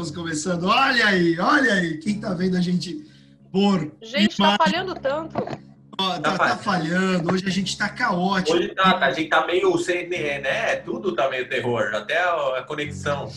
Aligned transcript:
estamos 0.00 0.10
começando. 0.10 0.64
Olha 0.64 1.06
aí, 1.06 1.38
olha 1.38 1.74
aí, 1.74 1.98
quem 1.98 2.18
tá 2.18 2.32
vendo 2.32 2.56
a 2.56 2.60
gente 2.60 3.06
por. 3.52 3.92
Gente, 4.02 4.36
tá 4.36 4.56
falhando 4.56 4.94
tanto. 4.94 5.36
Ó, 5.98 6.18
tá, 6.18 6.38
tá 6.38 6.56
falhando, 6.56 7.32
hoje 7.32 7.44
a 7.46 7.50
gente 7.50 7.76
tá 7.76 7.88
caótico. 7.88 8.56
Hoje 8.56 8.68
tá, 8.74 8.96
a 8.96 9.12
gente 9.12 9.28
tá 9.28 9.46
meio 9.46 9.76
CNN, 9.76 10.40
né? 10.40 10.76
Tudo 10.76 11.14
tá 11.14 11.28
meio 11.28 11.48
terror, 11.48 11.94
até 11.94 12.18
a 12.18 12.64
conexão. 12.66 13.30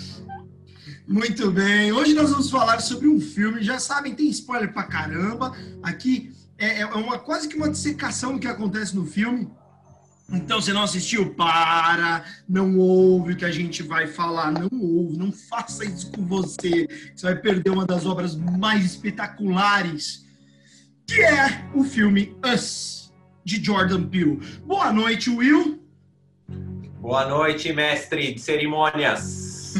Muito 1.05 1.51
bem, 1.51 1.91
hoje 1.91 2.13
nós 2.13 2.31
vamos 2.31 2.49
falar 2.49 2.79
sobre 2.79 3.09
um 3.09 3.19
filme, 3.19 3.61
já 3.61 3.77
sabem, 3.77 4.15
tem 4.15 4.29
spoiler 4.29 4.71
pra 4.71 4.83
caramba. 4.83 5.51
Aqui 5.81 6.31
é, 6.57 6.79
é 6.79 6.85
uma 6.85 7.19
quase 7.19 7.49
que 7.49 7.57
uma 7.57 7.69
dissecação 7.69 8.33
do 8.33 8.39
que 8.39 8.47
acontece 8.47 8.95
no 8.95 9.05
filme. 9.05 9.51
Então, 10.33 10.59
se 10.59 10.73
não 10.73 10.81
assistiu, 10.81 11.35
para, 11.35 12.25
não 12.49 12.75
ouve 12.77 13.33
o 13.33 13.37
que 13.37 13.45
a 13.45 13.51
gente 13.51 13.83
vai 13.83 14.07
falar, 14.07 14.51
não 14.51 14.67
ouve, 14.71 15.15
não 15.15 15.31
faça 15.31 15.85
isso 15.85 16.11
com 16.11 16.25
você. 16.25 16.87
Você 17.15 17.27
vai 17.27 17.35
perder 17.35 17.69
uma 17.69 17.85
das 17.85 18.07
obras 18.07 18.35
mais 18.35 18.83
espetaculares, 18.83 20.25
que 21.05 21.21
é 21.21 21.69
o 21.75 21.83
filme 21.83 22.35
Us, 22.43 23.13
de 23.45 23.63
Jordan 23.63 24.07
Peele. 24.07 24.39
Boa 24.65 24.91
noite, 24.91 25.29
Will. 25.29 25.79
Boa 26.99 27.27
noite, 27.27 27.71
mestre 27.71 28.33
de 28.33 28.39
cerimônias. 28.41 29.19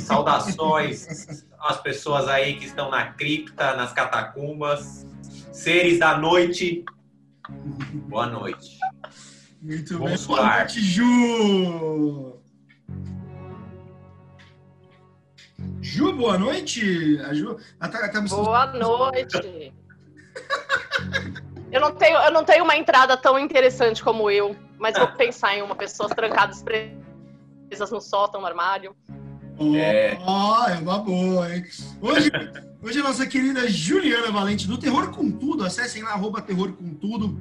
Saudações 0.06 1.46
às 1.60 1.82
pessoas 1.82 2.28
aí 2.28 2.58
que 2.58 2.66
estão 2.66 2.92
na 2.92 3.08
cripta, 3.08 3.76
nas 3.76 3.92
catacumbas, 3.92 5.08
seres 5.52 5.98
da 5.98 6.16
noite. 6.16 6.86
Boa 8.08 8.28
noite. 8.28 8.83
Muito 9.64 9.98
bem. 9.98 10.18
Boa 10.28 10.58
noite, 10.58 10.82
Ju! 10.82 12.34
Ju, 15.82 16.14
boa 16.18 16.38
noite. 16.38 17.18
A 17.26 17.34
Ju, 17.34 17.58
ela 17.80 17.90
tá, 17.90 18.10
tá 18.10 18.22
boa 18.22 18.68
noite. 18.74 19.74
eu, 21.72 21.80
não 21.80 21.96
tenho, 21.96 22.18
eu 22.18 22.32
não 22.32 22.44
tenho 22.44 22.66
uma 22.66 22.76
entrada 22.76 23.16
tão 23.16 23.40
interessante 23.40 24.04
como 24.04 24.30
eu, 24.30 24.54
mas 24.78 24.98
vou 24.98 25.08
pensar 25.14 25.56
em 25.56 25.62
uma 25.62 25.76
pessoa 25.76 26.10
trancadas 26.10 26.62
presas 26.62 27.90
no 27.90 28.02
sótão, 28.02 28.42
no 28.42 28.48
armário. 28.48 28.94
Oh, 29.58 29.74
é. 29.78 30.20
Oh, 30.28 30.70
é 30.70 30.78
uma 30.80 31.00
boa, 31.00 31.56
hein? 31.56 31.64
Hoje, 32.02 32.30
hoje 32.82 33.00
a 33.00 33.04
nossa 33.04 33.26
querida 33.26 33.70
Juliana 33.70 34.30
Valente 34.30 34.68
do 34.68 34.78
Terror 34.78 35.10
com 35.12 35.32
Tudo. 35.32 35.64
Acessem 35.64 36.04
lá, 36.04 36.12
arroba 36.12 36.42
Terror 36.42 36.74
com 36.74 36.94
Tudo. 36.96 37.40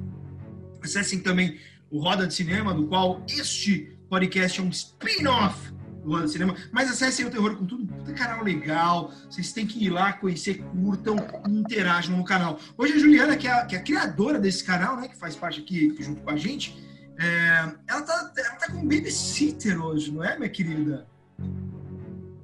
Acessem 0.81 1.19
também 1.19 1.59
o 1.93 1.99
Roda 1.99 2.25
de 2.25 2.33
Cinema, 2.33 2.73
do 2.73 2.87
qual 2.87 3.21
este 3.29 3.95
podcast 4.09 4.59
é 4.59 4.63
um 4.63 4.69
spin-off 4.69 5.71
do 6.03 6.09
Roda 6.09 6.25
de 6.25 6.31
Cinema. 6.31 6.55
Mas 6.71 6.89
acessem 6.89 7.23
o 7.23 7.29
Terror 7.29 7.55
com 7.55 7.67
Tudo, 7.67 7.85
puta 7.85 8.11
canal 8.13 8.43
legal. 8.43 9.11
Vocês 9.29 9.53
têm 9.53 9.67
que 9.67 9.85
ir 9.85 9.91
lá, 9.91 10.11
conhecer, 10.13 10.63
curtam 10.63 11.15
e 11.47 11.51
interajam 11.51 12.17
no 12.17 12.25
canal. 12.25 12.59
Hoje 12.75 12.93
a 12.93 12.97
Juliana, 12.97 13.37
que 13.37 13.47
é 13.47 13.51
a, 13.51 13.65
que 13.67 13.75
é 13.75 13.77
a 13.77 13.83
criadora 13.83 14.39
desse 14.39 14.63
canal, 14.63 14.97
né, 14.97 15.07
que 15.07 15.15
faz 15.15 15.35
parte 15.35 15.61
aqui 15.61 15.95
junto 15.99 16.23
com 16.23 16.31
a 16.31 16.35
gente, 16.35 16.83
é, 17.19 17.71
ela, 17.87 18.01
tá, 18.01 18.33
ela 18.35 18.55
tá 18.55 18.71
com 18.71 18.79
um 18.79 18.87
babysitter 18.87 19.79
hoje, 19.79 20.11
não 20.11 20.23
é, 20.23 20.35
minha 20.35 20.49
querida? 20.49 21.05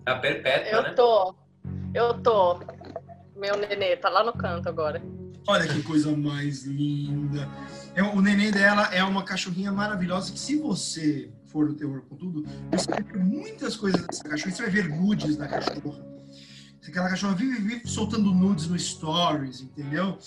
A 0.06 0.14
tá 0.14 0.20
perpétua, 0.20 0.70
Eu 0.70 0.84
né? 0.84 0.94
tô. 0.94 1.36
Eu 1.96 2.14
tô. 2.22 2.60
Meu 3.36 3.58
nenê 3.58 3.98
tá 3.98 4.10
lá 4.10 4.24
no 4.24 4.32
canto 4.32 4.70
agora. 4.70 5.02
Olha 5.48 5.68
que 5.68 5.82
coisa 5.82 6.16
mais 6.16 6.66
linda. 6.66 7.50
É, 8.00 8.04
o 8.04 8.22
neném 8.22 8.50
dela 8.50 8.88
é 8.94 9.04
uma 9.04 9.24
cachorrinha 9.24 9.74
maravilhosa 9.74 10.32
que 10.32 10.40
se 10.40 10.56
você 10.56 11.30
for 11.48 11.68
do 11.68 11.74
terror 11.74 12.02
com 12.08 12.16
tudo, 12.16 12.46
você 12.72 12.90
vai 12.90 13.04
ver 13.04 13.18
muitas 13.18 13.76
coisas 13.76 14.02
dessa 14.08 14.24
cachorra. 14.24 14.56
Você 14.56 14.62
vai 14.62 14.72
ver 14.72 14.88
nudes 14.88 15.36
da 15.36 15.50
cachorra. 15.50 16.08
Aquela 16.88 17.10
cachorra 17.10 17.36
vive, 17.36 17.60
vive 17.60 17.86
soltando 17.86 18.34
nudes 18.34 18.68
no 18.68 18.80
stories, 18.80 19.60
entendeu? 19.60 20.18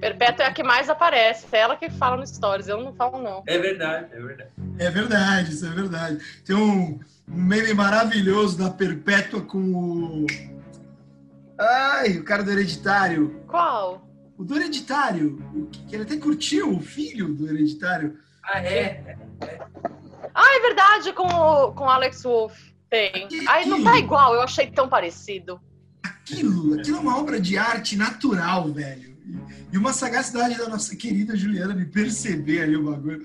Perpétua 0.00 0.44
é 0.44 0.48
a 0.48 0.52
que 0.52 0.62
mais 0.62 0.88
aparece, 0.88 1.46
é 1.50 1.58
ela 1.58 1.76
que 1.76 1.90
fala 1.90 2.16
no 2.16 2.26
stories, 2.26 2.68
eu 2.68 2.80
não 2.80 2.94
falo 2.94 3.20
não. 3.20 3.42
É 3.44 3.58
verdade, 3.58 4.06
é 4.12 4.20
verdade. 4.20 4.50
É 4.78 4.90
verdade, 4.90 5.52
isso 5.52 5.66
é 5.66 5.70
verdade. 5.70 6.24
Tem 6.44 6.54
um, 6.54 7.00
um 7.28 7.42
meme 7.42 7.74
maravilhoso 7.74 8.56
da 8.56 8.70
Perpétua 8.70 9.40
com 9.40 9.58
o. 9.58 10.26
Ai, 11.58 12.18
o 12.18 12.24
cara 12.24 12.44
do 12.44 12.52
Hereditário. 12.52 13.42
Qual? 13.48 14.11
O 14.42 14.44
do 14.44 14.56
Hereditário. 14.56 15.38
Que 15.86 15.94
ele 15.94 16.02
até 16.02 16.16
curtiu 16.16 16.74
o 16.74 16.80
filho 16.80 17.32
do 17.32 17.48
Hereditário. 17.48 18.18
Ah, 18.44 18.60
é? 18.60 19.16
Ah, 20.34 20.56
é 20.56 20.60
verdade, 20.60 21.12
com 21.12 21.28
o, 21.28 21.72
com 21.72 21.88
Alex 21.88 22.24
Wolff. 22.24 22.74
Tem. 22.90 23.28
Ai, 23.46 23.66
não 23.66 23.84
tá 23.84 23.96
igual, 23.96 24.34
eu 24.34 24.42
achei 24.42 24.66
tão 24.66 24.88
parecido. 24.88 25.60
Aquilo, 26.02 26.74
aquilo 26.74 26.96
é 26.96 27.00
uma 27.00 27.18
obra 27.18 27.40
de 27.40 27.56
arte 27.56 27.96
natural, 27.96 28.72
velho. 28.72 29.16
E 29.72 29.78
uma 29.78 29.92
sagacidade 29.92 30.58
da 30.58 30.68
nossa 30.68 30.96
querida 30.96 31.36
Juliana 31.36 31.72
de 31.72 31.84
perceber 31.84 32.62
ali 32.62 32.76
o 32.76 32.90
bagulho. 32.90 33.24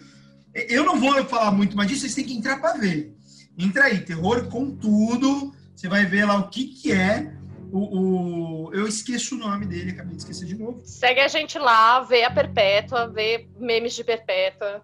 Eu 0.54 0.86
não 0.86 1.00
vou 1.00 1.26
falar 1.26 1.52
muito 1.52 1.76
mais 1.76 1.90
disso, 1.90 2.02
vocês 2.02 2.14
têm 2.14 2.26
que 2.26 2.38
entrar 2.38 2.62
para 2.62 2.78
ver. 2.78 3.18
Entra 3.58 3.86
aí, 3.86 4.02
terror 4.02 4.48
com 4.50 4.70
tudo. 4.70 5.52
Você 5.76 5.90
vai 5.90 6.06
ver 6.06 6.26
lá 6.26 6.38
o 6.38 6.50
que, 6.50 6.66
que 6.66 6.92
é. 6.92 7.34
O, 7.72 8.68
o, 8.68 8.74
eu 8.74 8.88
esqueço 8.88 9.36
o 9.36 9.38
nome 9.38 9.66
dele, 9.66 9.92
acabei 9.92 10.16
de 10.16 10.22
esquecer 10.22 10.46
de 10.46 10.58
novo. 10.58 10.82
Segue 10.84 11.20
a 11.20 11.28
gente 11.28 11.60
lá, 11.60 12.00
vê 12.02 12.24
a 12.24 12.32
Perpétua, 12.32 13.08
vê 13.08 13.48
memes 13.58 13.94
de 13.94 14.04
Perpétua. 14.04 14.82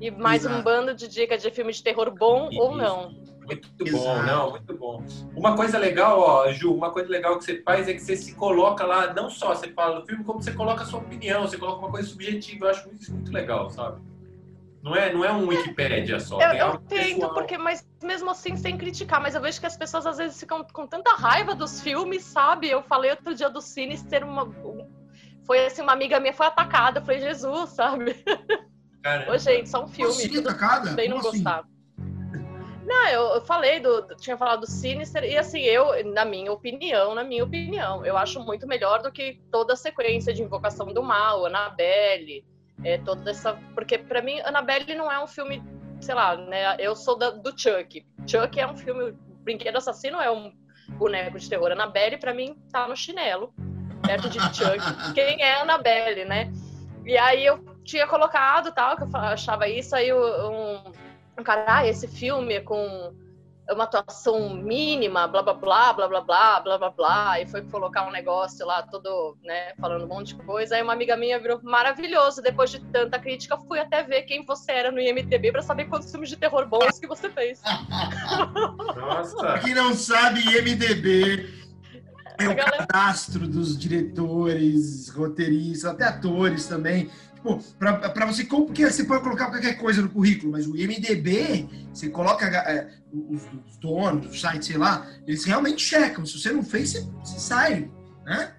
E 0.00 0.10
mais 0.10 0.44
Exato. 0.44 0.58
um 0.58 0.62
bando 0.62 0.94
de 0.94 1.08
dicas 1.08 1.42
de 1.42 1.50
filme 1.50 1.72
de 1.72 1.82
terror 1.82 2.12
bom 2.14 2.48
Isso. 2.50 2.60
ou 2.60 2.76
não. 2.76 3.10
Muito 3.46 3.68
Exato. 3.80 4.04
bom, 4.04 4.22
não, 4.24 4.50
muito 4.50 4.76
bom. 4.76 5.04
Uma 5.34 5.54
coisa 5.54 5.78
legal, 5.78 6.18
ó, 6.18 6.52
Ju, 6.52 6.74
uma 6.74 6.90
coisa 6.90 7.08
legal 7.08 7.38
que 7.38 7.44
você 7.44 7.62
faz 7.62 7.88
é 7.88 7.94
que 7.94 8.00
você 8.00 8.16
se 8.16 8.34
coloca 8.34 8.84
lá, 8.84 9.14
não 9.14 9.30
só 9.30 9.54
você 9.54 9.68
fala 9.68 10.00
do 10.00 10.06
filme, 10.06 10.24
como 10.24 10.42
você 10.42 10.52
coloca 10.52 10.82
a 10.82 10.86
sua 10.86 10.98
opinião, 10.98 11.42
você 11.42 11.56
coloca 11.56 11.78
uma 11.78 11.90
coisa 11.90 12.08
subjetiva. 12.08 12.66
Eu 12.66 12.70
acho 12.70 12.90
isso 12.92 13.12
muito 13.12 13.32
legal, 13.32 13.70
sabe? 13.70 14.00
Não 14.86 14.94
é, 14.94 15.12
não 15.12 15.24
é 15.24 15.32
um 15.32 15.48
Wikipédia 15.48 16.20
só. 16.20 16.40
Eu, 16.40 16.52
eu 16.52 16.78
tento, 16.78 17.28
porque, 17.30 17.58
mas 17.58 17.84
mesmo 18.00 18.30
assim, 18.30 18.56
sem 18.56 18.78
criticar, 18.78 19.20
mas 19.20 19.34
eu 19.34 19.40
vejo 19.40 19.58
que 19.58 19.66
as 19.66 19.76
pessoas 19.76 20.06
às 20.06 20.16
vezes 20.16 20.38
ficam 20.38 20.64
com 20.72 20.86
tanta 20.86 21.12
raiva 21.12 21.56
dos 21.56 21.80
filmes, 21.80 22.22
sabe? 22.22 22.70
Eu 22.70 22.84
falei 22.84 23.10
outro 23.10 23.34
dia 23.34 23.50
do 23.50 23.60
Sinister, 23.60 24.24
uma. 24.24 24.48
Foi 25.44 25.66
assim, 25.66 25.82
uma 25.82 25.92
amiga 25.92 26.20
minha 26.20 26.32
foi 26.32 26.46
atacada, 26.46 27.02
foi 27.02 27.18
Jesus, 27.18 27.70
sabe? 27.70 28.14
Caramba. 29.02 29.32
Ô, 29.32 29.38
gente, 29.38 29.68
só 29.68 29.82
um 29.82 29.88
filme. 29.88 30.12
Assim, 30.12 30.38
atacada? 30.38 30.92
Bem 30.92 31.08
não 31.08 31.18
assim? 31.18 31.30
gostar. 31.32 31.64
Não, 32.86 33.08
eu, 33.08 33.22
eu 33.34 33.40
falei 33.40 33.80
do. 33.80 34.06
Tinha 34.18 34.36
falado 34.36 34.60
do 34.60 34.70
Sinister, 34.70 35.24
e 35.24 35.36
assim, 35.36 35.62
eu, 35.62 36.12
na 36.12 36.24
minha 36.24 36.52
opinião, 36.52 37.12
na 37.12 37.24
minha 37.24 37.42
opinião, 37.42 38.06
eu 38.06 38.16
acho 38.16 38.38
muito 38.38 38.68
melhor 38.68 39.02
do 39.02 39.10
que 39.10 39.40
toda 39.50 39.72
a 39.72 39.76
sequência 39.76 40.32
de 40.32 40.44
Invocação 40.44 40.94
do 40.94 41.02
Mal, 41.02 41.44
Annabelle 41.44 42.44
é, 42.84 42.98
toda 42.98 43.30
essa. 43.30 43.54
Porque 43.74 43.98
para 43.98 44.22
mim, 44.22 44.40
Annabelle 44.40 44.94
não 44.94 45.10
é 45.10 45.22
um 45.22 45.26
filme, 45.26 45.62
sei 46.00 46.14
lá, 46.14 46.36
né? 46.36 46.76
Eu 46.78 46.94
sou 46.94 47.18
da, 47.18 47.30
do 47.30 47.50
Chuck. 47.58 48.06
Chuck 48.26 48.60
é 48.60 48.66
um 48.66 48.76
filme. 48.76 49.14
Brinquedo 49.42 49.76
Assassino 49.76 50.20
é 50.20 50.30
um 50.30 50.52
boneco 50.90 51.38
de 51.38 51.48
terror. 51.48 51.70
Annabelle, 51.70 52.18
para 52.18 52.34
mim, 52.34 52.56
tá 52.72 52.88
no 52.88 52.96
chinelo, 52.96 53.54
perto 54.04 54.28
de 54.28 54.40
Chuck. 54.40 54.80
Quem 55.14 55.40
é 55.42 55.60
Annabelle, 55.60 56.24
né? 56.24 56.52
E 57.04 57.16
aí 57.16 57.46
eu 57.46 57.64
tinha 57.84 58.06
colocado 58.06 58.72
tal, 58.72 58.96
que 58.96 59.04
eu 59.04 59.08
achava 59.14 59.68
isso, 59.68 59.94
aí 59.94 60.12
um, 60.12 60.82
um 61.38 61.44
cara, 61.44 61.64
ah, 61.68 61.86
esse 61.86 62.08
filme 62.08 62.54
é 62.54 62.60
com 62.60 63.14
uma 63.70 63.84
atuação 63.84 64.50
mínima, 64.54 65.26
blá 65.26 65.42
blá 65.42 65.54
blá, 65.54 65.92
blá 65.92 66.08
blá 66.08 66.20
blá, 66.20 66.60
blá 66.60 66.78
blá 66.78 66.90
blá, 66.90 67.40
e 67.40 67.46
foi 67.46 67.62
colocar 67.62 68.06
um 68.06 68.12
negócio 68.12 68.64
lá 68.64 68.82
todo, 68.82 69.36
né, 69.42 69.72
falando 69.80 70.04
um 70.04 70.08
monte 70.08 70.36
de 70.36 70.42
coisa. 70.44 70.76
Aí 70.76 70.82
uma 70.82 70.92
amiga 70.92 71.16
minha 71.16 71.38
virou 71.38 71.60
maravilhoso. 71.62 72.40
Depois 72.40 72.70
de 72.70 72.80
tanta 72.80 73.18
crítica, 73.18 73.56
fui 73.58 73.78
até 73.78 74.02
ver 74.02 74.22
quem 74.22 74.44
você 74.44 74.72
era 74.72 74.90
no 74.92 75.00
IMDB 75.00 75.50
para 75.52 75.62
saber 75.62 75.86
quantos 75.86 76.10
filmes 76.10 76.28
de 76.28 76.36
terror 76.36 76.66
bons 76.66 76.98
que 76.98 77.06
você 77.06 77.28
fez. 77.30 77.60
Nossa! 78.96 79.58
Quem 79.60 79.74
não 79.74 79.94
sabe, 79.94 80.40
IMDB 80.40 81.66
é 82.38 82.48
o 82.48 82.56
cadastro 82.56 83.48
dos 83.48 83.78
diretores, 83.78 85.08
roteiristas, 85.08 85.90
até 85.90 86.04
atores 86.04 86.66
também 86.66 87.10
para 87.78 88.26
você, 88.26 88.44
porque 88.44 88.90
você 88.90 89.04
pode 89.04 89.22
colocar 89.22 89.50
qualquer 89.50 89.76
coisa 89.76 90.02
no 90.02 90.08
currículo, 90.08 90.52
mas 90.52 90.66
o 90.66 90.76
IMDB, 90.76 91.68
você 91.92 92.08
coloca 92.08 92.46
é, 92.46 92.88
os, 93.12 93.42
os, 93.66 93.76
donos 93.78 94.26
do 94.26 94.36
site, 94.36 94.66
sei 94.66 94.78
lá, 94.78 95.06
eles 95.26 95.44
realmente 95.44 95.82
checam. 95.82 96.24
Se 96.26 96.38
você 96.40 96.52
não 96.52 96.62
fez, 96.62 96.90
você, 96.90 97.06
você 97.22 97.38
sai, 97.38 97.90
né? 98.24 98.52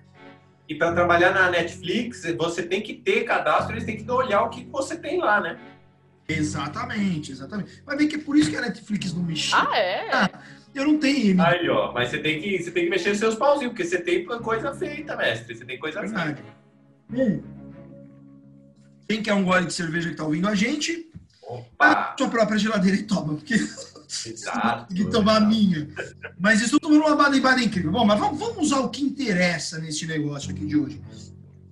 E 0.69 0.75
para 0.75 0.93
trabalhar 0.93 1.33
na 1.33 1.49
Netflix, 1.49 2.23
você 2.37 2.63
tem 2.63 2.81
que 2.81 2.93
ter 2.93 3.23
cadastro, 3.23 3.73
eles 3.73 3.85
têm 3.85 3.97
que 3.97 4.11
olhar 4.11 4.43
o 4.43 4.49
que 4.49 4.65
você 4.65 4.97
tem 4.97 5.19
lá, 5.19 5.39
né? 5.39 5.59
Exatamente, 6.27 7.31
exatamente. 7.31 7.81
Vai 7.85 7.95
ver 7.95 8.07
que 8.07 8.15
é 8.15 8.19
por 8.19 8.35
isso 8.35 8.49
que 8.49 8.57
a 8.57 8.61
Netflix 8.61 9.13
não 9.13 9.23
mexe. 9.23 9.51
Ah, 9.55 9.77
é? 9.77 10.09
Ah, 10.11 10.29
eu 10.75 10.85
não 10.85 10.99
tenho 10.99 11.17
IMDb. 11.17 11.41
Aí, 11.41 11.69
ó, 11.69 11.93
mas 11.93 12.09
você 12.09 12.19
tem 12.19 12.41
que, 12.41 12.61
você 12.61 12.69
tem 12.71 12.83
que 12.83 12.89
mexer 12.89 13.15
seus 13.15 13.35
pauzinhos, 13.35 13.71
porque 13.71 13.85
você 13.85 14.01
tem 14.01 14.25
coisa 14.25 14.73
feita, 14.75 15.15
mestre. 15.15 15.55
Você 15.55 15.65
tem 15.65 15.79
coisa 15.79 16.01
Verdade. 16.01 16.41
feita. 16.41 16.57
Hum. 17.13 17.56
Quem 19.07 19.23
quer 19.23 19.33
um 19.33 19.43
gole 19.43 19.65
de 19.65 19.73
cerveja 19.73 20.09
que 20.09 20.15
tá 20.15 20.25
ouvindo 20.25 20.47
a 20.47 20.55
gente, 20.55 21.09
Opa. 21.41 22.15
sua 22.17 22.29
própria 22.29 22.57
geladeira 22.57 22.97
e 22.97 23.03
toma, 23.03 23.35
porque 23.35 23.55
Exato. 23.55 24.93
que 24.93 25.05
tomar 25.05 25.37
a 25.37 25.39
minha. 25.39 25.87
Mas 26.39 26.61
estou 26.61 26.79
tomando 26.79 27.05
uma 27.05 27.15
Baden-Baden 27.15 27.65
incrível. 27.65 27.91
Bom, 27.91 28.05
mas 28.05 28.19
vamos, 28.19 28.39
vamos 28.39 28.57
usar 28.57 28.79
o 28.79 28.89
que 28.89 29.03
interessa 29.03 29.79
nesse 29.79 30.05
negócio 30.05 30.51
aqui 30.51 30.65
de 30.65 30.77
hoje. 30.77 31.01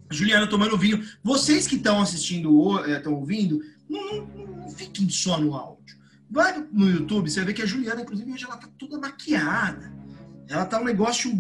Juliana 0.10 0.48
tomando 0.48 0.78
vinho. 0.78 1.04
Vocês 1.24 1.68
que 1.68 1.76
estão 1.76 2.02
assistindo, 2.02 2.80
estão 2.86 3.14
ouvindo, 3.14 3.62
não, 3.90 4.06
não, 4.06 4.48
não, 4.48 4.70
fiquem 4.70 5.10
só 5.10 5.40
no 5.40 5.54
áudio. 5.54 5.96
Vai 6.30 6.66
no 6.72 6.90
YouTube, 6.90 7.30
você 7.30 7.40
vai 7.40 7.48
ver 7.48 7.54
que 7.54 7.62
a 7.62 7.66
Juliana, 7.66 8.02
inclusive, 8.02 8.32
hoje 8.32 8.46
ela 8.46 8.58
tá 8.58 8.68
toda 8.78 9.00
maquiada. 9.00 9.94
Ela 10.48 10.66
tá 10.66 10.80
um 10.80 10.86
negócio 10.86 11.32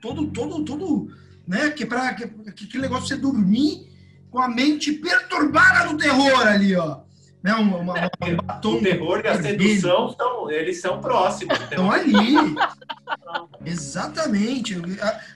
todo, 0.00 0.26
todo, 0.28 0.64
todo, 0.64 1.08
né? 1.46 1.70
Que 1.70 1.84
é 1.84 1.86
para 1.86 2.14
que, 2.14 2.24
aquele 2.24 2.82
negócio 2.82 3.08
você 3.08 3.16
dormir 3.16 3.93
com 4.34 4.40
a 4.40 4.48
mente 4.48 4.92
perturbada 4.92 5.88
do 5.88 5.96
terror 5.96 6.44
ali, 6.44 6.74
ó. 6.74 6.98
Né? 7.40 7.54
Uma, 7.54 7.76
uma, 7.76 7.94
um 7.94 8.36
batom 8.36 8.78
o 8.78 8.82
terror 8.82 9.20
e 9.24 9.28
a 9.28 9.40
sedução 9.40 10.10
são, 10.10 10.50
eles 10.50 10.80
são 10.80 11.00
próximos. 11.00 11.56
Estão 11.60 11.92
ali. 11.92 12.34
Exatamente. 13.64 14.76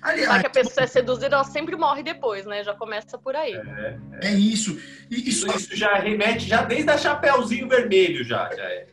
Aliás, 0.03 0.41
que 0.41 0.47
a 0.49 0.51
pessoa 0.51 0.83
é 0.83 0.87
seduzida, 0.89 1.37
ela 1.37 1.45
sempre 1.45 1.77
morre 1.77 2.03
depois, 2.03 2.45
né? 2.45 2.65
Já 2.65 2.75
começa 2.75 3.17
por 3.17 3.37
aí. 3.37 3.53
É, 3.53 3.99
é. 4.21 4.29
é 4.29 4.33
isso. 4.33 4.77
E, 5.09 5.29
isso. 5.29 5.47
Isso 5.47 5.77
já 5.77 5.95
remete 5.95 6.49
já 6.49 6.63
desde 6.63 6.91
a 6.91 6.99
Chapeuzinho 6.99 7.69
Vermelho, 7.69 8.25
já, 8.25 8.51
já 8.53 8.65
é. 8.65 8.89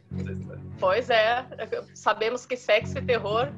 Pois 0.79 1.09
é. 1.09 1.43
Sabemos 1.95 2.45
que 2.45 2.55
sexo 2.55 2.99
e 2.99 3.01
terror. 3.01 3.51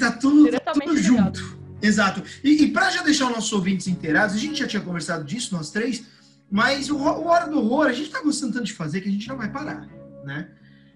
Tá 0.00 0.10
tudo, 0.12 0.50
tá 0.58 0.72
tudo 0.72 0.96
junto. 0.96 1.59
Exato. 1.82 2.22
E, 2.44 2.64
e 2.64 2.72
para 2.72 2.90
já 2.90 3.02
deixar 3.02 3.26
os 3.26 3.32
nossos 3.32 3.52
ouvintes 3.52 3.86
inteirados, 3.86 4.34
a 4.34 4.38
gente 4.38 4.58
já 4.58 4.66
tinha 4.66 4.82
conversado 4.82 5.24
disso, 5.24 5.54
nós 5.54 5.70
três 5.70 6.04
mas 6.50 6.90
o, 6.90 6.96
o 6.96 7.26
Hora 7.26 7.46
do 7.46 7.58
Horror 7.58 7.86
a 7.86 7.92
gente 7.92 8.06
está 8.06 8.20
gostando 8.20 8.54
tanto 8.54 8.64
de 8.64 8.72
fazer 8.72 9.00
que 9.00 9.08
a 9.08 9.12
gente 9.12 9.28
não 9.28 9.36
vai 9.36 9.48
parar, 9.48 9.88
né? 10.24 10.48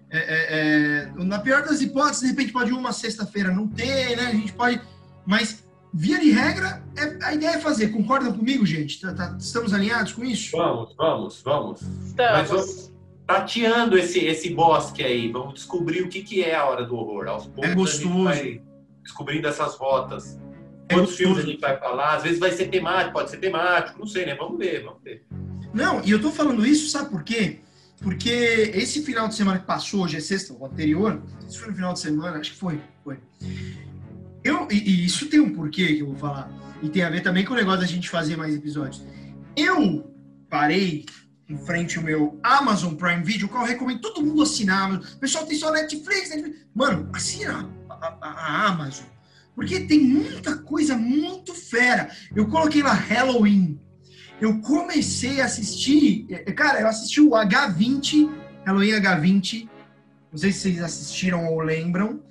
É, 0.09 0.17
é, 0.17 1.09
é, 1.17 1.23
na 1.23 1.39
pior 1.39 1.63
das 1.63 1.81
hipóteses, 1.81 2.21
de 2.21 2.27
repente 2.27 2.51
pode 2.51 2.71
uma 2.71 2.91
sexta-feira 2.91 3.51
não 3.51 3.67
ter, 3.67 4.17
né? 4.17 4.27
A 4.27 4.31
gente 4.31 4.53
pode... 4.53 4.79
Mas, 5.25 5.65
via 5.93 6.19
de 6.19 6.29
regra, 6.29 6.83
é, 6.95 7.25
a 7.25 7.33
ideia 7.33 7.55
é 7.55 7.59
fazer. 7.59 7.89
Concordam 7.89 8.33
comigo, 8.33 8.65
gente? 8.65 9.01
Tá, 9.01 9.13
tá, 9.13 9.35
estamos 9.39 9.73
alinhados 9.73 10.13
com 10.13 10.23
isso? 10.23 10.55
Vamos, 10.55 10.93
vamos, 10.95 11.41
vamos. 11.41 11.81
Estamos. 11.81 12.31
Mas 12.31 12.49
vamos 12.49 12.91
tateando 13.25 13.97
esse, 13.97 14.19
esse 14.19 14.51
bosque 14.51 15.03
aí. 15.03 15.31
Vamos 15.31 15.55
descobrir 15.55 16.03
o 16.03 16.09
que, 16.09 16.21
que 16.21 16.43
é 16.43 16.55
a 16.55 16.65
Hora 16.65 16.85
do 16.85 16.95
Horror. 16.95 17.27
Aos 17.27 17.47
poucos 17.47 17.71
é 17.71 17.75
gostoso. 17.75 18.27
a 18.27 18.35
gente 18.35 18.43
vai 18.43 18.61
descobrindo 19.01 19.47
essas 19.47 19.75
rotas. 19.75 20.37
É 20.87 20.93
Quantos 20.93 21.15
filmes 21.15 21.39
a 21.39 21.47
gente 21.47 21.59
vai 21.59 21.77
falar? 21.77 22.15
Às 22.15 22.23
vezes 22.23 22.39
vai 22.39 22.51
ser 22.51 22.67
temático, 22.67 23.13
pode 23.13 23.29
ser 23.31 23.37
temático, 23.37 23.99
não 23.99 24.07
sei, 24.07 24.25
né? 24.25 24.35
Vamos 24.35 24.57
ver, 24.57 24.83
vamos 24.83 25.01
ver. 25.03 25.25
Não, 25.73 26.03
e 26.03 26.11
eu 26.11 26.21
tô 26.21 26.31
falando 26.31 26.65
isso, 26.65 26.89
sabe 26.89 27.09
por 27.09 27.23
quê? 27.23 27.59
Porque 28.01 28.29
esse 28.29 29.01
final 29.03 29.27
de 29.27 29.35
semana 29.35 29.59
que 29.59 29.65
passou, 29.65 30.03
hoje 30.03 30.17
é 30.17 30.19
sexta, 30.19 30.53
o 30.53 30.65
anterior, 30.65 31.21
isso 31.47 31.59
foi 31.59 31.69
no 31.69 31.75
final 31.75 31.93
de 31.93 31.99
semana, 31.99 32.37
acho 32.37 32.51
que 32.51 32.57
foi, 32.57 32.79
foi. 33.03 33.17
Eu, 34.43 34.67
e, 34.69 34.75
e, 34.75 35.05
isso 35.05 35.27
tem 35.27 35.39
um 35.39 35.53
porquê 35.53 35.87
que 35.95 35.99
eu 35.99 36.07
vou 36.07 36.15
falar. 36.15 36.51
E 36.83 36.89
tem 36.89 37.03
a 37.03 37.09
ver 37.09 37.21
também 37.21 37.43
com 37.43 37.53
o 37.53 37.55
negócio 37.55 37.81
da 37.81 37.87
gente 37.87 38.09
fazer 38.09 38.37
mais 38.37 38.53
episódios. 38.53 39.03
Eu 39.55 40.13
parei 40.49 41.05
em 41.49 41.57
frente 41.57 41.97
ao 41.97 42.03
meu 42.03 42.39
Amazon 42.43 42.93
Prime 42.93 43.23
Video, 43.23 43.47
qual 43.47 43.63
eu 43.63 43.69
recomendo 43.69 44.01
todo 44.01 44.23
mundo 44.23 44.43
assinar. 44.43 44.93
O 44.93 45.19
pessoal 45.19 45.45
tem 45.45 45.57
só 45.57 45.71
Netflix, 45.71 46.29
Netflix. 46.29 46.59
Mano, 46.73 47.09
assina 47.13 47.69
a, 47.89 48.17
a, 48.21 48.29
a 48.29 48.67
Amazon. 48.67 49.07
Porque 49.55 49.79
tem 49.79 50.01
muita 50.01 50.57
coisa 50.57 50.97
muito 50.97 51.53
fera. 51.53 52.09
Eu 52.35 52.47
coloquei 52.47 52.83
lá 52.83 52.93
Halloween 52.93 53.79
eu 54.39 54.59
comecei 54.61 55.41
a 55.41 55.45
assistir. 55.45 56.25
É, 56.29 56.51
cara, 56.51 56.81
eu 56.81 56.87
assisti 56.87 57.21
o 57.21 57.31
H20, 57.31 58.29
Halloween 58.65 58.91
H20. 58.91 59.69
Não 60.31 60.37
sei 60.37 60.51
se 60.51 60.59
vocês 60.59 60.83
assistiram 60.83 61.45
ou 61.47 61.61
lembram. 61.61 62.21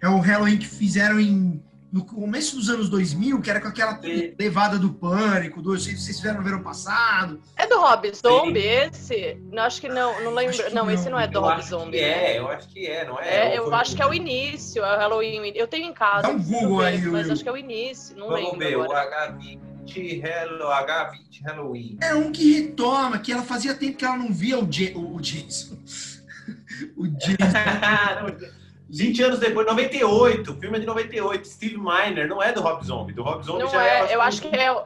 É 0.00 0.08
o 0.08 0.18
Halloween 0.18 0.58
que 0.58 0.66
fizeram 0.66 1.20
em, 1.20 1.62
no 1.92 2.06
começo 2.06 2.56
dos 2.56 2.70
anos 2.70 2.88
2000, 2.88 3.42
que 3.42 3.50
era 3.50 3.60
com 3.60 3.68
aquela 3.68 4.00
Sim. 4.00 4.34
levada 4.38 4.78
do 4.78 4.94
pânico, 4.94 5.60
do, 5.60 5.78
vocês 5.78 6.06
fizeram 6.06 6.38
no 6.38 6.42
verão 6.42 6.62
passado. 6.62 7.38
É 7.54 7.66
do 7.66 7.78
Rob 7.78 8.10
Zombie 8.14 8.60
esse? 8.60 9.36
Não, 9.52 9.62
acho 9.64 9.78
que 9.78 9.88
não, 9.88 10.24
não 10.24 10.32
lembro. 10.32 10.56
Não, 10.72 10.86
não, 10.86 10.90
esse 10.90 11.10
não 11.10 11.20
é 11.20 11.26
do 11.26 11.40
Rob 11.40 11.60
Zombie. 11.62 11.98
É, 11.98 12.38
eu 12.38 12.48
acho 12.48 12.66
que 12.68 12.86
é, 12.86 13.04
não 13.04 13.20
é? 13.20 13.52
é 13.52 13.58
eu 13.58 13.72
acho 13.74 13.94
que 13.94 14.00
é 14.00 14.06
o 14.06 14.14
início, 14.14 14.82
é 14.82 14.96
o 14.96 14.98
Halloween. 14.98 15.52
Eu 15.54 15.68
tenho 15.68 15.86
em 15.86 15.92
casa. 15.92 16.22
Dá 16.22 16.30
um 16.30 16.42
Google 16.42 16.78
ver, 16.78 16.86
aí, 16.86 17.02
Mas 17.02 17.26
eu... 17.26 17.34
acho 17.34 17.42
que 17.42 17.48
é 17.50 17.52
o 17.52 17.56
início, 17.58 18.16
não 18.16 18.28
Vamos 18.28 18.42
lembro. 18.42 18.58
Ver, 18.58 18.74
agora. 18.74 19.34
o 19.34 19.36
H20 19.36 20.24
Hello, 20.24 20.70
H20 20.70 21.42
Halloween. 21.44 21.98
É 22.00 22.14
um 22.14 22.32
que 22.32 22.54
retoma, 22.54 23.18
que 23.18 23.32
ela 23.32 23.42
fazia 23.42 23.74
tempo 23.74 23.98
que 23.98 24.04
ela 24.04 24.16
não 24.16 24.32
via 24.32 24.58
o, 24.58 24.66
J 24.66 24.94
o, 24.94 25.16
o 25.16 25.20
Jason. 25.20 25.76
o 26.96 27.06
Jason. 27.06 28.52
20 28.92 29.22
anos 29.22 29.38
depois, 29.38 29.66
98, 29.66 30.54
filme 30.56 30.76
é 30.76 30.80
de 30.80 30.86
98, 30.86 31.48
Steve 31.48 31.78
Miner, 31.78 32.28
não 32.28 32.42
é 32.42 32.52
do 32.52 32.60
Rob 32.60 32.84
Zombie, 32.84 33.14
do 33.14 33.22
Rob 33.22 33.42
Zombie 33.42 33.62
não 33.62 33.70
já 33.70 33.82
é. 33.82 34.12
é 34.12 34.14
eu 34.14 34.20
acho 34.20 34.42
que 34.42 34.54
é, 34.54 34.84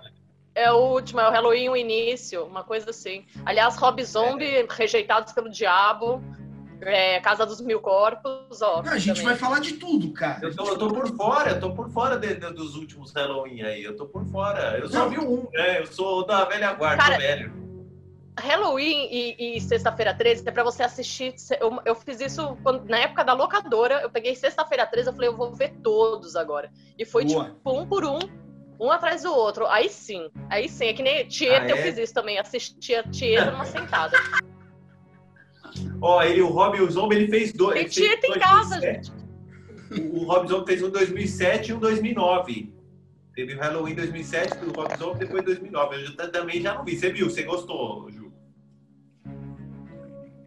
é 0.54 0.70
o 0.70 0.92
último, 0.92 1.18
é 1.20 1.28
o 1.28 1.32
Halloween, 1.32 1.68
o 1.70 1.76
início, 1.76 2.44
uma 2.44 2.62
coisa 2.62 2.90
assim. 2.90 3.24
Aliás, 3.44 3.76
Rob 3.76 4.02
Zombie, 4.04 4.46
é. 4.46 4.66
rejeitados 4.70 5.32
pelo 5.32 5.50
diabo, 5.50 6.22
é, 6.80 7.18
Casa 7.18 7.44
dos 7.44 7.60
Mil 7.60 7.80
Corpos, 7.80 8.62
ó. 8.62 8.80
Não, 8.80 8.92
a 8.92 8.98
gente 8.98 9.16
também. 9.16 9.24
vai 9.24 9.34
falar 9.36 9.58
de 9.58 9.72
tudo, 9.72 10.12
cara. 10.12 10.46
Eu 10.46 10.54
tô, 10.54 10.68
eu 10.68 10.78
tô 10.78 10.88
por 10.88 11.08
fora, 11.08 11.50
eu 11.50 11.60
tô 11.60 11.70
por 11.72 11.90
fora 11.90 12.16
de, 12.16 12.34
de, 12.34 12.52
dos 12.52 12.76
últimos 12.76 13.12
Halloween 13.12 13.62
aí. 13.62 13.82
Eu 13.82 13.96
tô 13.96 14.06
por 14.06 14.24
fora. 14.26 14.78
Eu 14.78 14.88
só 14.88 15.00
Não. 15.00 15.10
vi 15.10 15.18
um, 15.18 15.48
né? 15.52 15.80
Eu 15.80 15.86
sou 15.86 16.24
da 16.24 16.44
velha 16.44 16.72
guarda, 16.74 17.02
cara, 17.02 17.18
velho. 17.18 17.65
Halloween 18.38 19.08
e, 19.10 19.56
e 19.56 19.60
Sexta-feira 19.60 20.12
13 20.14 20.46
é 20.46 20.52
pra 20.52 20.62
você 20.62 20.82
assistir. 20.82 21.34
Eu, 21.58 21.80
eu 21.84 21.94
fiz 21.94 22.20
isso 22.20 22.56
quando, 22.62 22.84
na 22.88 22.98
época 22.98 23.24
da 23.24 23.32
locadora. 23.32 24.00
Eu 24.02 24.10
peguei 24.10 24.34
Sexta-feira 24.34 24.86
13 24.86 25.08
eu 25.08 25.14
falei, 25.14 25.28
eu 25.28 25.36
vou 25.36 25.52
ver 25.52 25.74
todos 25.82 26.36
agora. 26.36 26.70
E 26.98 27.04
foi 27.04 27.24
Boa. 27.24 27.46
tipo 27.46 27.78
um 27.78 27.86
por 27.86 28.04
um, 28.04 28.18
um 28.78 28.90
atrás 28.90 29.22
do 29.22 29.32
outro. 29.32 29.66
Aí 29.66 29.88
sim, 29.88 30.30
aí 30.50 30.68
sim. 30.68 30.86
É 30.86 30.92
que 30.92 31.02
nem 31.02 31.26
Tieta, 31.26 31.66
ah, 31.66 31.70
é? 31.70 31.72
eu 31.72 31.76
fiz 31.78 31.96
isso 31.96 32.12
também. 32.12 32.38
Assistia 32.38 33.02
Tieta 33.04 33.50
numa 33.50 33.64
sentada. 33.64 34.16
Ó, 36.00 36.22
ele, 36.22 36.42
o 36.42 36.48
Rob 36.48 36.80
o 36.80 36.90
Zombie, 36.90 37.16
ele 37.16 37.28
fez 37.28 37.52
dois. 37.52 37.74
Tem 37.74 37.88
Tieta 37.88 38.26
em 38.26 38.38
casa, 38.38 38.80
gente. 38.80 39.10
O, 40.12 40.20
o 40.20 40.24
Rob 40.24 40.48
Zombie 40.48 40.66
fez 40.66 40.82
um 40.82 40.88
em 40.88 40.92
2007 40.92 41.70
e 41.70 41.74
um 41.74 41.76
em 41.76 41.80
2009. 41.80 42.76
Teve 43.34 43.54
o 43.54 43.58
Halloween 43.58 43.94
2007 43.94 44.56
do 44.58 44.72
Rob 44.72 44.96
Zombie, 44.96 45.18
depois 45.20 45.44
2009. 45.44 46.04
Eu 46.04 46.32
também 46.32 46.60
já 46.60 46.74
não 46.74 46.84
vi. 46.84 46.96
Você 46.96 47.10
viu? 47.10 47.28
Você 47.28 47.42
gostou, 47.42 48.10
Ju? 48.10 48.25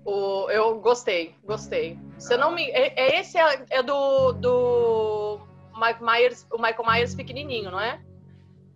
O, 0.06 0.50
eu 0.50 0.80
gostei, 0.80 1.36
gostei. 1.44 2.00
Se 2.18 2.36
não 2.38 2.52
me, 2.52 2.70
é, 2.72 2.94
é 2.96 3.20
esse 3.20 3.38
é, 3.38 3.66
é, 3.70 3.84
do, 3.84 4.32
do 4.34 5.40
Mike 5.76 6.02
Myers, 6.04 6.48
o 6.52 6.58
Michael 6.58 6.86
Myers 6.86 7.16
pequenininho, 7.16 7.72
não 7.72 7.80
é? 7.80 8.00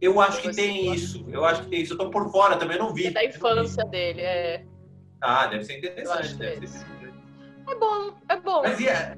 Eu 0.01 0.19
acho 0.19 0.41
que 0.41 0.53
tem 0.53 0.93
isso. 0.93 1.25
Eu 1.29 1.45
acho 1.45 1.63
que 1.63 1.69
tem 1.69 1.81
isso. 1.81 1.93
Eu 1.93 1.97
tô 1.97 2.09
por 2.09 2.29
fora 2.31 2.57
também, 2.57 2.77
não 2.77 2.93
vi. 2.93 3.07
É 3.07 3.11
da 3.11 3.23
infância 3.23 3.85
dele, 3.85 4.21
é. 4.21 4.65
Ah, 5.21 5.47
deve 5.47 5.63
ser 5.63 5.77
interessante. 5.77 6.35
Deve 6.35 6.67
ser 6.67 6.85
é 7.67 7.75
bom, 7.75 8.13
é 8.27 8.35
bom. 8.37 8.61
Mas 8.61 8.79
e, 8.79 8.87
é, 8.87 9.15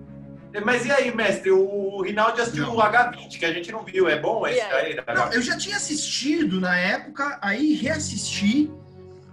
mas 0.64 0.86
e 0.86 0.92
aí, 0.92 1.14
mestre? 1.14 1.52
O 1.52 2.02
Rinaldi 2.02 2.42
assistiu 2.42 2.68
não. 2.68 2.78
o 2.78 2.80
H20, 2.80 3.40
que 3.40 3.46
a 3.46 3.54
gente 3.54 3.72
não 3.72 3.84
viu. 3.84 4.08
É 4.08 4.20
bom 4.20 4.46
esse 4.48 4.62
aí? 4.62 4.96
Não, 5.14 5.34
eu 5.34 5.42
já 5.42 5.58
tinha 5.58 5.76
assistido 5.76 6.62
na 6.62 6.78
época, 6.78 7.38
aí 7.42 7.74
reassisti. 7.74 8.72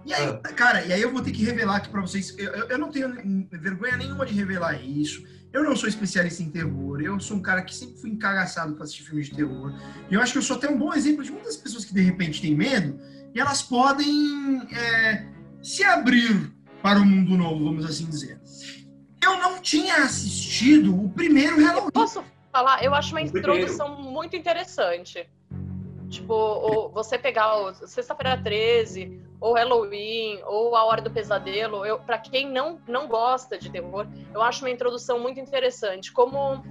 E 0.04 0.12
aí, 0.12 0.28
ah. 0.28 0.52
cara, 0.52 0.84
e 0.84 0.92
aí 0.92 1.00
eu 1.00 1.12
vou 1.12 1.22
ter 1.22 1.30
que 1.30 1.44
revelar 1.44 1.76
aqui 1.76 1.88
pra 1.88 2.00
vocês. 2.00 2.36
Eu, 2.38 2.52
eu 2.52 2.78
não 2.78 2.90
tenho 2.90 3.14
vergonha 3.50 3.96
nenhuma 3.96 4.26
de 4.26 4.34
revelar 4.34 4.74
isso. 4.82 5.24
Eu 5.52 5.62
não 5.62 5.76
sou 5.76 5.88
especialista 5.88 6.42
em 6.42 6.50
terror. 6.50 7.00
Eu 7.00 7.20
sou 7.20 7.36
um 7.36 7.42
cara 7.42 7.62
que 7.62 7.74
sempre 7.74 8.00
fui 8.00 8.10
encagaçado 8.10 8.74
pra 8.74 8.84
assistir 8.84 9.04
filmes 9.04 9.28
de 9.28 9.36
terror. 9.36 9.74
E 10.10 10.14
eu 10.14 10.20
acho 10.20 10.32
que 10.32 10.38
eu 10.38 10.42
sou 10.42 10.56
até 10.56 10.68
um 10.68 10.78
bom 10.78 10.92
exemplo 10.94 11.22
de 11.22 11.30
muitas 11.30 11.56
pessoas 11.56 11.84
que 11.84 11.92
de 11.92 12.00
repente 12.00 12.40
têm 12.40 12.54
medo 12.54 12.98
e 13.34 13.40
elas 13.40 13.62
podem 13.62 14.62
é, 14.72 15.26
se 15.62 15.84
abrir 15.84 16.52
para 16.82 16.98
o 16.98 17.04
mundo 17.04 17.36
novo, 17.36 17.64
vamos 17.64 17.84
assim 17.84 18.06
dizer. 18.06 18.40
Eu 19.22 19.38
não 19.38 19.60
tinha 19.60 19.96
assistido 19.96 21.04
o 21.04 21.08
primeiro 21.10 21.56
Halloween. 21.62 21.86
Eu 21.86 21.92
posso 21.92 22.24
falar? 22.50 22.82
Eu 22.82 22.94
acho 22.94 23.14
uma 23.14 23.22
introdução 23.22 24.02
muito 24.02 24.34
interessante. 24.34 25.28
Tipo, 26.12 26.90
você 26.90 27.18
pegar 27.18 27.56
o 27.56 27.74
Sexta-feira 27.86 28.36
13, 28.36 29.18
ou 29.40 29.54
Halloween, 29.54 30.40
ou 30.44 30.76
A 30.76 30.84
Hora 30.84 31.00
do 31.00 31.10
Pesadelo, 31.10 31.86
eu, 31.86 31.98
para 31.98 32.18
quem 32.18 32.50
não, 32.50 32.78
não 32.86 33.08
gosta 33.08 33.58
de 33.58 33.70
terror, 33.70 34.06
eu 34.34 34.42
acho 34.42 34.62
uma 34.62 34.70
introdução 34.70 35.18
muito 35.18 35.40
interessante. 35.40 36.12
Como, 36.12 36.62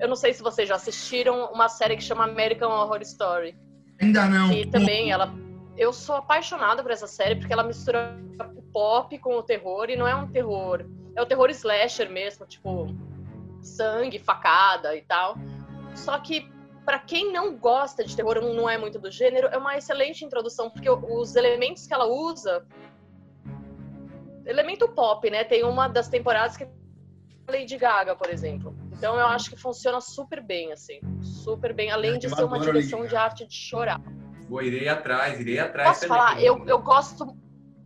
eu 0.00 0.08
não 0.08 0.16
sei 0.16 0.32
se 0.32 0.42
vocês 0.42 0.66
já 0.66 0.76
assistiram 0.76 1.52
uma 1.52 1.68
série 1.68 1.94
que 1.94 2.02
chama 2.02 2.24
American 2.24 2.70
Horror 2.70 3.02
Story. 3.02 3.54
Ainda 4.00 4.24
não. 4.26 4.50
E 4.50 4.66
também 4.66 5.10
ela 5.10 5.30
eu 5.76 5.92
sou 5.92 6.16
apaixonada 6.16 6.82
por 6.82 6.90
essa 6.90 7.06
série 7.06 7.36
porque 7.36 7.52
ela 7.52 7.62
mistura 7.62 8.18
o 8.56 8.62
pop 8.62 9.18
com 9.18 9.36
o 9.36 9.42
terror 9.42 9.90
e 9.90 9.96
não 9.96 10.08
é 10.08 10.14
um 10.14 10.26
terror. 10.26 10.86
É 11.14 11.20
o 11.20 11.26
terror 11.26 11.50
slasher 11.50 12.10
mesmo, 12.10 12.46
tipo 12.46 12.86
sangue, 13.62 14.18
facada 14.18 14.96
e 14.96 15.02
tal. 15.02 15.36
Só 15.94 16.18
que 16.18 16.50
para 16.86 17.00
quem 17.00 17.32
não 17.32 17.56
gosta 17.56 18.04
de 18.04 18.14
terror, 18.14 18.40
não 18.40 18.70
é 18.70 18.78
muito 18.78 18.96
do 18.96 19.10
gênero, 19.10 19.48
é 19.48 19.58
uma 19.58 19.76
excelente 19.76 20.24
introdução 20.24 20.70
porque 20.70 20.88
os 20.88 21.34
elementos 21.34 21.84
que 21.84 21.92
ela 21.92 22.06
usa 22.06 22.64
elemento 24.46 24.88
pop, 24.88 25.28
né? 25.28 25.42
Tem 25.42 25.64
uma 25.64 25.88
das 25.88 26.08
temporadas 26.08 26.56
que 26.56 26.64
Lady 27.48 27.76
Gaga, 27.76 28.14
por 28.14 28.30
exemplo. 28.30 28.72
Então 28.92 29.16
eu 29.16 29.26
acho 29.26 29.50
que 29.50 29.56
funciona 29.56 30.00
super 30.00 30.40
bem, 30.40 30.72
assim. 30.72 31.00
Super 31.20 31.74
bem, 31.74 31.90
além 31.90 32.14
É, 32.14 32.18
de 32.18 32.30
ser 32.32 32.44
uma 32.44 32.60
direção 32.60 33.04
de 33.04 33.16
arte 33.16 33.44
de 33.44 33.54
chorar. 33.54 34.00
Vou, 34.48 34.62
irei 34.62 34.88
atrás, 34.88 35.40
irei 35.40 35.58
atrás. 35.58 35.88
Posso 35.88 36.00
também. 36.02 36.16
falar? 36.16 36.40
Eu, 36.40 36.64
eu 36.66 36.78
gosto. 36.78 37.36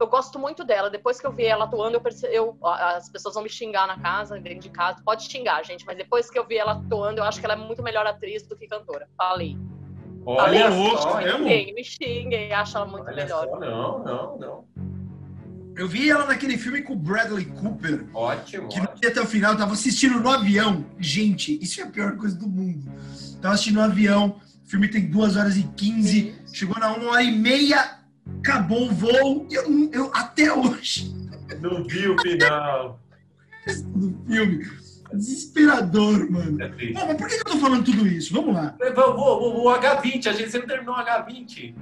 Eu 0.01 0.07
gosto 0.07 0.39
muito 0.39 0.65
dela. 0.65 0.89
Depois 0.89 1.21
que 1.21 1.27
eu 1.27 1.33
vi 1.33 1.45
ela 1.45 1.67
atuando, 1.67 1.97
eu 1.97 2.01
perce... 2.01 2.27
eu 2.27 2.57
as 2.63 3.09
pessoas 3.11 3.35
vão 3.35 3.43
me 3.43 3.51
xingar 3.51 3.87
na 3.87 3.99
casa, 4.01 4.41
dentro 4.41 4.61
de 4.61 4.71
casa. 4.71 5.03
Pode 5.05 5.25
xingar, 5.31 5.63
gente, 5.65 5.85
mas 5.85 5.97
depois 5.97 6.31
que 6.31 6.39
eu 6.39 6.47
vi 6.47 6.57
ela 6.57 6.73
atuando, 6.73 7.21
eu 7.21 7.25
acho 7.25 7.39
que 7.39 7.45
ela 7.45 7.55
é 7.55 7.59
muito 7.59 7.83
melhor 7.83 8.07
atriz 8.07 8.43
do 8.47 8.57
que 8.57 8.67
cantora. 8.67 9.07
Falei. 9.17 9.59
Olha 10.25 10.71
Falei, 10.71 10.97
só, 10.97 11.21
Xinguem, 11.21 11.75
me 11.75 11.85
xinguem, 11.85 12.53
acho 12.53 12.77
ela 12.77 12.87
muito 12.87 13.07
Olha 13.07 13.25
melhor. 13.25 13.47
só, 13.49 13.59
não, 13.59 13.99
não, 14.05 14.39
não. 14.39 14.65
Eu 15.77 15.89
vi 15.89 16.11
ela 16.11 16.27
naquele 16.27 16.59
filme 16.59 16.83
com 16.83 16.93
o 16.93 16.97
Bradley 16.97 17.47
Cooper, 17.47 18.07
Ótimo. 18.13 18.69
que 18.69 18.79
não 18.81 18.89
ia 19.03 19.09
até 19.09 19.21
o 19.21 19.27
final, 19.27 19.53
eu 19.53 19.59
tava 19.59 19.73
assistindo 19.73 20.21
no 20.21 20.29
avião. 20.29 20.85
Gente, 20.99 21.59
isso 21.63 21.81
é 21.81 21.85
a 21.85 21.87
pior 21.87 22.17
coisa 22.17 22.37
do 22.37 22.47
mundo. 22.47 22.93
Tava 23.41 23.55
assistindo 23.55 23.77
no 23.77 23.83
avião, 23.83 24.41
o 24.65 24.69
filme 24.69 24.89
tem 24.89 25.09
2 25.09 25.37
horas 25.37 25.57
e 25.57 25.63
15, 25.63 26.35
chegou 26.53 26.79
na 26.79 26.93
1 26.93 27.07
hora 27.09 27.23
e 27.23 27.33
meia, 27.33 28.00
acabou 28.41 28.89
o 28.89 28.93
voo, 28.93 29.47
e 29.51 29.55
eu, 29.55 29.91
eu 29.93 30.11
até 30.15 30.53
hoje, 30.53 31.15
Não 31.61 31.85
vi 31.85 32.09
o 32.09 32.19
final. 32.21 33.01
do 33.95 34.25
filme, 34.27 34.67
desesperador, 35.13 36.31
mano. 36.31 36.63
É. 36.63 36.69
Bom, 36.93 37.07
mas 37.07 37.17
por 37.17 37.29
que 37.29 37.35
eu 37.35 37.45
tô 37.45 37.59
falando 37.59 37.85
tudo 37.85 38.07
isso? 38.07 38.33
Vamos 38.33 38.55
lá. 38.55 38.77
Vou, 38.95 39.15
vou, 39.17 39.65
o 39.67 39.79
H20, 39.81 40.27
a 40.27 40.33
gente, 40.33 40.51
você 40.51 40.59
não 40.59 40.67
terminou 40.67 40.95
o 40.95 40.99
H20. 40.99 41.75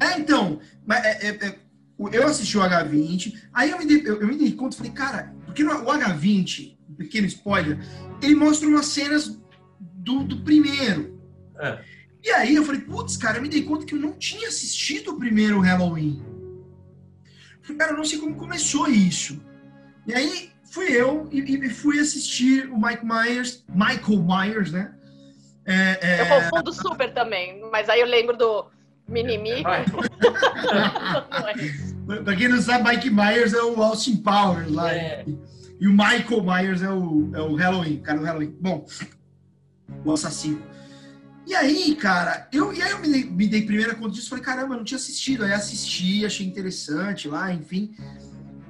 É, 0.00 0.18
então, 0.18 0.58
mas 0.84 1.04
é, 1.04 1.28
é, 1.28 1.46
é, 1.46 1.58
o- 1.96 2.08
eu 2.08 2.26
assisti 2.26 2.58
o 2.58 2.62
H20, 2.62 3.34
aí 3.52 3.70
eu 3.70 3.78
me 3.78 3.86
dei, 3.86 4.02
eu, 4.04 4.20
eu 4.20 4.26
me 4.26 4.36
dei 4.36 4.52
conta, 4.52 4.76
falei, 4.76 4.92
cara, 4.92 5.32
porque 5.46 5.62
o 5.62 5.68
H20, 5.68 6.76
um 6.90 6.94
pequeno 6.94 7.26
spoiler, 7.28 7.78
ele 8.20 8.34
mostra 8.34 8.66
umas 8.68 8.86
cenas 8.86 9.38
do, 9.78 10.24
do 10.24 10.38
primeiro. 10.38 11.20
É. 11.60 11.78
E 12.22 12.30
aí 12.30 12.54
eu 12.54 12.64
falei, 12.64 12.80
putz, 12.80 13.16
cara, 13.16 13.38
eu 13.38 13.42
me 13.42 13.48
dei 13.48 13.62
conta 13.62 13.84
que 13.84 13.94
eu 13.94 13.98
não 13.98 14.12
tinha 14.12 14.48
assistido 14.48 15.12
o 15.12 15.18
primeiro 15.18 15.60
Halloween. 15.60 16.22
Falei, 17.62 17.78
cara, 17.78 17.92
eu 17.92 17.96
não 17.96 18.04
sei 18.04 18.18
como 18.18 18.36
começou 18.36 18.88
isso. 18.88 19.40
E 20.06 20.14
aí 20.14 20.50
fui 20.70 20.86
eu 20.92 21.28
e, 21.30 21.40
e 21.40 21.70
fui 21.70 21.98
assistir 21.98 22.68
o 22.70 22.80
Mike 22.80 23.04
Myers, 23.04 23.64
Michael 23.68 24.22
Myers, 24.22 24.72
né? 24.72 24.94
É, 25.64 25.98
é, 26.00 26.20
Eu 26.22 26.26
confundo 26.42 26.72
super 26.72 27.12
também, 27.12 27.60
mas 27.70 27.88
aí 27.88 28.00
eu 28.00 28.06
lembro 28.06 28.36
do 28.36 28.66
Minimi. 29.08 29.62
É. 32.08 32.22
Pra 32.22 32.34
quem 32.34 32.48
não 32.48 32.60
sabe, 32.60 32.88
Mike 32.88 33.10
Myers 33.10 33.52
é 33.52 33.62
o 33.62 33.80
Austin 33.80 34.16
Powers 34.16 34.70
lá. 34.70 34.92
É. 34.92 35.24
E 35.80 35.86
o 35.86 35.92
Michael 35.92 36.42
Myers 36.42 36.82
é 36.82 36.90
o, 36.90 37.30
é 37.34 37.40
o 37.40 37.54
Halloween, 37.54 37.98
cara 37.98 38.18
do 38.18 38.24
Halloween. 38.24 38.56
Bom, 38.60 38.84
o 40.04 40.12
assassino. 40.12 40.62
E 41.46 41.54
aí, 41.54 41.94
cara, 41.96 42.48
eu, 42.52 42.72
e 42.72 42.80
aí 42.80 42.90
eu 42.92 43.00
me 43.00 43.08
dei, 43.08 43.24
me 43.24 43.48
dei 43.48 43.62
primeira 43.66 43.94
conta 43.94 44.12
disso, 44.14 44.28
falei, 44.30 44.44
caramba, 44.44 44.74
eu 44.74 44.78
não 44.78 44.84
tinha 44.84 44.96
assistido. 44.96 45.44
Aí 45.44 45.52
assisti, 45.52 46.24
achei 46.24 46.46
interessante 46.46 47.26
lá, 47.28 47.52
enfim. 47.52 47.94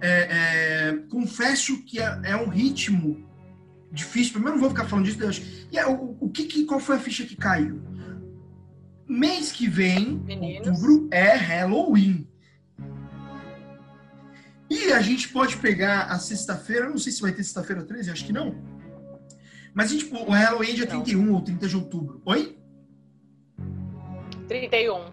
É, 0.00 0.88
é, 0.90 0.96
confesso 1.10 1.82
que 1.84 2.00
é, 2.00 2.20
é 2.24 2.36
um 2.36 2.48
ritmo 2.48 3.24
difícil. 3.92 4.32
Primeiro, 4.32 4.56
não 4.56 4.60
vou 4.60 4.70
ficar 4.70 4.86
falando 4.86 5.04
disso. 5.04 5.18
Deus. 5.18 5.40
E 5.70 5.78
é, 5.78 5.86
o, 5.86 6.16
o 6.18 6.30
que, 6.30 6.44
que- 6.44 6.64
qual 6.64 6.80
foi 6.80 6.96
a 6.96 7.00
ficha 7.00 7.24
que 7.24 7.36
caiu? 7.36 7.80
Mês 9.06 9.52
que 9.52 9.68
vem, 9.68 10.16
Meninos. 10.24 10.66
outubro, 10.68 11.08
é 11.12 11.34
Halloween. 11.36 12.26
E 14.70 14.90
a 14.92 15.02
gente 15.02 15.28
pode 15.28 15.58
pegar 15.58 16.04
a 16.04 16.18
sexta-feira, 16.18 16.88
não 16.88 16.96
sei 16.96 17.12
se 17.12 17.20
vai 17.20 17.30
ter 17.32 17.44
sexta-feira 17.44 17.84
13, 17.84 18.10
acho 18.10 18.24
que 18.24 18.32
não. 18.32 18.54
Mas 19.74 19.90
a 19.90 19.92
gente, 19.94 20.06
o 20.12 20.30
Halloween 20.30 20.70
é 20.70 20.74
dia 20.74 20.86
Não. 20.86 21.02
31 21.02 21.32
ou 21.32 21.40
30 21.42 21.68
de 21.68 21.76
outubro. 21.76 22.22
Oi? 22.24 22.58
31. 24.48 25.04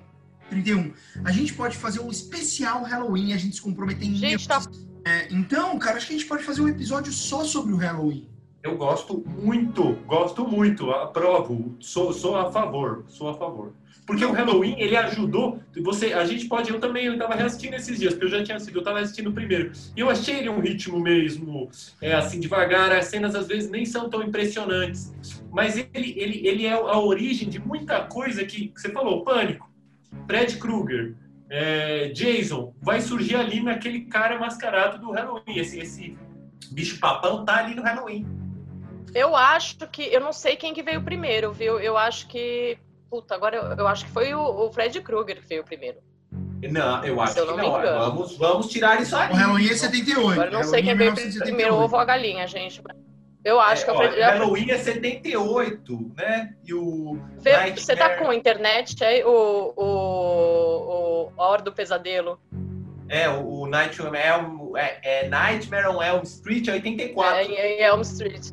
31. 0.50 0.93
A 1.24 1.31
gente 1.31 1.53
pode 1.53 1.77
fazer 1.77 2.00
um 2.00 2.09
especial 2.09 2.83
Halloween, 2.83 3.33
a 3.33 3.38
gente 3.38 3.55
se 3.55 3.62
comprometer 3.62 4.07
em 4.07 4.15
Gente, 4.15 4.48
tá 4.48 4.62
É, 5.05 5.27
então, 5.31 5.77
cara, 5.79 5.98
acho 5.98 6.07
que 6.07 6.13
a 6.13 6.17
gente 6.17 6.27
pode 6.27 6.43
fazer 6.43 6.62
um 6.62 6.67
episódio 6.67 7.12
só 7.12 7.43
sobre 7.43 7.74
o 7.74 7.77
Halloween. 7.77 8.27
Eu 8.62 8.77
gosto 8.77 9.24
muito, 9.25 9.93
gosto 10.05 10.45
muito, 10.45 10.91
aprovo, 10.91 11.75
sou, 11.79 12.12
sou 12.12 12.36
a 12.36 12.51
favor, 12.51 13.05
sou 13.07 13.29
a 13.29 13.33
favor. 13.33 13.74
Porque 14.10 14.25
o 14.25 14.32
Halloween, 14.32 14.74
ele 14.80 14.98
ajudou, 14.98 15.60
você, 15.84 16.13
a 16.13 16.25
gente 16.25 16.48
pode, 16.48 16.72
eu 16.72 16.80
também, 16.80 17.06
eu 17.06 17.16
tava 17.16 17.36
reassistindo 17.36 17.75
esses 17.75 18.00
dias, 18.00 18.16
porque 18.16 18.25
eu 18.25 18.39
já 18.39 18.44
tinha 18.44 18.58
assistido, 18.58 18.80
eu 18.80 18.84
tava 18.84 19.00
assistindo 19.01 19.30
o 19.30 19.34
primeiro. 19.34 19.72
E 19.96 20.00
eu 20.00 20.10
achei 20.10 20.39
ele 20.39 20.50
um 20.50 20.60
ritmo 20.60 21.00
mesmo, 21.00 21.70
é, 22.01 22.16
assim, 22.16 22.39
devagar, 22.39 22.92
as 22.92 23.06
cenas 23.06 23.36
às 23.36 23.48
vezes 23.48 23.70
nem 23.70 23.86
são 23.86 24.10
tão 24.10 24.24
impressionantes. 24.24 25.13
Mas 25.51 25.78
ele, 25.78 26.16
ele, 26.18 26.42
ele 26.44 26.66
é 26.66 26.72
a 26.72 26.98
origem 26.98 27.48
de 27.48 27.60
muita 27.60 28.01
coisa 28.01 28.44
que, 28.44 28.70
que 28.70 28.82
você 28.82 28.89
falou, 28.89 29.24
Pânico, 29.24 29.70
Fred 30.25 30.58
Krueger, 30.58 31.13
é, 31.48 32.08
Jason, 32.08 32.74
vai 32.82 33.01
surgir 33.01 33.36
ali 33.36 33.62
naquele 33.62 34.06
cara 34.06 34.39
mascarado 34.39 34.98
do 34.98 35.12
Halloween, 35.12 35.60
esse, 35.60 35.78
esse 35.78 36.18
bicho-papão 36.72 37.46
tá 37.46 37.58
ali 37.58 37.75
no 37.75 37.84
Halloween. 37.84 38.25
Eu 39.13 39.36
acho 39.36 39.88
que. 39.88 40.01
Eu 40.01 40.22
não 40.22 40.34
sei 40.34 40.56
quem 40.56 40.74
que 40.74 40.82
veio 40.82 41.04
primeiro, 41.04 41.51
viu? 41.54 41.80
Eu 41.80 41.96
acho 41.96 42.28
que. 42.28 42.75
Puta, 43.10 43.34
agora 43.36 43.56
eu, 43.56 43.63
eu 43.78 43.88
acho 43.88 44.06
que 44.06 44.12
foi 44.12 44.34
o, 44.34 44.39
o 44.42 44.72
Fred 44.72 45.01
Krueger 45.01 45.42
que 45.42 45.48
veio 45.48 45.63
primeiro. 45.63 45.98
Não, 46.62 47.04
eu 47.06 47.20
acho 47.22 47.39
eu 47.39 47.46
que 47.46 47.51
não 47.51 47.58
me 47.58 47.63
não. 47.68 47.80
engano. 47.80 48.00
Vamos, 48.00 48.38
vamos 48.38 48.68
tirar 48.70 49.01
isso 49.01 49.16
aí. 49.16 49.32
O 49.32 49.36
Halloween 49.36 49.70
é 49.70 49.75
78. 49.75 50.32
Agora 50.32 50.48
eu 50.50 50.54
não 50.54 50.63
sei 50.63 50.82
quem 50.84 50.92
é 50.92 50.96
veio 50.96 51.12
1978. 51.13 51.44
primeiro, 51.56 51.75
ovo 51.84 51.96
ou 51.96 52.01
a 52.01 52.06
galinha, 52.06 52.46
gente. 52.48 52.84
Eu 53.46 53.60
acho 53.60 53.86
que 53.86 53.89
é 53.89 53.94
o 53.94 53.96
ó, 53.96 54.00
Fred. 54.00 54.20
Halloween 54.20 54.70
é 54.72 54.78
78, 54.78 56.13
né? 56.18 56.54
E 56.66 56.74
o. 56.74 57.18
Vê- 57.39 57.51
Nightmare- 57.54 57.80
Você 57.82 57.96
tá 57.96 58.18
com 58.18 58.30
a 58.30 58.36
internet 58.36 59.01
aí? 59.04 59.24
O, 59.24 59.74
o, 59.78 61.30
o, 61.36 61.42
a 61.42 61.48
Hora 61.48 61.62
do 61.62 61.72
Pesadelo. 61.72 62.39
É, 63.08 63.28
o, 63.30 63.62
o 63.62 63.66
Nightmare, 63.68 64.18
Elm- 64.28 64.75
é, 64.78 65.00
é 65.24 65.30
Nightmare 65.30 65.88
on 65.88 66.04
Elm 66.04 66.22
Street 66.24 66.68
é 66.68 66.74
84. 66.74 67.39
É, 67.39 67.44
em 67.46 67.82
Elm 67.82 68.01
Street. 68.01 68.50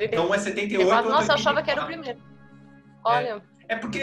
Então 0.00 0.34
é 0.34 0.38
78. 0.38 0.82
Eu 0.82 0.88
falo, 0.88 0.96
outro 1.06 1.10
é 1.10 1.14
Nossa, 1.14 1.32
eu 1.32 1.34
achava 1.36 1.62
que 1.62 1.70
era 1.70 1.80
o 1.80 1.84
84. 1.86 2.02
primeiro. 2.02 2.34
Olha, 3.04 3.42
É 3.68 3.76
porque 3.76 4.02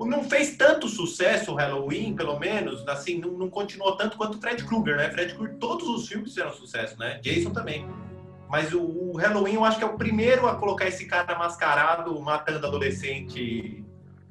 não 0.00 0.24
fez 0.24 0.56
tanto 0.56 0.88
sucesso 0.88 1.52
o 1.52 1.54
Halloween, 1.54 2.14
pelo 2.14 2.38
menos, 2.38 2.86
assim, 2.88 3.18
não, 3.18 3.32
não 3.32 3.48
continuou 3.50 3.96
tanto 3.96 4.16
quanto 4.16 4.36
o 4.38 4.40
Fred 4.40 4.62
Krueger, 4.64 4.96
né? 4.96 5.10
Fred 5.10 5.34
Krueger, 5.34 5.56
todos 5.58 5.88
os 5.88 6.06
filmes 6.08 6.30
fizeram 6.30 6.52
sucesso, 6.52 6.98
né? 6.98 7.18
Jason 7.22 7.50
também. 7.50 7.86
Mas 8.48 8.72
o, 8.72 8.80
o 8.80 9.16
Halloween, 9.16 9.54
eu 9.54 9.64
acho 9.64 9.78
que 9.78 9.84
é 9.84 9.86
o 9.86 9.96
primeiro 9.96 10.46
a 10.46 10.54
colocar 10.56 10.86
esse 10.86 11.06
cara 11.06 11.36
mascarado 11.38 12.20
matando 12.20 12.66
adolescente 12.66 13.82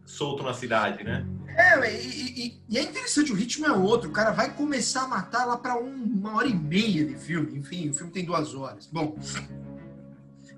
solto 0.06 0.44
na 0.44 0.54
cidade, 0.54 1.04
né? 1.04 1.26
É, 1.56 1.94
e, 1.96 2.48
e- 2.48 2.62
e 2.70 2.78
é 2.78 2.82
interessante, 2.82 3.32
o 3.32 3.36
ritmo 3.36 3.66
é 3.66 3.72
outro. 3.72 4.10
O 4.10 4.14
cara 4.14 4.32
vai 4.32 4.54
começar 4.54 5.04
a 5.04 5.08
matar 5.08 5.46
lá 5.46 5.58
pra 5.58 5.76
um- 5.78 6.04
uma 6.04 6.36
hora 6.38 6.48
e 6.48 6.54
meia 6.54 7.06
de 7.06 7.16
filme. 7.16 7.58
Enfim, 7.60 7.90
o 7.90 7.94
filme 7.94 8.12
tem 8.12 8.26
duas 8.26 8.54
horas. 8.56 8.88
Bom, 8.92 9.16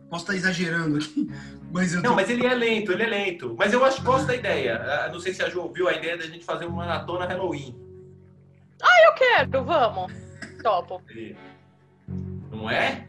posso 0.10 0.24
estar 0.24 0.36
exagerando 0.36 0.98
aqui, 0.98 1.28
mas 1.72 1.94
eu 1.94 2.02
tô... 2.02 2.10
Não, 2.10 2.16
mas 2.16 2.30
ele 2.30 2.46
é 2.46 2.54
lento, 2.54 2.92
ele 2.92 3.04
é 3.04 3.08
lento. 3.08 3.56
Mas 3.58 3.74
eu 3.74 3.84
acho 3.84 3.98
que 3.98 4.04
gosto 4.04 4.28
da 4.28 4.36
ideia. 4.36 4.78
Ah, 4.78 5.10
Não 5.10 5.20
sei 5.20 5.34
se 5.34 5.44
a 5.44 5.50
Ju 5.50 5.62
ouviu 5.62 5.88
a 5.88 5.94
ideia 5.94 6.18
da 6.18 6.26
gente 6.26 6.46
fazer 6.46 6.66
uma 6.66 6.86
maratona 6.86 7.26
Halloween. 7.26 7.76
eu 9.06 9.14
quero, 9.14 9.64
vamos. 9.64 10.12
Topo. 10.62 11.02
Não 12.52 12.70
é? 12.70 13.08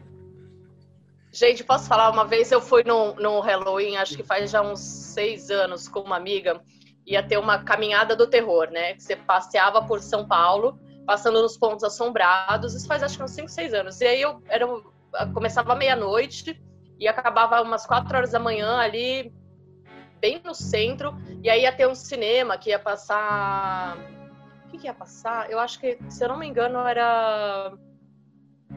Gente, 1.31 1.63
posso 1.63 1.87
falar? 1.87 2.09
Uma 2.09 2.25
vez 2.25 2.51
eu 2.51 2.59
fui 2.59 2.83
no, 2.83 3.13
no 3.15 3.39
Halloween, 3.39 3.97
acho 3.97 4.15
que 4.15 4.23
faz 4.23 4.49
já 4.49 4.61
uns 4.61 4.79
seis 4.79 5.49
anos, 5.51 5.87
com 5.87 5.99
uma 6.01 6.17
amiga. 6.17 6.61
Ia 7.05 7.21
ter 7.21 7.37
uma 7.37 7.63
caminhada 7.63 8.15
do 8.15 8.27
terror, 8.27 8.69
né? 8.71 8.93
Que 8.95 9.03
você 9.03 9.15
passeava 9.15 9.81
por 9.83 10.01
São 10.01 10.27
Paulo, 10.27 10.79
passando 11.05 11.41
nos 11.41 11.57
pontos 11.57 11.83
assombrados. 11.83 12.73
Isso 12.73 12.87
faz 12.87 13.03
acho 13.03 13.17
que 13.17 13.23
uns 13.23 13.31
cinco, 13.31 13.49
seis 13.49 13.73
anos. 13.73 14.01
E 14.01 14.05
aí 14.05 14.21
eu 14.21 14.41
era, 14.49 14.65
começava 15.33 15.75
meia-noite 15.75 16.59
e 16.99 17.07
acabava 17.07 17.61
umas 17.61 17.85
quatro 17.85 18.15
horas 18.15 18.31
da 18.31 18.39
manhã 18.39 18.77
ali, 18.77 19.33
bem 20.19 20.41
no 20.43 20.53
centro. 20.53 21.15
E 21.43 21.49
aí 21.49 21.61
ia 21.61 21.71
ter 21.71 21.87
um 21.87 21.95
cinema 21.95 22.57
que 22.57 22.69
ia 22.69 22.79
passar. 22.79 23.97
O 24.65 24.69
que, 24.69 24.79
que 24.79 24.87
ia 24.87 24.93
passar? 24.93 25.49
Eu 25.49 25.59
acho 25.59 25.79
que, 25.79 25.97
se 26.09 26.23
eu 26.23 26.29
não 26.29 26.37
me 26.37 26.47
engano, 26.47 26.79
era. 26.79 27.73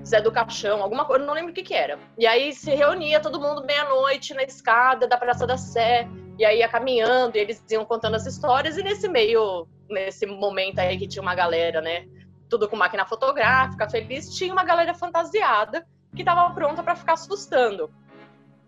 Zé 0.05 0.21
do 0.21 0.31
Caixão, 0.31 0.83
alguma 0.83 1.05
coisa, 1.05 1.27
não 1.27 1.35
lembro 1.35 1.51
o 1.51 1.55
que 1.55 1.63
que 1.63 1.75
era. 1.75 1.99
E 2.17 2.27
aí 2.27 2.53
se 2.53 2.71
reunia 2.71 3.21
todo 3.21 3.41
mundo 3.41 3.65
meia-noite 3.65 4.33
na 4.35 4.43
escada 4.43 5.07
da 5.07 5.19
Praça 5.19 5.47
da 5.47 5.59
Sé, 5.59 6.09
e 6.39 6.45
aí 6.45 6.61
ia 6.61 6.69
caminhando, 6.69 7.37
e 7.37 7.41
eles 7.41 7.63
iam 7.71 7.85
contando 7.85 8.15
as 8.15 8.25
histórias, 8.25 8.79
e 8.79 8.83
nesse 8.85 9.09
meio, 9.09 9.67
nesse 9.91 10.27
momento 10.27 10.79
aí 10.79 10.97
que 10.97 11.09
tinha 11.09 11.21
uma 11.21 11.35
galera, 11.35 11.81
né, 11.81 12.07
tudo 12.49 12.69
com 12.69 12.77
máquina 12.77 13.05
fotográfica, 13.05 13.91
feliz, 13.91 14.35
tinha 14.35 14.53
uma 14.53 14.65
galera 14.65 14.95
fantasiada 14.95 15.85
que 16.15 16.25
tava 16.25 16.55
pronta 16.55 16.83
para 16.83 16.97
ficar 16.97 17.15
assustando. 17.15 17.91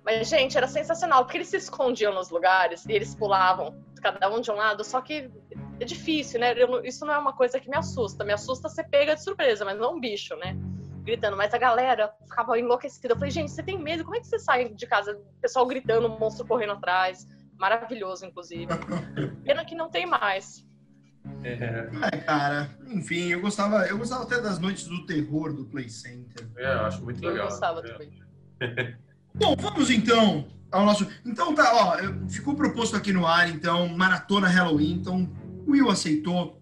Mas, 0.04 0.28
gente, 0.28 0.56
era 0.56 0.66
sensacional, 0.66 1.24
porque 1.24 1.38
eles 1.38 1.48
se 1.48 1.56
escondiam 1.56 2.12
nos 2.12 2.30
lugares 2.30 2.84
e 2.86 2.92
eles 2.92 3.14
pulavam, 3.14 3.80
cada 4.02 4.28
um 4.28 4.40
de 4.40 4.50
um 4.50 4.54
lado, 4.54 4.82
só 4.82 5.00
que 5.00 5.30
é 5.78 5.84
difícil, 5.84 6.40
né? 6.40 6.54
Eu 6.56 6.84
isso 6.84 7.06
não 7.06 7.14
é 7.14 7.18
uma 7.18 7.32
coisa 7.32 7.60
que 7.60 7.70
me 7.70 7.76
assusta. 7.76 8.24
Me 8.24 8.32
assusta 8.32 8.68
ser 8.68 8.84
pega 8.84 9.14
de 9.14 9.22
surpresa, 9.22 9.64
mas 9.64 9.78
não 9.78 9.96
um 9.96 10.00
bicho, 10.00 10.34
né? 10.36 10.56
gritando, 11.02 11.36
mas 11.36 11.52
a 11.52 11.58
galera 11.58 12.12
ficava 12.24 12.58
enlouquecida. 12.58 13.12
Eu 13.12 13.16
falei, 13.16 13.30
gente, 13.30 13.50
você 13.50 13.62
tem 13.62 13.78
medo? 13.78 14.04
Como 14.04 14.16
é 14.16 14.20
que 14.20 14.26
você 14.26 14.38
sai 14.38 14.68
de 14.68 14.86
casa? 14.86 15.12
O 15.12 15.40
pessoal 15.40 15.66
gritando, 15.66 16.06
um 16.06 16.18
monstro 16.18 16.46
correndo 16.46 16.72
atrás. 16.72 17.26
Maravilhoso, 17.58 18.24
inclusive. 18.24 18.66
Pena 19.44 19.64
que 19.64 19.74
não 19.74 19.90
tem 19.90 20.06
mais. 20.06 20.66
É. 21.44 21.88
é, 22.12 22.18
cara, 22.18 22.70
enfim, 22.88 23.28
eu 23.28 23.40
gostava, 23.40 23.86
eu 23.86 23.96
gostava 23.96 24.24
até 24.24 24.40
das 24.40 24.58
noites 24.58 24.86
do 24.86 25.06
terror 25.06 25.52
do 25.52 25.64
Play 25.66 25.88
Center. 25.88 26.48
É, 26.56 26.74
eu 26.74 26.80
acho 26.80 27.04
muito 27.04 27.20
legal. 27.20 27.44
Eu 27.44 27.50
gostava 27.50 27.80
é. 27.80 27.92
também. 27.92 28.22
Bom, 29.34 29.56
vamos 29.58 29.90
então 29.90 30.46
ao 30.70 30.84
nosso. 30.84 31.06
Então 31.24 31.54
tá, 31.54 31.70
ó, 31.74 32.28
ficou 32.28 32.54
proposto 32.54 32.96
aqui 32.96 33.12
no 33.12 33.26
ar, 33.26 33.48
então, 33.48 33.88
maratona 33.88 34.48
Halloween. 34.48 34.94
Então, 34.94 35.30
o 35.66 35.72
Will 35.72 35.90
aceitou, 35.90 36.60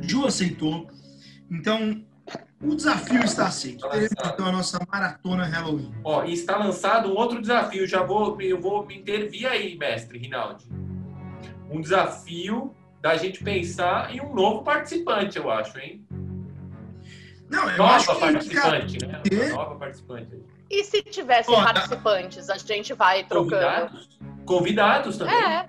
Ju 0.00 0.26
aceitou. 0.26 0.88
Então, 1.50 2.04
o 2.60 2.74
desafio 2.74 3.22
está 3.24 3.46
aceito. 3.46 3.80
Tá 3.80 3.90
Teremos 3.90 4.12
então 4.24 4.46
a 4.46 4.52
nossa 4.52 4.78
maratona 4.90 5.44
Halloween. 5.44 5.92
Ó, 6.04 6.24
e 6.24 6.32
está 6.32 6.56
lançado 6.56 7.08
um 7.08 7.16
outro 7.16 7.40
desafio. 7.40 7.86
Já 7.86 8.02
vou, 8.02 8.40
eu 8.40 8.60
vou 8.60 8.84
me 8.84 8.98
intervir 8.98 9.46
aí, 9.46 9.76
mestre 9.76 10.18
Rinaldi. 10.18 10.64
Um 11.70 11.80
desafio 11.80 12.74
da 13.00 13.16
gente 13.16 13.42
pensar 13.44 14.14
em 14.14 14.20
um 14.20 14.34
novo 14.34 14.62
participante, 14.62 15.38
eu 15.38 15.50
acho, 15.50 15.78
hein? 15.78 16.04
Não, 17.48 17.70
eu 17.70 17.78
nova 17.78 17.94
acho 17.94 18.14
que, 18.14 18.20
participante, 18.20 18.98
cara, 18.98 19.22
né? 19.30 19.48
Nova 19.50 19.76
participante. 19.76 20.36
E 20.70 20.84
se 20.84 21.02
tivessem 21.02 21.54
oh, 21.54 21.62
participantes, 21.62 22.50
a 22.50 22.58
gente 22.58 22.92
vai 22.92 23.24
trocando. 23.24 23.88
Convidados, 23.88 24.18
Convidados 24.44 25.16
também. 25.16 25.34
É. 25.34 25.68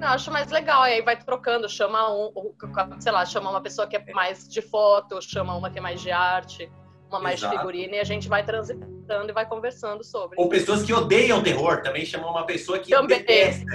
Eu 0.00 0.08
acho 0.08 0.30
mais 0.30 0.50
legal, 0.50 0.82
aí 0.82 1.02
vai 1.02 1.16
trocando, 1.16 1.68
chama 1.68 2.12
um, 2.12 2.54
sei 3.00 3.12
lá, 3.12 3.24
chama 3.26 3.50
uma 3.50 3.60
pessoa 3.60 3.86
que 3.86 3.96
é 3.96 4.04
mais 4.12 4.48
de 4.48 4.62
foto, 4.62 5.20
chama 5.20 5.54
uma 5.54 5.68
que 5.68 5.78
é 5.78 5.82
mais 5.82 6.00
de 6.00 6.10
arte, 6.10 6.70
uma 7.08 7.20
mais 7.20 7.40
Exato. 7.40 7.52
de 7.52 7.58
figurina, 7.58 7.96
e 7.96 8.00
a 8.00 8.04
gente 8.04 8.28
vai 8.28 8.44
transitando 8.44 9.28
e 9.28 9.32
vai 9.32 9.46
conversando 9.46 10.04
sobre. 10.04 10.40
Ou 10.40 10.48
pessoas 10.48 10.84
que 10.84 10.92
odeiam 10.92 11.42
terror, 11.42 11.82
também 11.82 12.06
chama 12.06 12.30
uma 12.30 12.46
pessoa 12.46 12.78
que 12.78 12.90
também. 12.90 13.18
detesta, 13.18 13.66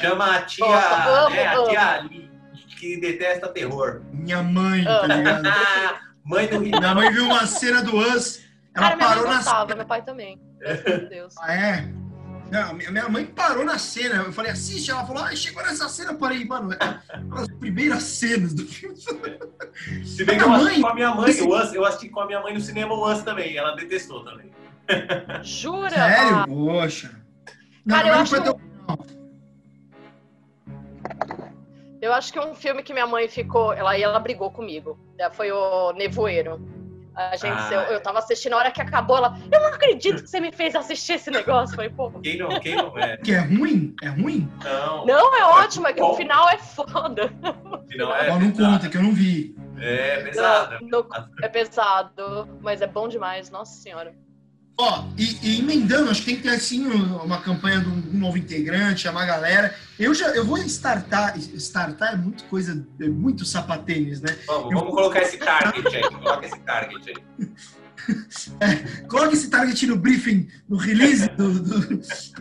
chama 0.00 0.36
a 0.36 0.42
tia, 0.42 0.66
Nossa, 0.66 1.26
amo, 1.26 1.34
né, 1.34 1.46
a 1.46 1.64
tia 1.64 2.10
que 2.78 3.00
detesta 3.00 3.48
terror. 3.48 4.02
Minha 4.12 4.42
mãe, 4.42 4.84
tá 4.84 5.06
ligado? 5.06 5.42
mãe 6.24 6.46
do 6.46 6.60
Minha 6.60 6.94
mãe 6.94 7.10
viu 7.12 7.24
uma 7.24 7.46
cena 7.46 7.82
do 7.82 7.96
Us, 7.96 8.43
ela 8.74 8.88
Cara, 8.88 8.96
parou 8.96 9.24
na 9.24 9.36
gostava, 9.36 9.74
meu 9.74 9.86
pai 9.86 10.02
também. 10.02 10.40
Meu 10.60 11.08
Deus. 11.08 11.34
Ah, 11.38 11.54
é? 11.54 11.88
Não, 12.50 12.74
minha 12.74 13.08
mãe 13.08 13.24
parou 13.24 13.64
na 13.64 13.78
cena. 13.78 14.16
Eu 14.16 14.32
falei, 14.32 14.50
assiste. 14.50 14.90
Ela 14.90 15.06
falou, 15.06 15.22
ah, 15.22 15.34
chegou 15.34 15.62
nessa 15.62 15.88
cena, 15.88 16.12
eu 16.12 16.18
parei, 16.18 16.44
mano. 16.44 16.72
É 16.72 17.00
as 17.32 17.48
primeiras 17.58 18.02
cenas 18.02 18.52
do 18.52 18.66
filme. 18.66 18.96
Se 20.04 20.24
bem 20.24 20.38
que 20.38 20.44
eu 20.44 20.48
mãe, 20.48 20.58
assisti 20.58 20.80
com 20.80 20.88
a 20.88 20.94
minha 20.94 21.14
mãe, 21.14 21.30
esse... 21.30 21.44
eu 21.76 21.84
assisti 21.84 22.08
com 22.08 22.20
a 22.20 22.26
minha 22.26 22.40
mãe 22.40 22.54
no 22.54 22.60
cinema 22.60 22.94
o 22.94 23.10
Us 23.10 23.22
também. 23.22 23.56
Ela 23.56 23.76
detestou 23.76 24.24
também. 24.24 24.52
Jura? 25.42 25.90
Sério? 25.90 26.36
Ah. 26.36 26.46
Poxa. 26.46 27.10
Não, 27.84 27.96
Cara, 27.96 28.08
eu 28.08 28.14
acho 28.14 28.42
que... 28.42 28.64
Eu 32.00 32.12
acho 32.12 32.32
que 32.32 32.38
um 32.38 32.54
filme 32.54 32.82
que 32.82 32.92
minha 32.92 33.06
mãe 33.06 33.28
ficou. 33.28 33.72
Ela, 33.72 33.98
ela 33.98 34.18
brigou 34.18 34.50
comigo. 34.50 34.98
Foi 35.32 35.50
o 35.50 35.92
Nevoeiro. 35.92 36.73
A 37.14 37.36
gente, 37.36 37.46
ah, 37.46 37.70
eu, 37.72 37.80
eu 37.94 38.02
tava 38.02 38.18
assistindo, 38.18 38.54
a 38.54 38.56
hora 38.56 38.70
que 38.70 38.80
acabou, 38.80 39.16
ela, 39.16 39.38
eu 39.50 39.60
não 39.60 39.68
acredito 39.68 40.22
que 40.22 40.28
você 40.28 40.40
me 40.40 40.50
fez 40.50 40.74
assistir 40.74 41.14
esse 41.14 41.30
negócio. 41.30 41.76
Foi, 41.76 41.88
pô. 41.88 42.10
Quem 42.20 42.38
não, 42.38 42.60
quem 42.60 42.76
não 42.76 42.98
é? 42.98 43.16
Que 43.16 43.32
é 43.32 43.38
ruim? 43.38 43.94
É 44.02 44.08
ruim? 44.08 44.50
Não. 44.62 45.06
Não, 45.06 45.36
é 45.36 45.44
ótimo, 45.44 45.86
é 45.86 45.92
que 45.92 46.02
o 46.02 46.14
final 46.14 46.48
é 46.48 46.58
foda. 46.58 47.32
O 47.64 47.86
final 47.86 48.16
é. 48.16 48.28
Não, 48.28 48.40
não 48.40 48.50
conta, 48.52 48.88
que 48.88 48.96
eu 48.96 49.02
não 49.02 49.12
vi. 49.12 49.54
É 49.78 50.22
pesado. 50.22 50.78
Não, 50.82 51.02
não, 51.02 51.28
é 51.42 51.48
pesado, 51.48 52.48
mas 52.60 52.80
é 52.80 52.86
bom 52.86 53.08
demais, 53.08 53.50
nossa 53.50 53.74
senhora. 53.74 54.14
Ó, 54.76 55.04
e, 55.16 55.38
e, 55.40 55.60
emendando, 55.60 56.10
acho 56.10 56.20
que 56.20 56.26
tem 56.26 56.36
que 56.36 56.42
ter 56.42 56.48
assim 56.48 56.84
uma 56.84 57.40
campanha 57.40 57.80
de 57.80 57.88
um 57.88 58.18
novo 58.18 58.36
integrante, 58.36 59.02
chamar 59.02 59.22
a 59.22 59.26
galera. 59.26 59.74
Eu 59.98 60.12
já 60.12 60.28
eu 60.30 60.44
vou 60.44 60.58
startar, 60.58 61.38
startar 61.38 62.14
é 62.14 62.16
muito 62.16 62.42
coisa, 62.44 62.84
é 63.00 63.08
muito 63.08 63.44
sapatênis, 63.44 64.20
né? 64.20 64.36
Vamos, 64.46 64.74
vamos 64.74 64.94
colocar 64.94 65.22
esse 65.22 65.38
target 65.38 65.96
aí, 65.96 66.02
coloca 66.02 66.46
esse 66.46 66.58
target 66.60 67.10
aí. 67.10 67.48
É, 68.60 69.06
coloca 69.06 69.32
esse 69.32 69.48
target 69.48 69.86
no 69.86 69.96
briefing, 69.96 70.46
no 70.68 70.76
release, 70.76 71.26
do, 71.30 71.54
do, 71.54 71.80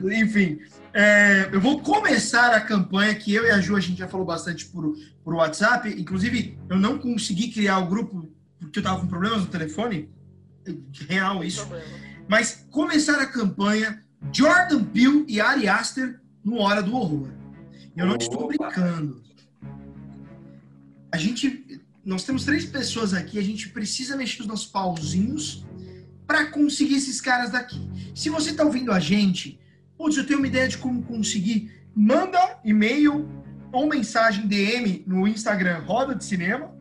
do 0.01 0.11
enfim. 0.11 0.59
É, 0.93 1.49
eu 1.53 1.61
vou 1.61 1.79
começar 1.79 2.53
a 2.53 2.59
campanha 2.59 3.15
que 3.15 3.33
eu 3.33 3.45
e 3.45 3.49
a 3.49 3.61
Ju 3.61 3.77
a 3.77 3.79
gente 3.79 3.97
já 3.97 4.07
falou 4.07 4.25
bastante 4.25 4.65
por, 4.65 4.93
por 5.23 5.35
WhatsApp. 5.35 5.89
Inclusive, 5.89 6.59
eu 6.69 6.77
não 6.77 6.99
consegui 6.99 7.49
criar 7.49 7.79
o 7.79 7.87
grupo 7.87 8.29
porque 8.59 8.79
eu 8.79 8.83
tava 8.83 8.99
com 8.99 9.07
problemas 9.07 9.39
no 9.39 9.47
telefone. 9.47 10.09
Real 11.07 11.43
isso. 11.43 11.65
Mas 12.33 12.65
começar 12.71 13.21
a 13.21 13.27
campanha 13.27 14.03
Jordan 14.31 14.83
Peele 14.85 15.23
e 15.27 15.39
Ari 15.39 15.67
Aster 15.67 16.19
no 16.43 16.57
Hora 16.61 16.81
do 16.81 16.95
Horror. 16.95 17.29
Eu 17.95 18.07
não 18.07 18.15
estou 18.15 18.47
brincando. 18.47 19.21
A 21.11 21.17
gente, 21.17 21.79
nós 22.03 22.23
temos 22.23 22.43
três 22.43 22.65
pessoas 22.65 23.13
aqui, 23.13 23.37
a 23.37 23.43
gente 23.43 23.69
precisa 23.69 24.17
mexer 24.17 24.41
os 24.41 24.47
nossos 24.47 24.65
pauzinhos 24.65 25.63
para 26.25 26.47
conseguir 26.47 26.95
esses 26.95 27.21
caras 27.21 27.51
daqui. 27.51 27.87
Se 28.15 28.31
você 28.31 28.49
está 28.49 28.63
ouvindo 28.63 28.91
a 28.91 28.99
gente, 28.99 29.59
putz, 29.95 30.17
eu 30.17 30.25
tenho 30.25 30.39
uma 30.39 30.47
ideia 30.47 30.67
de 30.67 30.79
como 30.79 31.03
conseguir, 31.03 31.71
manda 31.95 32.59
e-mail 32.65 33.29
ou 33.71 33.87
mensagem 33.87 34.47
DM 34.47 35.03
no 35.05 35.27
Instagram 35.27 35.83
Roda 35.85 36.15
de 36.15 36.25
Cinema 36.25 36.75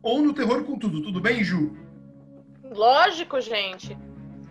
ou 0.00 0.22
no 0.22 0.32
Terror 0.32 0.62
com 0.62 0.78
Tudo. 0.78 1.02
Tudo 1.02 1.20
bem, 1.20 1.42
Ju? 1.42 1.76
Lógico, 2.62 3.40
gente. 3.40 3.98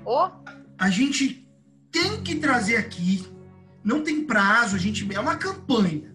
Oh. 0.05 0.29
A 0.77 0.89
gente 0.89 1.47
tem 1.91 2.21
que 2.23 2.35
trazer 2.35 2.77
aqui, 2.77 3.25
não 3.83 4.03
tem 4.03 4.23
prazo, 4.25 4.75
a 4.75 4.79
gente 4.79 5.07
é 5.13 5.19
uma 5.19 5.35
campanha. 5.35 6.13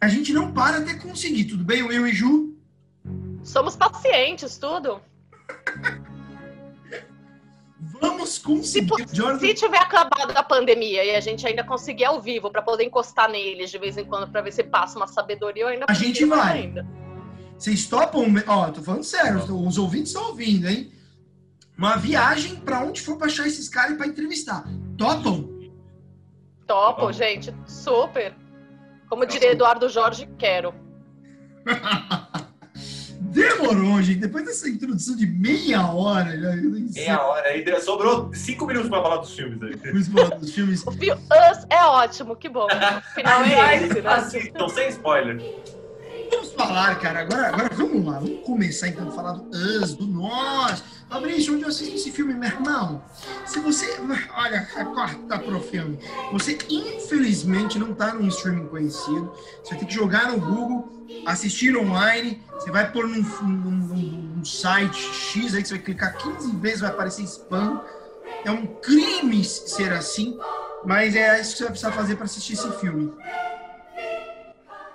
A 0.00 0.08
gente 0.08 0.32
não 0.32 0.52
para 0.52 0.78
até 0.78 0.94
conseguir, 0.94 1.46
tudo 1.46 1.64
bem, 1.64 1.80
eu 1.80 2.06
e 2.06 2.12
Ju? 2.12 2.54
Somos 3.42 3.76
pacientes, 3.76 4.58
tudo. 4.58 5.00
Vamos 8.00 8.38
conseguir. 8.38 9.08
Se, 9.08 9.16
Jordan... 9.16 9.38
se 9.38 9.54
tiver 9.54 9.78
acabado 9.78 10.36
a 10.36 10.42
pandemia 10.42 11.04
e 11.04 11.14
a 11.14 11.20
gente 11.20 11.46
ainda 11.46 11.64
conseguir 11.64 12.04
ao 12.04 12.20
vivo 12.20 12.50
para 12.50 12.62
poder 12.62 12.84
encostar 12.84 13.30
neles 13.30 13.70
de 13.70 13.78
vez 13.78 13.96
em 13.96 14.04
quando 14.04 14.30
para 14.30 14.42
ver 14.42 14.52
se 14.52 14.64
passa 14.64 14.98
uma 14.98 15.06
sabedoria, 15.06 15.62
eu 15.62 15.68
ainda 15.68 15.86
A 15.88 15.94
gente 15.94 16.24
vai. 16.24 16.62
Ainda. 16.62 16.86
Vocês 17.56 17.86
topam? 17.86 18.26
Ó, 18.46 18.70
tô 18.70 18.82
falando 18.82 19.04
sério, 19.04 19.38
os 19.38 19.78
ouvintes 19.78 20.08
estão 20.08 20.28
ouvindo, 20.28 20.68
hein? 20.68 20.92
Uma 21.76 21.96
viagem 21.96 22.56
para 22.56 22.80
onde 22.80 23.00
for 23.02 23.16
para 23.16 23.26
achar 23.26 23.46
esses 23.46 23.68
caras 23.68 23.96
para 23.96 24.06
entrevistar. 24.06 24.64
Topam? 24.96 25.48
Topam, 26.66 27.12
gente, 27.12 27.54
super. 27.66 28.34
Como 29.08 29.26
diria 29.26 29.52
Eduardo 29.52 29.88
Jorge, 29.88 30.28
quero. 30.38 30.74
Demorou, 33.20 34.02
gente. 34.02 34.20
Depois 34.20 34.44
dessa 34.46 34.68
introdução 34.68 35.14
de 35.14 35.26
meia 35.26 35.86
hora. 35.92 36.38
Já, 36.40 36.56
meia 36.56 37.22
hora. 37.22 37.48
Aí 37.48 37.80
sobrou 37.82 38.30
cinco 38.32 38.66
minutos 38.66 38.88
para 38.88 39.02
falar 39.02 39.16
dos 39.18 39.34
filmes. 39.34 39.62
Aí. 39.62 40.04
falar 40.04 40.36
dos 40.36 40.54
filmes. 40.54 40.86
O 40.86 40.92
filme 40.92 41.20
Us 41.20 41.66
é 41.68 41.84
ótimo, 41.84 42.34
que 42.34 42.48
bom. 42.48 42.66
O 42.66 43.14
final 43.14 43.42
é 43.42 43.76
esse, 43.76 44.00
né? 44.00 44.10
Assistam, 44.10 44.68
sem 44.68 44.88
spoiler. 44.88 45.38
Vamos 46.30 46.52
falar, 46.52 46.98
cara. 46.98 47.20
Agora, 47.20 47.48
agora 47.48 47.68
vamos 47.74 48.04
lá. 48.04 48.18
Vamos 48.18 48.40
começar 48.44 48.88
então 48.88 49.08
a 49.08 49.12
falar 49.12 49.32
do 49.34 49.50
Us, 49.50 49.94
do 49.94 50.06
Nós 50.06 50.82
Fabrício, 51.08 51.54
onde 51.54 51.62
eu 51.62 51.68
assisti 51.68 51.94
esse 51.94 52.10
filme, 52.10 52.34
meu 52.34 52.48
irmão? 52.48 53.02
Se 53.44 53.60
você. 53.60 53.96
Olha, 54.34 54.68
corta 54.92 55.38
pro 55.38 55.60
filme. 55.60 55.98
Você, 56.32 56.58
infelizmente, 56.68 57.78
não 57.78 57.94
tá 57.94 58.12
num 58.12 58.26
streaming 58.26 58.66
conhecido. 58.66 59.32
Você 59.62 59.76
ter 59.76 59.86
que 59.86 59.94
jogar 59.94 60.32
no 60.32 60.40
Google, 60.40 61.06
assistir 61.24 61.76
online. 61.76 62.42
Você 62.54 62.72
vai 62.72 62.90
pôr 62.90 63.06
num, 63.06 63.22
num, 63.22 63.70
num, 63.70 63.96
num 64.36 64.44
site 64.44 64.98
X 64.98 65.54
aí 65.54 65.62
que 65.62 65.68
você 65.68 65.74
vai 65.74 65.84
clicar 65.84 66.16
15 66.16 66.56
vezes, 66.56 66.80
vai 66.80 66.90
aparecer 66.90 67.22
spam. 67.22 67.80
É 68.44 68.50
um 68.50 68.66
crime 68.66 69.44
ser 69.44 69.92
assim, 69.92 70.36
mas 70.84 71.14
é 71.14 71.40
isso 71.40 71.52
que 71.52 71.58
você 71.58 71.64
vai 71.64 71.72
precisar 71.72 71.92
fazer 71.92 72.16
para 72.16 72.24
assistir 72.24 72.54
esse 72.54 72.70
filme. 72.78 73.12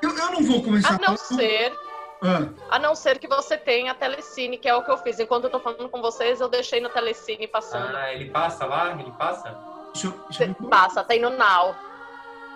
Eu, 0.02 0.10
eu 0.10 0.32
não 0.32 0.44
vou 0.44 0.62
começar. 0.62 0.96
A 0.96 1.12
não 1.12 1.16
ser 1.16 1.74
ah. 2.22 2.50
A 2.70 2.78
não 2.78 2.94
ser 2.94 3.18
que 3.18 3.28
você 3.28 3.58
tenha 3.58 3.96
Telecine, 3.96 4.58
que 4.58 4.70
é 4.70 4.76
o 4.76 4.84
que 4.84 4.92
eu 4.92 4.98
fiz. 4.98 5.20
Enquanto 5.20 5.46
eu 5.46 5.50
tô 5.50 5.60
falando 5.60 5.90
com 5.90 6.02
vocês, 6.02 6.40
eu 6.40 6.48
deixei 6.48 6.80
no 6.80 6.90
Telecine 6.90 7.48
passando. 7.48 7.96
Ah, 7.96 8.14
ele 8.14 8.30
passa 8.30 8.66
lá? 8.66 8.92
Ele 8.92 9.12
passa? 9.12 9.58
Deixa 9.94 10.14
deixa 10.30 10.56
Passa, 10.70 11.04
tem 11.04 11.20
no 11.20 11.32
Now. 11.32 11.76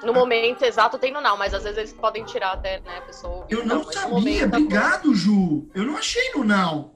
No 0.03 0.11
ah. 0.11 0.13
momento 0.13 0.63
exato 0.63 0.99
tem 0.99 1.11
no 1.11 1.19
Now, 1.19 1.35
mas 1.35 1.53
às 1.53 1.63
vezes 1.63 1.77
eles 1.77 1.93
podem 1.93 2.23
tirar 2.23 2.53
até, 2.53 2.79
né, 2.81 2.99
a 2.99 3.01
pessoa. 3.01 3.45
Eu 3.49 3.65
não, 3.65 3.77
não 3.77 3.83
sabia, 3.91 4.09
momento, 4.09 4.51
tá 4.51 4.57
obrigado, 4.57 5.15
Ju. 5.15 5.67
Eu 5.73 5.83
não 5.83 5.97
achei 5.97 6.31
no 6.35 6.43
Now. 6.43 6.94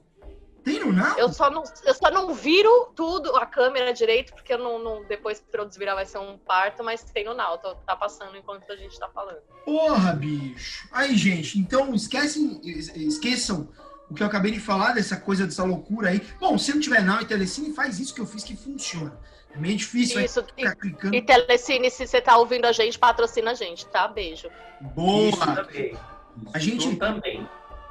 Tem 0.64 0.80
no 0.80 0.92
Now? 0.92 1.18
Eu 1.18 1.32
só 1.32 1.50
não, 1.50 1.62
eu 1.84 1.94
só 1.94 2.10
não 2.10 2.34
viro 2.34 2.92
tudo, 2.94 3.34
a 3.36 3.46
câmera 3.46 3.92
direito, 3.92 4.34
porque 4.34 4.52
eu 4.52 4.58
não, 4.58 4.78
não 4.78 5.04
depois 5.04 5.40
para 5.40 5.62
eu 5.62 5.66
desvirar 5.66 5.94
vai 5.94 6.06
ser 6.06 6.18
um 6.18 6.36
parto, 6.38 6.84
mas 6.84 7.02
tem 7.02 7.24
no 7.24 7.34
Now, 7.34 7.58
tô, 7.58 7.74
tá 7.74 7.96
passando 7.96 8.36
enquanto 8.36 8.70
a 8.70 8.76
gente 8.76 8.98
tá 8.98 9.08
falando. 9.08 9.40
Porra, 9.64 10.12
bicho. 10.12 10.88
Aí, 10.92 11.16
gente, 11.16 11.58
então 11.58 11.94
esquecem, 11.94 12.60
esqueçam 12.64 13.68
o 14.10 14.14
que 14.14 14.22
eu 14.22 14.26
acabei 14.26 14.50
de 14.50 14.60
falar, 14.60 14.92
dessa 14.92 15.16
coisa, 15.16 15.46
dessa 15.46 15.64
loucura 15.64 16.10
aí. 16.10 16.20
Bom, 16.40 16.58
se 16.58 16.72
não 16.72 16.80
tiver 16.80 17.02
não 17.02 17.20
e 17.20 17.24
Telecine, 17.24 17.72
faz 17.72 18.00
isso 18.00 18.14
que 18.14 18.20
eu 18.20 18.26
fiz 18.26 18.42
que 18.42 18.56
funciona. 18.56 19.16
É 19.54 19.58
meio 19.58 19.76
difícil 19.76 20.20
isso, 20.20 20.44
ficar 20.44 20.72
e, 20.72 20.76
clicando. 20.76 21.14
E 21.14 21.22
Telecine, 21.22 21.90
se 21.90 22.06
você 22.06 22.20
tá 22.20 22.36
ouvindo 22.36 22.66
a 22.66 22.72
gente, 22.72 22.98
patrocina 22.98 23.52
a 23.52 23.54
gente, 23.54 23.86
tá? 23.86 24.06
Beijo. 24.08 24.48
Boa! 24.80 25.28
Isso 25.28 25.54
também. 25.54 25.96
A 26.52 26.58
gente. 26.58 26.88
Isso 26.88 26.96
também. 26.96 27.48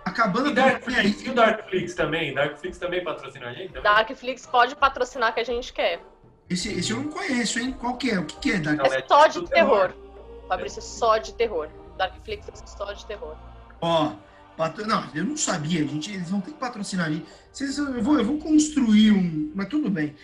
Acabando 0.09 0.49
e, 0.49 0.53
Darkflix, 0.53 1.23
e 1.23 1.29
o 1.29 1.33
Darkflix 1.33 1.93
também? 1.93 2.33
Darkflix 2.33 2.77
também 2.77 3.03
patrocina 3.03 3.47
a 3.47 3.53
gente? 3.53 3.67
Também? 3.67 3.83
Darkflix 3.83 4.45
pode 4.45 4.75
patrocinar 4.75 5.33
que 5.33 5.39
a 5.39 5.43
gente 5.43 5.71
quer. 5.71 6.01
Esse, 6.49 6.71
esse 6.73 6.91
eu 6.91 6.97
não 6.97 7.09
conheço, 7.09 7.59
hein? 7.59 7.75
Qual 7.79 7.95
que 7.95 8.09
é? 8.09 8.19
O 8.19 8.25
que, 8.25 8.37
que 8.39 8.51
é 8.51 8.59
Darkflix? 8.59 8.95
É 8.95 9.07
só 9.07 9.27
de 9.27 9.47
terror. 9.47 9.89
terror. 9.89 9.93
Fabrício, 10.47 10.81
só 10.81 11.17
de 11.17 11.33
terror. 11.33 11.69
Darkflix 11.95 12.47
é 12.49 12.65
só 12.65 12.91
de 12.91 13.05
terror. 13.05 13.35
Ó, 13.81 14.13
patro... 14.57 14.87
não, 14.87 15.03
eu 15.13 15.23
não 15.23 15.37
sabia, 15.37 15.87
gente. 15.87 16.11
Eles 16.11 16.29
vão 16.29 16.41
ter 16.41 16.51
que 16.51 16.57
patrocinar 16.57 17.07
a 17.07 17.11
gente. 17.11 17.25
Vocês, 17.51 17.77
eu, 17.77 18.01
vou, 18.01 18.17
eu 18.17 18.25
vou 18.25 18.39
construir 18.39 19.11
um. 19.11 19.51
Mas 19.53 19.67
tudo 19.67 19.89
bem. 19.91 20.15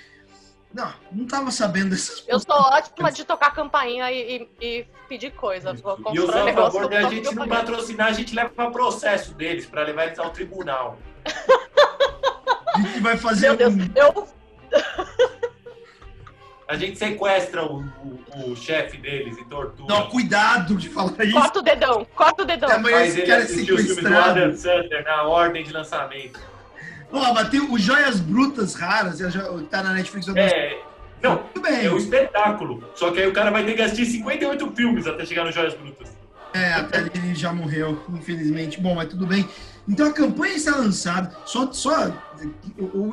Não, 0.75 0.93
não 1.09 1.25
tava 1.25 1.51
sabendo 1.51 1.91
dessas 1.91 2.25
Eu 2.27 2.37
sou 2.37 2.53
ótima 2.53 3.09
de 3.09 3.23
tocar 3.23 3.51
campainha 3.51 4.11
e, 4.11 4.49
e, 4.59 4.65
e 4.65 4.87
pedir 5.07 5.31
coisa. 5.31 5.73
Vou 5.73 5.97
e 6.13 6.17
eu 6.17 6.29
sou 6.29 6.45
a 6.45 6.53
favor 6.53 6.89
de 6.89 6.95
a 6.97 7.09
gente 7.09 7.33
não 7.33 7.47
patrocinar, 7.47 8.07
a 8.07 8.11
gente 8.11 8.35
leva 8.35 8.49
para 8.49 8.69
processo 8.69 9.33
deles, 9.35 9.65
para 9.65 9.83
levar 9.83 10.07
eles 10.07 10.19
ao 10.19 10.31
tribunal. 10.31 10.99
a 12.75 12.77
gente 12.81 12.99
vai 12.99 13.15
fazer 13.15 13.47
Meu 13.47 13.55
Deus, 13.55 13.73
um... 13.73 13.89
eu... 13.95 14.27
A 16.67 16.75
gente 16.75 16.97
sequestra 16.97 17.63
o, 17.63 17.79
o, 17.79 18.51
o 18.51 18.55
chefe 18.57 18.97
deles 18.97 19.37
e 19.37 19.45
tortura. 19.45 19.87
Não, 19.87 20.09
cuidado 20.09 20.75
de 20.75 20.89
falar 20.89 21.23
isso. 21.23 21.39
Corta 21.39 21.59
o 21.59 21.61
dedão, 21.61 22.05
corta 22.13 22.43
o 22.43 22.45
dedão. 22.45 22.69
Amanhã 22.69 22.97
Mas 22.97 23.15
ele 23.15 23.31
assistiu 23.31 23.75
o 23.75 23.77
filme 23.77 24.01
do 24.01 24.17
Adam 24.17 24.53
Sandler 24.53 25.05
na 25.05 25.23
ordem 25.23 25.63
de 25.63 25.71
lançamento. 25.71 26.54
Ó, 27.11 27.33
mas 27.33 27.49
tem 27.49 27.61
o 27.61 27.77
Joias 27.77 28.19
Brutas 28.19 28.75
Raras, 28.75 29.19
que 29.19 29.63
tá 29.69 29.83
na 29.83 29.93
Netflix. 29.93 30.27
É, 30.29 30.79
não, 31.21 31.43
bem. 31.61 31.85
é 31.85 31.91
um 31.91 31.97
espetáculo. 31.97 32.83
Só 32.95 33.11
que 33.11 33.19
aí 33.19 33.27
o 33.27 33.33
cara 33.33 33.51
vai 33.51 33.65
ter 33.65 33.73
que 33.73 33.81
assistir 33.81 34.05
58 34.05 34.71
filmes 34.75 35.07
até 35.07 35.25
chegar 35.25 35.45
no 35.45 35.51
Joias 35.51 35.73
Brutas. 35.73 36.09
É, 36.53 36.73
até 36.73 36.99
ele 36.99 37.35
já 37.35 37.51
morreu, 37.51 38.01
infelizmente. 38.09 38.79
Bom, 38.79 38.95
mas 38.95 39.09
tudo 39.09 39.25
bem. 39.25 39.47
Então 39.87 40.07
a 40.07 40.13
campanha 40.13 40.55
está 40.55 40.75
lançada. 40.75 41.35
Só, 41.45 41.71
só 41.71 42.13
o, 42.77 42.83
o, 42.83 43.11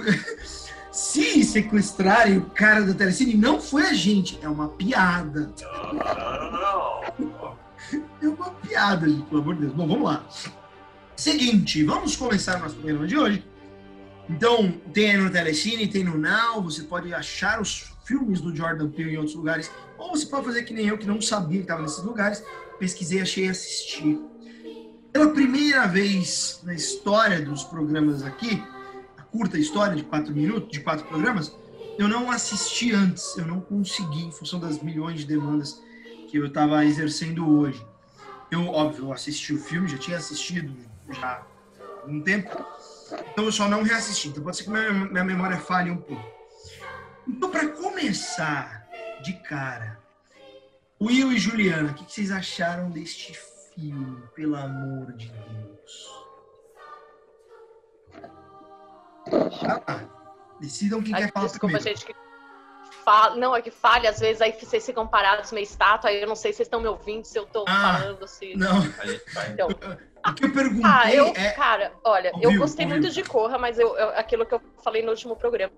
se 0.93 1.45
sequestrarem 1.45 2.39
o 2.39 2.43
cara 2.43 2.83
da 2.83 2.95
Telecine, 2.95 3.35
não 3.35 3.61
foi 3.61 3.83
a 3.83 3.95
gente, 3.95 4.39
é 4.43 4.49
uma 4.49 4.69
piada. 4.69 5.53
Não, 5.61 5.95
não, 5.95 6.53
não. 7.19 7.63
É 8.23 8.27
uma 8.27 8.51
piada, 8.51 9.07
gente, 9.07 9.23
pelo 9.25 9.43
amor 9.43 9.55
de 9.55 9.63
Deus. 9.63 9.73
Bom, 9.75 9.87
vamos 9.87 10.05
lá. 10.05 10.25
Seguinte, 11.15 11.85
vamos 11.85 12.17
começar 12.17 12.59
nosso 12.59 12.77
programa 12.77 13.07
de 13.07 13.19
hoje 13.19 13.45
então, 14.33 14.73
tem 14.95 15.19
no 15.19 15.31
Telecine, 15.31 15.87
tem 15.87 16.05
no 16.05 16.17
Now, 16.17 16.63
você 16.63 16.83
pode 16.83 17.13
achar 17.13 17.61
os 17.61 17.93
filmes 18.05 18.41
do 18.41 18.55
Jordan 18.55 18.91
Peele 18.91 19.13
em 19.13 19.17
outros 19.19 19.37
lugares, 19.37 19.71
ou 19.99 20.17
você 20.17 20.25
pode 20.27 20.47
fazer 20.47 20.63
que 20.63 20.73
nem 20.73 20.87
eu, 20.87 20.97
que 20.97 21.07
não 21.07 21.21
sabia 21.21 21.59
que 21.59 21.65
estava 21.65 21.83
nesses 21.83 22.03
lugares, 22.03 22.43
pesquisei, 22.79 23.21
achei 23.21 23.47
e 23.47 23.51
assisti. 23.51 24.19
Pela 25.13 25.31
primeira 25.31 25.87
vez 25.87 26.61
na 26.65 26.75
história 26.75 27.43
dos 27.43 27.63
programas 27.65 28.23
aqui, 28.23 28.63
a 29.19 29.23
curta 29.23 29.59
história 29.59 29.95
de 29.95 30.03
quatro 30.03 30.35
minutos, 30.35 30.71
de 30.71 30.81
quatro 30.81 31.05
programas, 31.07 31.55
eu 31.99 32.09
não 32.09 32.31
assisti 32.31 32.91
antes, 32.93 33.37
eu 33.37 33.47
não 33.47 33.61
consegui, 33.61 34.25
em 34.25 34.33
função 34.33 34.59
das 34.59 34.83
milhões 34.83 35.21
de 35.21 35.27
demandas 35.27 35.81
que 36.29 36.39
eu 36.39 36.47
estava 36.47 36.83
exercendo 36.87 37.47
hoje. 37.47 37.85
Eu, 38.51 38.67
óbvio, 38.69 39.13
assisti 39.13 39.53
o 39.53 39.59
filme, 39.59 39.89
já 39.89 39.99
tinha 39.99 40.17
assistido 40.17 40.75
já 41.11 41.43
há 42.03 42.07
um 42.07 42.21
tempo, 42.23 42.65
então 43.33 43.45
eu 43.45 43.53
só 43.53 43.69
não 43.69 43.83
reassisti. 43.83 44.29
Então 44.29 44.43
pode 44.43 44.57
ser 44.57 44.65
que 44.65 44.71
minha, 44.71 44.93
minha 44.93 45.25
memória 45.25 45.59
falhe 45.59 45.91
um 45.91 45.97
pouco. 45.97 46.33
Então, 47.27 47.51
para 47.51 47.69
começar 47.69 48.89
de 49.23 49.35
cara, 49.41 50.01
Will 51.01 51.33
e 51.33 51.39
Juliana, 51.39 51.91
o 51.91 51.95
que, 51.95 52.05
que 52.05 52.13
vocês 52.13 52.31
acharam 52.31 52.91
deste 52.91 53.39
filme, 53.75 54.23
pelo 54.35 54.57
amor 54.57 55.13
de 55.13 55.31
Deus? 55.31 56.23
Ah, 59.87 60.05
decidam 60.61 61.03
quem 61.03 61.15
Ai, 61.15 61.23
quer 61.23 61.33
falar 61.33 61.47
desculpa, 61.47 61.79
primeiro. 61.79 61.99
Gente, 61.99 62.07
que 62.07 62.15
não, 63.37 63.55
é 63.55 63.63
que 63.63 63.71
falha, 63.71 64.11
às 64.11 64.21
vezes 64.21 64.41
aí 64.41 64.53
vocês 64.53 64.85
ficam 64.85 65.07
parados 65.07 65.53
meio 65.53 65.65
estátua, 65.65 66.11
aí 66.11 66.21
eu 66.23 66.29
não 66.29 66.37
sei 66.37 66.53
se 66.53 66.59
vocês 66.59 66.67
estão 66.67 66.81
me 66.81 66.89
ouvindo, 66.89 67.25
se 67.25 67.39
eu 67.39 67.45
estou 67.45 67.65
ah, 67.67 67.99
falando, 67.99 68.27
se. 68.27 68.57
Não. 68.57 68.77
Então, 69.51 69.69
o 69.69 70.35
que 70.35 70.45
eu 70.45 70.53
perguntei 70.53 70.83
ah, 70.85 71.13
eu, 71.13 71.27
é... 71.29 71.51
Cara, 71.53 71.93
olha, 72.05 72.31
ouviu, 72.35 72.53
eu 72.53 72.59
gostei 72.59 72.85
ouviu. 72.85 73.01
muito 73.01 73.13
de 73.13 73.23
Corra, 73.23 73.59
mas 73.59 73.79
eu, 73.79 73.97
eu, 73.97 74.11
aquilo 74.11 74.47
que 74.47 74.55
eu 74.55 74.61
falei 74.83 75.03
no 75.03 75.11
último 75.11 75.37
programa. 75.37 75.73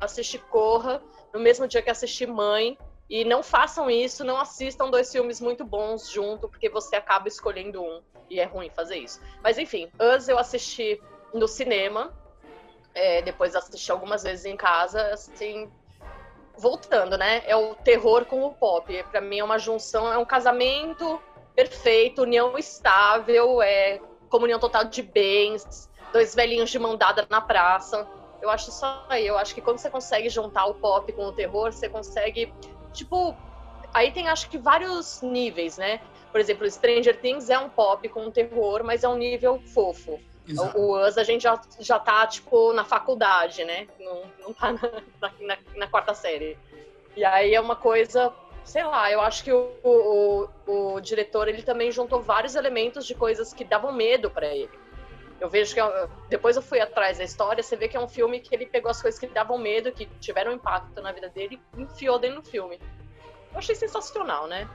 Assisti 0.00 0.38
Corra 0.38 1.02
no 1.32 1.40
mesmo 1.40 1.66
dia 1.66 1.82
que 1.82 1.90
assisti 1.90 2.26
Mãe. 2.26 2.78
E 3.08 3.24
não 3.24 3.42
façam 3.42 3.90
isso, 3.90 4.24
não 4.24 4.38
assistam 4.38 4.90
dois 4.90 5.12
filmes 5.12 5.38
muito 5.38 5.62
bons 5.62 6.10
junto, 6.10 6.48
porque 6.48 6.70
você 6.70 6.96
acaba 6.96 7.28
escolhendo 7.28 7.82
um. 7.82 8.00
E 8.30 8.40
é 8.40 8.44
ruim 8.44 8.70
fazer 8.70 8.96
isso. 8.96 9.20
Mas 9.42 9.58
enfim, 9.58 9.90
Us 10.00 10.28
eu 10.28 10.38
assisti 10.38 11.00
no 11.32 11.46
cinema. 11.46 12.12
É, 12.94 13.20
depois 13.20 13.54
assisti 13.54 13.90
algumas 13.92 14.22
vezes 14.22 14.46
em 14.46 14.56
casa. 14.56 15.12
Assim, 15.12 15.70
voltando, 16.56 17.16
né? 17.16 17.42
É 17.46 17.56
o 17.56 17.74
terror 17.74 18.24
com 18.24 18.44
o 18.44 18.54
pop. 18.54 19.02
Para 19.10 19.20
mim 19.20 19.38
é 19.38 19.44
uma 19.44 19.58
junção, 19.58 20.12
é 20.12 20.18
um 20.18 20.24
casamento 20.24 21.20
perfeito, 21.54 22.22
união 22.22 22.58
estável, 22.58 23.62
é 23.62 24.00
comunhão 24.28 24.58
total 24.58 24.84
de 24.84 25.02
bens, 25.02 25.88
dois 26.12 26.34
velhinhos 26.34 26.70
de 26.70 26.78
mão 26.78 26.96
dada 26.96 27.26
na 27.30 27.40
praça. 27.40 28.06
Eu 28.42 28.50
acho 28.50 28.70
isso 28.70 28.84
aí. 29.08 29.26
Eu 29.26 29.38
acho 29.38 29.54
que 29.54 29.60
quando 29.60 29.78
você 29.78 29.88
consegue 29.88 30.28
juntar 30.28 30.66
o 30.66 30.74
pop 30.74 31.10
com 31.12 31.26
o 31.26 31.32
terror, 31.32 31.72
você 31.72 31.88
consegue. 31.88 32.52
Tipo, 32.92 33.34
aí 33.92 34.12
tem 34.12 34.28
acho 34.28 34.48
que 34.48 34.58
vários 34.58 35.22
níveis, 35.22 35.78
né? 35.78 36.00
Por 36.30 36.40
exemplo, 36.40 36.68
Stranger 36.68 37.20
Things 37.20 37.48
é 37.48 37.58
um 37.58 37.68
pop 37.68 38.08
com 38.08 38.30
terror, 38.30 38.82
mas 38.84 39.04
é 39.04 39.08
um 39.08 39.16
nível 39.16 39.60
fofo. 39.72 40.18
Exato. 40.46 40.78
O 40.78 41.06
Us 41.06 41.16
a 41.16 41.24
gente 41.24 41.42
já, 41.42 41.60
já 41.80 41.98
tá, 41.98 42.26
tipo, 42.26 42.72
na 42.72 42.84
faculdade, 42.84 43.64
né? 43.64 43.88
Não, 43.98 44.22
não 44.40 44.52
tá 44.52 44.72
na, 44.72 45.32
na, 45.40 45.58
na 45.76 45.86
quarta 45.86 46.14
série. 46.14 46.58
E 47.16 47.24
aí 47.24 47.54
é 47.54 47.60
uma 47.60 47.76
coisa 47.76 48.32
sei 48.64 48.82
lá, 48.82 49.10
eu 49.12 49.20
acho 49.20 49.44
que 49.44 49.52
o, 49.52 49.70
o, 49.84 50.48
o, 50.66 51.00
diretor 51.00 51.48
ele 51.48 51.62
também 51.62 51.92
juntou 51.92 52.22
vários 52.22 52.54
elementos 52.54 53.06
de 53.06 53.14
coisas 53.14 53.52
que 53.52 53.62
davam 53.62 53.92
medo 53.92 54.30
para 54.30 54.46
ele. 54.46 54.70
Eu 55.40 55.50
vejo 55.50 55.74
que 55.74 55.80
é 55.80 56.08
depois 56.30 56.56
eu 56.56 56.62
fui 56.62 56.80
atrás 56.80 57.18
da 57.18 57.24
história, 57.24 57.62
você 57.62 57.76
vê 57.76 57.88
que 57.88 57.96
é 57.96 58.00
um 58.00 58.08
filme 58.08 58.40
que 58.40 58.54
ele 58.54 58.66
pegou 58.66 58.90
as 58.90 59.02
coisas 59.02 59.20
que 59.20 59.26
davam 59.26 59.58
medo, 59.58 59.92
que 59.92 60.06
tiveram 60.18 60.52
impacto 60.52 61.02
na 61.02 61.12
vida 61.12 61.28
dele 61.28 61.60
e 61.76 61.82
enfiou 61.82 62.18
dentro 62.18 62.40
do 62.40 62.48
filme. 62.48 62.80
Eu 63.52 63.58
achei 63.58 63.74
sensacional, 63.74 64.46
né? 64.46 64.68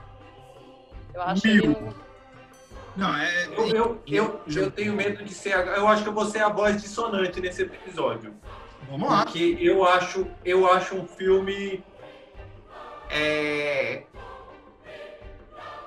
Eu 1.12 1.22
acho 1.22 1.42
que 1.42 1.60
Não, 2.96 3.16
é, 3.16 3.46
eu, 3.46 3.68
eu, 3.68 4.02
eu, 4.06 4.40
eu, 4.46 4.70
tenho 4.70 4.94
medo 4.94 5.24
de 5.24 5.32
ser. 5.32 5.54
Eu 5.54 5.86
acho 5.86 6.02
que 6.02 6.08
eu 6.08 6.12
vou 6.12 6.26
ser 6.26 6.40
a 6.40 6.48
voz 6.48 6.80
dissonante 6.82 7.40
nesse 7.40 7.62
episódio. 7.62 8.34
Vamos 8.90 9.08
lá. 9.08 9.24
Porque 9.24 9.56
eu 9.60 9.86
acho, 9.86 10.26
eu 10.44 10.70
acho 10.70 10.96
um 10.96 11.06
filme 11.06 11.84
é... 13.08 14.04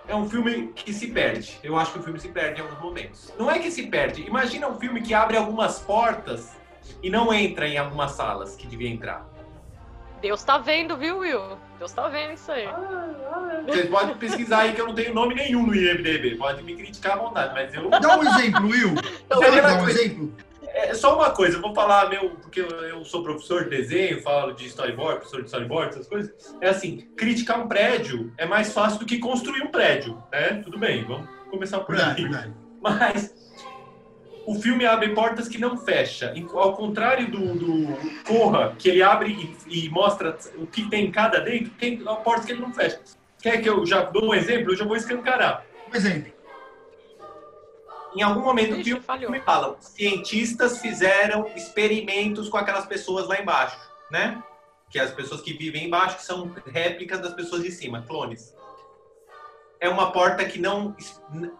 é 0.08 0.16
um 0.16 0.30
filme 0.30 0.72
que 0.76 0.94
se 0.94 1.08
perde. 1.08 1.60
Eu 1.64 1.78
acho 1.78 1.94
que 1.94 2.00
o 2.00 2.04
filme 2.04 2.20
se 2.20 2.30
perde 2.30 2.62
em 2.62 2.64
alguns 2.64 2.80
momentos. 2.80 3.34
Não 3.38 3.50
é 3.50 3.60
que 3.60 3.72
se 3.72 3.88
perde. 3.88 4.22
Imagina 4.24 4.68
um 4.68 4.80
filme 4.80 5.02
que 5.02 5.14
abre 5.14 5.38
algumas 5.38 5.80
portas 5.80 6.56
e 7.02 7.10
não 7.10 7.34
entra 7.34 7.68
em 7.68 7.78
algumas 7.78 8.12
salas 8.12 8.56
que 8.56 8.68
devia 8.68 8.90
entrar. 8.90 9.33
Deus 10.24 10.42
tá 10.42 10.58
vendo, 10.58 10.96
viu, 10.96 11.18
Will? 11.18 11.58
Deus 11.78 11.92
tá 11.92 12.08
vendo 12.08 12.32
isso 12.32 12.50
aí. 12.50 12.66
Vocês 13.68 13.90
podem 13.90 14.16
pesquisar 14.16 14.60
aí 14.60 14.74
que 14.74 14.80
eu 14.80 14.88
não 14.88 14.96
tenho 14.96 15.14
nome 15.14 15.36
nenhum 15.36 15.68
no 15.68 15.76
IMDB. 15.76 16.38
Pode 16.38 16.64
me 16.64 16.78
criticar 16.78 17.18
à 17.18 17.22
vontade, 17.22 17.54
mas 17.54 17.74
eu. 17.74 17.90
Dá 17.90 18.18
um 18.18 18.24
exemplo, 18.24 18.70
Will. 18.70 18.96
Você 19.30 19.62
dá 19.62 19.84
um 19.84 19.90
exemplo? 19.90 20.34
É 20.66 20.94
só 20.94 21.18
uma 21.18 21.30
coisa, 21.32 21.58
eu 21.58 21.62
vou 21.62 21.76
falar 21.76 22.10
meu, 22.10 22.32
porque 22.42 22.62
eu 22.62 23.04
sou 23.04 23.22
professor 23.22 23.66
de 23.66 23.70
desenho, 23.70 24.22
falo 24.22 24.54
de 24.54 24.66
storyboard, 24.68 25.18
professor 25.18 25.42
de 25.42 25.48
storyboard, 25.48 25.90
essas 25.90 26.08
coisas. 26.08 26.56
É 26.62 26.70
assim, 26.70 27.02
criticar 27.18 27.60
um 27.60 27.68
prédio 27.68 28.34
é 28.38 28.46
mais 28.46 28.74
fácil 28.74 29.00
do 29.00 29.06
que 29.06 29.20
construir 29.20 29.62
um 29.62 29.68
prédio, 29.68 30.24
né? 30.32 30.62
Tudo 30.64 30.80
bem, 30.80 31.04
vamos 31.04 31.28
começar 31.52 31.82
por 31.82 32.00
aí. 32.00 32.26
Mas 32.82 33.43
o 34.46 34.56
filme 34.56 34.86
abre 34.86 35.10
portas 35.10 35.48
que 35.48 35.58
não 35.58 35.78
fecha. 35.78 36.34
Ao 36.54 36.76
contrário 36.76 37.30
do, 37.32 37.56
do 37.56 38.24
Corra, 38.26 38.76
que 38.78 38.90
ele 38.90 39.02
abre 39.02 39.56
e, 39.68 39.86
e, 39.86 39.90
mostra 39.90 40.38
o 40.58 40.68
que 40.68 40.90
tem 40.90 41.06
em 41.06 41.12
cada 41.12 41.40
dentro, 41.40 41.72
tem 41.72 41.98
portas 41.98 42.46
que 42.46 42.52
ele 42.52 42.62
não 42.62 42.74
fecha. 42.74 43.00
Quer 43.42 43.62
que 43.62 43.70
eu 43.70 43.86
já 43.86 44.04
dou 44.04 44.30
um 44.30 44.34
exemplo? 44.34 44.72
Eu 44.72 44.78
já 44.78 44.86
vou 44.86 44.96
escancarar. 44.96 45.66
Um 45.92 45.96
exemplo. 45.96 46.32
Em 48.16 48.22
algum 48.22 48.42
momento 48.42 48.74
o 48.74 48.84
filme 48.84 49.28
me 49.30 49.40
falam, 49.42 49.76
cientistas 49.80 50.80
fizeram 50.80 51.48
experimentos 51.56 52.48
com 52.48 52.58
aquelas 52.58 52.86
pessoas 52.86 53.28
lá 53.28 53.40
embaixo, 53.40 53.78
né? 54.12 54.42
Que 54.90 55.00
as 55.00 55.12
pessoas 55.12 55.42
que 55.42 55.54
vivem 55.54 55.88
embaixo, 55.88 56.18
que 56.18 56.24
são 56.24 56.54
réplicas 56.68 57.20
das 57.20 57.34
pessoas 57.34 57.64
de 57.64 57.72
cima, 57.72 58.04
clones. 58.04 58.56
é 59.80 59.90
uma 59.90 60.12
porta 60.12 60.46
que 60.46 60.60
não 60.60 60.96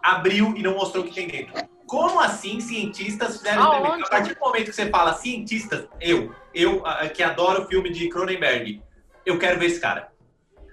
abriu 0.00 0.54
e 0.56 0.62
não 0.62 0.74
mostrou 0.74 1.04
o 1.04 1.08
que 1.08 1.14
tem 1.14 1.26
dentro. 1.26 1.73
Como 1.86 2.20
assim 2.20 2.60
cientistas 2.60 3.38
fizeram 3.38 3.62
experimento? 3.64 4.06
A 4.06 4.10
partir 4.10 4.34
do 4.34 4.40
momento 4.40 4.64
que 4.66 4.72
você 4.72 4.88
fala 4.88 5.14
cientistas, 5.14 5.86
eu, 6.00 6.34
eu 6.54 6.82
que 7.14 7.22
adoro 7.22 7.64
o 7.64 7.66
filme 7.66 7.90
de 7.90 8.08
Cronenberg, 8.08 8.82
eu 9.24 9.38
quero 9.38 9.58
ver 9.58 9.66
esse 9.66 9.80
cara. 9.80 10.12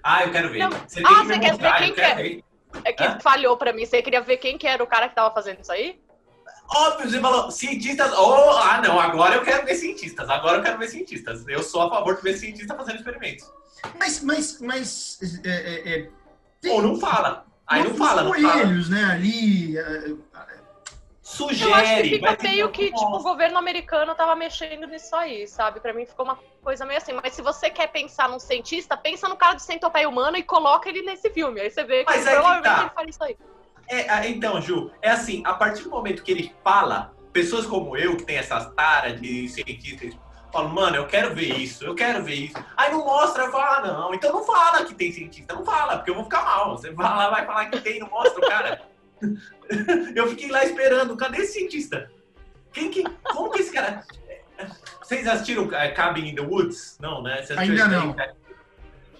Ah, 0.02 0.24
eu 0.24 0.32
quero 0.32 0.50
ver. 0.50 0.58
Não. 0.58 0.70
Você 0.70 1.00
ah, 1.04 1.08
que 1.08 1.26
você 1.26 1.38
quer 1.38 1.56
ver 1.56 1.74
quem 1.76 1.94
quer? 1.94 2.16
Ver. 2.16 2.44
É 2.84 2.92
que 2.92 3.04
Hã? 3.04 3.18
falhou 3.20 3.56
pra 3.56 3.72
mim. 3.72 3.84
Você 3.84 4.02
queria 4.02 4.20
ver 4.20 4.38
quem 4.38 4.58
que 4.58 4.66
era 4.66 4.82
o 4.82 4.86
cara 4.86 5.08
que 5.08 5.14
tava 5.14 5.32
fazendo 5.32 5.60
isso 5.60 5.70
aí? 5.70 6.00
Óbvio, 6.74 7.10
você 7.10 7.20
falou 7.20 7.50
cientistas. 7.50 8.12
Oh, 8.16 8.50
ah, 8.58 8.80
não, 8.82 8.98
agora 8.98 9.36
eu 9.36 9.42
quero 9.42 9.64
ver 9.64 9.74
cientistas. 9.74 10.28
Agora 10.30 10.58
eu 10.58 10.62
quero 10.62 10.78
ver 10.78 10.88
cientistas. 10.88 11.46
Eu 11.46 11.62
sou 11.62 11.82
a 11.82 11.90
favor 11.90 12.16
de 12.16 12.22
ver 12.22 12.34
cientistas 12.34 12.76
fazendo 12.76 12.96
experimentos. 12.96 13.44
Mas, 13.98 14.22
mas, 14.22 14.60
mas. 14.60 15.18
É, 15.44 15.50
é, 15.50 15.94
é, 15.94 16.08
tem... 16.60 16.72
Ou 16.72 16.82
não 16.82 16.98
fala. 16.98 17.46
Aí 17.66 17.82
não, 17.82 17.90
não 17.90 17.96
fala, 17.96 18.22
não 18.22 18.34
fala. 18.34 18.66
né, 18.66 19.04
ali. 19.04 19.76
Sugere. 21.32 21.70
Eu 21.70 21.74
acho 21.74 21.94
que 21.94 22.08
fica 22.10 22.36
meio 22.42 22.70
que, 22.70 22.84
tipo, 22.92 23.16
o 23.16 23.22
governo 23.22 23.58
americano 23.58 24.14
tava 24.14 24.34
mexendo 24.36 24.86
nisso 24.86 25.16
aí, 25.16 25.48
sabe? 25.48 25.80
Pra 25.80 25.92
mim 25.92 26.04
ficou 26.04 26.26
uma 26.26 26.38
coisa 26.62 26.84
meio 26.84 26.98
assim. 26.98 27.12
Mas 27.12 27.32
se 27.32 27.40
você 27.40 27.70
quer 27.70 27.88
pensar 27.88 28.28
num 28.28 28.38
cientista, 28.38 28.96
pensa 28.96 29.28
no 29.28 29.36
cara 29.36 29.54
do 29.54 29.62
centopeia 29.62 30.08
humano 30.08 30.36
e 30.36 30.42
coloca 30.42 30.88
ele 30.90 31.02
nesse 31.02 31.30
filme. 31.30 31.60
Aí 31.60 31.70
você 31.70 31.84
vê 31.84 32.04
que 32.04 32.12
mas 32.12 32.24
provavelmente 32.24 32.62
que 32.62 32.68
tá. 32.68 32.80
ele 32.82 32.90
faz 32.90 33.08
isso 33.08 33.24
aí. 33.24 33.36
É, 33.88 34.28
então, 34.28 34.60
Ju, 34.60 34.90
é 35.00 35.10
assim, 35.10 35.42
a 35.44 35.54
partir 35.54 35.84
do 35.84 35.90
momento 35.90 36.22
que 36.22 36.30
ele 36.30 36.54
fala, 36.62 37.14
pessoas 37.32 37.66
como 37.66 37.96
eu, 37.96 38.16
que 38.16 38.24
tem 38.24 38.36
essas 38.36 38.72
taras 38.74 39.20
de 39.20 39.48
cientistas, 39.48 40.14
falam, 40.52 40.68
mano, 40.68 40.96
eu 40.96 41.06
quero 41.06 41.34
ver 41.34 41.56
isso, 41.56 41.84
eu 41.84 41.94
quero 41.94 42.22
ver 42.22 42.34
isso. 42.34 42.64
Aí 42.76 42.92
não 42.92 43.04
mostra, 43.04 43.44
eu 43.44 43.50
falo, 43.50 43.64
ah, 43.64 43.80
não, 43.80 44.14
então 44.14 44.32
não 44.32 44.44
fala 44.44 44.84
que 44.84 44.94
tem 44.94 45.10
cientista, 45.10 45.54
não 45.54 45.64
fala, 45.64 45.96
porque 45.96 46.10
eu 46.10 46.14
vou 46.14 46.24
ficar 46.24 46.44
mal. 46.44 46.76
Você 46.76 46.90
lá, 46.90 47.30
vai 47.30 47.46
falar 47.46 47.66
que 47.66 47.80
tem, 47.80 47.98
não 47.98 48.08
mostra 48.08 48.38
o 48.38 48.48
cara. 48.48 48.91
eu 50.14 50.28
fiquei 50.28 50.50
lá 50.50 50.64
esperando, 50.64 51.16
cadê 51.16 51.38
esse 51.38 51.54
cientista? 51.54 52.10
Quem 52.72 52.90
que. 52.90 53.04
Como 53.22 53.50
que 53.50 53.60
esse 53.60 53.72
cara. 53.72 54.04
Vocês 55.02 55.26
assistiram 55.26 55.72
é, 55.74 55.90
Cabin 55.90 56.28
in 56.28 56.34
the 56.34 56.42
Woods? 56.42 56.96
Não, 57.00 57.22
né? 57.22 57.44
Ainda 57.56 57.88
não. 57.88 58.16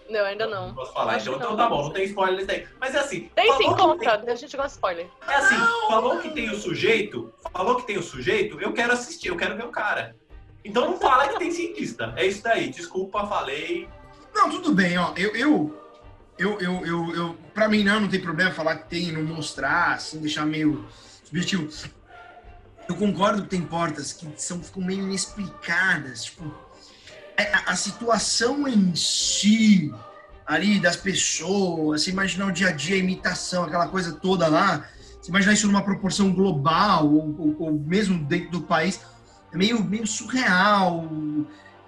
Não, 0.08 0.24
ainda 0.24 0.46
não. 0.46 0.68
não 0.68 0.74
posso 0.74 0.92
falar, 0.92 1.18
então, 1.18 1.36
então 1.36 1.56
tá 1.56 1.68
bom, 1.68 1.84
não 1.84 1.90
tem 1.90 2.04
spoiler 2.04 2.44
aí. 2.48 2.66
Mas 2.78 2.94
é 2.94 2.98
assim. 2.98 3.30
Tem 3.34 3.50
sim, 3.56 3.64
conta, 3.64 4.18
tem... 4.18 4.32
a 4.32 4.34
gente 4.34 4.56
gosta 4.56 4.68
de 4.68 4.74
spoiler. 4.74 5.06
É 5.26 5.34
assim, 5.34 5.56
falou 5.88 6.18
que 6.18 6.30
tem 6.30 6.50
o 6.50 6.54
sujeito, 6.54 7.32
falou 7.50 7.76
que 7.76 7.86
tem 7.86 7.96
o 7.96 8.02
sujeito, 8.02 8.60
eu 8.60 8.74
quero 8.74 8.92
assistir, 8.92 9.28
eu 9.28 9.36
quero 9.36 9.56
ver 9.56 9.64
o 9.64 9.70
cara. 9.70 10.14
Então 10.64 10.90
não 10.90 10.98
fala 10.98 11.28
que 11.28 11.38
tem 11.38 11.50
cientista. 11.50 12.12
É 12.14 12.26
isso 12.26 12.42
daí, 12.42 12.68
desculpa, 12.68 13.26
falei. 13.26 13.88
Não, 14.34 14.50
tudo 14.50 14.72
bem, 14.72 14.98
ó. 14.98 15.12
Eu, 15.16 15.34
eu, 15.34 15.81
eu, 16.38 16.60
eu, 16.60 16.86
eu, 16.86 17.14
eu 17.14 17.34
pra 17.54 17.68
mim 17.68 17.84
não, 17.84 18.00
não 18.00 18.08
tem 18.08 18.20
problema 18.20 18.50
falar 18.50 18.76
que 18.76 18.88
tem, 18.88 19.12
não 19.12 19.22
mostrar, 19.22 19.94
assim, 19.94 20.20
deixar 20.20 20.46
meio 20.46 20.84
subjetivo. 21.24 21.68
Eu 22.88 22.96
concordo 22.96 23.42
que 23.42 23.48
tem 23.48 23.62
portas 23.62 24.12
que 24.12 24.28
são, 24.36 24.62
ficam 24.62 24.82
meio 24.82 25.02
inexplicadas, 25.02 26.24
tipo, 26.24 26.52
é, 27.36 27.44
a, 27.54 27.70
a 27.72 27.76
situação 27.76 28.66
em 28.66 28.94
si, 28.94 29.92
ali, 30.46 30.80
das 30.80 30.96
pessoas, 30.96 32.02
você 32.02 32.10
imaginar 32.10 32.46
o 32.46 32.52
dia 32.52 32.68
a 32.68 32.72
dia, 32.72 32.96
a 32.96 32.98
imitação, 32.98 33.64
aquela 33.64 33.88
coisa 33.88 34.12
toda 34.12 34.48
lá, 34.48 34.86
você 35.20 35.30
imaginar 35.30 35.52
isso 35.52 35.66
numa 35.66 35.82
proporção 35.82 36.32
global, 36.32 37.06
ou, 37.06 37.36
ou, 37.38 37.56
ou 37.58 37.72
mesmo 37.72 38.18
dentro 38.24 38.50
do 38.50 38.62
país, 38.62 39.00
é 39.52 39.56
meio, 39.56 39.82
meio 39.82 40.06
surreal. 40.06 41.08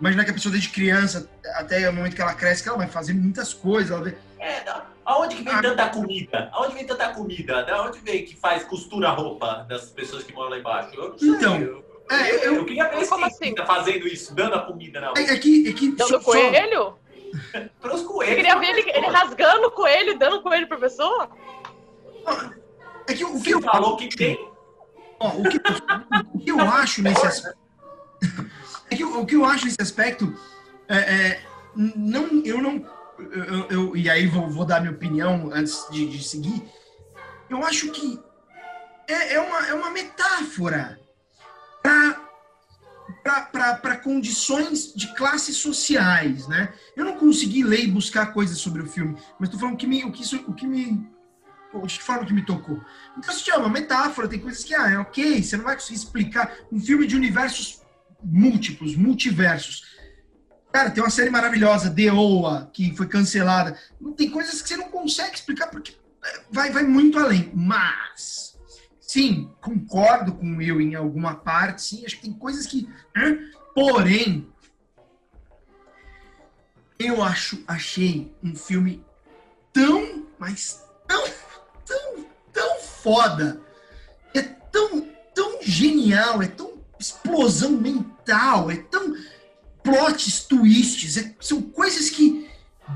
Imaginar 0.01 0.25
que 0.25 0.31
a 0.31 0.35
pessoa 0.35 0.53
desde 0.53 0.69
criança, 0.71 1.29
até 1.55 1.89
o 1.89 1.93
momento 1.93 2.15
que 2.15 2.23
ela 2.23 2.35
cresce, 2.35 2.63
que 2.63 2.69
ela 2.69 2.79
vai 2.79 2.89
fazer 2.89 3.15
muitas 3.15 3.53
coisas, 3.53 3.91
ela 3.91 4.03
vê 4.03 4.17
é, 4.45 4.83
aonde 5.07 5.37
que 5.37 5.43
vem 5.43 5.55
ah. 5.55 5.63
tanta 5.63 5.89
comida? 5.89 6.51
Aonde 6.53 6.75
vem 6.75 6.87
tanta 6.87 7.09
comida? 7.15 7.63
Da 7.63 7.83
onde 7.83 7.99
vem 8.01 8.27
que 8.27 8.37
faz 8.37 8.63
costura 8.65 9.09
a 9.09 9.13
roupa 9.13 9.65
das 9.67 9.87
pessoas 9.87 10.23
que 10.23 10.35
moram 10.35 10.51
lá 10.51 10.59
embaixo? 10.59 10.95
Eu 10.95 11.09
não 11.09 11.19
sei. 11.19 11.29
Então, 11.31 11.57
eu, 11.57 11.85
é, 12.11 12.47
eu, 12.47 12.57
eu, 12.57 12.65
queria 12.67 12.89
ver 12.89 13.09
como 13.09 13.25
assim? 13.25 13.55
tá 13.55 13.65
fazendo 13.65 14.07
isso, 14.07 14.35
dando 14.35 14.55
a 14.57 14.61
comida 14.61 15.01
na 15.01 15.07
roupa. 15.07 15.21
É, 15.21 15.35
é 15.35 15.39
que, 15.39 15.67
é 15.67 15.73
que 15.73 15.93
dando 15.93 16.09
só, 16.09 16.21
coelho? 16.21 16.99
Para 17.81 17.95
os 17.95 18.03
coelhos. 18.03 18.35
Você 18.35 18.37
queria 18.37 18.59
ver 18.59 18.67
ele, 18.67 18.91
ele 18.91 19.07
rasgando 19.07 19.69
o 19.69 19.71
coelho, 19.71 20.19
dando 20.19 20.43
coelho 20.43 20.69
pra 20.69 20.77
pessoa? 20.77 21.31
É 23.09 23.15
que 23.15 23.25
o 23.25 23.41
que 23.41 23.51
eu 23.51 23.63
falou 23.63 23.97
que 23.97 24.09
tem. 24.15 24.39
Ó, 25.19 25.29
o, 25.29 25.43
que, 25.49 25.57
o 26.35 26.39
que 26.39 26.51
eu 26.51 26.61
acho 26.61 27.03
nesse 27.03 27.27
aspecto. 27.27 27.59
É 28.91 28.97
que 28.97 29.03
o 29.03 29.25
que 29.25 29.35
eu 29.35 29.45
acho 29.47 29.65
nesse 29.65 29.81
aspecto 29.81 30.39
é, 30.87 30.99
é 30.99 31.41
não, 31.75 32.43
eu 32.45 32.61
não 32.61 32.85
eu, 33.19 33.69
eu, 33.69 33.97
e 33.97 34.09
aí 34.11 34.27
vou, 34.27 34.49
vou, 34.51 34.65
dar 34.65 34.81
minha 34.81 34.93
opinião 34.93 35.51
antes 35.53 35.87
de, 35.91 36.09
de 36.09 36.23
seguir. 36.23 36.63
Eu 37.49 37.65
acho 37.65 37.91
que 37.91 38.21
é, 39.09 39.35
é, 39.35 39.41
uma, 39.41 39.67
é 39.67 39.75
uma 39.75 39.91
metáfora 39.91 40.99
para 43.23 43.97
condições 43.97 44.93
de 44.95 45.15
classes 45.15 45.57
sociais, 45.57 46.47
né? 46.49 46.73
Eu 46.97 47.05
não 47.05 47.17
consegui 47.17 47.63
ler 47.63 47.85
e 47.85 47.91
buscar 47.91 48.33
coisas 48.33 48.59
sobre 48.59 48.83
o 48.83 48.87
filme, 48.87 49.17
mas 49.39 49.49
estou 49.49 49.61
falando 49.61 49.77
que 49.77 49.87
me, 49.87 50.05
o 50.05 50.13
que 50.13 50.23
isso, 50.23 50.43
o 50.47 50.55
que 50.55 50.67
me 50.67 51.15
de 51.87 51.99
que 51.99 52.05
forma 52.05 52.25
que 52.25 52.33
me 52.33 52.45
tocou. 52.45 52.81
Então, 53.19 53.35
se 53.35 53.51
é 53.51 53.57
uma 53.57 53.69
metáfora, 53.69 54.29
tem 54.29 54.39
coisas 54.39 54.63
que, 54.63 54.75
ah, 54.75 54.91
é 54.91 54.99
ok, 54.99 55.43
você 55.43 55.57
não 55.57 55.65
vai 55.65 55.75
conseguir 55.75 55.97
explicar 55.99 56.55
um 56.71 56.79
filme 56.79 57.07
de 57.07 57.17
universos 57.17 57.83
múltiplos, 58.23 58.95
multiversos. 58.95 59.94
Cara, 60.75 60.91
tem 60.91 61.05
uma 61.05 61.09
série 61.09 61.31
maravilhosa, 61.31 61.89
The 61.89 62.13
Oa, 62.13 62.69
que 62.73 62.97
foi 62.97 63.07
cancelada. 63.07 63.79
Tem 64.17 64.29
coisas 64.29 64.61
que 64.61 64.69
você 64.69 64.77
não 64.77 64.89
consegue 64.89 65.37
explicar 65.37 65.69
porque 65.69 65.97
é, 66.25 66.41
vai, 66.51 66.73
vai 66.73 66.83
muito 66.83 67.17
além. 67.17 67.53
Mas, 67.55 68.59
sim, 69.01 69.53
concordo 69.61 70.33
com 70.33 70.61
eu 70.61 70.81
em 70.81 70.97
alguma 70.97 71.37
parte, 71.37 71.81
sim. 71.81 72.05
Acho 72.05 72.17
que 72.17 72.23
tem 72.23 72.33
coisas 72.33 72.67
que. 72.67 72.89
Porém, 73.73 74.49
eu 76.99 77.23
acho, 77.23 77.63
achei 77.69 78.35
um 78.43 78.57
filme 78.57 79.01
tão, 79.73 80.27
mas 80.41 80.85
tão, 81.07 81.25
tão, 81.87 82.27
tão 82.53 82.81
foda. 82.81 83.61
É 84.35 84.43
tão, 84.43 85.03
tão 85.33 85.63
genial, 85.63 86.43
é 86.43 86.49
tão 86.49 86.83
explosão 86.99 87.71
mental, 87.71 88.73
é 88.73 88.77
tão 88.77 89.15
plots, 89.85 90.45
twists, 90.45 91.17
é, 91.19 91.35
são 91.39 91.63
coisas 91.63 92.11
que, 92.11 92.49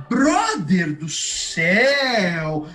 brother 0.09 0.97
do 0.97 1.09
céu, 1.09 2.67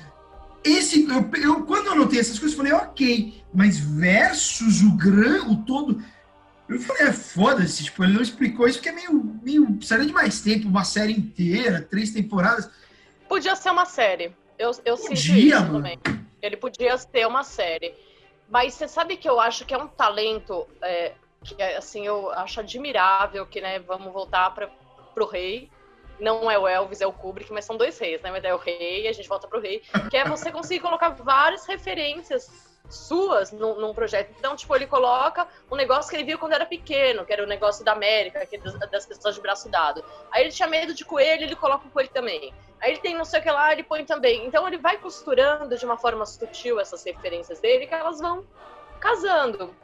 esse, 0.64 1.04
eu, 1.04 1.30
eu, 1.42 1.66
quando 1.66 1.88
eu 1.88 1.94
anotei 1.94 2.20
essas 2.20 2.40
coisas, 2.40 2.58
eu 2.58 2.64
falei, 2.64 2.74
ok, 2.74 3.44
mas 3.54 3.78
versus 3.78 4.82
o 4.82 4.96
gran, 4.96 5.44
o 5.50 5.58
todo, 5.66 6.02
eu 6.70 6.80
falei, 6.80 7.08
é 7.08 7.14
foda-se, 7.14 7.84
tipo, 7.84 8.04
ele 8.04 8.14
não 8.14 8.22
explicou 8.22 8.68
isso 8.68 8.78
porque 8.78 8.90
é 8.90 8.94
meio, 8.94 9.40
meio, 9.44 9.74
precisaria 9.74 10.06
de 10.06 10.14
mais 10.14 10.40
tempo, 10.42 10.70
uma 10.70 10.86
série 10.86 11.12
inteira, 11.12 11.82
três 11.82 12.12
temporadas. 12.12 12.70
Podia 13.28 13.56
ser 13.56 13.72
uma 13.72 13.86
série, 13.86 14.34
eu, 14.58 14.72
eu 14.86 14.96
podia, 14.96 15.60
mano. 15.60 15.74
também. 15.74 16.00
Ele 16.42 16.56
podia 16.56 16.98
ser 16.98 17.28
uma 17.28 17.44
série. 17.44 17.94
Mas 18.50 18.74
você 18.74 18.88
sabe 18.88 19.18
que 19.18 19.28
eu 19.28 19.40
acho 19.40 19.66
que 19.66 19.74
é 19.74 19.78
um 19.78 19.88
talento 19.88 20.68
é, 20.82 21.14
que 21.44 21.62
assim 21.62 22.08
eu 22.08 22.32
acho 22.32 22.60
admirável 22.60 23.46
que 23.46 23.62
né 23.62 23.80
vamos 23.80 24.12
voltar 24.12 24.50
para 24.52 24.70
pro 25.14 25.26
rei. 25.28 25.70
Não 26.20 26.50
é 26.50 26.58
o 26.58 26.68
Elvis 26.68 27.02
é 27.02 27.08
o 27.08 27.12
Kubrick 27.12 27.52
mas 27.52 27.66
são 27.66 27.76
dois 27.76 27.98
reis 27.98 28.22
né? 28.22 28.32
Mas 28.32 28.44
é 28.44 28.54
o 28.54 28.58
rei 28.58 29.08
a 29.08 29.14
gente 29.14 29.28
volta 29.28 29.48
pro 29.48 29.60
rei. 29.60 29.84
Que 30.10 30.18
é 30.18 30.26
você 30.26 30.52
conseguir 30.52 30.80
colocar 30.80 31.10
várias 31.10 31.66
referências 31.66 32.72
suas 32.90 33.52
num, 33.52 33.80
num, 33.80 33.94
projeto. 33.94 34.34
Então 34.38 34.56
tipo 34.56 34.76
ele 34.76 34.86
coloca 34.86 35.48
um 35.72 35.76
negócio 35.76 36.10
que 36.10 36.16
ele 36.16 36.24
viu 36.24 36.38
quando 36.38 36.54
era 36.54 36.66
pequeno 36.66 37.26
que 37.26 37.34
era 37.34 37.44
o 37.44 37.48
negócio 37.48 37.84
da 37.84 37.94
América 37.94 38.46
que 38.46 38.58
das, 38.58 38.78
das 38.90 39.06
pessoas 39.06 39.36
de 39.36 39.42
braço 39.42 39.70
dado. 39.70 40.04
Aí 40.32 40.44
ele 40.44 40.52
tinha 40.52 40.68
medo 40.68 40.94
de 40.94 41.04
coelho 41.04 41.44
ele 41.44 41.56
coloca 41.56 41.88
o 41.88 41.92
coelho 41.92 42.10
também. 42.10 42.54
Aí 42.80 42.92
ele 42.92 43.00
tem 43.00 43.16
não 43.16 43.26
sei 43.26 43.40
o 43.40 43.44
que 43.44 43.52
lá 43.52 43.72
ele 43.72 43.84
põe 43.84 44.06
também. 44.06 44.46
Então 44.46 44.68
ele 44.68 44.78
vai 44.78 44.98
costurando 44.98 45.78
de 45.78 45.86
uma 45.86 45.98
forma 45.98 46.26
sutil 46.26 46.80
essas 46.80 47.04
referências 47.04 47.60
dele 47.60 47.88
que 47.88 47.94
elas 47.94 48.20
vão 48.20 48.46
casando 49.00 49.76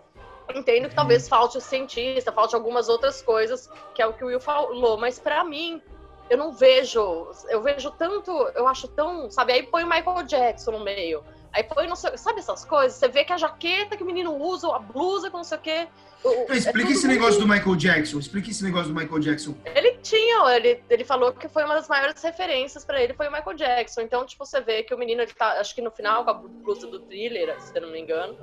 entendo 0.57 0.89
que 0.89 0.95
talvez 0.95 1.27
falte 1.27 1.57
o 1.57 1.61
cientista, 1.61 2.31
falte 2.31 2.55
algumas 2.55 2.89
outras 2.89 3.21
coisas, 3.21 3.69
que 3.93 4.01
é 4.01 4.07
o 4.07 4.13
que 4.13 4.23
o 4.23 4.27
Will 4.27 4.39
falou, 4.39 4.97
mas 4.97 5.19
para 5.19 5.43
mim, 5.43 5.81
eu 6.29 6.37
não 6.37 6.51
vejo, 6.51 7.27
eu 7.49 7.61
vejo 7.61 7.91
tanto, 7.91 8.31
eu 8.55 8.67
acho 8.67 8.87
tão, 8.87 9.29
sabe, 9.31 9.53
aí 9.53 9.63
põe 9.63 9.83
o 9.83 9.89
Michael 9.89 10.23
Jackson 10.23 10.71
no 10.71 10.79
meio, 10.79 11.23
aí 11.51 11.63
põe, 11.63 11.87
não 11.87 11.95
sei, 11.95 12.15
sabe 12.17 12.39
essas 12.39 12.63
coisas? 12.63 12.97
Você 12.97 13.07
vê 13.07 13.23
que 13.23 13.33
a 13.33 13.37
jaqueta 13.37 13.97
que 13.97 14.03
o 14.03 14.05
menino 14.05 14.35
usa, 14.35 14.73
a 14.75 14.79
blusa 14.79 15.31
com 15.31 15.37
não 15.37 15.43
sei 15.43 15.57
o 15.57 15.61
quê. 15.61 15.87
O, 16.23 16.51
explica 16.53 16.89
é 16.89 16.91
esse 16.91 17.07
negócio 17.07 17.39
muito... 17.39 17.47
do 17.47 17.53
Michael 17.53 17.75
Jackson, 17.75 18.19
explica 18.19 18.51
esse 18.51 18.63
negócio 18.63 18.93
do 18.93 18.99
Michael 18.99 19.19
Jackson. 19.19 19.55
Ele 19.73 19.97
tinha, 20.03 20.55
ele, 20.55 20.83
ele 20.89 21.05
falou 21.05 21.31
que 21.33 21.47
foi 21.47 21.63
uma 21.63 21.75
das 21.75 21.87
maiores 21.87 22.21
referências 22.21 22.83
para 22.83 23.01
ele, 23.01 23.13
foi 23.13 23.27
o 23.27 23.31
Michael 23.31 23.55
Jackson, 23.55 24.01
então, 24.01 24.25
tipo, 24.25 24.45
você 24.45 24.61
vê 24.61 24.83
que 24.83 24.93
o 24.93 24.97
menino, 24.97 25.21
ele 25.21 25.33
tá, 25.33 25.59
acho 25.59 25.73
que 25.73 25.81
no 25.81 25.89
final, 25.89 26.23
com 26.23 26.31
a 26.31 26.33
blusa 26.33 26.87
do 26.87 26.99
thriller, 26.99 27.59
se 27.61 27.75
eu 27.75 27.81
não 27.81 27.91
me 27.91 27.99
engano, 27.99 28.37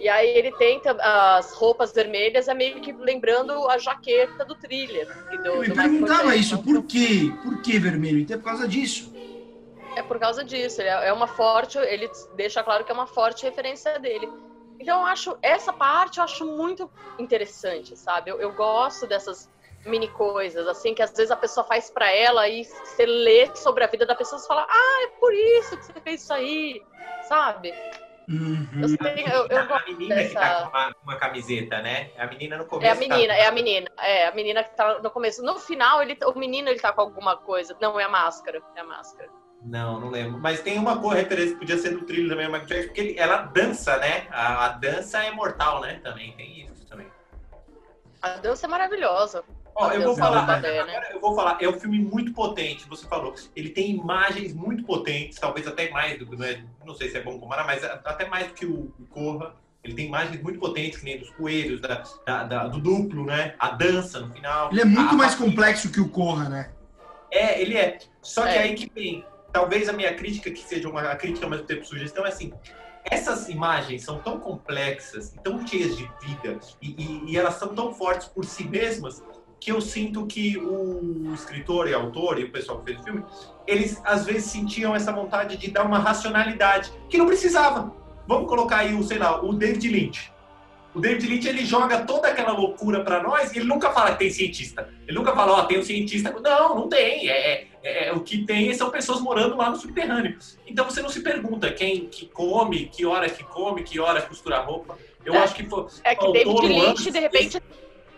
e 0.00 0.08
aí 0.08 0.28
ele 0.28 0.52
tenta 0.52 0.92
as 1.00 1.52
roupas 1.54 1.92
vermelhas, 1.92 2.48
é 2.48 2.54
meio 2.54 2.80
que 2.80 2.92
lembrando 2.92 3.68
a 3.68 3.78
jaqueta 3.78 4.44
do 4.44 4.54
thriller. 4.54 5.06
Do, 5.42 5.48
eu 5.48 5.60
me 5.60 5.74
perguntava 5.74 6.36
isso, 6.36 6.62
por 6.62 6.82
quê? 6.84 7.32
Por 7.42 7.60
que 7.62 7.78
vermelho? 7.78 8.20
Então 8.20 8.36
é 8.36 8.38
por 8.38 8.44
causa 8.44 8.68
disso. 8.68 9.12
É 9.96 10.02
por 10.02 10.18
causa 10.18 10.44
disso. 10.44 10.80
É 10.80 11.12
uma 11.12 11.26
forte. 11.26 11.78
Ele 11.78 12.08
deixa 12.36 12.62
claro 12.62 12.84
que 12.84 12.92
é 12.92 12.94
uma 12.94 13.06
forte 13.06 13.44
referência 13.44 13.98
dele. 13.98 14.28
Então 14.80 15.00
eu 15.00 15.06
acho 15.06 15.36
essa 15.42 15.72
parte 15.72 16.18
eu 16.18 16.24
acho 16.24 16.44
muito 16.44 16.88
interessante, 17.18 17.96
sabe? 17.96 18.30
Eu, 18.30 18.40
eu 18.40 18.52
gosto 18.52 19.06
dessas 19.06 19.50
mini 19.84 20.08
coisas 20.08 20.66
assim 20.68 20.94
que 20.94 21.02
às 21.02 21.10
vezes 21.12 21.30
a 21.30 21.36
pessoa 21.36 21.64
faz 21.64 21.90
para 21.90 22.10
ela 22.12 22.48
e 22.48 22.64
você 22.64 23.06
lê 23.06 23.50
sobre 23.56 23.82
a 23.82 23.86
vida 23.88 24.06
da 24.06 24.14
pessoa 24.14 24.40
e 24.40 24.46
fala, 24.46 24.66
ah, 24.68 25.04
é 25.04 25.18
por 25.18 25.32
isso 25.32 25.76
que 25.76 25.84
você 25.84 25.92
fez 26.00 26.22
isso 26.22 26.32
aí, 26.32 26.80
sabe? 27.28 27.72
Uhum. 28.28 28.68
Eu, 28.74 29.26
eu, 29.26 29.46
eu 29.46 29.74
a 29.74 29.84
menina 29.86 30.14
dessa... 30.14 30.28
que 30.28 30.34
tá 30.34 30.62
com 30.62 30.68
uma, 30.68 30.94
uma, 31.02 31.16
camiseta, 31.16 31.80
né? 31.80 32.10
A 32.18 32.26
menina 32.26 32.58
no 32.58 32.66
começo. 32.66 32.86
É 32.86 32.92
a 32.92 32.94
menina, 32.94 33.34
tá... 33.34 33.40
é 33.40 33.46
a 33.46 33.52
menina. 33.52 33.90
É 33.98 34.26
a 34.26 34.34
menina 34.34 34.64
que 34.64 34.76
tá 34.76 34.98
no 34.98 35.10
começo. 35.10 35.42
No 35.42 35.58
final, 35.58 36.02
ele, 36.02 36.18
o 36.22 36.38
menino 36.38 36.68
ele 36.68 36.78
tá 36.78 36.92
com 36.92 37.00
alguma 37.00 37.38
coisa. 37.38 37.74
Não, 37.80 37.98
é 37.98 38.04
a 38.04 38.08
máscara. 38.08 38.60
É 38.76 38.80
a 38.80 38.84
máscara. 38.84 39.30
Não, 39.62 39.98
não 39.98 40.10
lembro. 40.10 40.38
Mas 40.40 40.60
tem 40.60 40.78
uma 40.78 41.00
cor 41.00 41.14
referência 41.14 41.54
que 41.54 41.60
podia 41.60 41.78
ser 41.78 41.90
do 41.90 42.04
trilho 42.04 42.28
também, 42.28 42.46
Michael 42.46 42.66
Jackson, 42.66 42.86
porque 42.86 43.00
ele, 43.00 43.18
ela 43.18 43.38
dança, 43.38 43.96
né? 43.96 44.26
A, 44.30 44.66
a, 44.66 44.68
dança 44.68 45.24
é 45.24 45.30
mortal, 45.30 45.80
né? 45.80 45.98
Também 46.02 46.32
tem 46.32 46.64
isso 46.64 46.86
também. 46.86 47.06
A 48.20 48.28
dança 48.36 48.66
é 48.66 48.68
maravilhosa. 48.68 49.42
Ó, 49.78 49.92
eu 49.92 50.02
vou 50.02 50.16
falar, 50.16 50.60
né? 50.60 51.12
eu 51.12 51.20
vou 51.20 51.36
falar, 51.36 51.56
é 51.60 51.68
um 51.68 51.78
filme 51.78 52.00
muito 52.00 52.32
potente, 52.32 52.88
você 52.88 53.06
falou. 53.06 53.32
Ele 53.54 53.68
tem 53.68 53.92
imagens 53.92 54.52
muito 54.52 54.82
potentes, 54.82 55.38
talvez 55.38 55.68
até 55.68 55.88
mais 55.90 56.18
do 56.18 56.26
que, 56.26 56.44
é, 56.44 56.60
não 56.84 56.96
sei 56.96 57.08
se 57.08 57.16
é 57.16 57.22
bom 57.22 57.38
comparar, 57.38 57.64
mas 57.64 57.84
até 57.84 58.26
mais 58.26 58.48
do 58.48 58.54
que 58.54 58.66
o, 58.66 58.92
Corra. 59.08 59.54
Ele 59.84 59.94
tem 59.94 60.06
imagens 60.06 60.42
muito 60.42 60.58
potentes, 60.58 60.98
que 60.98 61.04
nem 61.04 61.18
dos 61.18 61.30
coelhos, 61.30 61.80
da, 61.80 62.02
da, 62.26 62.42
da, 62.42 62.66
do 62.66 62.80
duplo, 62.80 63.24
né? 63.24 63.54
A 63.56 63.70
dança 63.70 64.18
no 64.18 64.34
final. 64.34 64.68
Ele 64.72 64.80
é 64.80 64.84
muito 64.84 65.14
mais 65.14 65.34
a... 65.34 65.36
complexo 65.36 65.92
que 65.92 66.00
o 66.00 66.08
Corra, 66.08 66.48
né? 66.48 66.70
É, 67.30 67.62
ele 67.62 67.76
é. 67.76 67.98
Só 68.20 68.42
que 68.42 68.48
é. 68.48 68.58
aí 68.58 68.74
que 68.74 68.90
vem 68.92 69.24
talvez 69.52 69.88
a 69.88 69.92
minha 69.92 70.12
crítica, 70.12 70.50
que 70.50 70.60
seja 70.60 70.88
uma 70.88 71.14
crítica 71.14 71.46
ao 71.46 71.50
mesmo 71.50 71.66
tempo 71.66 71.84
sugestão, 71.84 72.26
é 72.26 72.30
assim: 72.30 72.52
essas 73.04 73.48
imagens 73.48 74.02
são 74.02 74.18
tão 74.18 74.40
complexas 74.40 75.32
e 75.34 75.38
tão 75.38 75.64
cheias 75.64 75.96
de 75.96 76.10
vida 76.20 76.58
e, 76.82 76.88
e, 77.00 77.32
e, 77.32 77.38
elas 77.38 77.54
são 77.54 77.68
tão 77.68 77.94
fortes 77.94 78.26
por 78.26 78.44
si 78.44 78.64
mesmas 78.64 79.22
que 79.60 79.72
eu 79.72 79.80
sinto 79.80 80.26
que 80.26 80.56
o 80.56 81.32
escritor 81.34 81.88
e 81.88 81.94
autor 81.94 82.38
e 82.38 82.44
o 82.44 82.50
pessoal 82.50 82.78
que 82.78 82.86
fez 82.86 83.00
o 83.00 83.04
filme, 83.04 83.24
eles 83.66 84.00
às 84.04 84.24
vezes 84.24 84.44
sentiam 84.44 84.94
essa 84.94 85.12
vontade 85.12 85.56
de 85.56 85.70
dar 85.70 85.84
uma 85.84 85.98
racionalidade 85.98 86.92
que 87.08 87.18
não 87.18 87.26
precisava. 87.26 87.92
Vamos 88.26 88.48
colocar 88.48 88.78
aí 88.78 88.94
o, 88.94 89.02
sei 89.02 89.18
lá, 89.18 89.42
o 89.42 89.52
David 89.52 89.88
Lynch. 89.88 90.32
O 90.94 91.00
David 91.00 91.26
Lynch 91.26 91.48
ele 91.48 91.64
joga 91.64 92.04
toda 92.04 92.28
aquela 92.28 92.52
loucura 92.52 93.04
para 93.04 93.22
nós 93.22 93.52
e 93.52 93.58
ele 93.58 93.66
nunca 93.66 93.90
fala 93.90 94.12
que 94.12 94.20
tem 94.20 94.30
cientista. 94.30 94.88
Ele 95.06 95.16
nunca 95.16 95.34
fala, 95.34 95.52
ó, 95.52 95.60
oh, 95.60 95.64
tem 95.64 95.78
um 95.78 95.82
cientista. 95.82 96.34
Não, 96.40 96.74
não 96.74 96.88
tem. 96.88 97.28
É, 97.28 97.52
é 97.52 97.68
é, 97.82 98.12
o 98.12 98.20
que 98.20 98.44
tem 98.44 98.72
são 98.74 98.90
pessoas 98.90 99.20
morando 99.20 99.56
lá 99.56 99.70
no 99.70 99.76
subterrâneo. 99.76 100.36
Então 100.66 100.84
você 100.84 101.00
não 101.00 101.08
se 101.08 101.20
pergunta 101.20 101.72
quem 101.72 102.06
que 102.06 102.26
come, 102.26 102.86
que 102.86 103.06
hora 103.06 103.28
que 103.30 103.42
come, 103.44 103.82
que 103.82 103.98
hora 104.00 104.20
costura 104.22 104.58
roupa. 104.60 104.98
Eu 105.24 105.34
é, 105.34 105.38
acho 105.38 105.54
que 105.54 105.64
foi. 105.64 105.86
É 106.04 106.14
que 106.14 106.32
David 106.32 106.66
Lynch, 106.66 107.10
de 107.10 107.18
repente, 107.18 107.62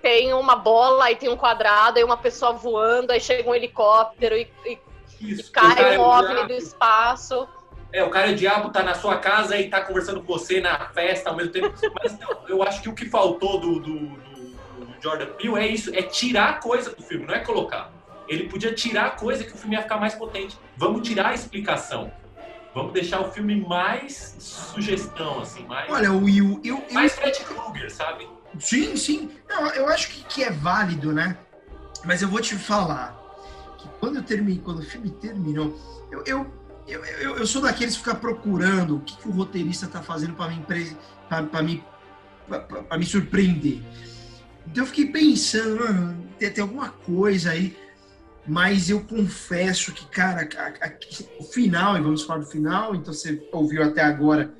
tem 0.02 0.32
uma 0.32 0.56
bola, 0.56 1.04
aí 1.04 1.16
tem 1.16 1.28
um 1.28 1.36
quadrado, 1.36 1.98
aí 1.98 2.04
uma 2.04 2.16
pessoa 2.16 2.52
voando, 2.52 3.12
aí 3.12 3.20
chega 3.20 3.48
um 3.48 3.54
helicóptero 3.54 4.34
e, 4.36 4.48
e, 4.66 4.78
Isso, 5.20 5.48
e 5.48 5.52
cai 5.52 5.98
um 5.98 6.02
OVNI 6.02 6.46
do 6.46 6.52
espaço. 6.54 7.48
É, 7.92 8.04
o 8.04 8.10
cara 8.10 8.30
o 8.30 8.34
diabo 8.34 8.70
tá 8.70 8.82
na 8.82 8.94
sua 8.94 9.16
casa 9.18 9.56
e 9.58 9.68
tá 9.68 9.80
conversando 9.80 10.20
com 10.20 10.32
você 10.32 10.60
na 10.60 10.78
festa 10.90 11.30
ao 11.30 11.36
mesmo 11.36 11.52
tempo. 11.52 11.74
Mas 12.02 12.18
não, 12.18 12.48
eu 12.48 12.62
acho 12.62 12.82
que 12.82 12.88
o 12.88 12.94
que 12.94 13.06
faltou 13.06 13.58
do, 13.58 13.80
do, 13.80 13.98
do, 13.98 14.86
do 14.86 15.02
Jordan 15.02 15.26
Peele 15.26 15.58
é 15.58 15.66
isso, 15.66 15.94
é 15.94 16.02
tirar 16.02 16.60
coisa 16.60 16.94
do 16.94 17.02
filme, 17.02 17.26
não 17.26 17.34
é 17.34 17.40
colocar. 17.40 17.90
Ele 18.28 18.48
podia 18.48 18.72
tirar 18.72 19.06
a 19.06 19.10
coisa 19.10 19.42
que 19.42 19.52
o 19.52 19.56
filme 19.56 19.74
ia 19.74 19.82
ficar 19.82 19.96
mais 19.96 20.14
potente. 20.14 20.56
Vamos 20.76 21.06
tirar 21.06 21.30
a 21.30 21.34
explicação. 21.34 22.12
Vamos 22.74 22.92
deixar 22.92 23.20
o 23.20 23.30
filme 23.30 23.56
mais 23.56 24.36
sugestão, 24.38 25.40
assim, 25.40 25.66
mais. 25.66 25.90
Olha, 25.90 26.12
Will, 26.12 26.60
eu. 26.62 26.84
eu 26.88 26.94
mais 26.94 27.12
Fred 27.12 27.40
Krueger, 27.40 27.90
sabe? 27.90 28.28
Sim, 28.58 28.96
sim. 28.96 29.30
Não, 29.48 29.66
eu 29.70 29.88
acho 29.88 30.08
que, 30.10 30.22
que 30.24 30.44
é 30.44 30.50
válido, 30.50 31.12
né? 31.12 31.36
Mas 32.04 32.22
eu 32.22 32.28
vou 32.28 32.40
te 32.40 32.54
falar 32.56 33.16
que 33.76 33.88
quando 33.98 34.16
eu 34.16 34.22
terminei, 34.22 34.60
quando 34.62 34.78
o 34.78 34.84
filme 34.84 35.10
terminou, 35.10 35.78
eu, 36.12 36.22
eu, 36.24 36.52
eu, 36.86 37.04
eu, 37.04 37.36
eu 37.38 37.46
sou 37.46 37.60
daqueles 37.60 37.94
que 37.94 38.00
fica 38.00 38.14
procurando 38.14 38.96
o 38.96 39.00
que, 39.00 39.16
que 39.16 39.28
o 39.28 39.32
roteirista 39.32 39.86
tá 39.86 40.00
fazendo 40.00 40.34
para 40.34 40.48
me, 40.48 40.64
para 41.28 41.62
me, 41.62 41.84
pra, 42.88 42.98
me 42.98 43.04
surpreender. 43.04 43.82
Então 44.66 44.84
eu 44.84 44.86
fiquei 44.86 45.06
pensando, 45.06 45.80
mano, 45.80 46.28
tem, 46.38 46.50
tem 46.50 46.62
alguma 46.62 46.90
coisa 46.90 47.50
aí 47.50 47.76
mas 48.46 48.90
eu 48.90 49.00
confesso 49.00 49.92
que, 49.92 50.06
cara, 50.06 50.48
o 51.38 51.44
final, 51.44 51.96
e 51.96 52.00
vamos 52.00 52.22
falar 52.22 52.40
do 52.40 52.46
final, 52.46 52.94
então 52.94 53.12
você 53.12 53.46
ouviu 53.52 53.82
até 53.82 54.02
agora, 54.02 54.52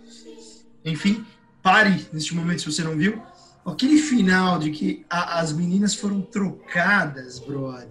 enfim, 0.85 1.25
pare 1.63 2.07
neste 2.13 2.35
momento 2.35 2.61
se 2.61 2.73
você 2.73 2.83
não 2.83 2.97
viu. 2.97 3.21
Aquele 3.65 3.99
final 3.99 4.59
de 4.59 4.71
que 4.71 5.05
a, 5.09 5.41
as 5.41 5.53
meninas 5.53 5.95
foram 5.95 6.21
trocadas, 6.21 7.39
brother. 7.39 7.89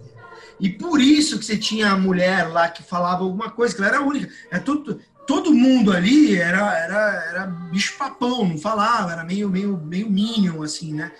E 0.58 0.68
por 0.68 1.00
isso 1.00 1.38
que 1.38 1.44
você 1.44 1.56
tinha 1.56 1.90
a 1.90 1.96
mulher 1.96 2.48
lá 2.48 2.68
que 2.68 2.82
falava 2.82 3.24
alguma 3.24 3.50
coisa, 3.50 3.74
que 3.74 3.80
ela 3.80 3.90
era 3.90 4.02
única. 4.02 4.30
É 4.50 4.58
todo, 4.58 5.00
todo 5.26 5.54
mundo 5.54 5.92
ali 5.92 6.36
era, 6.36 6.76
era, 6.78 7.24
era 7.30 7.46
bicho 7.46 7.96
papão, 7.96 8.46
não 8.46 8.58
falava, 8.58 9.12
era 9.12 9.24
meio, 9.24 9.48
meio, 9.48 9.78
meio 9.78 10.10
minion, 10.10 10.62
assim, 10.62 10.94
né? 10.94 11.12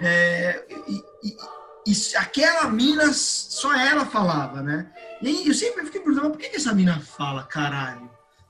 É, 0.00 0.64
e, 0.88 0.96
e, 1.22 1.36
e 1.86 2.16
aquela 2.16 2.70
mina, 2.70 3.12
só 3.12 3.74
ela 3.74 4.06
falava, 4.06 4.62
né? 4.62 4.86
E 5.20 5.48
eu 5.48 5.54
sempre 5.54 5.84
fiquei 5.84 6.00
perguntando, 6.00 6.30
por 6.30 6.38
que, 6.38 6.48
que 6.48 6.56
essa 6.56 6.74
mina 6.74 7.00
fala, 7.00 7.42
caralho? 7.42 8.08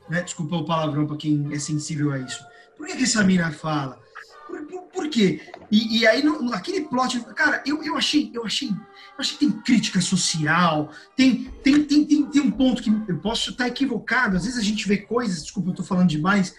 Né? 0.09 0.23
Desculpa 0.23 0.57
o 0.57 0.65
palavrão 0.65 1.07
para 1.07 1.17
quem 1.17 1.49
é 1.53 1.59
sensível 1.59 2.13
a 2.13 2.19
isso. 2.19 2.45
Por 2.77 2.87
que, 2.87 2.97
que 2.97 3.05
essa 3.05 3.25
mina 3.25 3.51
fala? 3.51 3.99
Por, 4.47 4.67
por, 4.67 4.83
por 4.83 5.09
quê? 5.09 5.41
E, 5.71 6.01
e 6.01 6.07
aí, 6.07 6.23
no, 6.23 6.53
aquele 6.53 6.83
plot, 6.83 7.21
cara, 7.35 7.63
eu, 7.65 7.83
eu 7.83 7.97
achei, 7.97 8.31
eu 8.35 8.45
achei, 8.45 8.69
eu 8.69 9.19
achei 9.19 9.39
que 9.39 9.47
tem 9.47 9.61
crítica 9.63 10.01
social, 10.03 10.93
tem, 11.17 11.45
tem, 11.63 11.85
tem, 11.85 12.05
tem, 12.05 12.27
tem 12.27 12.43
um 12.43 12.51
ponto 12.51 12.83
que 12.83 12.91
eu 13.09 13.19
posso 13.19 13.51
estar 13.51 13.67
equivocado. 13.67 14.37
Às 14.37 14.45
vezes 14.45 14.59
a 14.59 14.63
gente 14.63 14.87
vê 14.87 14.99
coisas, 14.99 15.43
desculpa, 15.43 15.71
eu 15.71 15.75
tô 15.75 15.83
falando 15.83 16.09
demais, 16.09 16.55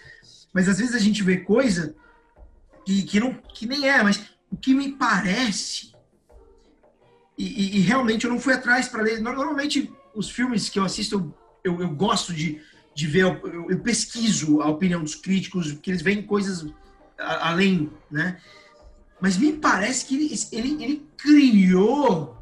mas 0.52 0.68
às 0.68 0.78
vezes 0.78 0.94
a 0.94 0.98
gente 0.98 1.22
vê 1.22 1.36
coisa 1.36 1.94
que, 2.84 3.02
que, 3.04 3.20
não, 3.20 3.32
que 3.34 3.64
nem 3.64 3.88
é, 3.88 4.02
mas 4.02 4.20
o 4.50 4.56
que 4.56 4.74
me 4.74 4.92
parece 4.92 5.93
e, 7.36 7.44
e, 7.44 7.76
e, 7.78 7.80
realmente 7.80 8.24
eu 8.24 8.30
não 8.30 8.38
fui 8.40 8.54
atrás 8.54 8.88
para 8.88 9.02
ler. 9.02 9.20
Normalmente, 9.20 9.92
os 10.14 10.30
filmes 10.30 10.68
que 10.68 10.78
eu 10.78 10.84
assisto, 10.84 11.34
eu, 11.64 11.80
eu 11.80 11.88
gosto 11.90 12.32
de, 12.32 12.60
de 12.94 13.06
ver, 13.06 13.22
eu, 13.22 13.70
eu, 13.70 13.80
pesquiso 13.80 14.60
a 14.60 14.68
opinião 14.68 15.02
dos 15.02 15.16
críticos, 15.16 15.72
porque 15.72 15.90
eles 15.90 16.02
veem 16.02 16.22
coisas 16.22 16.66
a, 17.18 17.50
além, 17.50 17.90
né? 18.10 18.40
Mas 19.20 19.36
me 19.36 19.52
parece 19.52 20.06
que 20.06 20.14
ele, 20.14 20.34
ele, 20.52 20.84
ele 20.84 21.08
criou 21.16 22.36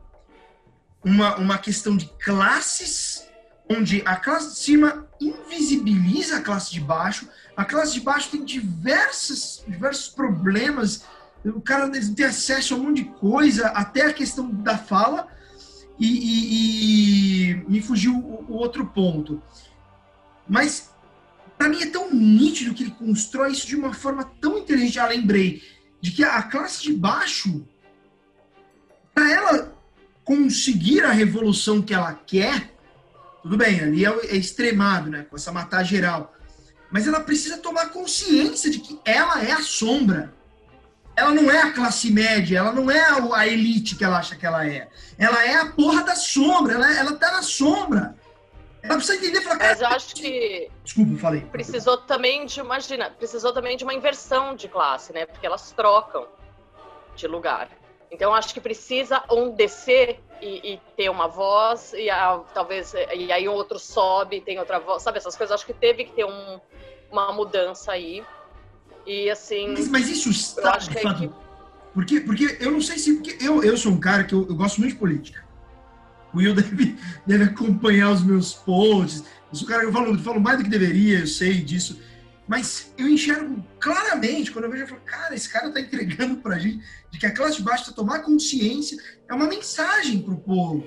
uma, 1.03 1.37
uma 1.37 1.59
questão 1.59 1.97
de 1.97 2.07
classes, 2.23 3.27
onde 3.71 4.03
a 4.05 4.17
classe 4.17 4.51
de 4.51 4.59
cima 4.59 5.09
invisibiliza 5.21 6.37
a 6.37 6.43
classe 6.43 6.71
de 6.73 6.81
baixo, 6.81 7.29
a 7.57 7.65
classe 7.65 7.95
de 7.95 8.01
baixo 8.01 8.31
tem 8.31 8.45
diversas, 8.45 9.65
diversos 9.67 10.09
problemas 10.09 11.05
o 11.45 11.61
cara 11.61 11.91
tem 11.91 12.25
acesso 12.25 12.75
a 12.75 12.77
um 12.77 12.85
monte 12.85 13.03
de 13.03 13.11
coisa, 13.11 13.69
até 13.69 14.07
a 14.07 14.13
questão 14.13 14.49
da 14.49 14.79
fala, 14.79 15.27
e, 15.99 16.07
e, 16.07 17.51
e 17.51 17.55
me 17.69 17.83
fugiu 17.83 18.15
o, 18.15 18.45
o, 18.49 18.55
outro 18.55 18.87
ponto. 18.87 19.43
Mas, 20.49 20.91
para 21.59 21.69
mim, 21.69 21.83
é 21.83 21.87
tão 21.87 22.13
nítido 22.13 22.75
que 22.75 22.85
ele 22.85 22.93
constrói 22.93 23.53
isso 23.53 23.67
de 23.67 23.77
uma 23.77 23.93
forma 23.93 24.25
tão 24.41 24.59
inteligente. 24.59 24.95
Já 24.95 25.07
lembrei 25.07 25.63
de 26.01 26.11
que 26.11 26.25
a 26.25 26.43
classe 26.43 26.83
de 26.83 26.93
baixo, 26.93 27.67
para 29.15 29.31
ela 29.31 29.77
conseguir 30.25 31.05
a 31.05 31.13
revolução 31.13 31.83
que 31.83 31.95
ela 31.95 32.15
quer, 32.15 32.73
tudo 33.43 33.57
bem, 33.57 33.81
ali 33.81 34.05
é, 34.05 34.09
é 34.27 34.37
extremado, 34.37 35.11
né? 35.11 35.25
Com 35.25 35.37
essa 35.37 35.53
matar 35.53 35.83
geral. 35.83 36.35
Mas 36.91 37.07
ela 37.07 37.21
precisa 37.21 37.59
tomar 37.59 37.91
consciência 37.91 38.71
de 38.71 38.79
que 38.79 38.99
ela 39.05 39.43
é 39.43 39.53
a 39.53 39.63
sombra 39.63 40.35
ela 41.17 41.31
não 41.31 41.51
é 41.51 41.63
a 41.63 41.73
classe 41.73 42.11
média, 42.11 42.59
ela 42.59 42.73
não 42.73 42.91
é 42.91 43.01
a 43.35 43.47
elite 43.47 43.97
que 43.97 44.05
ela 44.05 44.19
acha 44.19 44.37
que 44.37 44.47
ela 44.47 44.67
é. 44.67 44.89
Ela 45.19 45.45
é 45.45 45.57
a 45.57 45.67
porra 45.67 46.05
da 46.05 46.17
sombra, 46.17 46.75
ela, 46.75 46.95
ela 46.95 47.17
tá 47.17 47.33
na 47.33 47.43
sombra. 47.43 48.15
Ela 48.83 48.97
precisa 48.97 49.19
entender 49.19 49.41
falar, 49.43 49.59
Mas 49.59 49.81
eu 49.81 49.87
acho 49.87 50.15
que. 50.15 50.69
Desculpa, 50.83 51.17
falei. 51.19 51.43
Precisou 51.43 51.99
também 51.99 52.47
de, 52.47 52.59
imagina, 52.59 53.11
precisou 53.11 53.53
também 53.53 53.77
de 53.77 53.85
uma 53.85 53.95
inversão 53.95 54.57
de 54.57 54.69
classe, 54.69 55.13
né? 55.13 55.25
Porque 55.25 55.47
elas 55.47 55.71
trocam 55.71 56.27
de 57.15 57.29
lugar. 57.29 57.69
Então 58.11 58.35
acho 58.35 58.53
que 58.53 58.61
precisa 58.61 59.23
um 59.31 59.51
descer 59.51 60.21
e, 60.41 60.75
e 60.75 60.81
ter 60.97 61.09
uma 61.09 61.29
voz, 61.29 61.93
e 61.93 62.11
a, 62.11 62.41
talvez. 62.53 62.93
E 63.15 63.31
aí 63.31 63.49
outro 63.49 63.79
sobe, 63.79 64.41
tem 64.41 64.59
outra 64.59 64.81
voz. 64.81 65.03
Sabe, 65.03 65.19
essas 65.19 65.37
coisas, 65.37 65.55
acho 65.55 65.67
que 65.67 65.73
teve 65.73 66.05
que 66.05 66.13
ter 66.13 66.25
um, 66.25 66.61
uma 67.11 67.33
mudança 67.33 67.93
aí. 67.93 68.25
E 69.07 69.31
assim. 69.31 69.73
Mas, 69.73 69.89
mas 69.89 70.09
isso 70.09 70.31
está 70.31 70.77
de 70.77 71.01
fato. 71.01 71.29
Que... 71.29 71.31
Porque, 71.95 72.21
porque 72.21 72.57
eu 72.61 72.71
não 72.71 72.81
sei 72.81 72.99
se. 72.99 73.15
Porque 73.15 73.45
eu, 73.45 73.63
eu 73.63 73.77
sou 73.77 73.93
um 73.93 74.01
cara 74.01 74.25
que 74.25 74.35
eu, 74.35 74.47
eu 74.49 74.55
gosto 74.55 74.79
muito 74.79 74.95
de 74.95 74.99
política. 74.99 75.45
O 76.33 76.39
Will 76.39 76.55
deve, 76.55 76.97
deve 77.27 77.45
acompanhar 77.45 78.11
os 78.11 78.23
meus 78.23 78.55
posts. 78.55 79.25
Eu 79.51 79.59
sou 79.59 79.69
cara 79.69 79.83
eu 79.83 79.93
falo, 79.93 80.15
eu 80.15 80.19
falo 80.19 80.41
mais 80.41 80.59
do 80.59 80.65
que 80.65 80.71
deveria, 80.71 81.21
eu 81.21 81.27
sei 81.27 81.61
disso. 81.61 82.01
Mas 82.49 82.93
eu 82.99 83.09
enxergo 83.09 83.65
claramente, 83.79 84.51
quando 84.51 84.65
eu 84.65 84.71
vejo, 84.71 84.85
eu 84.85 84.89
falo, 84.89 85.01
cara, 85.03 85.35
esse 85.35 85.49
cara 85.49 85.71
tá 85.71 85.81
entregando 85.81 86.37
pra 86.37 86.59
gente 86.59 86.83
de 87.11 87.19
que 87.19 87.27
a 87.27 87.35
classe 87.35 87.59
de 87.59 87.63
baixo 87.63 87.87
tá 87.87 87.93
tomar 87.93 88.21
consciência. 88.21 88.99
É 89.29 89.35
uma 89.35 89.47
mensagem 89.47 90.21
pro 90.21 90.37
povo. 90.37 90.85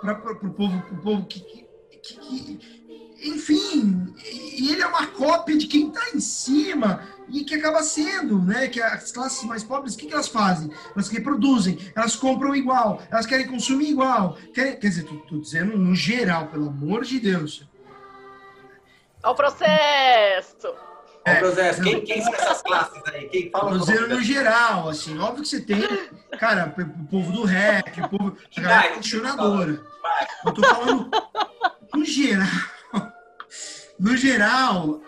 Pra, 0.00 0.16
pra, 0.16 0.34
pro 0.34 0.52
povo, 0.52 0.82
pro 0.82 0.96
povo 0.96 1.26
que, 1.26 1.40
que, 1.40 1.66
que, 2.02 2.16
que 2.56 2.81
enfim, 3.22 4.12
e 4.24 4.72
ele 4.72 4.82
é 4.82 4.86
uma 4.86 5.06
cópia 5.06 5.56
de 5.56 5.66
quem 5.66 5.88
está 5.88 6.10
em 6.14 6.20
cima 6.20 7.06
e 7.28 7.44
que 7.44 7.54
acaba 7.54 7.82
sendo, 7.82 8.40
né? 8.42 8.66
Que 8.66 8.82
as 8.82 9.12
classes 9.12 9.42
mais 9.44 9.62
pobres, 9.62 9.94
o 9.94 9.98
que, 9.98 10.06
que 10.06 10.12
elas 10.12 10.28
fazem? 10.28 10.70
Elas 10.94 11.08
reproduzem, 11.08 11.78
elas 11.94 12.16
compram 12.16 12.54
igual, 12.54 13.00
elas 13.10 13.24
querem 13.24 13.46
consumir 13.46 13.90
igual. 13.90 14.36
Querem, 14.52 14.76
quer 14.76 14.88
dizer, 14.88 15.04
estou 15.04 15.40
dizendo 15.40 15.78
no 15.78 15.94
geral, 15.94 16.48
pelo 16.48 16.68
amor 16.68 17.04
de 17.04 17.20
Deus. 17.20 17.66
Ao 19.22 19.34
processo! 19.34 20.74
É, 21.24 21.36
processo. 21.36 21.82
Quem, 21.82 22.00
quem 22.00 22.20
são 22.20 22.34
essas 22.34 22.62
classes 22.62 23.00
aí? 23.06 23.28
Quem 23.28 23.50
fala? 23.50 23.78
Dizendo 23.78 24.08
no 24.08 24.20
geral, 24.20 24.88
assim, 24.88 25.16
óbvio 25.18 25.42
que 25.42 25.48
você 25.48 25.60
tem, 25.60 25.80
cara, 26.36 26.74
o 26.76 27.06
povo 27.06 27.30
do 27.30 27.44
rap, 27.44 28.00
o 28.00 28.08
povo, 28.08 28.36
a 28.56 28.60
galera 28.60 28.94
questionadora. 28.94 29.80
Eu 30.44 30.52
tô 30.52 30.60
falando 30.62 31.08
no 31.94 32.04
geral 32.04 32.71
no 34.02 34.16
geral, 34.16 35.00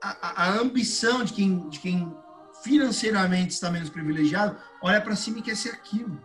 a, 0.00 0.44
a, 0.44 0.58
ambição 0.58 1.22
de 1.22 1.34
quem, 1.34 1.68
de 1.68 1.78
quem 1.80 2.16
financeiramente 2.64 3.52
está 3.52 3.70
menos 3.70 3.90
privilegiado 3.90 4.58
olha 4.82 5.02
para 5.02 5.14
cima 5.14 5.38
e 5.38 5.42
quer 5.42 5.54
ser 5.54 5.68
aquilo. 5.68 6.18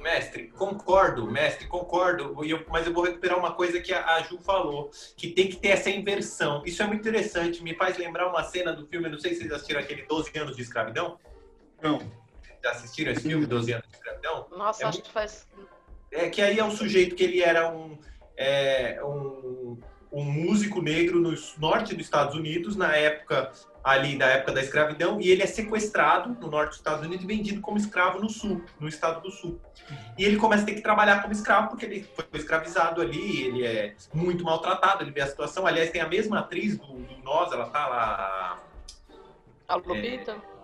Mestre, 0.00 0.48
concordo, 0.56 1.30
mestre, 1.30 1.66
concordo. 1.66 2.42
Eu, 2.42 2.64
mas 2.68 2.86
eu 2.86 2.92
vou 2.94 3.04
recuperar 3.04 3.38
uma 3.38 3.52
coisa 3.52 3.80
que 3.80 3.92
a, 3.92 4.14
a, 4.14 4.22
Ju 4.22 4.38
falou, 4.38 4.90
que 5.14 5.28
tem 5.28 5.48
que 5.50 5.56
ter 5.56 5.68
essa 5.68 5.90
inversão. 5.90 6.62
Isso 6.64 6.82
é 6.82 6.86
muito 6.86 7.06
interessante, 7.06 7.62
me 7.62 7.74
faz 7.74 7.98
lembrar 7.98 8.28
uma 8.28 8.42
cena 8.44 8.72
do 8.72 8.86
filme, 8.86 9.06
não 9.10 9.18
sei 9.18 9.34
se 9.34 9.40
vocês 9.40 9.52
assistiram 9.52 9.80
aquele 9.80 10.02
12 10.04 10.38
anos 10.38 10.56
de 10.56 10.62
escravidão. 10.62 11.18
Não. 11.82 11.98
Já 12.64 12.70
assistiram 12.70 13.12
esse 13.12 13.28
filme, 13.28 13.44
12 13.44 13.72
anos 13.74 13.86
de 13.88 13.94
escravidão? 13.94 14.46
Nossa, 14.52 14.84
é 14.84 14.86
acho 14.86 14.96
muito... 14.96 15.06
que 15.06 15.12
faz. 15.12 15.46
É 16.10 16.30
que 16.30 16.40
aí 16.40 16.58
é 16.58 16.64
um 16.64 16.70
sujeito 16.70 17.14
que 17.14 17.24
ele 17.24 17.42
era 17.42 17.70
um, 17.70 17.98
é, 18.38 19.04
um 19.04 19.78
um 20.12 20.24
músico 20.24 20.80
negro 20.80 21.20
no 21.20 21.34
norte 21.58 21.94
dos 21.94 22.04
Estados 22.04 22.34
Unidos, 22.34 22.76
na 22.76 22.94
época 22.94 23.52
ali 23.82 24.18
da 24.18 24.26
época 24.26 24.52
da 24.52 24.60
escravidão, 24.60 25.20
e 25.20 25.30
ele 25.30 25.42
é 25.42 25.46
sequestrado 25.46 26.36
no 26.40 26.50
norte 26.50 26.70
dos 26.70 26.78
Estados 26.78 27.06
Unidos 27.06 27.24
e 27.24 27.26
vendido 27.26 27.60
como 27.60 27.78
escravo 27.78 28.20
no 28.20 28.28
sul, 28.28 28.62
no 28.78 28.86
estado 28.86 29.22
do 29.22 29.30
sul. 29.30 29.58
E 30.18 30.24
ele 30.24 30.36
começa 30.36 30.62
a 30.62 30.66
ter 30.66 30.74
que 30.74 30.82
trabalhar 30.82 31.22
como 31.22 31.32
escravo 31.32 31.68
porque 31.68 31.86
ele 31.86 32.06
foi 32.14 32.26
escravizado 32.34 33.00
ali, 33.00 33.44
ele 33.44 33.66
é 33.66 33.94
muito 34.12 34.44
maltratado, 34.44 35.02
ele 35.02 35.10
vê 35.10 35.22
a 35.22 35.26
situação. 35.26 35.66
Aliás, 35.66 35.90
tem 35.90 36.02
a 36.02 36.08
mesma 36.08 36.40
atriz 36.40 36.76
do, 36.76 36.86
do 36.86 37.16
Nós, 37.22 37.50
ela 37.52 37.70
tá 37.70 37.86
lá. 37.86 38.58
A 39.66 39.76
Lupita? 39.76 40.32
É, 40.32 40.57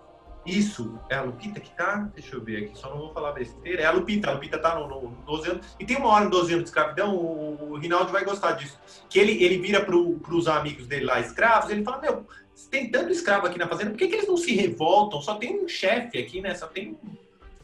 isso, 0.47 0.99
é 1.09 1.16
a 1.16 1.22
Lupita 1.22 1.59
que 1.59 1.70
tá? 1.70 2.09
Deixa 2.14 2.36
eu 2.36 2.42
ver 2.42 2.64
aqui, 2.64 2.78
só 2.78 2.90
não 2.90 2.99
vou 2.99 3.12
falar 3.12 3.32
besteira. 3.32 3.82
É 3.82 3.86
a 3.86 3.90
Lupita, 3.90 4.28
a 4.28 4.34
Lupita 4.34 4.59
tá 4.59 4.78
no, 4.78 4.88
no 4.88 5.09
12 5.24 5.51
anos. 5.51 5.66
E 5.80 5.86
tem 5.86 5.97
uma 5.97 6.09
hora 6.09 6.24
no 6.24 6.30
12 6.30 6.53
anos 6.53 6.64
de 6.64 6.70
escravidão, 6.70 7.16
o, 7.16 7.72
o 7.72 7.78
Rinaldo 7.78 8.12
vai 8.12 8.24
gostar 8.24 8.53
disso. 8.53 8.78
Que 9.09 9.18
ele, 9.18 9.42
ele 9.42 9.59
vira 9.59 9.82
pro, 9.82 10.18
pros 10.18 10.47
amigos 10.47 10.86
dele 10.86 11.07
lá, 11.07 11.18
escravos, 11.18 11.70
ele 11.70 11.82
fala, 11.82 11.99
meu, 12.01 12.26
tem 12.70 12.90
tanto 12.90 13.11
escravo 13.11 13.47
aqui 13.47 13.59
na 13.59 13.66
fazenda, 13.66 13.90
por 13.90 13.99
que, 13.99 14.07
que 14.07 14.16
eles 14.16 14.28
não 14.28 14.36
se 14.36 14.55
revoltam? 14.55 15.22
Só 15.22 15.36
tem 15.36 15.64
um 15.64 15.66
chefe 15.66 16.18
aqui, 16.18 16.40
né? 16.40 16.55
Só 16.55 16.66
tem 16.66 16.99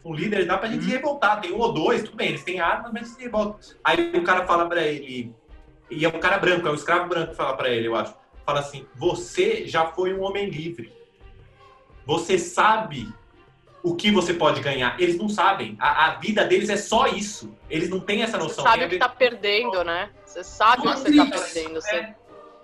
um 0.02 0.14
líder, 0.14 0.46
dá 0.46 0.56
pra 0.56 0.68
gente 0.68 0.84
se 0.84 0.90
uhum. 0.90 0.96
revoltar. 0.96 1.40
Tem 1.40 1.52
um 1.52 1.58
ou 1.58 1.72
dois, 1.72 2.02
tudo 2.02 2.16
bem, 2.16 2.30
eles 2.30 2.44
têm 2.44 2.60
armas, 2.60 2.92
mas 2.92 3.08
se 3.08 3.22
revoltam. 3.22 3.58
Aí 3.84 4.10
o 4.16 4.24
cara 4.24 4.46
fala 4.46 4.66
pra 4.66 4.82
ele, 4.82 5.34
e 5.90 6.04
é 6.04 6.08
um 6.08 6.18
cara 6.18 6.38
branco, 6.38 6.66
é 6.66 6.70
um 6.70 6.74
escravo 6.74 7.08
branco 7.08 7.32
que 7.32 7.36
fala 7.36 7.56
pra 7.56 7.68
ele, 7.68 7.88
eu 7.88 7.94
acho. 7.94 8.14
Fala 8.46 8.60
assim, 8.60 8.86
você 8.96 9.66
já 9.66 9.86
foi 9.86 10.14
um 10.14 10.22
homem 10.22 10.48
livre 10.48 10.99
você 12.10 12.36
sabe 12.36 13.14
o 13.84 13.94
que 13.94 14.10
você 14.10 14.34
pode 14.34 14.60
ganhar. 14.60 15.00
Eles 15.00 15.16
não 15.16 15.28
sabem. 15.28 15.76
A, 15.78 16.06
a 16.06 16.14
vida 16.16 16.44
deles 16.44 16.68
é 16.68 16.76
só 16.76 17.06
isso. 17.06 17.56
Eles 17.70 17.88
não 17.88 18.00
têm 18.00 18.24
essa 18.24 18.36
noção. 18.36 18.64
Você 18.64 18.70
sabe 18.70 18.84
o 18.84 18.88
que 18.88 18.94
está 18.96 19.08
perdendo, 19.08 19.84
né? 19.84 20.10
Você 20.26 20.42
sabe 20.42 20.88
o 20.88 20.92
que 20.92 20.98
você 20.98 21.08
está 21.08 21.26
perdendo. 21.26 21.74
Você... 21.74 21.94
É. 21.94 22.14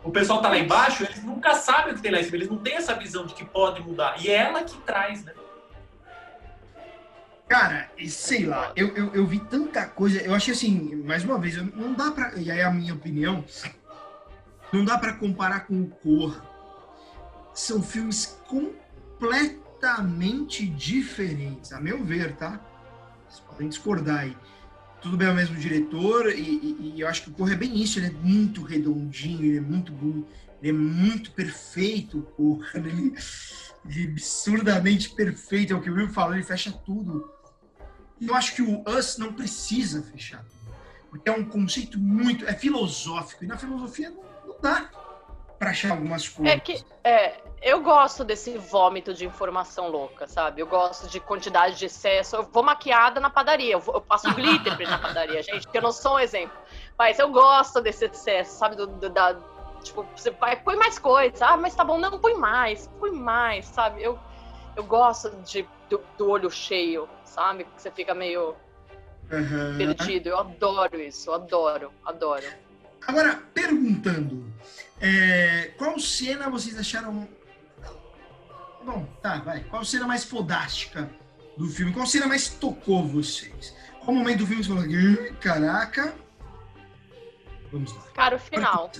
O 0.03 0.11
pessoal 0.11 0.42
tá 0.42 0.49
lá 0.49 0.59
embaixo, 0.59 1.05
eles 1.05 1.22
nunca 1.22 1.55
sabem 1.55 1.92
o 1.92 1.94
que 1.94 2.03
tem 2.03 2.11
lá 2.11 2.18
em 2.18 2.24
cima. 2.24 2.36
Eles 2.36 2.49
não 2.49 2.59
têm 2.59 2.74
essa 2.74 2.94
visão 2.94 3.24
de 3.24 3.34
que 3.34 3.44
pode 3.44 3.80
mudar. 3.82 4.16
E 4.20 4.28
é 4.28 4.34
ela 4.34 4.64
que 4.64 4.76
traz, 4.78 5.24
né? 5.24 5.32
Cara, 7.47 7.88
sei 8.09 8.47
lá, 8.47 8.72
eu, 8.74 8.88
eu, 8.97 9.14
eu, 9.14 9.26
vi 9.28 9.38
tanta 9.38 9.86
coisa. 9.86 10.20
Eu 10.20 10.34
achei 10.34 10.53
assim, 10.53 10.97
mais 11.05 11.22
uma 11.22 11.38
vez, 11.38 11.57
não 11.72 11.92
dá 11.92 12.11
pra. 12.11 12.34
E 12.34 12.51
aí 12.51 12.62
a 12.62 12.70
minha 12.72 12.94
opinião, 12.94 13.44
não 14.72 14.84
dá 14.84 14.99
para 14.99 15.12
comparar 15.12 15.61
com 15.61 15.82
o 15.82 15.86
Cor. 15.86 16.42
São 17.55 17.80
filmes 17.80 18.38
com 18.49 18.72
completamente 19.18 20.66
diferentes, 20.66 21.72
a 21.72 21.80
meu 21.80 22.04
ver, 22.04 22.36
tá? 22.36 22.60
Vocês 23.28 23.40
podem 23.40 23.68
discordar 23.68 24.20
aí. 24.20 24.36
Tudo 25.00 25.16
bem, 25.16 25.28
é 25.28 25.30
o 25.30 25.34
mesmo 25.34 25.56
diretor, 25.56 26.30
e, 26.30 26.40
e, 26.40 26.92
e 26.96 27.00
eu 27.00 27.08
acho 27.08 27.22
que 27.22 27.30
o 27.30 27.32
Corre 27.32 27.54
é 27.54 27.56
bem 27.56 27.80
isso, 27.80 27.98
ele 27.98 28.06
é 28.06 28.10
muito 28.10 28.62
redondinho, 28.62 29.44
ele 29.44 29.58
é 29.58 29.60
muito 29.60 29.92
bonito, 29.92 30.26
ele 30.62 30.70
é 30.70 30.72
muito 30.72 31.30
perfeito, 31.32 32.18
o 32.18 32.22
Corre, 32.22 32.78
ele, 32.78 33.14
ele 33.88 34.06
é 34.06 34.10
absurdamente 34.10 35.10
perfeito, 35.10 35.72
é 35.72 35.76
o 35.76 35.80
que 35.80 35.90
o 35.90 35.94
Will 35.94 36.08
falou, 36.08 36.34
ele 36.34 36.42
fecha 36.42 36.72
tudo. 36.72 37.30
E 38.20 38.26
eu 38.26 38.34
acho 38.34 38.54
que 38.54 38.62
o 38.62 38.82
Us 38.88 39.18
não 39.18 39.32
precisa 39.32 40.02
fechar 40.02 40.44
tudo, 40.44 40.74
porque 41.10 41.28
é 41.28 41.32
um 41.32 41.44
conceito 41.44 41.98
muito, 41.98 42.46
é 42.46 42.54
filosófico, 42.54 43.44
e 43.44 43.46
na 43.46 43.56
filosofia 43.56 44.10
não, 44.10 44.24
não 44.46 44.60
dá 44.60 44.90
para 45.59 45.70
achar 45.70 45.92
algumas 45.92 46.28
coisas. 46.28 46.54
É 46.54 46.59
que, 46.61 46.84
é, 47.02 47.34
eu 47.62 47.80
gosto 47.82 48.24
desse 48.24 48.57
vômito 48.59 49.14
de 49.14 49.26
informação 49.26 49.88
louca, 49.88 50.26
sabe? 50.26 50.61
Eu 50.61 50.66
gosto 50.66 51.09
de 51.09 51.18
quantidade 51.18 51.76
de 51.76 51.86
excesso. 51.86 52.36
Eu 52.36 52.42
vou 52.44 52.62
maquiada 52.62 53.20
na 53.20 53.30
padaria, 53.30 53.72
eu, 53.72 53.80
vou, 53.80 53.96
eu 53.96 54.00
passo 54.00 54.32
glitter 54.34 54.78
na 54.88 54.98
padaria, 54.98 55.42
gente, 55.42 55.62
porque 55.62 55.78
eu 55.78 55.82
não 55.82 55.92
sou 55.92 56.14
um 56.14 56.18
exemplo. 56.18 56.57
Mas 56.98 57.18
eu 57.18 57.30
gosto 57.30 57.80
desse 57.80 58.04
excesso, 58.04 58.59
sabe? 58.59 58.76
Do, 58.76 58.86
do, 58.86 59.11
da, 59.11 59.36
tipo, 59.82 60.07
você 60.14 60.30
vai, 60.30 60.57
põe 60.57 60.76
mais 60.76 60.98
coisas. 60.98 61.40
Ah, 61.42 61.57
mas 61.57 61.74
tá 61.74 61.82
bom, 61.82 61.98
não, 61.98 62.18
põe 62.18 62.34
mais, 62.34 62.88
põe 63.00 63.11
mais, 63.11 63.66
sabe? 63.66 64.02
Eu, 64.02 64.18
eu 64.76 64.84
gosto 64.84 65.30
de, 65.42 65.66
do, 65.88 66.00
do 66.18 66.30
olho 66.30 66.50
cheio, 66.50 67.09
sabe? 67.24 67.64
Que 67.64 67.82
você 67.82 67.90
fica 67.90 68.14
meio 68.14 68.54
uhum. 69.30 69.76
perdido. 69.76 70.28
Eu 70.28 70.38
adoro 70.38 71.00
isso, 71.00 71.30
eu 71.30 71.34
adoro, 71.34 71.92
adoro. 72.04 72.46
Agora, 73.07 73.36
perguntando, 73.54 74.52
é, 75.00 75.72
qual 75.76 75.98
cena 75.98 76.50
vocês 76.50 76.78
acharam 76.78 77.28
Bom, 78.86 79.04
tá, 79.20 79.38
vai. 79.38 79.64
Qual 79.64 79.84
cena 79.84 80.07
mais 80.07 80.24
fodástica 80.24 81.11
do 81.59 81.66
filme? 81.68 81.92
Qual 81.92 82.07
cena 82.07 82.28
mais 82.28 82.48
tocou 82.48 83.04
vocês? 83.04 83.74
Qual 84.00 84.16
momento 84.16 84.38
do 84.38 84.46
filme 84.46 84.62
você 84.62 84.68
falou, 84.68 85.34
caraca? 85.40 86.14
Vamos 87.72 87.92
lá. 87.92 88.02
Cara, 88.14 88.36
o 88.36 88.38
final. 88.38 88.92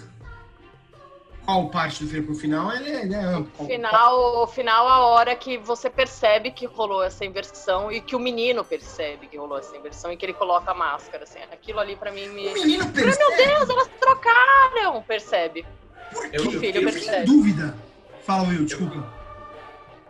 Qual 1.47 1.69
parte 1.69 2.03
do 2.03 2.11
filme 2.11 2.27
pro 2.27 2.35
final? 2.35 2.73
Ele 2.73 2.91
é, 2.91 3.07
né, 3.07 3.47
o 3.57 3.65
final, 3.65 4.43
o 4.43 4.47
final, 4.49 4.89
a 4.89 5.07
hora 5.07 5.37
que 5.37 5.57
você 5.59 5.89
percebe 5.89 6.51
que 6.51 6.67
rolou 6.67 7.05
essa 7.05 7.25
inversão 7.25 7.91
e 7.91 8.01
que 8.01 8.17
o 8.17 8.19
menino 8.19 8.65
percebe 8.65 9.29
que 9.29 9.37
rolou 9.37 9.57
essa 9.57 9.77
inversão 9.77 10.11
e 10.11 10.17
que 10.17 10.27
ele 10.27 10.33
coloca 10.33 10.73
a 10.73 10.75
máscara, 10.75 11.23
assim. 11.23 11.39
Aquilo 11.53 11.79
ali 11.79 11.95
pra 11.95 12.11
mim 12.11 12.27
me. 12.31 12.49
O 12.49 12.53
menino 12.53 12.91
percebe. 12.91 13.37
Meu 13.37 13.47
Deus, 13.47 13.71
elas 13.71 13.89
trocaram! 14.01 15.03
Percebe. 15.03 15.65
Por 16.13 16.29
quê? 16.29 16.37
O 16.37 16.51
filho 16.59 16.79
eu 16.79 16.91
percebe. 16.91 17.27
dúvida. 17.27 17.77
Fala, 18.25 18.49
Will, 18.49 18.65
desculpa. 18.65 19.07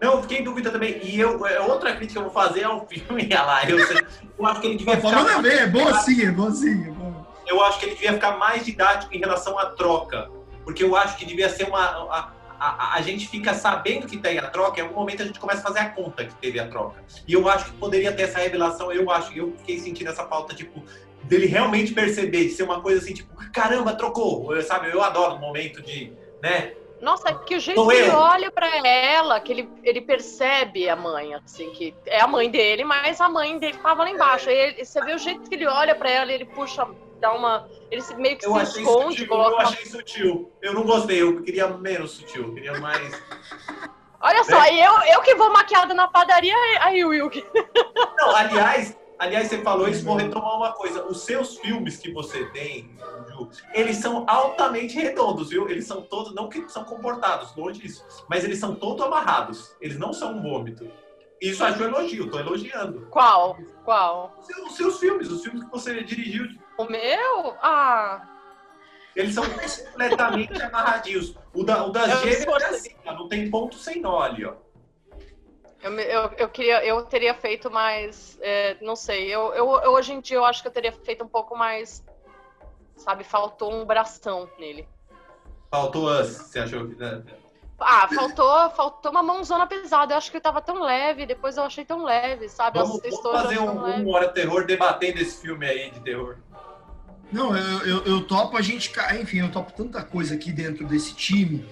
Não, 0.00 0.14
eu 0.14 0.22
fiquei 0.22 0.38
em 0.38 0.44
dúvida 0.44 0.70
também. 0.70 1.00
E 1.02 1.20
eu, 1.20 1.46
é, 1.46 1.60
outra 1.60 1.94
crítica 1.94 2.20
que 2.20 2.26
eu 2.26 2.30
vou 2.30 2.42
fazer 2.42 2.64
ao 2.64 2.86
filme, 2.86 3.28
lá, 3.32 3.68
eu, 3.68 3.78
eu 3.78 4.46
acho 4.46 4.60
que 4.62 4.66
ele 4.68 4.78
devia 4.78 4.96
ficar. 4.96 5.10
Falando 5.10 5.42
bem, 5.42 5.52
é 5.52 5.66
bom 5.66 5.94
sim, 6.00 6.24
é 6.24 6.30
bom 6.30 6.50
sim. 6.50 6.82
É 6.86 6.90
bom. 6.90 7.26
Eu 7.46 7.62
acho 7.62 7.78
que 7.78 7.86
ele 7.86 7.94
devia 7.94 8.14
ficar 8.14 8.38
mais 8.38 8.64
didático 8.64 9.14
em 9.14 9.18
relação 9.18 9.58
à 9.58 9.66
troca. 9.66 10.30
Porque 10.66 10.82
eu 10.82 10.96
acho 10.96 11.16
que 11.16 11.24
devia 11.24 11.48
ser 11.48 11.68
uma. 11.68 11.78
A, 11.78 12.32
a, 12.58 12.94
a 12.96 13.00
gente 13.00 13.28
fica 13.28 13.54
sabendo 13.54 14.08
que 14.08 14.16
tem 14.16 14.36
a 14.36 14.50
troca, 14.50 14.80
em 14.80 14.82
algum 14.82 14.96
momento 14.96 15.22
a 15.22 15.24
gente 15.24 15.38
começa 15.38 15.60
a 15.60 15.62
fazer 15.62 15.78
a 15.78 15.90
conta 15.90 16.24
que 16.24 16.34
teve 16.34 16.58
a 16.58 16.66
troca. 16.66 17.04
E 17.26 17.34
eu 17.34 17.48
acho 17.48 17.66
que 17.66 17.72
poderia 17.74 18.12
ter 18.12 18.24
essa 18.24 18.40
revelação, 18.40 18.90
eu 18.90 19.08
acho, 19.08 19.32
eu 19.32 19.54
fiquei 19.58 19.78
sentindo 19.78 20.10
essa 20.10 20.26
falta, 20.26 20.56
tipo, 20.56 20.82
dele 21.22 21.46
realmente 21.46 21.94
perceber, 21.94 22.46
de 22.46 22.50
ser 22.50 22.64
uma 22.64 22.80
coisa 22.80 23.00
assim, 23.00 23.14
tipo, 23.14 23.32
caramba, 23.52 23.94
trocou, 23.94 24.56
eu, 24.56 24.60
sabe? 24.60 24.90
Eu 24.90 25.00
adoro 25.00 25.36
o 25.36 25.38
momento 25.38 25.80
de, 25.80 26.12
né? 26.42 26.72
Nossa, 27.00 27.32
que 27.32 27.54
o 27.54 27.60
jeito 27.60 27.78
Sou 27.78 27.88
que 27.88 27.94
ele 27.94 28.10
olha 28.10 28.50
para 28.50 28.84
ela, 28.84 29.38
que 29.38 29.52
ele, 29.52 29.68
ele 29.84 30.00
percebe 30.00 30.88
a 30.88 30.96
mãe, 30.96 31.32
assim, 31.34 31.70
que 31.70 31.94
é 32.06 32.20
a 32.20 32.26
mãe 32.26 32.50
dele, 32.50 32.82
mas 32.82 33.20
a 33.20 33.28
mãe 33.28 33.56
dele 33.56 33.78
tava 33.78 34.02
lá 34.02 34.10
embaixo. 34.10 34.48
Aí 34.48 34.56
ele, 34.56 34.84
você 34.84 35.00
vê 35.04 35.14
o 35.14 35.18
jeito 35.18 35.48
que 35.48 35.54
ele 35.54 35.66
olha 35.66 35.94
para 35.94 36.10
ela, 36.10 36.32
ele 36.32 36.46
puxa, 36.46 36.88
dá 37.20 37.32
uma. 37.32 37.68
Ele 37.90 38.02
meio 38.16 38.38
que 38.38 38.46
eu 38.46 38.66
se 38.66 38.80
esconde, 38.80 39.10
sutil, 39.10 39.28
coloca. 39.28 39.50
Eu 39.50 39.58
achei 39.60 39.86
sutil. 39.86 40.52
Eu 40.60 40.74
não 40.74 40.84
gostei, 40.84 41.22
eu 41.22 41.42
queria 41.42 41.68
menos 41.68 42.12
sutil, 42.12 42.44
eu 42.44 42.54
queria 42.54 42.78
mais. 42.80 43.22
Olha 44.20 44.42
só, 44.44 44.60
né? 44.60 44.74
eu, 44.74 44.92
eu 45.14 45.22
que 45.22 45.34
vou 45.34 45.52
maquiada 45.52 45.94
na 45.94 46.08
padaria, 46.08 46.54
aí 46.80 47.04
o 47.04 47.10
Will. 47.10 47.30
Não, 48.16 48.34
aliás, 48.34 48.96
aliás, 49.18 49.48
você 49.48 49.62
falou 49.62 49.88
isso, 49.88 50.04
vou 50.04 50.16
retomar 50.16 50.56
uma 50.56 50.72
coisa. 50.72 51.04
Os 51.06 51.20
seus 51.24 51.58
filmes 51.58 51.98
que 51.98 52.10
você 52.12 52.44
tem, 52.46 52.96
Ju, 53.28 53.48
eles 53.72 53.98
são 53.98 54.24
altamente 54.26 54.96
redondos, 54.96 55.50
viu? 55.50 55.68
Eles 55.68 55.86
são 55.86 56.02
todos, 56.02 56.34
não 56.34 56.48
que 56.48 56.68
são 56.68 56.84
comportados, 56.84 57.54
longe 57.54 57.80
disso, 57.80 58.04
mas 58.28 58.42
eles 58.42 58.58
são 58.58 58.74
todos 58.74 59.04
amarrados. 59.04 59.76
Eles 59.80 59.98
não 59.98 60.12
são 60.12 60.36
um 60.36 60.42
vômito. 60.42 60.90
Isso 61.40 61.62
acho 61.62 61.82
um 61.82 61.86
elogio, 61.86 62.30
tô 62.30 62.38
elogiando. 62.38 63.06
Qual? 63.10 63.58
Qual? 63.84 64.34
Os 64.40 64.46
seus, 64.46 64.70
os 64.70 64.76
seus 64.76 64.98
filmes, 64.98 65.30
os 65.30 65.42
filmes 65.42 65.64
que 65.64 65.70
você 65.70 66.02
dirigiu. 66.02 66.48
O 66.76 66.84
meu? 66.84 67.56
Ah. 67.62 68.26
Eles 69.14 69.34
são 69.34 69.44
completamente 69.44 70.62
amarradinhos. 70.62 71.34
O 71.54 71.64
da, 71.64 71.86
o 71.86 71.90
da 71.90 72.06
gêmeas 72.16 72.62
é 72.62 72.66
assim, 72.66 72.94
ó, 73.06 73.14
não 73.14 73.28
tem 73.28 73.50
ponto 73.50 73.76
sem 73.76 74.00
nó 74.00 74.20
ali, 74.20 74.44
ó. 74.44 74.54
Eu, 75.82 75.98
eu, 75.98 76.30
eu, 76.36 76.48
queria, 76.48 76.84
eu 76.84 77.02
teria 77.04 77.32
feito 77.32 77.70
mais, 77.70 78.36
é, 78.40 78.76
não 78.80 78.96
sei, 78.96 79.28
eu, 79.28 79.54
eu, 79.54 79.70
eu, 79.80 79.92
hoje 79.92 80.12
em 80.12 80.20
dia 80.20 80.36
eu 80.36 80.44
acho 80.44 80.60
que 80.60 80.68
eu 80.68 80.72
teria 80.72 80.90
feito 80.92 81.22
um 81.22 81.28
pouco 81.28 81.56
mais, 81.56 82.04
sabe, 82.96 83.22
faltou 83.24 83.72
um 83.72 83.84
bração 83.84 84.50
nele. 84.58 84.86
Faltou 85.70 86.10
as, 86.10 86.28
você 86.28 86.58
achou 86.58 86.88
que... 86.88 86.96
né? 86.96 87.22
Ah, 87.78 88.08
faltou, 88.08 88.70
faltou 88.70 89.10
uma 89.10 89.22
mãozona 89.22 89.66
pesada. 89.66 90.14
Eu 90.14 90.18
acho 90.18 90.30
que 90.30 90.38
ele 90.38 90.42
tava 90.42 90.62
tão 90.62 90.80
leve, 90.80 91.26
depois 91.26 91.58
eu 91.58 91.64
achei 91.64 91.84
tão 91.84 92.04
leve, 92.04 92.48
sabe? 92.48 92.78
Vamos, 92.78 93.00
vamos 93.02 93.20
fazer 93.20 93.58
um, 93.58 93.84
um 93.84 94.10
Hora 94.10 94.28
Terror 94.28 94.64
debatendo 94.64 95.20
esse 95.20 95.42
filme 95.42 95.66
aí 95.66 95.90
de 95.90 96.00
terror. 96.00 96.38
Não, 97.32 97.56
eu, 97.56 97.86
eu, 97.86 98.04
eu, 98.04 98.20
topo 98.22 98.56
a 98.56 98.62
gente. 98.62 98.92
Enfim, 99.20 99.38
eu 99.38 99.50
topo 99.50 99.72
tanta 99.72 100.02
coisa 100.02 100.34
aqui 100.34 100.52
dentro 100.52 100.86
desse 100.86 101.14
time. 101.14 101.64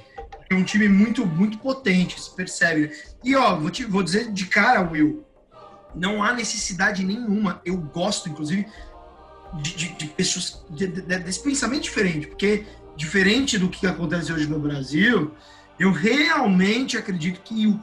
É 0.50 0.54
um 0.54 0.64
time 0.64 0.88
muito, 0.88 1.24
muito 1.24 1.58
potente, 1.58 2.20
se 2.20 2.34
percebe. 2.34 2.88
Né? 2.88 2.92
E 3.22 3.34
ó, 3.36 3.56
vou, 3.56 3.70
te, 3.70 3.84
vou 3.84 4.02
dizer 4.02 4.32
de 4.32 4.46
cara, 4.46 4.82
Will, 4.82 5.24
não 5.94 6.22
há 6.22 6.32
necessidade 6.32 7.04
nenhuma. 7.04 7.60
Eu 7.64 7.76
gosto, 7.76 8.28
inclusive, 8.28 8.66
de, 9.62 9.76
de, 9.76 9.88
de 9.94 10.06
pessoas 10.08 10.64
de, 10.70 10.86
desse 10.86 11.42
pensamento 11.42 11.82
diferente, 11.82 12.26
porque 12.26 12.66
diferente 12.96 13.58
do 13.58 13.68
que 13.68 13.86
acontece 13.86 14.32
hoje 14.32 14.46
no 14.46 14.58
Brasil, 14.58 15.32
eu 15.78 15.92
realmente 15.92 16.96
acredito 16.96 17.40
que 17.40 17.66
o, 17.66 17.80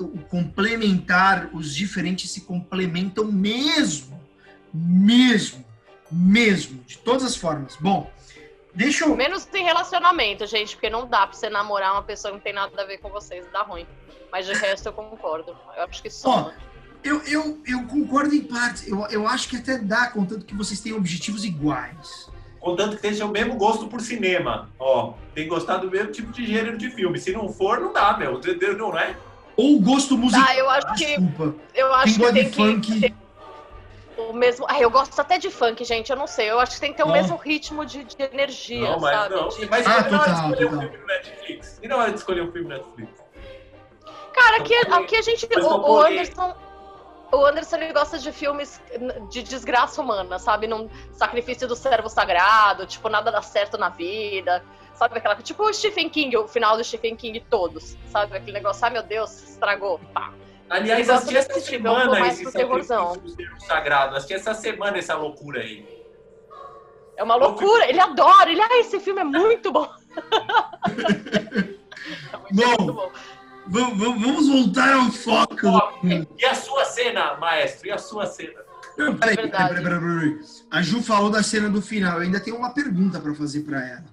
o 0.00 0.18
complementar, 0.24 1.50
os 1.52 1.74
diferentes 1.74 2.30
se 2.30 2.40
complementam 2.42 3.30
mesmo, 3.30 4.20
mesmo, 4.72 5.63
mesmo, 6.14 6.82
de 6.84 6.98
todas 6.98 7.24
as 7.24 7.36
formas. 7.36 7.76
Bom, 7.76 8.10
deixa 8.74 9.04
eu. 9.04 9.16
Menos 9.16 9.48
em 9.52 9.64
relacionamento, 9.64 10.46
gente, 10.46 10.74
porque 10.74 10.88
não 10.88 11.06
dá 11.06 11.26
pra 11.26 11.36
você 11.36 11.50
namorar 11.50 11.92
uma 11.92 12.02
pessoa 12.02 12.32
que 12.32 12.36
não 12.36 12.42
tem 12.42 12.52
nada 12.52 12.80
a 12.80 12.86
ver 12.86 12.98
com 12.98 13.08
vocês, 13.08 13.44
dá 13.52 13.62
ruim. 13.62 13.86
Mas 14.30 14.46
de 14.46 14.52
resto 14.52 14.86
eu 14.88 14.92
concordo. 14.92 15.56
Eu 15.76 15.84
acho 15.84 16.02
que 16.02 16.10
só. 16.10 16.52
eu, 17.02 17.22
eu, 17.22 17.62
eu 17.66 17.86
concordo 17.86 18.34
em 18.34 18.42
parte. 18.42 18.88
Eu, 18.88 19.06
eu 19.08 19.28
acho 19.28 19.48
que 19.48 19.56
até 19.56 19.78
dá, 19.78 20.08
contanto 20.08 20.44
que 20.44 20.54
vocês 20.54 20.80
têm 20.80 20.92
objetivos 20.92 21.44
iguais 21.44 22.32
contanto 22.64 22.96
que 22.96 23.02
tenha 23.02 23.26
o 23.26 23.28
mesmo 23.28 23.56
gosto 23.56 23.86
por 23.86 24.00
cinema. 24.00 24.70
Ó, 24.78 25.12
tem 25.34 25.46
gostado 25.46 25.86
do 25.86 25.92
mesmo 25.92 26.10
tipo 26.10 26.32
de 26.32 26.46
gênero 26.46 26.78
de 26.78 26.90
filme. 26.90 27.18
Se 27.18 27.30
não 27.30 27.48
for, 27.50 27.78
não 27.78 27.92
dá, 27.92 28.16
meu. 28.16 28.40
Não 28.78 28.98
é? 28.98 29.14
Ou 29.56 29.78
gosto 29.80 30.16
musical. 30.16 30.46
Ah, 30.48 30.56
eu 30.56 30.70
acho 30.70 30.94
que. 30.94 31.04
Desculpa. 31.04 31.54
Eu 31.74 31.94
acho 31.94 32.18
tem 32.18 32.26
que 32.26 32.32
tem 32.32 32.50
funk. 32.50 33.00
que. 33.00 33.14
O 34.16 34.32
mesmo. 34.32 34.66
Ah, 34.68 34.80
eu 34.80 34.90
gosto 34.90 35.18
até 35.18 35.38
de 35.38 35.50
funk, 35.50 35.84
gente. 35.84 36.10
Eu 36.10 36.16
não 36.16 36.26
sei. 36.26 36.50
Eu 36.50 36.60
acho 36.60 36.74
que 36.74 36.80
tem 36.80 36.92
que 36.92 36.96
ter 36.96 37.02
o 37.02 37.10
mesmo 37.10 37.36
ritmo 37.36 37.84
de, 37.84 38.04
de 38.04 38.22
energia, 38.22 38.92
não, 38.92 39.00
mas 39.00 39.16
sabe? 39.16 39.34
Não. 39.34 39.48
De... 39.48 39.68
Mas 39.68 39.86
ah, 39.86 39.90
não 39.90 40.18
total, 40.18 40.34
escolher 40.34 40.56
total. 40.56 40.78
um 40.78 40.80
filme 40.80 40.96
no 40.96 41.06
Netflix. 41.06 41.80
E 41.82 41.88
na 41.88 41.96
hora 41.96 42.10
de 42.12 42.18
escolher 42.18 42.42
um 42.42 42.52
filme 42.52 42.68
no 42.68 42.76
Netflix. 42.76 43.24
Cara, 44.32 44.56
aqui, 44.58 44.74
aqui 44.74 45.16
a 45.16 45.22
gente. 45.22 45.48
O, 45.60 45.92
o 45.92 46.00
Anderson 46.00 46.54
o 47.34 47.44
Anderson 47.44 47.76
ele 47.76 47.92
gosta 47.92 48.18
de 48.18 48.30
filmes 48.30 48.80
de 49.30 49.42
desgraça 49.42 50.00
humana, 50.00 50.38
sabe? 50.38 50.66
Num 50.66 50.88
sacrifício 51.12 51.66
do 51.66 51.74
servo 51.74 52.08
sagrado, 52.08 52.86
tipo, 52.86 53.08
nada 53.08 53.32
dá 53.32 53.42
certo 53.42 53.76
na 53.76 53.88
vida. 53.88 54.64
Sabe 54.94 55.18
aquela 55.18 55.34
tipo 55.36 55.64
o 55.64 55.74
Stephen 55.74 56.08
King, 56.08 56.36
o 56.36 56.46
final 56.46 56.76
do 56.76 56.84
Stephen 56.84 57.16
King 57.16 57.40
todos, 57.50 57.96
sabe? 58.10 58.36
Aquele 58.36 58.52
negócio, 58.52 58.84
ai 58.84 58.92
meu 58.92 59.02
Deus, 59.02 59.50
estragou, 59.50 59.98
pá. 60.12 60.32
Aliás, 60.68 61.08
assisti 61.08 61.36
essa 61.36 61.60
semana 61.60 62.26
esse 62.28 62.50
terrorzão. 62.52 63.16
sagrado. 63.66 64.16
Assisti 64.16 64.34
essa 64.34 64.54
semana 64.54 64.98
essa 64.98 65.14
loucura 65.14 65.60
aí. 65.60 66.04
É 67.16 67.22
uma 67.22 67.36
loucura, 67.36 67.88
ele 67.88 68.00
adora, 68.00 68.50
ele, 68.50 68.60
ah, 68.60 68.80
esse 68.80 68.98
filme 68.98 69.20
é 69.20 69.24
muito 69.24 69.70
bom. 69.70 69.88
é 72.50 72.52
muito, 72.52 72.92
bom. 72.92 73.12
Vamos 73.66 74.48
voltar 74.48 74.94
ao 74.94 75.10
foco. 75.10 75.66
E 76.38 76.44
a 76.44 76.54
sua 76.54 76.84
cena, 76.84 77.36
maestro? 77.36 77.86
E 77.88 77.92
a 77.92 77.98
sua 77.98 78.26
cena? 78.26 78.64
Peraí, 78.96 79.36
peraí, 79.36 79.50
peraí, 79.50 79.82
peraí, 79.82 80.40
A 80.70 80.82
Ju 80.82 81.02
falou 81.02 81.30
da 81.30 81.42
cena 81.42 81.68
do 81.68 81.82
final. 81.82 82.16
Eu 82.16 82.22
ainda 82.22 82.40
tenho 82.40 82.56
uma 82.56 82.72
pergunta 82.72 83.20
para 83.20 83.34
fazer 83.34 83.62
para 83.62 83.80
ela. 83.80 84.04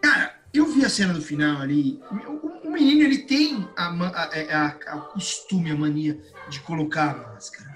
Cara, 0.00 0.39
eu 0.52 0.66
vi 0.66 0.84
a 0.84 0.88
cena 0.88 1.12
do 1.12 1.22
final 1.22 1.60
ali. 1.60 2.00
O, 2.10 2.68
o 2.68 2.70
menino, 2.70 3.02
ele 3.02 3.18
tem 3.18 3.68
a, 3.76 3.88
a, 3.88 4.30
é, 4.36 4.52
a, 4.52 4.66
a, 4.66 5.00
costume, 5.00 5.70
a 5.70 5.76
mania 5.76 6.20
de 6.48 6.60
colocar 6.60 7.10
a 7.10 7.32
máscara. 7.32 7.70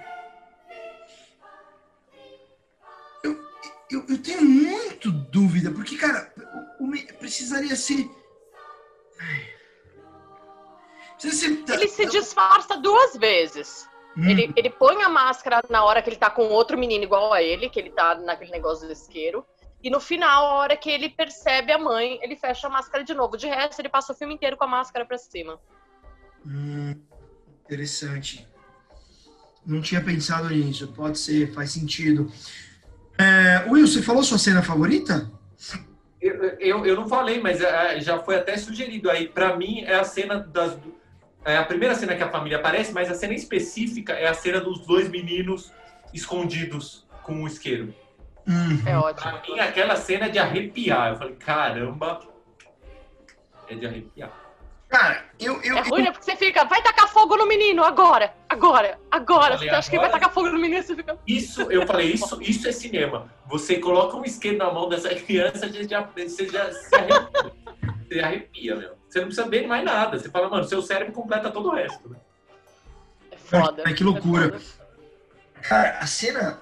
Eu, 3.22 3.38
eu, 3.90 4.04
eu 4.08 4.22
tenho 4.22 4.42
muito 4.42 5.10
dúvida, 5.10 5.70
porque, 5.70 5.96
cara, 5.96 6.32
o, 6.80 6.84
o, 6.84 7.18
precisaria 7.18 7.76
ser. 7.76 8.08
Ai, 9.20 9.54
ele 11.72 11.88
se 11.88 12.06
disfarça 12.06 12.76
duas 12.76 13.16
vezes. 13.16 13.88
Hum. 14.16 14.28
Ele, 14.28 14.52
ele 14.54 14.70
põe 14.70 15.02
a 15.02 15.08
máscara 15.08 15.62
na 15.68 15.84
hora 15.84 16.02
que 16.02 16.08
ele 16.08 16.16
tá 16.16 16.30
com 16.30 16.44
outro 16.48 16.78
menino 16.78 17.04
igual 17.04 17.32
a 17.32 17.42
ele, 17.42 17.68
que 17.68 17.80
ele 17.80 17.90
tá 17.90 18.14
naquele 18.14 18.50
negócio 18.50 18.86
do 18.86 18.92
isqueiro. 18.92 19.44
E 19.84 19.90
no 19.90 20.00
final, 20.00 20.46
a 20.46 20.54
hora 20.54 20.76
que 20.78 20.88
ele 20.88 21.10
percebe 21.10 21.70
a 21.70 21.78
mãe, 21.78 22.18
ele 22.22 22.36
fecha 22.36 22.68
a 22.68 22.70
máscara 22.70 23.04
de 23.04 23.12
novo. 23.12 23.36
De 23.36 23.46
resto, 23.46 23.80
ele 23.80 23.90
passa 23.90 24.14
o 24.14 24.16
filme 24.16 24.32
inteiro 24.32 24.56
com 24.56 24.64
a 24.64 24.66
máscara 24.66 25.04
pra 25.04 25.18
cima. 25.18 25.60
Hum, 26.46 26.94
interessante. 27.62 28.48
Não 29.66 29.82
tinha 29.82 30.02
pensado 30.02 30.48
nisso. 30.48 30.88
Pode 30.88 31.18
ser, 31.18 31.52
faz 31.52 31.72
sentido. 31.72 32.32
É, 33.18 33.70
Will, 33.70 33.86
você 33.86 34.00
falou 34.00 34.22
sua 34.22 34.38
cena 34.38 34.62
favorita? 34.62 35.30
Eu, 36.18 36.34
eu, 36.58 36.86
eu 36.86 36.96
não 36.96 37.06
falei, 37.06 37.38
mas 37.38 37.60
é, 37.60 38.00
já 38.00 38.18
foi 38.18 38.36
até 38.36 38.56
sugerido 38.56 39.10
aí. 39.10 39.28
Para 39.28 39.54
mim, 39.54 39.82
é 39.82 39.96
a 39.96 40.04
cena 40.04 40.38
das, 40.38 40.78
é 41.44 41.58
a 41.58 41.64
primeira 41.64 41.94
cena 41.94 42.16
que 42.16 42.22
a 42.22 42.30
família 42.30 42.56
aparece, 42.56 42.90
mas 42.90 43.10
a 43.10 43.14
cena 43.14 43.34
específica 43.34 44.14
é 44.14 44.28
a 44.28 44.34
cena 44.34 44.62
dos 44.62 44.80
dois 44.86 45.10
meninos 45.10 45.70
escondidos 46.10 47.06
com 47.22 47.42
o 47.42 47.46
isqueiro. 47.46 47.94
Uhum. 48.46 48.82
É 48.86 48.96
ótimo. 48.96 49.32
Pra 49.32 49.42
mim, 49.42 49.60
aquela 49.60 49.96
cena 49.96 50.26
é 50.26 50.28
de 50.28 50.38
arrepiar. 50.38 51.12
Eu 51.12 51.16
falei, 51.16 51.34
caramba, 51.34 52.20
é 53.68 53.74
de 53.74 53.86
arrepiar. 53.86 54.30
Cara, 54.88 55.24
eu. 55.40 55.60
eu 55.62 55.76
é 55.76 55.80
ruim, 55.80 56.00
eu... 56.00 56.04
Né? 56.04 56.12
porque 56.12 56.30
você 56.30 56.36
fica, 56.36 56.64
vai 56.64 56.80
tacar 56.82 57.08
fogo 57.08 57.36
no 57.36 57.48
menino, 57.48 57.82
agora, 57.82 58.32
agora, 58.48 58.98
agora. 59.10 59.54
Falei, 59.54 59.68
você 59.68 59.74
acha 59.74 59.90
que 59.90 59.98
vai 59.98 60.10
tacar 60.10 60.30
fogo 60.30 60.50
no 60.50 60.58
menino 60.58 60.82
você 60.82 60.94
fica. 60.94 61.18
Isso, 61.26 61.62
eu 61.62 61.86
falei, 61.86 62.12
isso, 62.12 62.40
isso 62.40 62.68
é 62.68 62.72
cinema. 62.72 63.32
Você 63.46 63.78
coloca 63.78 64.16
um 64.16 64.24
isqueiro 64.24 64.58
na 64.58 64.70
mão 64.70 64.88
dessa 64.88 65.08
criança, 65.14 65.68
você 65.68 65.88
já, 65.88 66.02
você 66.02 66.48
já 66.48 66.70
se 66.70 66.94
arrepia. 66.94 67.52
você 68.08 68.20
arrepia, 68.20 68.76
meu. 68.76 68.94
Você 69.08 69.18
não 69.18 69.26
precisa 69.26 69.48
ver 69.48 69.66
mais 69.66 69.84
nada. 69.84 70.18
Você 70.18 70.30
fala, 70.30 70.48
mano, 70.48 70.64
seu 70.64 70.82
cérebro 70.82 71.12
completa 71.12 71.50
todo 71.50 71.70
o 71.70 71.74
resto. 71.74 72.08
Né? 72.08 72.16
É 73.32 73.36
foda. 73.36 73.82
Ai, 73.86 73.94
que 73.94 74.04
loucura. 74.04 74.60
É 75.56 75.60
Cara, 75.60 75.98
a 75.98 76.06
cena. 76.06 76.60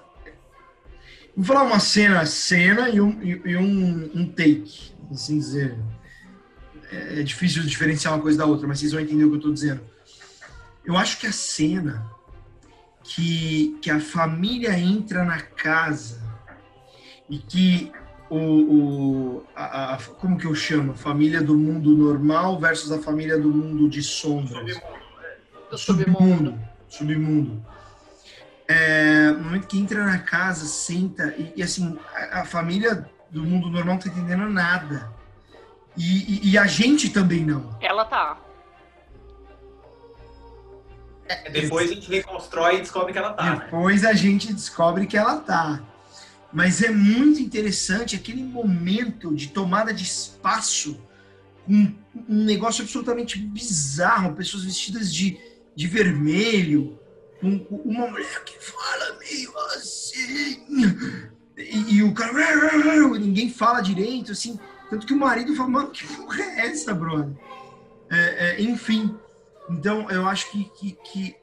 Vou 1.35 1.45
falar 1.45 1.63
uma 1.63 1.79
cena, 1.79 2.25
cena 2.25 2.89
e 2.89 3.01
um, 3.01 3.21
e 3.23 3.57
um, 3.57 4.11
um 4.13 4.25
take, 4.27 4.93
assim 5.11 5.39
dizer. 5.39 5.77
É, 6.91 7.21
é 7.21 7.23
difícil 7.23 7.63
diferenciar 7.63 8.13
uma 8.13 8.21
coisa 8.21 8.37
da 8.37 8.45
outra, 8.45 8.67
mas 8.67 8.79
vocês 8.79 8.91
vão 8.91 9.01
entender 9.01 9.23
o 9.25 9.29
que 9.29 9.33
eu 9.33 9.37
estou 9.37 9.53
dizendo. 9.53 9.81
Eu 10.85 10.95
acho 10.95 11.19
que 11.19 11.25
a 11.25 11.31
cena 11.31 12.05
que, 13.03 13.77
que 13.81 13.89
a 13.89 13.99
família 13.99 14.77
entra 14.77 15.23
na 15.23 15.41
casa 15.41 16.21
e 17.29 17.37
que 17.39 17.91
o, 18.29 18.37
o 18.37 19.43
a, 19.55 19.95
a, 19.95 19.97
como 19.97 20.37
que 20.37 20.45
eu 20.45 20.53
chamo? 20.53 20.93
Família 20.93 21.41
do 21.41 21.57
mundo 21.57 21.95
normal 21.95 22.59
versus 22.59 22.91
a 22.91 22.99
família 22.99 23.37
do 23.37 23.49
mundo 23.49 23.89
de 23.89 24.03
sombras. 24.03 24.79
Do 25.69 25.77
submundo. 25.77 26.59
Submundo. 26.87 27.72
É, 28.73 29.29
no 29.29 29.43
momento 29.43 29.67
que 29.67 29.77
entra 29.77 30.03
na 30.03 30.17
casa, 30.17 30.65
senta, 30.65 31.27
e, 31.37 31.53
e 31.57 31.61
assim, 31.61 31.99
a, 32.15 32.41
a, 32.41 32.45
família 32.45 33.07
do 33.29 33.43
mundo 33.43 33.69
normal 33.69 33.95
não 33.95 34.01
tá 34.01 34.09
entendendo 34.09 34.49
nada. 34.49 35.13
E, 35.95 36.47
e, 36.47 36.51
e 36.51 36.57
a 36.57 36.65
gente 36.65 37.11
também 37.11 37.45
não. 37.45 37.77
Ela 37.79 38.03
tá. 38.03 38.39
É, 41.27 41.51
depois 41.51 41.91
a 41.91 41.93
gente 41.93 42.09
reconstrói 42.09 42.77
e 42.77 42.79
descobre 42.79 43.13
que 43.13 43.19
ela 43.19 43.33
tá. 43.33 43.43
Né? 43.43 43.61
Depois 43.63 44.01
né? 44.01 44.09
a 44.09 44.13
gente 44.13 44.51
descobre 44.51 45.05
que 45.05 45.15
ela 45.15 45.37
tá. 45.37 45.79
Mas 46.51 46.81
é 46.81 46.89
muito 46.89 47.39
interessante 47.39 48.15
aquele 48.15 48.41
momento 48.41 49.35
de 49.35 49.49
tomada 49.49 49.93
de 49.93 50.03
espaço, 50.03 50.99
um, 51.69 51.93
um 52.27 52.43
negócio 52.43 52.81
absolutamente 52.81 53.37
bizarro, 53.37 54.33
pessoas 54.33 54.63
vestidas 54.63 55.13
de, 55.13 55.39
de 55.75 55.87
vermelho, 55.87 56.99
uma 57.43 58.07
mulher 58.07 58.43
que 58.45 58.57
fala 58.63 59.19
meio 59.19 59.57
assim. 59.75 60.65
E, 61.57 61.95
e 61.95 62.03
o 62.03 62.13
cara, 62.13 62.77
ninguém 63.17 63.49
fala 63.49 63.81
direito, 63.81 64.31
assim. 64.31 64.59
Tanto 64.89 65.05
que 65.05 65.13
o 65.13 65.17
marido 65.17 65.55
fala, 65.55 65.69
mano, 65.69 65.91
que 65.91 66.05
porra 66.07 66.41
é 66.41 66.67
essa, 66.67 66.93
brother? 66.93 67.35
É, 68.09 68.17
é, 68.17 68.61
enfim, 68.61 69.17
então 69.69 70.09
eu 70.09 70.27
acho 70.27 70.51
que, 70.51 70.65
que, 70.75 70.97
que 71.03 71.35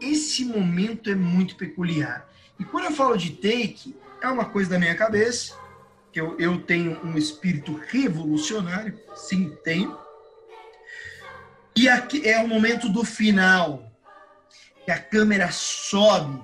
esse 0.00 0.44
momento 0.44 1.10
é 1.10 1.14
muito 1.14 1.56
peculiar. 1.56 2.28
E 2.58 2.64
quando 2.64 2.86
eu 2.86 2.92
falo 2.92 3.16
de 3.16 3.30
take, 3.30 3.94
é 4.22 4.28
uma 4.28 4.46
coisa 4.46 4.70
da 4.70 4.78
minha 4.78 4.94
cabeça, 4.94 5.54
que 6.12 6.20
eu, 6.20 6.38
eu 6.38 6.58
tenho 6.62 6.98
um 7.04 7.18
espírito 7.18 7.78
revolucionário, 7.88 8.98
sim, 9.14 9.54
tenho. 9.62 9.96
E 11.76 11.88
aqui 11.88 12.26
é 12.26 12.42
o 12.42 12.48
momento 12.48 12.88
do 12.88 13.04
final, 13.04 13.85
que 14.86 14.92
a 14.92 14.98
câmera 14.98 15.50
sobe 15.50 16.40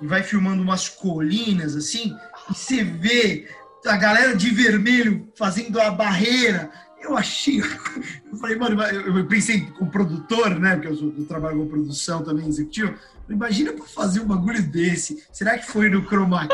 e 0.00 0.06
vai 0.06 0.22
filmando 0.22 0.62
umas 0.62 0.88
colinas 0.88 1.74
assim, 1.74 2.16
e 2.48 2.54
você 2.54 2.84
vê 2.84 3.48
a 3.84 3.96
galera 3.96 4.34
de 4.36 4.48
vermelho 4.50 5.28
fazendo 5.36 5.78
a 5.80 5.90
barreira. 5.90 6.70
Eu 7.02 7.16
achei. 7.16 7.60
Eu 8.30 8.36
falei, 8.36 8.56
mano, 8.56 8.80
eu 8.80 9.26
pensei 9.26 9.66
com 9.72 9.86
produtor, 9.86 10.58
né? 10.60 10.76
Porque 10.76 10.86
eu, 10.86 10.96
sou, 10.96 11.12
eu 11.18 11.24
trabalho 11.26 11.58
com 11.58 11.68
produção 11.68 12.22
também 12.22 12.46
executivo. 12.46 12.94
Imagina 13.28 13.72
para 13.72 13.84
fazer 13.84 14.20
um 14.20 14.26
bagulho 14.26 14.62
desse. 14.62 15.24
Será 15.32 15.58
que 15.58 15.66
foi 15.66 15.88
no 15.88 16.06
Chroma 16.06 16.46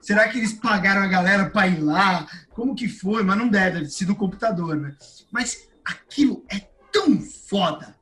Será 0.00 0.26
que 0.28 0.38
eles 0.38 0.54
pagaram 0.54 1.02
a 1.02 1.06
galera 1.06 1.50
para 1.50 1.68
ir 1.68 1.80
lá? 1.80 2.26
Como 2.50 2.74
que 2.74 2.88
foi? 2.88 3.22
Mas 3.22 3.36
não 3.36 3.48
deve, 3.48 3.80
deve 3.80 3.90
ser 3.90 4.06
no 4.06 4.16
computador, 4.16 4.76
né? 4.76 4.96
Mas 5.30 5.68
aquilo 5.84 6.42
é 6.48 6.60
tão 6.90 7.20
foda 7.20 7.94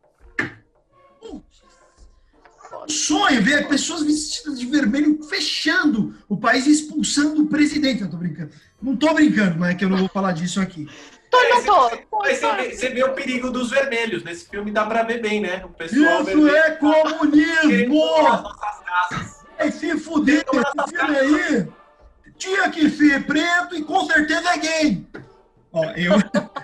sonho 2.88 3.42
ver 3.42 3.68
pessoas 3.68 4.02
vestidas 4.02 4.58
de 4.58 4.66
vermelho 4.66 5.22
fechando 5.24 6.14
o 6.28 6.36
país 6.36 6.66
e 6.66 6.72
expulsando 6.72 7.42
o 7.42 7.48
presidente. 7.48 8.02
Eu 8.02 8.10
tô 8.10 8.16
brincando. 8.16 8.50
Não 8.80 8.96
tô 8.96 9.12
brincando, 9.14 9.58
mas 9.58 9.70
é 9.70 9.74
que 9.74 9.84
eu 9.84 9.88
não 9.88 9.98
vou 9.98 10.08
falar 10.08 10.32
disso 10.32 10.60
aqui. 10.60 10.88
Tô, 11.30 11.38
não 11.48 11.64
tô. 11.64 11.90
Você, 12.22 12.74
você 12.74 12.88
vê 12.90 13.04
o 13.04 13.12
perigo 13.12 13.50
dos 13.50 13.70
vermelhos. 13.70 14.22
Nesse 14.22 14.48
filme 14.48 14.70
dá 14.70 14.86
pra 14.86 15.02
ver 15.02 15.20
bem, 15.20 15.40
né? 15.40 15.64
O 15.64 15.68
pessoal 15.70 16.22
Isso 16.22 16.24
vermelho. 16.24 16.56
é 16.56 16.70
comunismo! 16.72 18.02
Vai 19.58 19.72
se 19.72 19.96
fuder, 19.98 20.44
esse 20.52 20.96
filme 20.96 21.16
aí 21.16 21.68
tinha 22.36 22.70
que 22.70 22.90
ser 22.90 23.24
preto 23.24 23.74
e 23.74 23.82
com 23.82 24.04
certeza 24.06 24.50
é 24.50 24.58
gay. 24.58 25.06
Ó, 25.72 25.84
eu... 25.92 26.12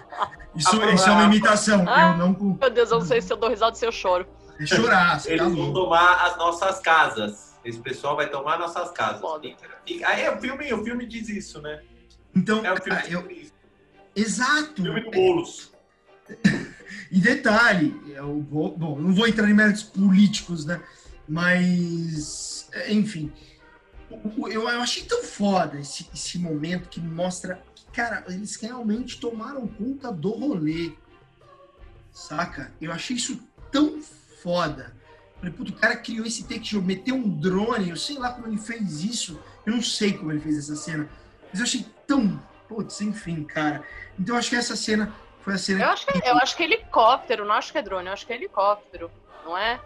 Isso, 0.55 0.77
isso 0.85 1.09
é 1.09 1.13
uma 1.13 1.25
imitação. 1.25 1.83
Ah, 1.89 2.11
eu 2.11 2.19
não... 2.19 2.59
Meu 2.61 2.71
Deus, 2.71 2.91
eu 2.91 2.99
não 2.99 3.07
sei 3.07 3.23
se 3.23 3.33
eu 3.33 3.39
dou 3.39 3.49
risada 3.49 3.71
ou 3.71 3.75
se 3.75 3.87
eu 3.87 3.91
choro. 3.91 4.27
É 4.63 4.67
chorar. 4.67 5.23
Eles 5.27 5.41
tá 5.41 5.49
vão 5.49 5.73
tomar 5.73 6.27
as 6.27 6.37
nossas 6.37 6.81
casas. 6.81 7.53
Esse 7.65 7.79
pessoal 7.79 8.17
vai 8.17 8.29
tomar 8.29 8.59
nossas 8.59 8.91
casas. 8.91 9.23
Aí 10.05 10.29
o 10.29 10.41
filme, 10.41 10.73
o 10.73 10.85
filme 10.85 11.07
diz 11.07 11.29
isso, 11.29 11.61
né? 11.61 11.83
Então, 12.35 12.65
é 12.65 12.73
o 12.73 12.83
filme 12.83 13.01
eu... 13.09 13.53
Exato. 14.15 14.83
Filme 14.83 15.01
do 15.01 15.11
Boulos. 15.11 15.73
e 17.11 17.21
detalhe, 17.21 18.01
eu 18.09 18.41
vou, 18.43 18.77
bom, 18.77 18.99
não 18.99 19.15
vou 19.15 19.27
entrar 19.27 19.49
em 19.49 19.55
méritos 19.55 19.83
políticos, 19.83 20.65
né? 20.65 20.83
Mas, 21.29 22.69
enfim, 22.89 23.33
eu, 24.51 24.69
eu 24.69 24.81
achei 24.81 25.05
tão 25.05 25.23
foda 25.23 25.79
esse, 25.79 26.09
esse 26.13 26.39
momento 26.39 26.89
que 26.89 27.01
mostra 27.01 27.63
que, 27.75 27.85
cara, 27.87 28.25
eles 28.29 28.57
realmente 28.57 29.19
tomaram 29.19 29.67
conta 29.67 30.13
do 30.13 30.31
rolê. 30.31 30.93
Saca? 32.13 32.73
Eu 32.81 32.93
achei 32.93 33.17
isso 33.17 33.41
tão 33.71 34.01
foda. 34.43 34.95
Falei, 35.37 35.53
puto, 35.53 35.73
o 35.73 35.77
cara 35.77 35.97
criou 35.97 36.27
esse 36.27 36.45
take 36.45 36.65
show, 36.65 36.83
meteu 36.83 37.15
um 37.15 37.29
drone, 37.29 37.91
eu 37.91 37.97
sei 37.97 38.19
lá 38.19 38.33
como 38.33 38.47
ele 38.47 38.59
fez 38.59 39.03
isso, 39.03 39.41
eu 39.67 39.73
não 39.73 39.83
sei 39.83 40.13
como 40.13 40.31
ele 40.31 40.41
fez 40.41 40.59
essa 40.59 40.77
cena, 40.77 41.09
mas 41.51 41.61
eu 41.61 41.65
achei 41.65 41.87
tão, 42.07 42.41
putz, 42.69 43.01
enfim, 43.01 43.43
cara. 43.45 43.83
Então 44.19 44.35
eu 44.35 44.39
acho 44.39 44.51
que 44.51 44.57
essa 44.57 44.77
cena 44.77 45.13
foi 45.41 45.55
a 45.55 45.59
cena. 45.59 45.85
Eu 45.85 45.91
acho 45.91 46.07
que, 46.07 46.29
eu 46.29 46.37
acho 46.37 46.57
que 46.57 46.63
é 46.63 46.67
helicóptero, 46.67 47.45
não 47.45 47.55
acho 47.55 47.73
que 47.73 47.79
é 47.79 47.83
drone, 47.83 48.07
eu 48.07 48.13
acho 48.13 48.27
que 48.27 48.33
é 48.33 48.37
helicóptero, 48.37 49.11
não 49.45 49.59
é? 49.59 49.81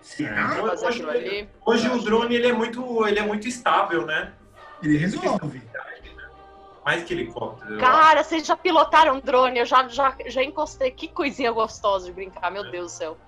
Será? 0.00 0.56
É, 0.56 0.62
hoje, 0.62 1.04
hoje, 1.04 1.48
hoje 1.64 1.88
o 1.88 2.02
drone 2.02 2.34
ele 2.34 2.48
é 2.48 2.52
muito, 2.52 3.06
ele 3.06 3.18
é 3.18 3.22
muito 3.22 3.46
estável, 3.46 4.06
né? 4.06 4.32
Ele 4.82 4.96
resolve. 4.96 5.62
Mais 6.84 7.04
que 7.04 7.12
helicóptero. 7.12 7.78
Cara, 7.78 8.24
vocês 8.24 8.46
já 8.46 8.56
pilotaram 8.56 9.20
drone? 9.20 9.58
Eu 9.58 9.66
já, 9.66 9.86
já, 9.88 10.16
já 10.26 10.42
encostei. 10.42 10.90
Que 10.90 11.06
coisinha 11.06 11.52
gostosa 11.52 12.06
de 12.06 12.12
brincar, 12.12 12.50
meu 12.50 12.70
Deus 12.70 12.92
do 12.92 12.96
céu. 12.96 13.18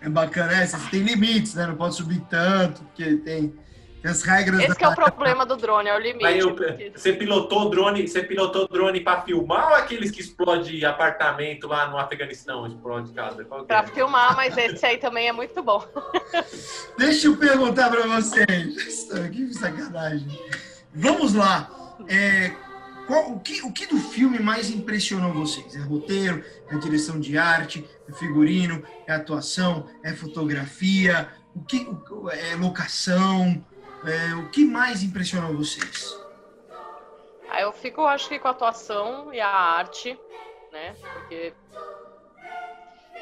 É 0.00 0.08
bacana, 0.08 0.52
é, 0.52 0.66
você 0.66 0.90
tem 0.90 1.02
limites, 1.02 1.54
né? 1.54 1.66
Não 1.66 1.74
pode 1.74 1.96
subir 1.96 2.20
tanto, 2.30 2.82
porque 2.84 3.16
tem, 3.16 3.52
tem 4.00 4.10
as 4.10 4.22
regras. 4.22 4.60
Esse 4.60 4.78
da... 4.78 4.86
é 4.86 4.88
o 4.88 4.94
problema 4.96 5.44
do 5.44 5.56
drone, 5.56 5.88
é 5.88 5.96
o 5.96 5.98
limite. 5.98 6.24
Aí 6.24 6.38
eu, 6.38 6.54
porque... 6.54 6.92
Você 6.94 7.12
pilotou 7.12 7.68
drone, 7.68 8.06
você 8.06 8.22
pilotou 8.22 8.68
drone 8.68 9.00
para 9.00 9.22
filmar 9.22 9.70
ou 9.70 9.74
aqueles 9.74 10.10
que 10.10 10.20
explode 10.20 10.84
apartamento 10.84 11.66
lá 11.66 11.88
no 11.88 11.98
Afeganistão, 11.98 12.66
explode 12.66 13.12
casa? 13.12 13.44
Para 13.44 13.80
é? 13.80 13.86
filmar, 13.88 14.36
mas 14.36 14.56
esse 14.56 14.86
aí 14.86 14.98
também 14.98 15.28
é 15.28 15.32
muito 15.32 15.60
bom. 15.62 15.84
Deixa 16.96 17.26
eu 17.26 17.36
perguntar 17.36 17.90
para 17.90 18.06
vocês. 18.06 19.08
Que 19.32 19.52
sacanagem. 19.52 20.28
Vamos 20.94 21.34
lá. 21.34 21.70
É, 22.06 22.52
qual, 23.08 23.32
o, 23.32 23.40
que, 23.40 23.62
o 23.62 23.72
que 23.72 23.86
do 23.86 23.96
filme 23.96 24.38
mais 24.38 24.68
impressionou 24.68 25.32
vocês? 25.32 25.74
É 25.74 25.80
roteiro, 25.80 26.44
é 26.68 26.76
direção 26.76 27.18
de 27.18 27.38
arte, 27.38 27.88
é 28.06 28.12
figurino, 28.12 28.84
é 29.06 29.14
atuação, 29.14 29.88
é 30.02 30.12
fotografia, 30.12 31.32
o 31.54 31.64
que 31.64 31.88
é 32.32 32.54
locação? 32.54 33.64
É, 34.04 34.34
o 34.34 34.50
que 34.50 34.62
mais 34.62 35.02
impressionou 35.02 35.56
vocês? 35.56 36.14
Ah, 37.48 37.62
eu 37.62 37.72
fico, 37.72 38.02
acho 38.02 38.28
que 38.28 38.38
com 38.38 38.46
a 38.46 38.50
atuação 38.50 39.32
e 39.32 39.40
a 39.40 39.48
arte, 39.48 40.20
né? 40.70 40.94
Porque 41.14 41.54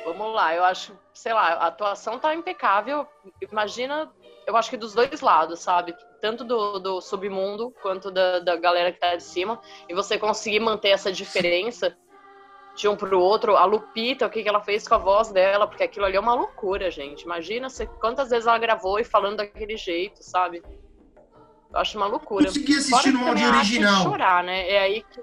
vamos 0.04 0.34
lá, 0.34 0.52
eu 0.52 0.64
acho, 0.64 0.98
sei 1.14 1.32
lá, 1.32 1.52
a 1.52 1.66
atuação 1.68 2.18
tá 2.18 2.34
impecável. 2.34 3.06
Imagina, 3.40 4.12
eu 4.48 4.56
acho 4.56 4.68
que 4.68 4.76
dos 4.76 4.94
dois 4.94 5.20
lados, 5.20 5.60
sabe? 5.60 5.94
Tanto 6.20 6.44
do, 6.44 6.78
do 6.78 7.00
submundo 7.00 7.72
quanto 7.82 8.10
da, 8.10 8.38
da 8.40 8.56
galera 8.56 8.92
que 8.92 9.00
tá 9.00 9.16
de 9.16 9.22
cima, 9.22 9.60
e 9.88 9.94
você 9.94 10.18
conseguir 10.18 10.60
manter 10.60 10.88
essa 10.88 11.12
diferença 11.12 11.96
de 12.76 12.88
um 12.88 12.96
pro 12.96 13.18
outro. 13.18 13.56
A 13.56 13.64
Lupita, 13.64 14.26
o 14.26 14.30
que, 14.30 14.42
que 14.42 14.48
ela 14.48 14.60
fez 14.60 14.86
com 14.86 14.94
a 14.94 14.98
voz 14.98 15.30
dela, 15.32 15.66
porque 15.66 15.82
aquilo 15.82 16.04
ali 16.04 16.16
é 16.16 16.20
uma 16.20 16.34
loucura, 16.34 16.90
gente. 16.90 17.22
Imagina 17.22 17.68
você, 17.68 17.86
quantas 17.86 18.30
vezes 18.30 18.46
ela 18.46 18.58
gravou 18.58 18.98
e 19.00 19.04
falando 19.04 19.38
daquele 19.38 19.76
jeito, 19.76 20.22
sabe? 20.22 20.62
Eu 21.72 21.80
acho 21.80 21.96
uma 21.96 22.06
loucura. 22.06 22.46
Consegui 22.46 22.76
assistir 22.76 23.12
no 23.12 23.26
áudio 23.26 23.48
original. 23.48 24.02
Chorar, 24.02 24.44
né? 24.44 24.70
É 24.70 24.78
aí 24.78 25.02
que 25.02 25.20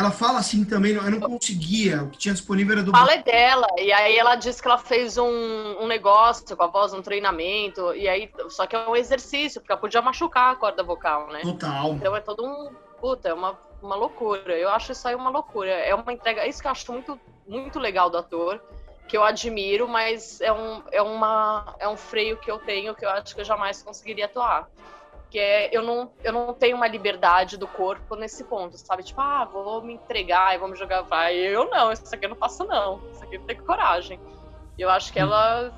ela 0.00 0.10
fala 0.10 0.38
assim 0.38 0.64
também, 0.64 0.92
eu 0.92 1.10
não 1.10 1.20
conseguia, 1.20 2.04
o 2.04 2.08
que 2.08 2.16
tinha 2.16 2.32
disponível 2.32 2.72
era 2.72 2.82
do. 2.82 2.90
Fala 2.90 3.12
é 3.12 3.22
dela, 3.22 3.66
e 3.76 3.92
aí 3.92 4.16
ela 4.16 4.34
disse 4.34 4.62
que 4.62 4.66
ela 4.66 4.78
fez 4.78 5.18
um, 5.18 5.26
um 5.26 5.86
negócio 5.86 6.56
com 6.56 6.62
a 6.62 6.66
voz, 6.66 6.94
um 6.94 7.02
treinamento, 7.02 7.94
e 7.94 8.08
aí, 8.08 8.30
só 8.48 8.66
que 8.66 8.74
é 8.74 8.88
um 8.88 8.96
exercício, 8.96 9.60
porque 9.60 9.72
ela 9.72 9.80
podia 9.80 10.00
machucar 10.00 10.52
a 10.52 10.56
corda 10.56 10.82
vocal, 10.82 11.28
né? 11.28 11.40
Total. 11.42 11.92
Então 11.92 12.16
é 12.16 12.20
todo 12.20 12.44
um. 12.44 12.72
Puta, 12.98 13.28
é 13.28 13.34
uma, 13.34 13.58
uma 13.82 13.94
loucura. 13.94 14.56
Eu 14.56 14.70
acho 14.70 14.92
isso 14.92 15.06
aí 15.06 15.14
uma 15.14 15.30
loucura. 15.30 15.70
É 15.70 15.94
uma 15.94 16.12
entrega. 16.12 16.42
É 16.42 16.48
isso 16.48 16.62
que 16.62 16.66
eu 16.66 16.70
acho 16.70 16.90
muito, 16.92 17.20
muito 17.46 17.78
legal 17.78 18.08
do 18.08 18.16
ator, 18.16 18.58
que 19.06 19.16
eu 19.16 19.22
admiro, 19.22 19.86
mas 19.86 20.40
é 20.40 20.52
um, 20.52 20.82
é, 20.90 21.02
uma, 21.02 21.74
é 21.78 21.86
um 21.86 21.96
freio 21.96 22.38
que 22.38 22.50
eu 22.50 22.58
tenho 22.58 22.94
que 22.94 23.04
eu 23.04 23.10
acho 23.10 23.34
que 23.34 23.40
eu 23.40 23.44
jamais 23.44 23.82
conseguiria 23.82 24.26
atuar 24.26 24.66
que 25.30 25.38
é 25.38 25.70
eu 25.72 25.82
não, 25.82 26.10
eu 26.24 26.32
não 26.32 26.52
tenho 26.52 26.76
uma 26.76 26.88
liberdade 26.88 27.56
do 27.56 27.66
corpo 27.66 28.16
nesse 28.16 28.42
ponto, 28.44 28.76
sabe? 28.76 29.04
Tipo, 29.04 29.20
ah, 29.20 29.44
vou 29.44 29.80
me 29.80 29.94
entregar 29.94 30.54
e 30.54 30.58
vamos 30.58 30.78
jogar 30.78 31.02
vai. 31.02 31.36
Eu 31.36 31.70
não, 31.70 31.92
isso 31.92 32.12
aqui 32.12 32.24
eu 32.26 32.30
não 32.30 32.36
faço 32.36 32.64
não. 32.64 33.00
Isso 33.12 33.22
aqui 33.22 33.36
eu 33.36 33.42
tenho 33.42 33.62
coragem. 33.62 34.18
E 34.76 34.82
eu 34.82 34.90
acho 34.90 35.12
que 35.12 35.20
ela, 35.20 35.72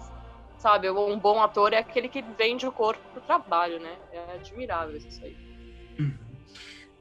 sabe, 0.59 0.90
um 0.90 1.18
bom 1.18 1.42
ator 1.42 1.72
é 1.72 1.78
aquele 1.78 2.09
que 2.09 2.22
vende 2.22 2.66
o 2.66 2.72
corpo 2.72 3.03
pro 3.12 3.20
trabalho, 3.20 3.78
né? 3.78 3.94
É 4.11 4.36
admirável 4.36 4.96
isso 4.96 5.22
aí. 5.22 5.36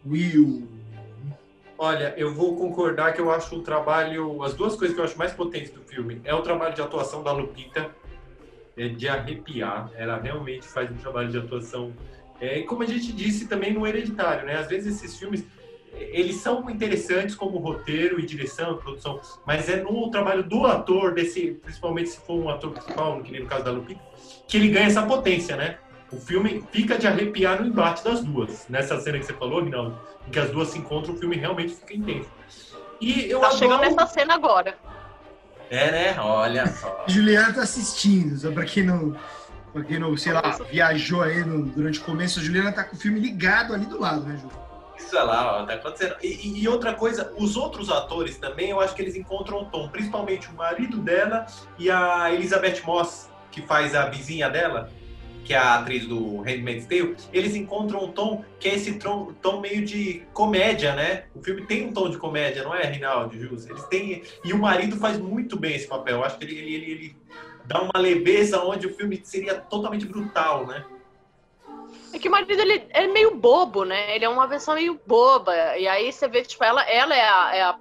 Will. 0.05 0.67
Olha, 1.77 2.13
eu 2.17 2.33
vou 2.33 2.55
concordar 2.57 3.13
que 3.13 3.21
eu 3.21 3.31
acho 3.31 3.55
o 3.55 3.63
trabalho, 3.63 4.43
as 4.43 4.53
duas 4.53 4.75
coisas 4.75 4.93
que 4.93 5.01
eu 5.01 5.05
acho 5.05 5.17
mais 5.17 5.33
potentes 5.33 5.71
do 5.71 5.81
filme 5.81 6.21
é 6.23 6.33
o 6.33 6.41
trabalho 6.41 6.75
de 6.75 6.81
atuação 6.81 7.23
da 7.23 7.31
Lupita, 7.31 7.89
é 8.77 8.87
de 8.87 9.07
arrepiar. 9.07 9.89
Ela 9.95 10.17
realmente 10.17 10.67
faz 10.67 10.91
um 10.91 10.97
trabalho 10.97 11.29
de 11.29 11.37
atuação 11.37 11.91
é, 12.41 12.61
como 12.63 12.81
a 12.81 12.87
gente 12.87 13.13
disse 13.13 13.47
também 13.47 13.71
no 13.71 13.85
Hereditário, 13.85 14.45
né? 14.47 14.57
Às 14.57 14.67
vezes 14.67 14.95
esses 14.95 15.17
filmes 15.17 15.45
eles 15.93 16.37
são 16.37 16.67
interessantes 16.69 17.35
como 17.35 17.59
roteiro 17.59 18.19
e 18.19 18.25
direção, 18.25 18.77
produção, 18.77 19.21
mas 19.45 19.69
é 19.69 19.77
no 19.77 20.09
trabalho 20.09 20.41
do 20.41 20.65
ator, 20.65 21.13
desse, 21.13 21.59
principalmente 21.61 22.09
se 22.09 22.19
for 22.19 22.39
um 22.39 22.49
ator 22.49 22.71
principal, 22.71 23.21
que 23.21 23.31
nem 23.31 23.41
no 23.41 23.47
caso 23.47 23.63
da 23.63 23.71
Lupita, 23.71 24.01
que 24.47 24.57
ele 24.57 24.69
ganha 24.69 24.87
essa 24.87 25.03
potência, 25.03 25.55
né? 25.55 25.77
O 26.11 26.17
filme 26.17 26.63
fica 26.71 26.97
de 26.97 27.07
arrepiar 27.07 27.61
no 27.61 27.67
embate 27.67 28.03
das 28.03 28.23
duas. 28.23 28.67
Nessa 28.67 28.99
cena 28.99 29.19
que 29.19 29.25
você 29.25 29.33
falou, 29.33 29.63
Rinaldo, 29.63 29.97
em 30.27 30.31
que 30.31 30.39
as 30.39 30.49
duas 30.49 30.69
se 30.69 30.79
encontram, 30.79 31.13
o 31.13 31.17
filme 31.17 31.37
realmente 31.37 31.75
fica 31.75 31.93
intenso. 31.93 32.29
E 32.99 33.29
eu 33.29 33.39
tá 33.39 33.47
adoro... 33.47 33.59
chegando 33.59 33.81
nessa 33.81 34.07
cena 34.07 34.33
agora. 34.33 34.77
É, 35.69 35.91
né? 35.91 36.19
Olha 36.19 36.67
só. 36.67 37.05
Juliana 37.07 37.53
tá 37.53 37.61
assistindo, 37.61 38.37
só 38.37 38.51
pra 38.51 38.65
quem 38.65 38.83
não 38.83 39.15
Pra 39.73 39.83
quem 39.83 39.99
não, 39.99 40.15
sei 40.17 40.33
lá, 40.33 40.41
viajou 40.69 41.21
aí 41.21 41.43
no, 41.45 41.63
durante 41.65 41.99
o 41.99 42.03
começo, 42.03 42.39
a 42.39 42.43
Juliana 42.43 42.71
tá 42.71 42.83
com 42.83 42.95
o 42.95 42.99
filme 42.99 43.19
ligado 43.19 43.73
ali 43.73 43.85
do 43.85 43.99
lado, 43.99 44.23
né, 44.23 44.37
Ju? 44.41 44.49
Isso 44.97 45.17
é 45.17 45.23
lá, 45.23 45.61
ó, 45.61 45.65
tá 45.65 45.73
acontecendo. 45.73 46.15
E, 46.21 46.61
e, 46.61 46.67
outra 46.67 46.93
coisa, 46.93 47.33
os 47.37 47.57
outros 47.57 47.89
atores 47.89 48.37
também, 48.37 48.69
eu 48.69 48.79
acho 48.79 48.95
que 48.95 49.01
eles 49.01 49.15
encontram 49.15 49.63
o 49.63 49.65
tom, 49.65 49.89
principalmente 49.89 50.49
o 50.49 50.53
marido 50.53 50.97
dela 50.97 51.45
e 51.79 51.89
a 51.89 52.31
Elizabeth 52.31 52.81
Moss, 52.85 53.29
que 53.49 53.61
faz 53.61 53.95
a 53.95 54.05
vizinha 54.05 54.49
dela, 54.49 54.91
que 55.43 55.53
é 55.53 55.57
a 55.57 55.75
atriz 55.75 56.05
do 56.05 56.41
Handmaid's 56.41 56.85
Tale, 56.85 57.15
eles 57.33 57.55
encontram 57.55 58.05
um 58.05 58.11
tom 58.11 58.45
que 58.59 58.69
é 58.69 58.75
esse 58.75 58.93
tom, 58.93 59.33
tom 59.41 59.59
meio 59.59 59.83
de 59.83 60.23
comédia, 60.33 60.93
né? 60.93 61.23
O 61.33 61.41
filme 61.41 61.65
tem 61.65 61.87
um 61.87 61.93
tom 61.93 62.09
de 62.09 62.17
comédia, 62.17 62.63
não 62.63 62.75
é, 62.75 62.85
Rinaldo, 62.85 63.37
Jus? 63.37 63.67
Eles 63.67 63.83
têm... 63.85 64.23
E 64.45 64.53
o 64.53 64.57
marido 64.57 64.97
faz 64.97 65.17
muito 65.17 65.57
bem 65.57 65.75
esse 65.75 65.87
papel. 65.87 66.17
Eu 66.17 66.23
acho 66.23 66.37
que 66.37 66.45
ele, 66.45 66.57
ele, 66.57 66.75
ele, 66.75 66.91
ele 66.91 67.15
dá 67.65 67.81
uma 67.81 67.99
leveza 67.99 68.61
onde 68.63 68.87
o 68.87 68.95
filme 68.95 69.21
seria 69.23 69.55
totalmente 69.55 70.05
brutal, 70.05 70.65
né? 70.67 70.85
É 72.13 72.19
que 72.19 72.27
o 72.27 72.31
marido 72.31 72.59
ele 72.59 72.85
é 72.89 73.07
meio 73.07 73.35
bobo, 73.35 73.85
né? 73.85 74.15
Ele 74.15 74.25
é 74.25 74.29
uma 74.29 74.45
versão 74.45 74.75
meio 74.75 74.99
boba. 75.07 75.53
E 75.77 75.87
aí 75.87 76.11
você 76.11 76.27
vê, 76.27 76.41
tipo, 76.41 76.63
ela, 76.63 76.83
ela 76.83 77.15
é, 77.15 77.21
a, 77.21 77.55
é, 77.55 77.61
a, 77.61 77.77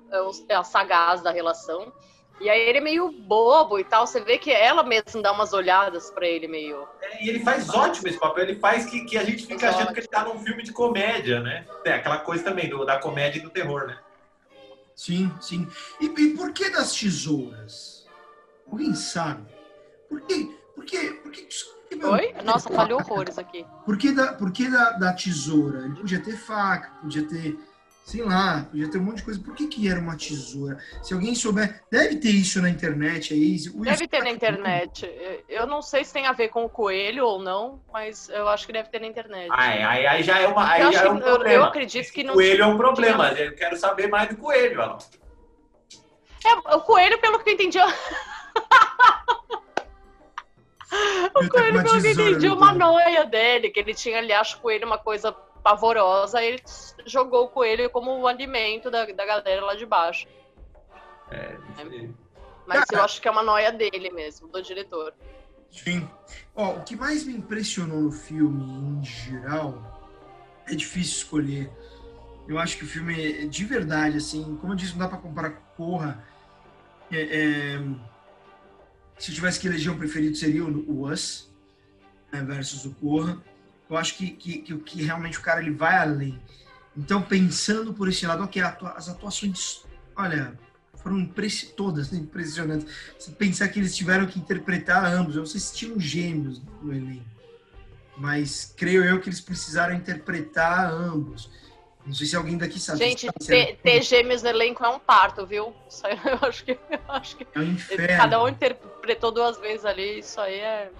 é 0.48 0.54
a 0.54 0.62
sagaz 0.62 1.20
da 1.20 1.30
relação. 1.30 1.92
E 2.40 2.48
aí 2.48 2.60
ele 2.60 2.78
é 2.78 2.80
meio 2.80 3.10
bobo 3.10 3.78
e 3.78 3.84
tal. 3.84 4.06
Você 4.06 4.20
vê 4.20 4.38
que 4.38 4.50
ela 4.50 4.82
mesmo 4.82 5.20
dá 5.20 5.32
umas 5.32 5.52
olhadas 5.52 6.10
para 6.10 6.26
ele 6.26 6.46
meio. 6.46 6.86
É, 7.02 7.24
e 7.24 7.28
ele 7.28 7.40
faz 7.40 7.68
ótimo 7.68 8.08
esse 8.08 8.18
papel. 8.18 8.44
Ele 8.44 8.58
faz 8.58 8.86
que, 8.86 9.04
que 9.04 9.18
a 9.18 9.24
gente 9.24 9.46
fica 9.46 9.68
achando 9.68 9.82
ótimo. 9.82 9.94
que 9.94 10.00
ele 10.00 10.08
tá 10.08 10.24
num 10.24 10.38
filme 10.38 10.62
de 10.62 10.72
comédia, 10.72 11.40
né? 11.40 11.66
É 11.84 11.94
aquela 11.94 12.18
coisa 12.18 12.44
também 12.44 12.68
do, 12.68 12.84
da 12.84 12.98
comédia 12.98 13.40
e 13.40 13.42
do 13.42 13.50
terror, 13.50 13.86
né? 13.86 13.98
Sim, 14.94 15.32
sim. 15.40 15.68
E, 16.00 16.06
e 16.06 16.36
por 16.36 16.52
que 16.52 16.70
das 16.70 16.94
tesouras? 16.94 18.06
Alguém 18.70 18.94
sabe? 18.94 19.49
Por 20.10 20.20
que? 20.22 20.44
Por 20.74 20.84
que? 20.84 21.10
Por 21.14 21.32
que 21.32 21.48
Oi? 22.04 22.34
Nossa, 22.44 22.68
falhou 22.68 23.00
horrores 23.00 23.38
aqui. 23.38 23.64
Por 23.84 23.96
que, 23.96 24.12
da, 24.12 24.32
por 24.34 24.52
que 24.52 24.68
da, 24.68 24.90
da 24.92 25.12
tesoura? 25.12 25.84
Ele 25.84 25.94
podia 25.94 26.20
ter 26.20 26.36
faca, 26.36 26.90
podia 27.00 27.26
ter 27.26 27.58
sei 28.10 28.24
lá, 28.24 28.66
podia 28.68 28.90
ter 28.90 28.98
um 28.98 29.04
monte 29.04 29.18
de 29.18 29.22
coisa. 29.22 29.40
Por 29.40 29.54
que, 29.54 29.68
que 29.68 29.88
era 29.88 30.00
uma 30.00 30.16
tesoura? 30.16 30.78
Se 31.00 31.14
alguém 31.14 31.34
souber, 31.34 31.82
deve 31.90 32.16
ter 32.16 32.30
isso 32.30 32.60
na 32.60 32.68
internet 32.68 33.32
aí. 33.32 33.56
Deve 33.84 34.08
ter 34.08 34.22
na 34.24 34.30
internet. 34.30 35.08
Eu 35.48 35.66
não 35.66 35.80
sei 35.80 36.04
se 36.04 36.12
tem 36.12 36.26
a 36.26 36.32
ver 36.32 36.48
com 36.48 36.64
o 36.64 36.68
coelho 36.68 37.24
ou 37.24 37.40
não, 37.40 37.80
mas 37.92 38.28
eu 38.28 38.48
acho 38.48 38.66
que 38.66 38.72
deve 38.72 38.88
ter 38.88 39.00
na 39.00 39.06
internet. 39.06 39.48
Ah, 39.52 39.74
é. 39.74 39.84
aí, 39.84 40.06
aí 40.06 40.22
já 40.24 40.40
é 40.40 40.48
uma. 40.48 40.68
Aí 40.68 40.92
já 40.92 41.02
é 41.02 41.10
um 41.10 41.18
eu, 41.18 41.22
problema. 41.22 41.54
eu 41.54 41.64
acredito 41.64 42.12
que 42.12 42.24
não. 42.24 42.32
O 42.32 42.36
coelho 42.36 42.62
é 42.64 42.66
um 42.66 42.76
problema. 42.76 43.32
Tinha... 43.32 43.46
Eu 43.46 43.54
quero 43.54 43.76
saber 43.76 44.08
mais 44.08 44.28
do 44.28 44.36
coelho, 44.36 44.82
Alan. 44.82 44.98
É, 46.44 46.74
o 46.74 46.80
coelho, 46.80 47.20
pelo 47.20 47.38
que 47.38 47.50
eu 47.50 47.54
entendi. 47.54 47.78
o 51.34 51.48
coelho, 51.48 51.82
pelo 51.82 52.00
que 52.00 52.06
eu 52.06 52.12
entendi, 52.12 52.48
uma 52.48 52.72
noia 52.72 53.24
dele, 53.24 53.70
que 53.70 53.80
ele 53.80 53.94
tinha 53.94 54.18
ali, 54.18 54.32
acho 54.32 54.60
coelho 54.60 54.86
uma 54.86 54.98
coisa 54.98 55.32
pavorosa, 55.62 56.42
ele 56.42 56.60
jogou 57.06 57.44
o 57.44 57.48
coelho 57.48 57.90
como 57.90 58.16
um 58.16 58.26
alimento 58.26 58.90
da, 58.90 59.04
da 59.04 59.26
galera 59.26 59.64
lá 59.64 59.74
de 59.74 59.86
baixo. 59.86 60.26
É, 61.30 61.56
Mas 62.66 62.84
eu 62.92 63.02
acho 63.02 63.20
que 63.20 63.28
é 63.28 63.30
uma 63.30 63.42
noia 63.42 63.70
dele 63.70 64.10
mesmo, 64.10 64.48
do 64.48 64.62
diretor. 64.62 65.14
Sim. 65.70 66.08
Ó, 66.54 66.76
o 66.76 66.82
que 66.82 66.96
mais 66.96 67.24
me 67.24 67.34
impressionou 67.34 68.00
no 68.00 68.12
filme, 68.12 68.64
em 68.64 69.04
geral, 69.04 70.00
é 70.66 70.74
difícil 70.74 71.18
escolher. 71.18 71.70
Eu 72.48 72.58
acho 72.58 72.76
que 72.76 72.84
o 72.84 72.88
filme, 72.88 73.46
de 73.46 73.64
verdade, 73.64 74.16
assim, 74.16 74.56
como 74.60 74.72
eu 74.72 74.76
disse, 74.76 74.92
não 74.92 75.00
dá 75.00 75.08
pra 75.08 75.18
comparar 75.18 75.50
com 75.50 75.70
Corra. 75.76 76.24
É, 77.12 77.20
é, 77.20 77.80
se 79.20 79.30
eu 79.30 79.34
tivesse 79.34 79.60
que 79.60 79.68
eleger 79.68 79.92
um 79.92 79.98
preferido, 79.98 80.36
seria 80.36 80.64
o, 80.64 81.08
Us 81.08 81.48
né, 82.32 82.42
versus 82.42 82.84
o 82.84 82.90
Corra 82.94 83.40
eu 83.90 83.96
acho 83.96 84.16
que, 84.16 84.30
que, 84.30 84.58
que, 84.58 84.78
que 84.78 85.02
realmente 85.02 85.36
o 85.36 85.42
cara 85.42 85.60
ele 85.60 85.72
vai 85.72 85.98
além. 85.98 86.40
Então, 86.96 87.20
pensando 87.20 87.92
por 87.92 88.08
esse 88.08 88.24
lado, 88.24 88.44
ok, 88.44 88.62
as 88.62 89.08
atuações, 89.08 89.84
olha, 90.16 90.56
foram 91.02 91.28
todas 91.76 92.12
impressionantes. 92.14 92.86
Se 93.18 93.32
pensar 93.32 93.68
que 93.68 93.80
eles 93.80 93.96
tiveram 93.96 94.26
que 94.26 94.38
interpretar 94.38 95.04
ambos, 95.04 95.34
eu 95.34 95.40
não 95.40 95.46
sei 95.46 95.60
se 95.60 95.74
tinham 95.74 95.98
gêmeos 95.98 96.62
no 96.80 96.94
elenco, 96.94 97.24
mas 98.16 98.72
creio 98.76 99.04
eu 99.04 99.20
que 99.20 99.28
eles 99.28 99.40
precisaram 99.40 99.94
interpretar 99.94 100.92
ambos. 100.92 101.50
Não 102.06 102.14
sei 102.14 102.26
se 102.26 102.34
alguém 102.34 102.56
daqui 102.56 102.80
sabe. 102.80 102.98
Gente, 102.98 103.28
ter, 103.46 103.76
ter, 103.76 104.02
gêmeos 104.02 104.42
no 104.42 104.48
elenco 104.48 104.84
é 104.84 104.88
um 104.88 104.98
parto, 104.98 105.44
viu? 105.46 105.74
Isso 105.88 106.06
aí 106.06 106.18
eu 106.24 106.48
acho 106.48 106.64
que. 106.64 106.72
Eu 106.72 107.00
acho 107.08 107.36
que 107.36 107.46
é 107.54 107.58
um 107.58 107.72
inferno. 107.72 108.16
Cada 108.16 108.42
um 108.42 108.48
interpretou 109.10 109.32
duas 109.32 109.58
vezes 109.58 109.84
ali, 109.84 110.20
isso 110.20 110.40
aí 110.40 110.54
é. 110.54 110.90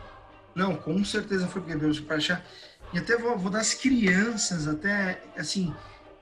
Não, 0.54 0.74
com 0.74 1.04
certeza 1.04 1.46
foi 1.46 1.62
porque 1.62 1.76
Deus 1.76 2.00
para 2.00 2.16
achar. 2.16 2.44
E 2.92 2.98
até 2.98 3.16
vou, 3.16 3.38
vou 3.38 3.50
das 3.50 3.72
crianças, 3.72 4.66
até, 4.66 5.22
assim, 5.36 5.72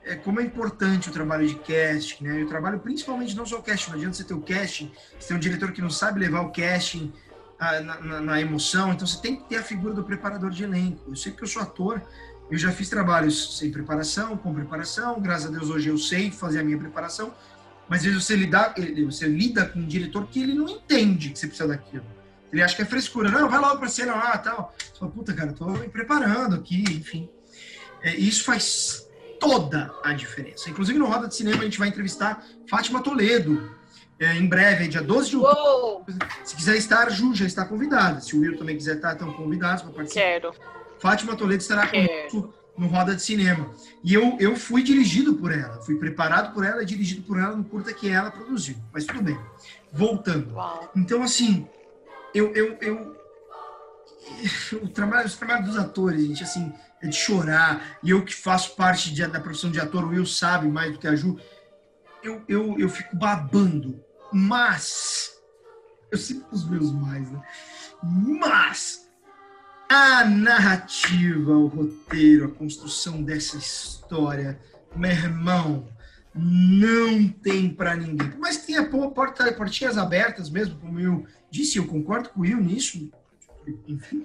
é, 0.05 0.15
como 0.15 0.41
é 0.41 0.45
importante 0.45 1.09
o 1.09 1.13
trabalho 1.13 1.47
de 1.47 1.55
casting, 1.55 2.25
né? 2.25 2.43
Eu 2.43 2.47
trabalho 2.47 2.79
principalmente 2.79 3.35
não 3.35 3.47
só 3.47 3.59
o 3.59 3.63
casting, 3.63 3.91
não 3.91 3.97
adianta 3.97 4.17
você 4.17 4.25
ter 4.25 4.35
o 4.35 4.43
casting, 4.43 4.93
você 5.19 5.29
tem 5.29 5.37
um 5.37 5.41
diretor 5.41 5.73
que 5.73 5.81
não 5.81 5.91
sabe 5.91 6.21
levar 6.21 6.43
o 6.43 6.53
casting 6.53 7.13
a, 7.59 7.81
na, 7.81 8.01
na, 8.01 8.21
na, 8.21 8.41
emoção, 8.41 8.93
então 8.93 9.07
você 9.07 9.21
tem 9.21 9.37
que 9.37 9.45
ter 9.45 9.57
a 9.57 9.63
figura 9.63 9.95
do 9.95 10.05
preparador 10.05 10.51
de 10.51 10.65
elenco. 10.65 11.03
Eu 11.09 11.17
sei 11.17 11.33
que 11.33 11.43
eu 11.43 11.49
sou 11.49 11.63
ator, 11.63 12.03
eu 12.51 12.59
já 12.59 12.71
fiz 12.71 12.91
trabalhos 12.91 13.59
sem 13.59 13.71
preparação, 13.71 14.37
com 14.37 14.53
preparação, 14.53 15.21
graças 15.21 15.47
a 15.47 15.51
Deus 15.51 15.71
hoje 15.71 15.89
eu 15.89 15.97
sei 15.97 16.31
fazer 16.31 16.61
a 16.61 16.63
minha 16.63 16.79
preparação, 16.79 17.33
mas 17.89 18.01
às 18.01 18.07
vezes 18.07 18.25
você, 18.25 18.37
lidar, 18.37 18.75
você 19.05 19.27
lida 19.27 19.65
com 19.67 19.79
um 19.79 19.87
diretor 19.87 20.27
que 20.27 20.43
ele 20.43 20.55
não 20.55 20.69
entende 20.69 21.31
que 21.31 21.39
você 21.39 21.47
precisa 21.47 21.69
daquilo. 21.69 22.05
Ele 22.53 22.63
acha 22.63 22.77
que 22.77 22.83
é 22.83 22.85
frescura. 22.85 23.31
Não, 23.31 23.49
vai 23.49 23.59
logo 23.59 23.79
pra 23.79 23.89
cena 23.89 24.15
lá 24.15 24.37
tal. 24.39 24.75
Você 24.79 24.99
fala, 24.99 25.11
puta, 25.11 25.35
cara, 25.35 25.53
tô 25.53 25.67
me 25.67 25.89
preparando 25.89 26.57
aqui, 26.57 26.83
enfim. 26.91 27.29
É, 28.03 28.15
isso 28.15 28.45
faz 28.45 29.07
toda 29.41 29.93
a 30.03 30.13
diferença. 30.13 30.69
Inclusive, 30.71 30.99
no 30.99 31.07
Roda 31.07 31.29
de 31.29 31.35
Cinema, 31.35 31.61
a 31.61 31.65
gente 31.65 31.79
vai 31.79 31.89
entrevistar 31.89 32.45
Fátima 32.69 33.03
Toledo. 33.03 33.77
É, 34.21 34.35
em 34.35 34.47
breve, 34.47 34.89
dia 34.89 35.03
12 35.03 35.31
de 35.31 35.37
outubro. 35.37 36.15
Se 36.45 36.57
quiser 36.57 36.77
estar, 36.77 37.09
Ju 37.11 37.35
já 37.35 37.47
está 37.47 37.65
convidada. 37.65 38.21
Se 38.21 38.37
o 38.37 38.41
Will 38.41 38.59
também 38.59 38.77
quiser 38.77 38.97
estar, 38.97 39.13
estão 39.13 39.33
convidados 39.33 39.83
para 39.83 39.93
participar. 39.93 40.21
Quero. 40.21 40.55
Fátima 40.99 41.37
Toledo 41.37 41.63
estará 41.63 41.87
conosco 41.87 42.53
no 42.79 42.87
Roda 42.87 43.15
de 43.15 43.23
Cinema. 43.23 43.69
E 44.03 44.15
eu, 44.15 44.37
eu 44.39 44.57
fui 44.57 44.83
dirigido 44.83 45.35
por 45.35 45.53
ela, 45.53 45.83
fui 45.83 45.97
preparado 45.97 46.55
por 46.55 46.65
ela 46.65 46.83
e 46.83 46.87
dirigido 46.87 47.23
por 47.23 47.39
ela 47.39 47.57
no 47.57 47.65
curta 47.65 47.93
que 47.93 48.09
ela 48.09 48.31
produziu. 48.31 48.77
Mas 48.93 49.05
tudo 49.05 49.23
bem. 49.23 49.39
Voltando. 49.93 50.55
Então, 50.95 51.23
assim, 51.23 51.69
eu, 52.33 52.55
eu, 52.55 52.79
eu 52.81 53.19
o 54.83 54.89
trabalho, 54.89 55.27
os 55.27 55.37
trabalhos 55.37 55.67
dos 55.67 55.79
atores, 55.79 56.25
gente, 56.25 56.43
assim, 56.43 56.73
é 57.03 57.09
de 57.09 57.17
chorar. 57.17 57.99
E 58.03 58.11
eu 58.11 58.25
que 58.25 58.35
faço 58.35 58.75
parte 58.77 59.13
de, 59.13 59.27
da 59.27 59.41
profissão 59.41 59.71
de 59.71 59.81
ator, 59.81 60.05
o 60.05 60.09
Will 60.09 60.27
sabe 60.27 60.69
mais 60.69 60.93
do 60.93 60.99
que 60.99 61.09
a 61.09 61.17
Ju, 61.17 61.39
eu, 62.23 62.43
eu, 62.49 62.79
eu 62.79 62.89
fico 62.89 63.17
babando. 63.17 64.03
Mas, 64.33 65.33
eu 66.11 66.19
sempre 66.19 66.47
os 66.53 66.69
meus 66.69 66.93
mais, 66.93 67.31
né? 67.31 67.43
Mas, 68.03 69.08
a 69.89 70.25
narrativa, 70.25 71.53
o 71.53 71.67
roteiro, 71.67 72.45
a 72.45 72.51
construção 72.51 73.23
dessa 73.23 73.57
história, 73.57 74.61
meu 74.95 75.11
irmão, 75.11 75.89
não 76.35 77.29
tem 77.29 77.71
para 77.71 77.97
ninguém. 77.97 78.33
Mas 78.39 78.59
tem 78.59 78.77
a 78.77 78.85
porta, 78.87 79.51
portinhas 79.53 79.97
abertas 79.97 80.51
mesmo, 80.51 80.79
como 80.79 81.01
eu 81.01 81.27
disse, 81.51 81.79
eu 81.79 81.87
concordo 81.87 82.29
com 82.29 82.41
o 82.41 82.43
Will 82.43 82.61
nisso, 82.61 83.11
enfim. 83.87 84.25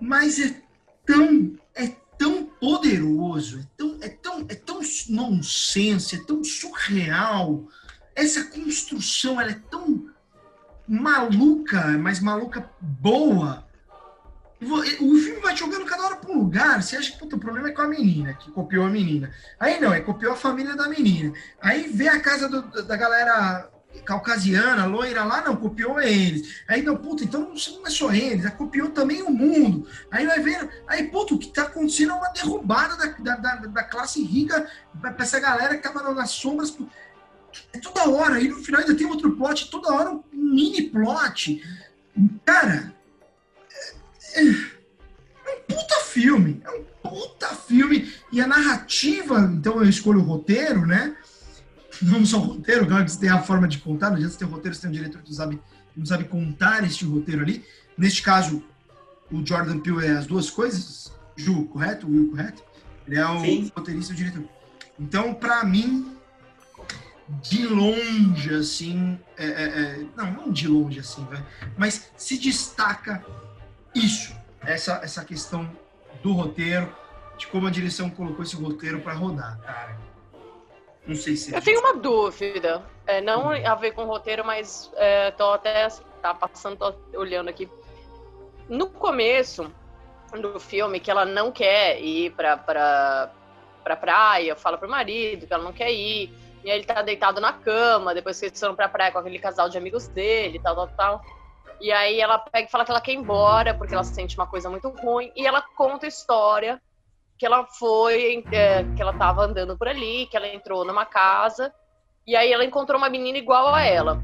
Mas 0.00 0.40
é 0.40 0.60
tão, 1.06 1.56
é 1.74 1.86
tão 2.18 2.44
poderoso, 2.44 3.60
é 3.60 3.66
tão, 3.76 3.98
é 4.02 4.08
tão, 4.08 4.46
é 4.48 4.54
tão 4.56 4.80
nonsense, 5.08 6.16
é 6.16 6.24
tão 6.24 6.42
surreal. 6.42 7.68
Essa 8.14 8.44
construção, 8.44 9.40
ela 9.40 9.52
é 9.52 9.60
tão 9.70 10.10
maluca, 10.86 11.96
mas 11.98 12.18
maluca 12.18 12.68
boa. 12.80 13.67
O 14.60 15.14
filme 15.14 15.40
vai 15.40 15.56
jogando 15.56 15.84
cada 15.84 16.04
hora 16.04 16.16
para 16.16 16.32
um 16.32 16.38
lugar. 16.38 16.82
Você 16.82 16.96
acha 16.96 17.12
que 17.12 17.18
puta, 17.18 17.36
o 17.36 17.40
problema 17.40 17.68
é 17.68 17.72
com 17.72 17.82
a 17.82 17.88
menina, 17.88 18.34
que 18.34 18.50
copiou 18.50 18.86
a 18.86 18.90
menina. 18.90 19.32
Aí 19.58 19.80
não, 19.80 19.92
é 19.92 20.00
copiou 20.00 20.32
a 20.32 20.36
família 20.36 20.74
da 20.74 20.88
menina. 20.88 21.32
Aí 21.60 21.88
vê 21.88 22.08
a 22.08 22.20
casa 22.20 22.48
do, 22.48 22.82
da 22.82 22.96
galera 22.96 23.70
caucasiana, 24.04 24.84
loira 24.84 25.24
lá, 25.24 25.42
não, 25.42 25.56
copiou 25.56 26.00
eles. 26.00 26.62
Aí, 26.66 26.82
não, 26.82 26.96
puta, 26.96 27.24
então 27.24 27.52
não 27.52 27.86
é 27.86 27.90
só 27.90 28.12
eles, 28.12 28.44
é 28.44 28.50
copiou 28.50 28.90
também 28.90 29.22
o 29.22 29.30
mundo. 29.30 29.86
Aí 30.10 30.26
vai 30.26 30.40
vendo, 30.40 30.68
aí, 30.86 31.04
puta, 31.04 31.34
o 31.34 31.38
que 31.38 31.48
tá 31.48 31.62
acontecendo 31.62 32.12
é 32.12 32.14
uma 32.14 32.30
derrubada 32.30 32.96
da, 32.96 33.36
da, 33.36 33.54
da 33.56 33.84
classe 33.84 34.22
rica 34.22 34.68
pra 35.00 35.14
essa 35.18 35.40
galera 35.40 35.76
que 35.76 35.82
tava 35.82 36.14
nas 36.14 36.30
sombras. 36.30 36.76
É 37.72 37.78
toda 37.78 38.08
hora, 38.10 38.36
aí 38.36 38.48
no 38.48 38.56
final 38.56 38.80
ainda 38.80 38.94
tem 38.94 39.06
outro 39.06 39.36
plot, 39.36 39.70
toda 39.70 39.92
hora 39.92 40.10
um 40.10 40.22
mini 40.32 40.82
plot. 40.82 41.62
Cara, 42.44 42.92
é, 44.34 44.42
um 44.42 45.60
puta 45.66 46.00
filme, 46.04 46.60
é 46.64 46.70
um 46.70 46.84
puta 47.02 47.48
filme. 47.48 48.12
E 48.32 48.40
a 48.40 48.46
narrativa, 48.46 49.40
então 49.40 49.82
eu 49.82 49.88
escolho 49.88 50.20
o 50.20 50.24
roteiro, 50.24 50.86
né? 50.86 51.16
não 52.02 52.24
só 52.24 52.38
o 52.38 52.40
roteiro, 52.40 52.86
claro 52.86 53.04
que 53.04 53.10
você 53.10 53.20
tem 53.20 53.30
a 53.30 53.42
forma 53.42 53.66
de 53.66 53.78
contar, 53.78 54.10
não 54.10 54.16
adianta 54.16 54.32
você 54.32 54.38
ter 54.38 54.44
o 54.44 54.48
roteiro, 54.48 54.74
você 54.74 54.82
tem 54.82 54.90
um 54.90 54.92
diretor 54.92 55.22
que 55.22 55.28
não 55.28 55.36
sabe, 55.36 55.60
não 55.96 56.06
sabe 56.06 56.24
contar 56.24 56.84
este 56.84 57.04
roteiro 57.04 57.42
ali. 57.42 57.64
Neste 57.96 58.22
caso, 58.22 58.62
o 59.30 59.44
Jordan 59.44 59.80
Peele 59.80 60.06
é 60.06 60.10
as 60.12 60.26
duas 60.26 60.50
coisas? 60.50 61.12
Ju, 61.36 61.64
correto? 61.66 62.06
Will, 62.06 62.30
correto? 62.30 62.62
Ele 63.06 63.16
é 63.18 63.26
o 63.26 63.40
Sim. 63.40 63.72
roteirista 63.74 64.12
e 64.12 64.14
o 64.14 64.16
diretor. 64.16 64.44
Então, 64.98 65.34
para 65.34 65.64
mim, 65.64 66.16
de 67.42 67.66
longe, 67.66 68.54
assim, 68.54 69.18
é, 69.36 69.46
é, 69.46 69.64
é, 69.64 70.06
não, 70.16 70.32
não 70.32 70.52
de 70.52 70.68
longe, 70.68 71.00
assim, 71.00 71.24
velho, 71.26 71.44
mas 71.76 72.10
se 72.16 72.38
destaca 72.38 73.24
isso, 73.94 74.36
essa, 74.62 75.00
essa 75.02 75.24
questão 75.24 75.70
do 76.22 76.32
roteiro, 76.32 76.94
de 77.36 77.46
como 77.46 77.66
a 77.66 77.70
direção 77.70 78.10
colocou 78.10 78.42
esse 78.42 78.56
roteiro 78.56 79.00
para 79.00 79.14
rodar, 79.14 79.58
cara. 79.60 79.98
Não 81.06 81.14
sei 81.14 81.36
se. 81.36 81.54
Eu 81.54 81.62
tenho 81.62 81.80
uma 81.80 81.94
dúvida, 81.94 82.84
é, 83.06 83.20
não 83.20 83.50
a 83.50 83.74
ver 83.74 83.92
com 83.92 84.02
o 84.02 84.06
roteiro, 84.06 84.44
mas 84.44 84.90
é, 84.96 85.30
tô 85.30 85.50
até 85.52 85.88
tá 86.20 86.34
passando, 86.34 86.76
tô 86.76 86.94
olhando 87.18 87.48
aqui. 87.48 87.68
No 88.68 88.90
começo 88.90 89.72
do 90.40 90.60
filme, 90.60 91.00
que 91.00 91.10
ela 91.10 91.24
não 91.24 91.50
quer 91.50 92.00
ir 92.02 92.32
pra, 92.32 92.56
pra, 92.56 93.32
pra 93.82 93.96
praia, 93.96 94.54
fala 94.54 94.76
pro 94.76 94.88
marido 94.88 95.46
que 95.46 95.52
ela 95.52 95.64
não 95.64 95.72
quer 95.72 95.90
ir 95.90 96.30
e 96.64 96.70
aí 96.70 96.78
ele 96.78 96.86
tá 96.86 97.02
deitado 97.02 97.40
na 97.40 97.52
cama, 97.52 98.14
depois 98.14 98.38
que 98.38 98.46
eles 98.46 98.58
foram 98.58 98.74
pra 98.74 98.88
praia 98.88 99.12
com 99.12 99.18
aquele 99.18 99.38
casal 99.38 99.68
de 99.68 99.78
amigos 99.78 100.08
dele, 100.08 100.58
tal, 100.58 100.74
tal, 100.74 100.88
tal. 100.88 101.24
E 101.80 101.92
aí 101.92 102.20
ela 102.20 102.38
pega 102.38 102.66
e 102.66 102.70
fala 102.70 102.84
que 102.84 102.90
ela 102.90 103.00
quer 103.00 103.12
ir 103.12 103.16
embora, 103.16 103.74
porque 103.74 103.94
ela 103.94 104.04
sente 104.04 104.36
uma 104.36 104.46
coisa 104.46 104.68
muito 104.68 104.88
ruim. 104.88 105.32
E 105.36 105.46
ela 105.46 105.62
conta 105.76 106.06
a 106.06 106.08
história 106.08 106.80
que 107.38 107.46
ela 107.46 107.64
foi, 107.66 108.44
é, 108.52 108.82
que 108.96 109.00
ela 109.00 109.12
tava 109.12 109.44
andando 109.44 109.78
por 109.78 109.86
ali, 109.86 110.26
que 110.26 110.36
ela 110.36 110.48
entrou 110.48 110.84
numa 110.84 111.06
casa. 111.06 111.72
E 112.26 112.34
aí 112.34 112.52
ela 112.52 112.64
encontrou 112.64 112.98
uma 112.98 113.08
menina 113.08 113.38
igual 113.38 113.72
a 113.72 113.82
ela. 113.82 114.20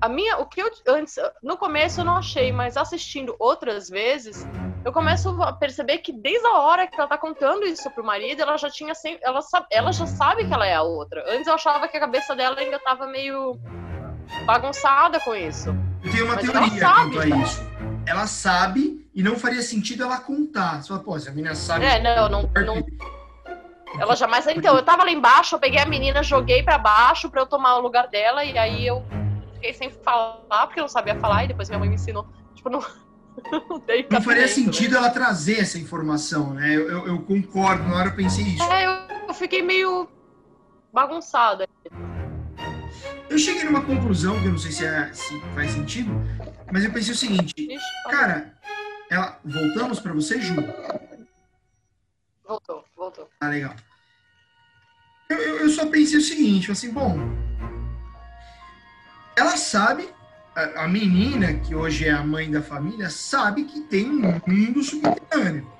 A 0.00 0.08
minha, 0.08 0.38
o 0.38 0.46
que 0.46 0.62
eu 0.62 0.70
antes, 0.88 1.16
no 1.42 1.56
começo 1.56 2.00
eu 2.00 2.04
não 2.04 2.16
achei, 2.16 2.52
mas 2.52 2.76
assistindo 2.76 3.34
outras 3.38 3.88
vezes, 3.88 4.46
eu 4.84 4.92
começo 4.92 5.28
a 5.42 5.52
perceber 5.52 5.98
que 5.98 6.12
desde 6.12 6.46
a 6.46 6.58
hora 6.58 6.86
que 6.86 6.98
ela 6.98 7.08
tá 7.08 7.18
contando 7.18 7.66
isso 7.66 7.90
pro 7.90 8.04
marido, 8.04 8.40
ela 8.40 8.56
já 8.56 8.70
tinha 8.70 8.94
sempre, 8.94 9.20
ela, 9.22 9.40
ela 9.70 9.92
já 9.92 10.06
sabe 10.06 10.46
que 10.46 10.54
ela 10.54 10.66
é 10.66 10.74
a 10.74 10.82
outra. 10.82 11.22
Antes 11.28 11.46
eu 11.46 11.54
achava 11.54 11.86
que 11.86 11.96
a 11.96 12.00
cabeça 12.00 12.34
dela 12.34 12.58
ainda 12.58 12.78
tava 12.78 13.06
meio 13.06 13.58
bagunçada 14.44 15.20
com 15.20 15.34
isso. 15.34 15.74
Eu 16.02 16.10
tenho 16.10 16.24
uma 16.24 16.34
Mas 16.36 16.50
teoria 16.50 16.80
quanto 16.80 17.20
a 17.20 17.26
isso. 17.26 17.70
Ela 18.06 18.26
sabe 18.26 19.08
e 19.14 19.22
não 19.22 19.36
faria 19.36 19.62
sentido 19.62 20.02
ela 20.02 20.18
contar. 20.18 20.82
Você 20.82 20.88
fala, 20.88 21.00
pô, 21.00 21.18
se 21.18 21.28
a 21.28 21.32
menina 21.32 21.54
sabe. 21.54 21.84
É, 21.84 22.00
não, 22.00 22.28
não, 22.28 22.42
não. 22.42 22.86
Ela 23.98 24.14
jamais. 24.14 24.46
Então, 24.46 24.76
eu 24.76 24.82
tava 24.82 25.04
lá 25.04 25.10
embaixo, 25.10 25.56
eu 25.56 25.58
peguei 25.58 25.80
a 25.80 25.86
menina, 25.86 26.22
joguei 26.22 26.62
para 26.62 26.78
baixo 26.78 27.28
para 27.28 27.42
eu 27.42 27.46
tomar 27.46 27.76
o 27.76 27.80
lugar 27.80 28.08
dela, 28.08 28.44
e 28.44 28.56
aí 28.56 28.86
eu 28.86 29.04
fiquei 29.54 29.74
sem 29.74 29.90
falar, 29.90 30.66
porque 30.66 30.80
eu 30.80 30.84
não 30.84 30.88
sabia 30.88 31.16
falar, 31.16 31.44
e 31.44 31.48
depois 31.48 31.68
minha 31.68 31.78
mãe 31.78 31.88
me 31.88 31.96
ensinou. 31.96 32.26
Tipo, 32.54 32.70
não. 32.70 32.80
não 34.10 34.22
faria 34.22 34.46
sentido 34.46 34.96
ela 34.96 35.10
trazer 35.10 35.60
essa 35.60 35.78
informação, 35.78 36.54
né? 36.54 36.74
Eu, 36.74 36.88
eu, 36.88 37.06
eu, 37.06 37.22
concordo, 37.22 37.84
na 37.84 37.96
hora 37.96 38.08
eu 38.08 38.16
pensei 38.16 38.44
isso. 38.44 38.62
É, 38.62 38.86
eu, 38.86 39.26
eu 39.28 39.34
fiquei 39.34 39.62
meio 39.62 40.08
bagunçada. 40.92 41.68
Eu 43.30 43.38
cheguei 43.38 43.62
numa 43.62 43.82
conclusão, 43.82 44.40
que 44.40 44.46
eu 44.46 44.50
não 44.50 44.58
sei 44.58 44.72
se, 44.72 44.84
é, 44.84 45.12
se 45.12 45.40
faz 45.54 45.70
sentido, 45.70 46.10
mas 46.72 46.84
eu 46.84 46.92
pensei 46.92 47.14
o 47.14 47.16
seguinte, 47.16 47.54
cara, 48.10 48.58
ela, 49.08 49.38
voltamos 49.44 50.00
para 50.00 50.12
você, 50.12 50.40
Ju? 50.40 50.56
Voltou, 52.44 52.84
voltou. 52.96 53.30
Ah, 53.40 53.48
legal. 53.48 53.74
Eu, 55.28 55.38
eu, 55.38 55.56
eu 55.58 55.70
só 55.70 55.86
pensei 55.86 56.18
o 56.18 56.22
seguinte, 56.22 56.72
assim, 56.72 56.90
bom, 56.90 57.16
ela 59.36 59.56
sabe 59.56 60.08
a, 60.56 60.88
menina, 60.88 61.54
que 61.54 61.72
hoje 61.72 62.06
é 62.06 62.10
a 62.10 62.24
mãe 62.24 62.50
da 62.50 62.60
família, 62.60 63.08
sabe 63.10 63.62
que 63.62 63.80
tem 63.82 64.10
um 64.10 64.40
mundo 64.44 64.82
subterrâneo. 64.82 65.70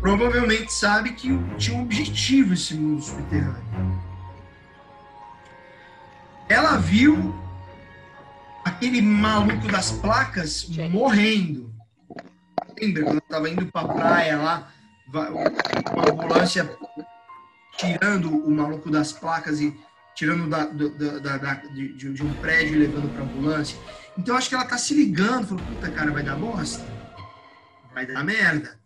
Provavelmente 0.00 0.72
sabe 0.72 1.14
que 1.14 1.30
tinha 1.56 1.78
um 1.78 1.82
objetivo 1.82 2.52
esse 2.52 2.74
mundo 2.74 3.02
subterrâneo. 3.02 4.11
Ela 6.48 6.76
viu 6.76 7.34
aquele 8.64 9.00
maluco 9.02 9.66
das 9.68 9.90
placas 9.90 10.68
morrendo. 10.90 11.72
Lembra 12.80 13.02
quando 13.02 13.10
ela 13.10 13.18
estava 13.18 13.48
indo 13.48 13.66
para 13.66 13.80
a 13.80 13.94
praia 13.94 14.36
lá, 14.38 14.72
uma 15.92 16.10
ambulância 16.10 16.76
tirando 17.76 18.28
o 18.28 18.50
maluco 18.50 18.90
das 18.90 19.12
placas 19.12 19.60
e 19.60 19.76
tirando 20.14 20.48
da, 20.48 20.64
da, 20.64 21.38
da, 21.38 21.54
de, 21.54 21.94
de, 21.94 22.22
um 22.22 22.34
prédio 22.34 22.76
e 22.76 22.78
levando 22.80 23.12
para 23.14 23.24
ambulância. 23.24 23.78
Então 24.16 24.36
acho 24.36 24.48
que 24.48 24.54
ela 24.54 24.64
tá 24.64 24.76
se 24.76 24.94
ligando, 24.94 25.48
falou, 25.48 25.64
puta 25.64 25.90
cara, 25.90 26.10
vai 26.10 26.22
dar 26.22 26.36
bosta? 26.36 26.84
Vai 27.94 28.06
dar 28.06 28.22
merda. 28.22 28.78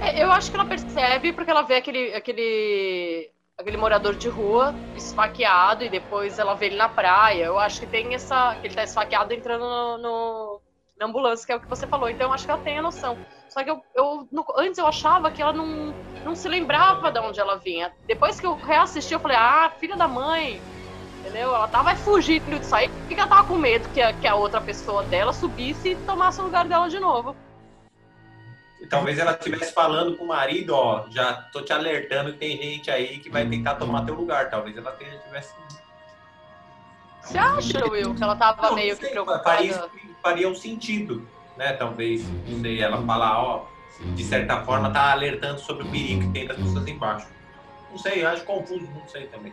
É, 0.00 0.22
eu 0.22 0.30
acho 0.30 0.50
que 0.50 0.56
ela 0.56 0.66
percebe 0.66 1.32
porque 1.32 1.50
ela 1.50 1.62
vê 1.62 1.76
aquele, 1.76 2.14
aquele, 2.14 3.30
aquele 3.58 3.76
morador 3.76 4.14
de 4.14 4.28
rua 4.28 4.74
esfaqueado 4.94 5.82
e 5.82 5.88
depois 5.88 6.38
ela 6.38 6.54
vê 6.54 6.66
ele 6.66 6.76
na 6.76 6.88
praia. 6.88 7.44
Eu 7.44 7.58
acho 7.58 7.80
que 7.80 7.86
tem 7.86 8.14
essa. 8.14 8.54
que 8.60 8.66
ele 8.66 8.74
tá 8.74 8.84
esfaqueado 8.84 9.32
entrando 9.32 9.64
no, 9.64 9.98
no 9.98 10.60
na 10.98 11.06
ambulância, 11.06 11.44
que 11.44 11.52
é 11.52 11.56
o 11.56 11.60
que 11.60 11.68
você 11.68 11.86
falou. 11.86 12.08
Então 12.08 12.28
eu 12.28 12.32
acho 12.32 12.44
que 12.44 12.50
ela 12.50 12.62
tem 12.62 12.78
a 12.78 12.82
noção. 12.82 13.18
Só 13.48 13.62
que 13.62 13.70
eu, 13.70 13.82
eu 13.94 14.28
no, 14.30 14.44
antes 14.56 14.78
eu 14.78 14.86
achava 14.86 15.30
que 15.30 15.42
ela 15.42 15.52
não, 15.52 15.94
não 16.24 16.34
se 16.34 16.48
lembrava 16.48 17.10
de 17.10 17.18
onde 17.18 17.40
ela 17.40 17.56
vinha. 17.56 17.92
Depois 18.06 18.40
que 18.40 18.46
eu 18.46 18.54
reassisti, 18.54 19.14
eu 19.14 19.20
falei, 19.20 19.36
ah, 19.36 19.70
filha 19.78 19.96
da 19.96 20.08
mãe. 20.08 20.60
Entendeu? 21.20 21.54
Ela 21.54 21.68
tava 21.68 21.94
fugindo 21.96 22.58
disso 22.58 22.74
aí 22.74 22.88
porque 22.88 23.14
ela 23.14 23.28
tava 23.28 23.44
com 23.48 23.56
medo 23.56 23.88
que 23.90 24.00
a, 24.00 24.12
que 24.12 24.26
a 24.26 24.36
outra 24.36 24.60
pessoa 24.60 25.02
dela 25.04 25.32
subisse 25.32 25.90
e 25.90 25.96
tomasse 25.96 26.40
o 26.40 26.44
lugar 26.44 26.66
dela 26.66 26.88
de 26.88 27.00
novo. 27.00 27.34
E 28.80 28.86
talvez 28.86 29.18
ela 29.18 29.32
estivesse 29.32 29.72
falando 29.72 30.16
com 30.16 30.24
o 30.24 30.28
marido, 30.28 30.74
ó, 30.74 31.06
já 31.10 31.32
tô 31.52 31.62
te 31.62 31.72
alertando 31.72 32.32
que 32.32 32.38
tem 32.38 32.56
gente 32.56 32.90
aí 32.90 33.18
que 33.18 33.30
vai 33.30 33.48
tentar 33.48 33.76
tomar 33.76 34.04
teu 34.04 34.14
lugar. 34.14 34.50
Talvez 34.50 34.76
ela 34.76 34.92
tivesse. 34.92 35.54
Você 37.22 37.38
acha, 37.38 37.84
Will, 37.88 38.14
que 38.14 38.22
ela 38.22 38.36
tava 38.36 38.62
não, 38.62 38.74
meio 38.74 38.94
sei, 38.96 39.06
que 39.06 39.10
preocupada? 39.12 39.42
Faria, 39.42 39.90
faria 40.22 40.48
um 40.48 40.54
sentido 40.54 41.26
né? 41.56 41.72
Talvez, 41.72 42.24
não 42.46 42.60
sei, 42.60 42.80
ela 42.80 43.04
falar, 43.04 43.42
ó, 43.42 43.66
de 44.14 44.24
certa 44.24 44.62
forma 44.64 44.92
tá 44.92 45.12
alertando 45.12 45.60
sobre 45.60 45.84
o 45.84 45.90
perigo 45.90 46.22
que 46.22 46.32
tem 46.32 46.46
das 46.46 46.56
pessoas 46.56 46.86
embaixo. 46.86 47.26
Não 47.90 47.98
sei, 47.98 48.24
acho 48.24 48.44
confuso, 48.44 48.86
não 48.94 49.08
sei 49.08 49.26
também. 49.28 49.52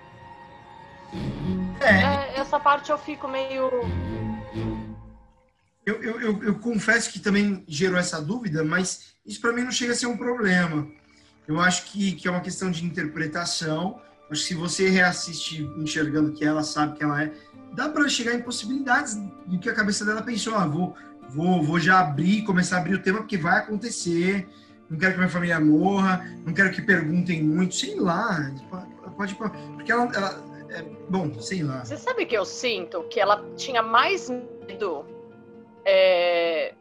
É. 1.80 2.36
é, 2.36 2.40
essa 2.40 2.60
parte 2.60 2.92
eu 2.92 2.98
fico 2.98 3.28
meio. 3.28 3.70
Eu, 5.86 6.02
eu, 6.02 6.22
eu, 6.22 6.44
eu, 6.44 6.60
confesso 6.60 7.12
que 7.12 7.20
também 7.20 7.64
gerou 7.68 8.00
essa 8.00 8.22
dúvida, 8.22 8.64
mas 8.64 9.13
isso 9.26 9.40
para 9.40 9.54
mim 9.54 9.64
não 9.64 9.72
chega 9.72 9.94
a 9.94 9.96
ser 9.96 10.08
um 10.08 10.18
problema. 10.18 10.88
Eu 11.48 11.60
acho 11.60 11.86
que, 11.86 12.14
que 12.14 12.28
é 12.28 12.32
uma 12.32 12.42
questão 12.42 12.72
de 12.72 12.86
interpretação. 12.86 14.02
Acho 14.30 14.42
que 14.42 14.48
se 14.48 14.54
você 14.54 14.90
reassiste 14.90 15.64
enxergando 15.78 16.32
que 16.32 16.44
ela 16.44 16.64
sabe 16.64 16.98
que 16.98 17.04
ela 17.04 17.22
é, 17.22 17.32
dá 17.74 17.90
para 17.90 18.08
chegar 18.08 18.34
em 18.34 18.42
possibilidades 18.42 19.16
do 19.46 19.60
que 19.60 19.70
a 19.70 19.74
cabeça 19.74 20.06
dela 20.06 20.22
pensou. 20.22 20.56
Ah, 20.56 20.66
vou, 20.66 20.96
vou, 21.30 21.62
vou 21.64 21.80
já 21.80 22.00
abrir, 22.00 22.44
começar 22.44 22.78
a 22.78 22.80
abrir 22.80 22.96
o 22.96 23.02
tema, 23.02 23.20
porque 23.20 23.38
vai 23.38 23.60
acontecer. 23.60 24.48
Não 24.90 24.98
quero 24.98 25.14
que 25.14 25.18
minha 25.18 25.30
família 25.30 25.60
morra, 25.60 26.26
não 26.46 26.54
quero 26.54 26.72
que 26.72 26.82
perguntem 26.82 27.44
muito, 27.44 27.76
sei 27.76 28.00
lá. 28.00 28.52
Pode, 29.18 29.36
porque 29.36 29.92
ela, 29.92 30.12
ela 30.14 30.44
é, 30.70 30.82
bom, 31.10 31.40
sei 31.40 31.64
lá. 31.64 31.84
Você 31.84 31.98
sabe 31.98 32.26
que 32.26 32.36
eu 32.36 32.46
sinto 32.46 33.04
que 33.04 33.20
ela 33.20 33.44
tinha 33.56 33.82
mais 33.82 34.30
medo 34.30 35.06
é, 35.86 36.74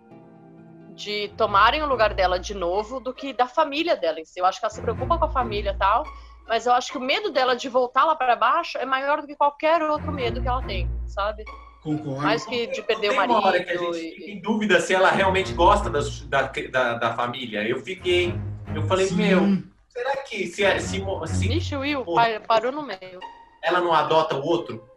de 0.94 1.28
tomarem 1.36 1.82
o 1.82 1.86
lugar 1.86 2.14
dela 2.14 2.38
de 2.38 2.54
novo 2.54 3.00
do 3.00 3.12
que 3.12 3.32
da 3.32 3.46
família 3.46 3.96
dela 3.96 4.20
em 4.20 4.24
si. 4.24 4.38
Eu 4.38 4.46
acho 4.46 4.60
que 4.60 4.66
ela 4.66 4.74
se 4.74 4.82
preocupa 4.82 5.18
com 5.18 5.24
a 5.24 5.30
família 5.30 5.70
e 5.70 5.78
tal, 5.78 6.04
mas 6.46 6.66
eu 6.66 6.72
acho 6.72 6.92
que 6.92 6.98
o 6.98 7.00
medo 7.00 7.30
dela 7.30 7.56
de 7.56 7.68
voltar 7.68 8.04
lá 8.04 8.14
para 8.14 8.36
baixo 8.36 8.78
é 8.78 8.84
maior 8.84 9.20
do 9.20 9.26
que 9.26 9.36
qualquer 9.36 9.82
outro 9.82 10.12
medo 10.12 10.40
que 10.40 10.48
ela 10.48 10.62
tem, 10.62 10.88
sabe? 11.06 11.44
Concordo. 11.82 12.22
Mais 12.22 12.46
que 12.46 12.68
de 12.68 12.80
perder 12.82 13.10
o 13.10 13.16
marido. 13.16 13.38
Hora 13.38 13.62
que 13.62 13.70
a 13.70 13.76
gente 13.76 13.98
e... 13.98 14.14
fica 14.14 14.30
em 14.30 14.40
dúvida 14.40 14.80
se 14.80 14.94
ela 14.94 15.10
realmente 15.10 15.52
gosta 15.52 15.90
das, 15.90 16.20
da, 16.22 16.42
da, 16.70 16.94
da, 16.94 17.14
família. 17.14 17.66
Eu 17.66 17.80
fiquei. 17.80 18.32
Eu 18.72 18.82
falei, 18.82 19.06
Sim. 19.06 19.16
meu, 19.16 19.62
será 19.88 20.16
que 20.18 20.46
se. 20.46 20.80
se, 20.80 21.02
se 21.26 21.52
Ixi, 21.52 21.76
Will, 21.76 22.04
parou 22.46 22.70
no 22.70 22.82
meio. 22.82 23.18
Ela 23.62 23.80
não 23.80 23.92
adota 23.92 24.36
o 24.36 24.44
outro? 24.44 24.88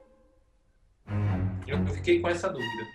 Eu 1.68 1.86
fiquei 1.88 2.20
com 2.20 2.30
essa 2.30 2.50
dúvida. 2.50 2.86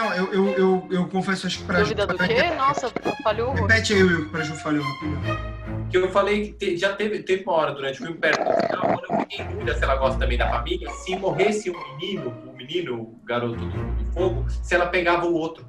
Não, 0.00 0.14
eu, 0.14 0.32
eu, 0.32 0.48
eu, 0.56 0.88
eu 0.90 1.08
confesso, 1.08 1.46
acho 1.46 1.58
que 1.58 1.64
pra 1.64 1.80
Dúvida 1.80 2.02
Ju, 2.02 2.08
do 2.08 2.18
quê? 2.18 2.42
Nossa, 2.56 2.90
falhou. 3.22 3.52
Repete 3.52 3.92
aí, 3.92 4.02
Will, 4.02 4.30
pra 4.30 4.42
Ju 4.42 4.54
falhou 4.54 4.82
rapidão 4.82 5.60
que 5.90 5.98
eu 5.98 6.08
falei 6.08 6.52
que 6.52 6.76
já 6.76 6.94
teve, 6.94 7.20
teve 7.24 7.42
uma 7.42 7.52
hora 7.52 7.72
durante 7.72 8.00
o 8.00 8.04
filme 8.04 8.16
perto 8.16 8.44
do 8.44 8.66
final, 8.66 8.82
quando 8.82 9.04
eu 9.10 9.20
fiquei 9.20 9.44
em 9.44 9.48
dúvida 9.48 9.76
se 9.76 9.82
ela 9.82 9.96
gosta 9.96 10.20
também 10.20 10.38
da 10.38 10.48
família, 10.48 10.88
se 10.90 11.16
morresse 11.16 11.68
um 11.68 11.96
menino, 11.96 12.32
o 12.46 12.50
um 12.50 12.52
menino, 12.56 12.94
o 12.94 13.20
garoto 13.24 13.56
do, 13.56 13.66
do, 13.66 14.12
fogo, 14.12 14.46
se 14.62 14.72
ela 14.72 14.86
pegava 14.86 15.26
o 15.26 15.34
outro. 15.34 15.66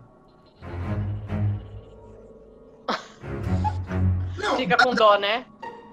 Não, 4.38 4.55
Fica 4.55 4.77
com 4.77 4.93
dó, 4.93 5.17
né? 5.17 5.43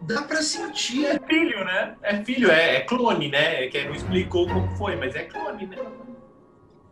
Dá 0.03 0.23
pra 0.23 0.43
sentir. 0.43 1.07
É 1.07 1.19
filho, 1.19 1.65
né? 1.65 1.97
É 2.03 2.23
filho, 2.23 2.51
é, 2.51 2.77
é 2.77 2.81
clone, 2.81 3.31
né? 3.31 3.65
É 3.65 3.69
que 3.69 3.83
não 3.85 3.95
explicou 3.95 4.47
como 4.47 4.77
foi, 4.77 4.95
mas 4.95 5.15
é 5.17 5.25
clone, 5.25 5.67
né? 5.67 5.79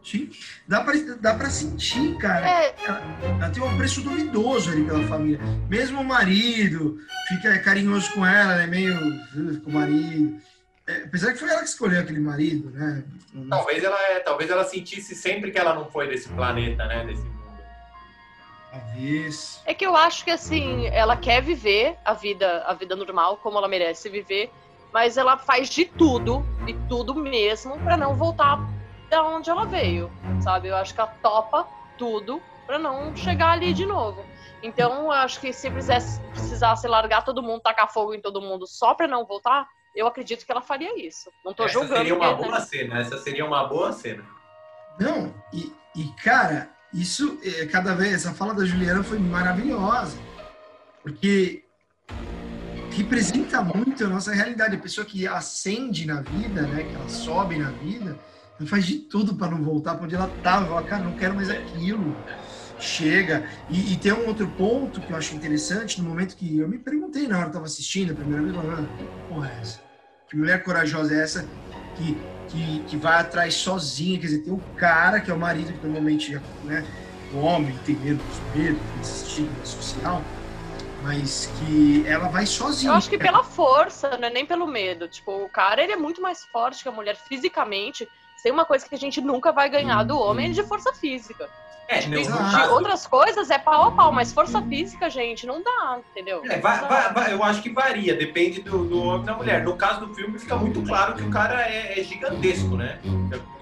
Sim. 0.07 0.31
Dá 0.69 0.83
pra, 0.83 0.95
dá 1.21 1.35
pra 1.35 1.51
sentir, 1.51 2.17
cara. 2.19 2.49
É, 2.49 2.75
Ela, 2.87 3.03
ela 3.23 3.51
tem 3.51 3.61
um 3.61 3.69
apreço 3.69 4.01
duvidoso 4.03 4.71
ali 4.71 4.85
pela 4.85 5.03
família. 5.09 5.41
Mesmo 5.69 6.01
o 6.01 6.05
marido 6.05 7.01
fica 7.27 7.59
carinhoso 7.59 8.13
com 8.13 8.25
ela, 8.25 8.55
né? 8.55 8.69
Meio 8.69 8.97
com 9.63 9.71
o 9.71 9.75
marido. 9.75 10.41
É, 10.87 10.99
apesar 10.99 11.33
que 11.33 11.41
foi 11.41 11.51
ela 11.51 11.59
que 11.59 11.69
escolheu 11.69 12.01
aquele 12.01 12.21
marido, 12.21 12.71
né? 12.71 13.03
Talvez 13.51 13.83
ela, 13.83 14.01
é, 14.13 14.21
talvez 14.21 14.49
ela 14.49 14.63
sentisse 14.65 15.17
sempre 15.17 15.51
que 15.51 15.59
ela 15.59 15.75
não 15.75 15.91
foi 15.91 16.09
desse 16.09 16.29
planeta, 16.29 16.87
né? 16.87 17.05
Desse 17.05 17.23
mundo. 17.23 17.37
Talvez. 18.71 19.61
É 19.67 19.75
que 19.75 19.85
eu 19.85 19.97
acho 19.97 20.25
que 20.25 20.31
assim, 20.31 20.87
ela 20.87 21.17
quer 21.17 21.43
viver 21.43 21.97
a 22.05 22.15
vida, 22.15 22.63
a 22.65 22.75
vida 22.75 22.95
normal 22.95 23.39
como 23.39 23.59
ela 23.59 23.67
merece 23.67 24.09
viver, 24.09 24.53
mas 24.93 25.17
ela 25.17 25.37
faz 25.37 25.69
de 25.69 25.85
tudo 25.85 26.47
e 26.69 26.75
tudo 26.89 27.13
mesmo 27.13 27.77
pra 27.81 27.97
não 27.97 28.15
voltar 28.15 28.76
da 29.09 29.23
onde 29.23 29.51
ela 29.51 29.65
veio, 29.65 30.11
sabe? 30.41 30.69
Eu 30.69 30.77
acho 30.77 30.95
que 30.95 31.01
ela 31.01 31.11
topa 31.23 31.67
tudo 31.99 32.43
pra 32.67 32.79
não 32.79 33.15
chegar 33.15 33.53
ali 33.53 33.73
de 33.73 33.87
novo. 33.87 34.25
Então, 34.63 35.05
eu 35.05 35.13
acho 35.13 35.41
que 35.41 35.53
se 35.53 35.71
precisasse, 35.71 36.21
precisasse 36.33 36.89
largar 36.89 37.25
todo 37.25 37.43
mundo, 37.43 37.61
tacar 37.61 37.93
fogo 37.93 38.15
em 38.15 38.21
todo 38.21 38.41
mundo 38.41 38.67
só 38.67 38.95
pra 38.95 39.07
não 39.07 39.25
voltar, 39.25 39.69
eu 39.95 40.07
acredito 40.07 40.45
que 40.45 40.51
ela 40.51 40.61
faria 40.61 40.99
isso. 40.99 41.31
Não 41.45 41.55
tô 41.55 41.65
Essa 41.65 41.75
julgando. 41.75 41.97
seria 41.97 42.15
uma 42.15 42.35
boa 42.35 42.59
né? 42.59 42.61
cena. 42.61 43.01
Essa 43.01 43.19
seria 43.19 43.47
uma 43.47 43.65
boa 43.67 43.93
cena. 43.93 44.25
Não, 44.99 45.35
e, 45.53 45.73
e, 45.95 46.05
cara, 46.23 46.71
isso, 46.93 47.39
é, 47.43 47.67
cada 47.67 47.95
vez, 47.95 48.15
essa 48.15 48.35
fala 48.35 48.55
da 48.55 48.65
Juliana 48.65 49.03
foi 49.05 49.19
maravilhosa, 49.19 50.19
porque 51.03 51.65
representa 52.97 53.63
muito 53.63 54.05
a 54.05 54.09
nossa 54.09 54.35
realidade. 54.35 54.77
A 54.77 54.81
pessoa 54.81 55.07
que 55.07 55.27
ascende 55.27 56.07
na 56.07 56.23
vida, 56.23 56.63
né, 56.63 56.83
que 56.85 56.95
ela 56.95 57.09
sobe 57.09 57.59
na 57.59 57.71
vida, 57.71 58.19
ela 58.59 58.69
faz 58.69 58.87
de 58.87 58.99
tudo 58.99 59.35
para 59.35 59.51
não 59.51 59.63
voltar 59.63 59.95
para 59.95 60.05
onde 60.05 60.15
ela 60.15 60.31
estava. 60.35 60.67
Fala, 60.67 60.83
cara, 60.83 61.05
não 61.05 61.13
quero 61.13 61.35
mais 61.35 61.51
aquilo. 61.51 62.17
Chega. 62.79 63.49
E, 63.71 63.93
e 63.93 63.97
tem 63.97 64.13
um 64.13 64.27
outro 64.27 64.47
ponto 64.49 65.01
que 65.01 65.11
eu 65.11 65.17
acho 65.17 65.35
interessante, 65.35 66.01
no 66.01 66.09
momento 66.09 66.37
que 66.37 66.59
eu 66.59 66.69
me 66.69 66.79
perguntei 66.79 67.27
na 67.27 67.37
hora 67.37 67.45
que 67.45 67.45
eu 67.45 67.49
estava 67.49 67.67
assistindo 67.67 68.13
a 68.13 68.15
primeira 68.15 68.43
vez, 68.43 68.55
falando, 68.55 68.89
ah, 68.89 69.29
porra 69.29 69.51
é 69.51 69.61
essa? 69.61 69.81
Que 70.29 70.37
mulher 70.37 70.63
corajosa 70.63 71.15
é 71.15 71.23
essa 71.23 71.49
que, 71.97 72.19
que, 72.49 72.81
que 72.87 72.97
vai 72.97 73.21
atrás 73.21 73.55
sozinha? 73.55 74.19
Quer 74.19 74.27
dizer, 74.27 74.39
tem 74.41 74.53
o 74.53 74.61
cara, 74.77 75.21
que 75.21 75.31
é 75.31 75.35
o 75.35 75.39
marido, 75.39 75.73
que 75.73 75.87
normalmente, 75.87 76.39
né, 76.65 76.85
o 77.33 77.39
homem 77.39 77.77
tem 77.85 77.97
medo 77.97 78.23
dos 78.23 78.55
medos, 78.55 78.81
esse 79.01 79.27
estigma 79.27 79.65
social, 79.65 80.23
mas 81.03 81.51
que 81.59 82.05
ela 82.07 82.29
vai 82.29 82.47
sozinha. 82.47 82.93
Eu 82.93 82.97
acho 82.97 83.09
que 83.09 83.19
pela 83.19 83.45
força, 83.45 84.17
não 84.19 84.29
é 84.29 84.31
nem 84.31 84.45
pelo 84.45 84.67
medo. 84.67 85.09
Tipo, 85.09 85.45
o 85.45 85.49
cara, 85.49 85.83
ele 85.83 85.93
é 85.93 85.97
muito 85.97 86.21
mais 86.21 86.45
forte 86.45 86.83
que 86.83 86.89
a 86.89 86.93
mulher 86.93 87.17
fisicamente. 87.17 88.09
Tem 88.43 88.53
uma 88.53 88.65
coisa 88.65 88.89
que 88.89 88.95
a 88.95 88.99
gente 88.99 89.21
nunca 89.21 89.53
vai 89.53 89.69
ganhar 89.69 90.03
do 90.05 90.19
homem 90.19 90.49
é 90.49 90.53
de 90.53 90.63
força 90.63 90.93
física. 90.93 91.49
É, 91.89 92.05
no 92.05 92.21
de 92.21 92.27
caso- 92.27 92.73
outras 92.73 93.07
coisas 93.07 93.49
é 93.49 93.59
pau 93.59 93.85
a 93.85 93.91
pau, 93.93 94.11
mas 94.13 94.33
força 94.33 94.61
física, 94.63 95.09
gente, 95.09 95.47
não 95.47 95.63
dá, 95.63 96.01
entendeu? 96.11 96.43
É, 96.45 96.59
vai- 96.59 96.81
vai- 96.81 97.13
vai- 97.13 97.33
eu 97.33 97.45
acho 97.45 97.63
que 97.63 97.71
varia, 97.71 98.13
depende 98.17 98.61
do, 98.61 98.85
do 98.85 99.01
homem 99.05 99.23
e 99.23 99.27
da 99.27 99.35
mulher. 99.35 99.63
No 99.63 99.77
caso 99.77 100.01
do 100.05 100.13
filme, 100.13 100.37
fica 100.37 100.57
muito 100.57 100.83
claro 100.83 101.15
que 101.15 101.23
o 101.23 101.31
cara 101.31 101.63
é, 101.63 102.01
é 102.01 102.03
gigantesco, 102.03 102.77
né? 102.77 102.99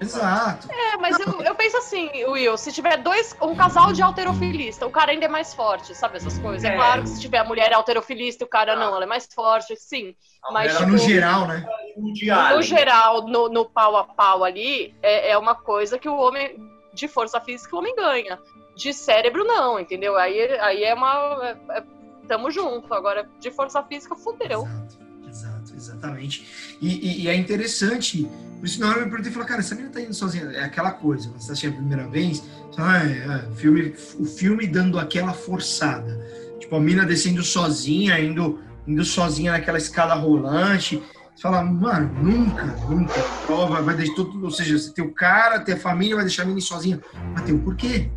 Exato. 0.01 0.67
É, 0.71 0.97
mas 0.97 1.19
eu, 1.19 1.39
eu 1.41 1.53
penso 1.55 1.77
assim, 1.77 2.09
Will, 2.25 2.57
se 2.57 2.71
tiver 2.71 2.97
dois, 2.97 3.35
um 3.41 3.55
casal 3.55 3.93
de 3.93 4.01
alterofilista, 4.01 4.87
o 4.87 4.91
cara 4.91 5.11
ainda 5.11 5.25
é 5.25 5.29
mais 5.29 5.53
forte, 5.53 5.93
sabe 5.93 6.17
essas 6.17 6.37
coisas? 6.39 6.63
É, 6.63 6.73
É. 6.73 6.75
claro 6.75 7.03
que 7.03 7.09
se 7.09 7.21
tiver 7.21 7.37
a 7.37 7.43
mulher 7.43 7.71
alterofilista 7.73 8.43
e 8.43 8.45
o 8.47 8.49
cara 8.49 8.75
não, 8.75 8.95
ela 8.95 9.03
é 9.03 9.07
mais 9.07 9.27
forte, 9.33 9.75
sim. 9.77 10.15
Mas, 10.51 10.73
Só 10.73 10.85
no 10.85 10.95
tipo, 10.97 11.09
geral, 11.09 11.47
né? 11.47 11.63
O 11.95 12.11
de 12.13 12.29
Alien. 12.29 12.55
No 12.55 12.61
geral, 12.61 13.27
no, 13.27 13.49
no 13.49 13.65
pau 13.65 13.95
a 13.95 14.03
pau 14.03 14.43
ali, 14.43 14.93
é, 15.01 15.31
é 15.31 15.37
uma 15.37 15.55
coisa 15.55 15.97
que 15.97 16.09
o 16.09 16.15
homem, 16.17 16.57
de 16.93 17.07
força 17.07 17.39
física, 17.39 17.75
o 17.75 17.79
homem 17.79 17.95
ganha. 17.95 18.39
De 18.75 18.93
cérebro, 18.93 19.45
não, 19.45 19.79
entendeu? 19.79 20.17
Aí, 20.17 20.39
aí 20.59 20.83
é 20.83 20.93
uma. 20.93 21.39
É, 21.69 21.77
é- 21.77 21.83
tamo 22.27 22.51
junto. 22.51 22.93
Agora, 22.93 23.29
de 23.39 23.49
força 23.51 23.81
física, 23.83 24.15
fudeu. 24.15 24.63
Exato, 24.63 24.97
exato, 25.29 25.73
exatamente. 25.75 26.77
E, 26.81 26.87
e- 26.87 27.21
e 27.23 27.27
é 27.29 27.35
interessante, 27.35 28.27
por 28.59 28.65
isso 28.65 28.81
na 28.81 28.89
hora 28.89 28.99
eu 28.99 29.05
me 29.05 29.09
perguntei, 29.09 29.31
falei, 29.31 29.47
cara, 29.47 29.59
essa 29.61 29.75
menina 29.75 29.93
tá 29.93 30.01
indo 30.01 30.13
sozinha, 30.13 30.45
é 30.51 30.63
aquela 30.65 30.91
coisa, 30.91 31.29
você 31.29 31.51
assistiu 31.51 31.71
a 31.71 31.73
primeira 31.73 32.07
vez, 32.07 32.43
ah, 32.77 32.97
é, 32.97 33.47
é, 33.49 33.55
filme, 33.55 33.95
o 34.19 34.25
filme 34.25 34.67
dando 34.67 34.99
aquela 34.99 35.33
forçada, 35.33 36.19
tipo, 36.59 36.75
a 36.75 36.79
mina 36.79 37.05
descendo 37.05 37.43
sozinha, 37.43 38.19
indo, 38.19 38.59
indo 38.85 39.05
sozinha 39.05 39.51
naquela 39.53 39.77
escada 39.77 40.13
rolante, 40.15 41.01
você 41.35 41.41
fala, 41.41 41.63
mano, 41.63 42.13
nunca, 42.23 42.65
nunca, 42.89 43.21
prova, 43.45 43.81
vai 43.81 43.95
deixar 43.95 44.15
tudo, 44.15 44.43
ou 44.45 44.51
seja, 44.51 44.77
você 44.77 44.93
tem 44.93 45.03
o 45.03 45.13
cara, 45.13 45.59
tem 45.59 45.75
a 45.75 45.79
família, 45.79 46.15
vai 46.15 46.23
deixar 46.25 46.43
a 46.43 46.45
menina 46.45 46.65
sozinha, 46.65 47.01
mas 47.33 47.43
tem 47.43 47.53
o 47.53 47.59
porquê. 47.59 48.09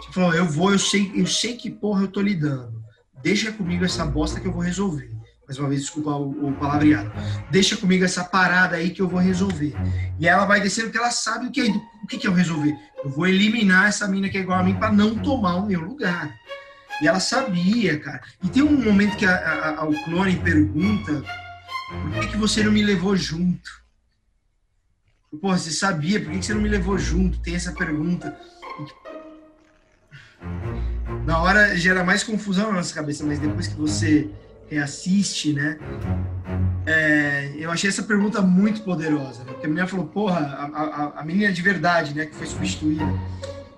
Você 0.00 0.12
falou, 0.12 0.34
eu 0.34 0.46
vou, 0.46 0.72
eu 0.72 0.78
sei, 0.78 1.12
eu 1.14 1.26
sei 1.26 1.56
que 1.56 1.70
porra 1.70 2.02
eu 2.02 2.08
tô 2.08 2.20
lidando, 2.20 2.82
deixa 3.22 3.52
comigo 3.52 3.84
essa 3.84 4.04
bosta 4.04 4.40
que 4.40 4.46
eu 4.48 4.52
vou 4.52 4.62
resolver. 4.62 5.10
Mais 5.46 5.58
uma 5.58 5.68
vez, 5.68 5.82
desculpa 5.82 6.10
o, 6.12 6.48
o 6.48 6.52
palavreado. 6.54 7.12
Deixa 7.50 7.76
comigo 7.76 8.02
essa 8.02 8.24
parada 8.24 8.76
aí 8.76 8.88
que 8.88 9.02
eu 9.02 9.08
vou 9.08 9.20
resolver. 9.20 9.74
E 10.18 10.26
ela 10.26 10.46
vai 10.46 10.58
descendo 10.58 10.86
porque 10.86 10.96
ela 10.96 11.10
sabe 11.10 11.46
o 11.48 11.50
que 11.50 11.60
é, 11.60 11.68
o 12.02 12.06
que 12.06 12.16
que 12.16 12.26
é 12.26 12.30
eu 12.30 12.34
resolver. 12.34 12.74
Eu 13.04 13.10
vou 13.10 13.26
eliminar 13.26 13.88
essa 13.88 14.08
mina 14.08 14.30
que 14.30 14.38
é 14.38 14.40
igual 14.40 14.58
a 14.58 14.62
mim 14.62 14.74
para 14.74 14.90
não 14.90 15.18
tomar 15.18 15.56
o 15.56 15.66
meu 15.66 15.80
lugar. 15.80 16.34
E 17.02 17.06
ela 17.06 17.20
sabia, 17.20 17.98
cara. 18.00 18.22
E 18.42 18.48
tem 18.48 18.62
um 18.62 18.82
momento 18.82 19.18
que 19.18 19.26
a, 19.26 19.34
a- 19.36 19.80
a- 19.80 19.84
o 19.84 19.92
clone 20.04 20.36
pergunta 20.38 21.22
por 21.88 22.20
que, 22.20 22.28
que 22.28 22.36
você 22.36 22.62
não 22.62 22.72
me 22.72 22.82
levou 22.82 23.16
junto? 23.16 23.84
Pô, 25.40 25.56
você 25.56 25.70
sabia, 25.70 26.20
por 26.20 26.30
que, 26.30 26.38
que 26.38 26.46
você 26.46 26.54
não 26.54 26.62
me 26.62 26.68
levou 26.68 26.96
junto? 26.98 27.38
Tem 27.40 27.54
essa 27.54 27.72
pergunta. 27.72 28.38
Na 31.26 31.40
hora 31.40 31.76
gera 31.76 32.04
mais 32.04 32.22
confusão 32.22 32.68
na 32.68 32.74
nossa 32.74 32.94
cabeça, 32.94 33.24
mas 33.24 33.38
depois 33.38 33.66
que 33.66 33.74
você 33.74 34.30
reassiste, 34.70 35.52
né? 35.52 35.78
É, 36.86 37.52
eu 37.56 37.70
achei 37.70 37.88
essa 37.88 38.02
pergunta 38.02 38.42
muito 38.42 38.82
poderosa, 38.82 39.42
né? 39.44 39.52
Porque 39.52 39.66
a 39.66 39.68
menina 39.68 39.86
falou, 39.86 40.06
porra, 40.06 40.40
a, 40.40 40.64
a, 40.64 41.20
a 41.20 41.24
menina 41.24 41.50
de 41.50 41.62
verdade, 41.62 42.14
né, 42.14 42.26
que 42.26 42.34
foi 42.34 42.46
substituída. 42.46 43.04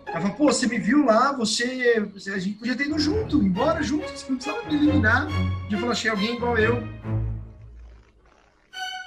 Ela 0.07 0.21
falou, 0.21 0.37
pô, 0.37 0.47
você 0.47 0.67
me 0.67 0.79
viu 0.79 1.05
lá, 1.05 1.33
você, 1.33 2.03
A 2.35 2.39
gente 2.39 2.59
podia 2.59 2.75
ter 2.75 2.87
ido 2.87 2.99
junto, 2.99 3.43
embora 3.43 3.83
junto, 3.83 4.09
você 4.09 4.27
não 4.29 4.37
precisava 4.37 4.67
me 4.67 4.75
eliminar. 4.75 5.27
Podia 5.63 5.79
falar, 5.79 5.93
achei 5.93 6.11
alguém 6.11 6.37
igual 6.37 6.59
eu. 6.59 6.83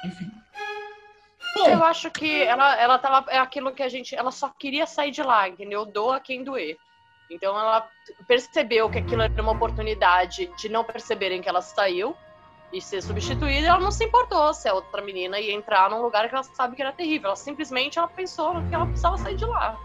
Enfim. 0.05 0.31
Eu 1.67 1.83
acho 1.83 2.09
que 2.11 2.43
ela, 2.43 2.75
ela 2.79 2.97
tava. 2.97 3.29
É 3.31 3.37
aquilo 3.37 3.73
que 3.73 3.83
a 3.83 3.89
gente. 3.89 4.15
Ela 4.15 4.31
só 4.31 4.49
queria 4.49 4.85
sair 4.85 5.11
de 5.11 5.21
lá, 5.21 5.49
entendeu? 5.49 5.85
Doa 5.85 6.19
quem 6.19 6.43
doer. 6.43 6.77
Então 7.29 7.57
ela 7.57 7.87
percebeu 8.27 8.89
que 8.89 8.97
aquilo 8.97 9.21
era 9.21 9.41
uma 9.41 9.51
oportunidade 9.51 10.49
de 10.57 10.69
não 10.69 10.83
perceberem 10.83 11.41
que 11.41 11.49
ela 11.49 11.61
saiu 11.61 12.15
e 12.73 12.81
ser 12.81 13.01
substituída. 13.01 13.61
e 13.61 13.65
Ela 13.65 13.79
não 13.79 13.91
se 13.91 14.03
importou 14.05 14.53
se 14.53 14.67
a 14.67 14.73
outra 14.73 15.01
menina 15.01 15.39
ia 15.39 15.53
entrar 15.53 15.89
num 15.89 16.01
lugar 16.01 16.27
que 16.27 16.35
ela 16.35 16.43
sabe 16.43 16.75
que 16.75 16.81
era 16.81 16.91
terrível. 16.91 17.27
Ela 17.27 17.35
simplesmente 17.35 17.99
ela 17.99 18.07
pensou 18.07 18.53
que 18.67 18.73
ela 18.73 18.85
precisava 18.85 19.17
sair 19.17 19.35
de 19.35 19.45
lá. 19.45 19.77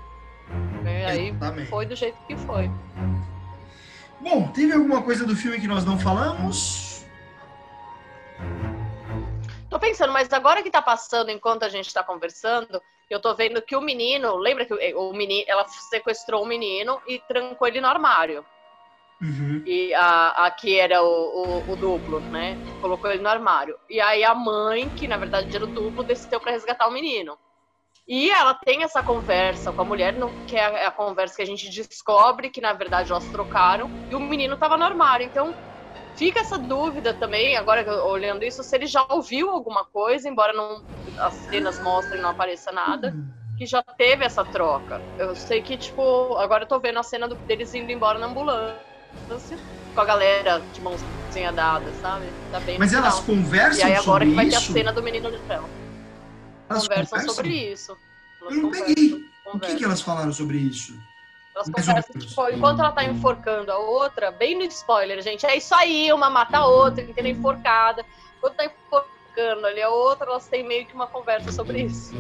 E 0.85 1.05
aí 1.05 1.29
Exatamente. 1.29 1.71
foi 1.71 1.87
do 1.87 1.97
jeito 1.97 2.19
que 2.27 2.37
foi. 2.37 2.71
Bom, 4.21 4.49
teve 4.49 4.73
alguma 4.73 5.03
coisa 5.03 5.27
do 5.27 5.37
filme 5.37 5.61
que 5.61 5.67
nós 5.67 5.85
não 5.85 5.99
falamos? 5.99 7.05
Tô 9.75 9.81
pensando, 9.81 10.13
mas 10.13 10.33
agora 10.33 10.63
que 10.63 10.71
tá 10.71 10.81
passando, 10.81 11.33
enquanto 11.33 11.65
a 11.65 11.69
gente 11.69 11.93
tá 11.93 12.01
conversando, 12.01 12.81
eu 13.11 13.21
tô 13.21 13.35
vendo 13.35 13.61
que 13.61 13.75
o 13.75 13.81
menino, 13.81 14.37
lembra 14.37 14.65
que 14.65 14.73
o 14.95 15.13
menino, 15.13 15.45
ela 15.49 15.67
sequestrou 15.67 16.45
o 16.45 16.47
menino 16.47 17.03
e 17.09 17.19
trancou 17.19 17.67
ele 17.67 17.81
no 17.81 17.89
armário. 17.89 18.47
Uhum. 19.21 19.65
E 19.67 19.93
a, 19.93 20.47
a 20.47 20.51
que 20.53 20.79
era 20.79 21.03
o, 21.03 21.09
o, 21.09 21.73
o 21.73 21.77
duplo, 21.77 22.21
né? 22.31 22.57
Colocou 22.81 23.11
ele 23.11 23.21
no 23.21 23.29
armário. 23.29 23.77
E 23.91 24.01
aí 24.01 24.23
a 24.23 24.33
mãe, 24.33 24.89
que 24.91 25.09
na 25.09 25.17
verdade 25.17 25.49
era 25.53 25.65
o 25.65 25.75
duplo, 25.75 26.05
desceu 26.05 26.39
pra 26.39 26.53
resgatar 26.53 26.87
o 26.87 26.93
menino. 26.93 27.37
E 28.07 28.31
ela 28.31 28.55
tem 28.55 28.85
essa 28.85 29.03
conversa 29.03 29.73
com 29.73 29.83
a 29.83 29.85
mulher, 29.85 30.15
que 30.47 30.55
é 30.55 30.85
a, 30.85 30.87
a 30.87 30.91
conversa 30.93 31.35
que 31.35 31.43
a 31.43 31.47
gente 31.47 31.69
descobre 31.69 32.49
que 32.49 32.61
na 32.61 32.75
verdade 32.75 33.11
elas 33.11 33.29
trocaram, 33.29 33.91
e 34.09 34.15
o 34.15 34.21
menino 34.21 34.57
tava 34.57 34.77
no 34.77 34.85
armário. 34.85 35.27
Então 35.27 35.53
fica 36.17 36.41
essa 36.41 36.59
dúvida 36.59 37.13
também, 37.15 37.57
agora 37.57 37.85
olhando 38.05 38.45
isso, 38.45 38.63
se 38.63 38.75
ele 38.77 38.87
já 38.87 39.07
ouviu 39.11 39.51
alguma 39.51 39.85
coisa, 39.85 40.29
embora 40.29 40.53
não, 40.53 40.83
as 41.19 41.35
cenas 41.35 41.81
mostrem 41.81 42.21
não 42.21 42.31
apareça 42.31 42.71
nada, 42.73 43.15
que 43.59 43.67
já 43.67 43.83
teve 43.83 44.25
essa 44.25 44.45
troca. 44.45 45.01
Eu 45.19 45.35
sei 45.35 45.63
que, 45.63 45.77
tipo, 45.77 46.35
agora 46.37 46.65
eu 46.65 46.69
tô 46.69 46.81
vendo 46.81 46.99
a 46.99 47.03
cena 47.03 47.29
do- 47.29 47.37
deles 47.47 47.73
indo 47.75 47.91
embora 47.93 48.19
na 48.19 48.27
ambulância, 48.27 49.57
com 49.95 50.01
a 50.01 50.05
galera 50.05 50.59
de 50.73 50.81
mãozinha 50.83 51.53
dada, 51.53 51.93
sabe? 51.95 52.27
Tá 52.51 52.59
bem 52.61 52.79
Mas 52.79 52.93
elas 52.93 53.15
final. 53.21 53.27
conversam 53.27 53.89
E 53.89 53.93
aí 53.93 53.95
agora 53.95 54.25
sobre 54.25 54.31
que 54.31 54.35
vai 54.35 54.49
ter 54.49 54.57
a 54.57 54.61
isso? 54.61 54.73
cena 54.73 54.93
do 54.93 55.03
menino 55.03 55.31
de 55.31 55.39
ferro. 55.47 55.69
Elas 56.69 56.83
Conversam 56.83 57.19
conversam? 57.19 57.45
sobre 57.45 57.73
isso. 57.73 57.97
Elas 58.41 58.55
Eu 58.55 58.63
não 58.63 58.71
conversam, 58.71 58.95
peguei. 58.95 59.13
O 59.15 59.19
que, 59.19 59.51
conversam. 59.53 59.79
que 59.79 59.85
elas 59.85 60.01
falaram 60.01 60.33
sobre 60.33 60.59
isso? 60.59 60.93
Elas 61.55 61.71
conversam, 61.71 62.21
tipo, 62.21 62.49
enquanto 62.51 62.81
ela 62.81 62.91
tá 62.91 63.05
enforcando 63.05 63.71
a 63.71 63.79
outra, 63.79 64.33
bem 64.33 64.57
no 64.57 64.65
spoiler, 64.65 65.23
gente, 65.23 65.47
é 65.47 65.57
isso 65.57 65.73
aí, 65.75 66.13
uma 66.13 66.29
mata 66.29 66.59
a 66.59 66.67
outra, 66.67 67.03
entendeu? 67.03 67.31
Enforcada. 67.31 68.05
Enquanto 68.39 68.57
tá 68.57 68.65
enforcando 68.65 69.67
ali 69.67 69.81
a 69.81 69.89
outra, 69.89 70.27
elas 70.27 70.49
têm 70.49 70.67
meio 70.67 70.85
que 70.85 70.95
uma 70.95 71.07
conversa 71.07 71.53
sobre 71.53 71.83
isso. 71.83 72.13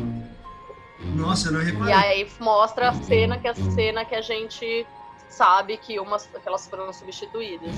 Nossa, 1.16 1.48
eu 1.48 1.52
não 1.52 1.60
reparei. 1.60 1.92
E 1.92 1.92
aí 1.92 2.32
mostra 2.38 2.90
a 2.90 2.94
cena 2.94 3.36
que 3.36 3.48
a 3.48 3.54
cena 3.54 4.04
que 4.04 4.14
a 4.14 4.22
gente 4.22 4.86
sabe 5.28 5.76
que 5.78 5.98
umas 5.98 6.26
que 6.26 6.46
elas 6.46 6.68
foram 6.68 6.92
substituídas. 6.92 7.74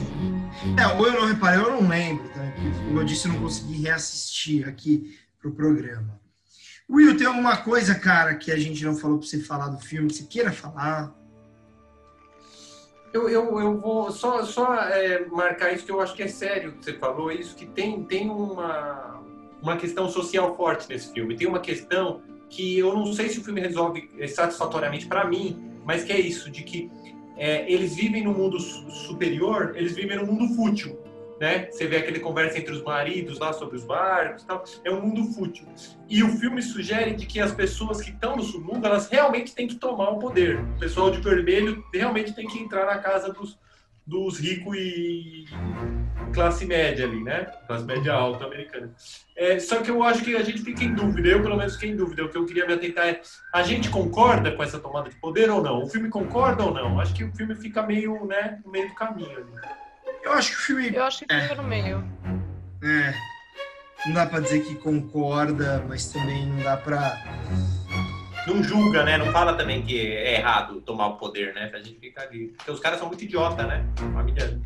É, 0.79 0.87
ou 0.95 1.07
eu 1.07 1.15
não 1.15 1.27
reparei, 1.27 1.59
eu 1.59 1.81
não 1.81 1.89
lembro, 1.89 2.29
tá? 2.29 2.41
Como 2.87 3.01
eu 3.01 3.05
disse, 3.05 3.27
eu 3.27 3.33
não 3.33 3.41
consegui 3.41 3.83
reassistir 3.83 4.69
aqui 4.69 5.19
pro 5.41 5.51
programa. 5.53 6.21
Will, 6.89 7.17
tem 7.17 7.27
alguma 7.27 7.57
coisa, 7.57 7.95
cara, 7.95 8.35
que 8.35 8.53
a 8.53 8.59
gente 8.59 8.85
não 8.85 8.95
falou 8.95 9.19
pra 9.19 9.27
você 9.27 9.41
falar 9.41 9.69
do 9.69 9.79
filme, 9.79 10.09
que 10.09 10.15
você 10.15 10.25
queira 10.25 10.53
falar? 10.53 11.13
Eu, 13.13 13.29
eu, 13.29 13.61
eu 13.61 13.79
vou 13.79 14.11
só, 14.11 14.45
só 14.45 14.75
é, 14.75 15.25
marcar 15.27 15.73
isso 15.73 15.87
que 15.87 15.93
eu 15.93 16.01
acho 16.01 16.15
que 16.15 16.23
é 16.23 16.29
sério 16.29 16.73
que 16.73 16.85
você 16.85 16.93
falou, 16.95 17.31
isso 17.33 17.57
que 17.57 17.65
tem, 17.65 18.03
tem 18.03 18.29
uma, 18.29 19.23
uma 19.63 19.77
questão 19.77 20.09
social 20.09 20.55
forte 20.57 20.89
nesse 20.89 21.13
filme. 21.13 21.37
Tem 21.37 21.47
uma 21.47 21.61
questão 21.61 22.21
que 22.49 22.79
eu 22.79 22.93
não 22.93 23.13
sei 23.13 23.29
se 23.29 23.39
o 23.39 23.45
filme 23.45 23.61
resolve 23.61 24.09
satisfatoriamente 24.29 25.07
para 25.07 25.25
mim, 25.25 25.59
mas 25.85 26.05
que 26.05 26.13
é 26.13 26.21
isso, 26.21 26.51
de 26.51 26.63
que 26.63 26.91
é, 27.37 27.71
eles 27.71 27.95
vivem 27.95 28.25
no 28.25 28.33
mundo 28.33 28.59
superior, 28.59 29.75
eles 29.77 29.95
vivem 29.95 30.17
no 30.17 30.27
mundo 30.27 30.55
fútil. 30.55 30.99
Né? 31.41 31.71
Você 31.71 31.87
vê 31.87 31.99
aquele 31.99 32.19
conversa 32.19 32.59
entre 32.59 32.73
os 32.73 32.83
maridos 32.83 33.39
lá 33.39 33.53
sobre 33.53 33.77
os 33.77 33.85
barcos 33.85 34.43
tal. 34.45 34.65
É 34.85 34.91
um 34.91 35.03
mundo 35.03 35.25
fútil. 35.35 35.67
E 36.09 36.23
o 36.23 36.31
filme 36.39 36.63
sugere 36.63 37.15
de 37.15 37.27
que 37.27 37.41
as 37.41 37.53
pessoas 37.53 38.01
que 38.01 38.11
estão 38.11 38.37
no 38.37 38.43
submundo, 38.43 38.87
elas 38.87 39.09
realmente 39.09 39.55
têm 39.55 39.69
que 39.69 39.75
tomar 39.75 40.11
o 40.11 40.19
poder. 40.19 40.59
O 40.61 40.79
pessoal 40.79 41.11
de 41.11 41.21
vermelho 41.21 41.85
realmente 41.93 42.35
tem 42.35 42.47
que 42.47 42.59
entrar 42.59 42.87
na 42.87 42.99
casa 42.99 43.33
dos, 43.33 43.59
dos 44.07 44.39
ricos 44.39 44.77
e 44.79 45.45
classe 46.33 46.67
média 46.67 47.07
ali, 47.07 47.23
né? 47.23 47.45
Classe 47.67 47.85
média 47.85 48.13
alta 48.13 48.45
americana. 48.45 48.95
É, 49.35 49.59
só 49.59 49.83
que 49.83 49.91
eu 49.91 50.03
acho 50.03 50.23
que 50.23 50.37
a 50.37 50.43
gente 50.43 50.61
fica 50.63 50.85
em 50.85 50.95
dúvida, 50.95 51.29
eu 51.29 51.43
pelo 51.43 51.57
menos 51.57 51.75
fiquei 51.75 51.91
em 51.91 51.97
dúvida. 51.97 52.25
O 52.25 52.29
que 52.29 52.37
eu 52.37 52.47
queria 52.47 52.67
me 52.67 52.75
atentar 52.75 53.07
é: 53.07 53.21
a 53.53 53.63
gente 53.63 53.91
concorda 53.91 54.53
com 54.53 54.63
essa 54.63 54.79
tomada 54.79 55.11
de 55.11 55.17
poder 55.17 55.51
ou 55.51 55.63
não? 55.63 55.83
O 55.83 55.87
filme 55.87 56.09
concorda 56.09 56.65
ou 56.65 56.73
não? 56.73 57.01
Acho 57.01 57.15
que 57.15 57.25
o 57.25 57.35
filme 57.35 57.55
fica 57.55 57.83
meio, 57.83 58.25
né, 58.27 58.61
no 58.65 58.71
meio 58.71 58.89
do 58.89 58.95
caminho 58.95 59.31
ali. 59.31 59.86
Eu 60.23 60.33
acho 60.33 60.51
que 60.51 60.57
o 60.57 60.61
filme. 60.61 60.95
Eu 60.95 61.05
acho 61.05 61.25
que 61.25 61.41
fica 61.41 61.55
no 61.55 61.63
meio. 61.63 62.05
É. 62.83 63.15
Não 64.07 64.15
dá 64.15 64.27
pra 64.27 64.41
dizer 64.41 64.61
que 64.61 64.75
concorda, 64.77 65.85
mas 65.89 66.07
também 66.13 66.47
não 66.47 66.63
dá 66.63 66.77
pra. 66.77 67.17
Não 68.47 68.63
julga, 68.63 69.03
né? 69.05 69.19
Não 69.19 69.33
fala 69.33 69.55
também 69.55 69.83
que 69.83 70.01
é 70.01 70.39
errado 70.39 70.81
tomar 70.81 71.09
o 71.09 71.17
poder, 71.17 71.53
né? 71.55 71.71
A 71.75 71.79
gente 71.79 71.99
fica 71.99 72.23
ali. 72.23 72.49
Porque 72.57 72.71
os 72.71 72.79
caras 72.79 72.99
são 72.99 73.09
muito 73.09 73.25
idiota, 73.25 73.65
né? 73.67 73.85
Família. 74.15 74.61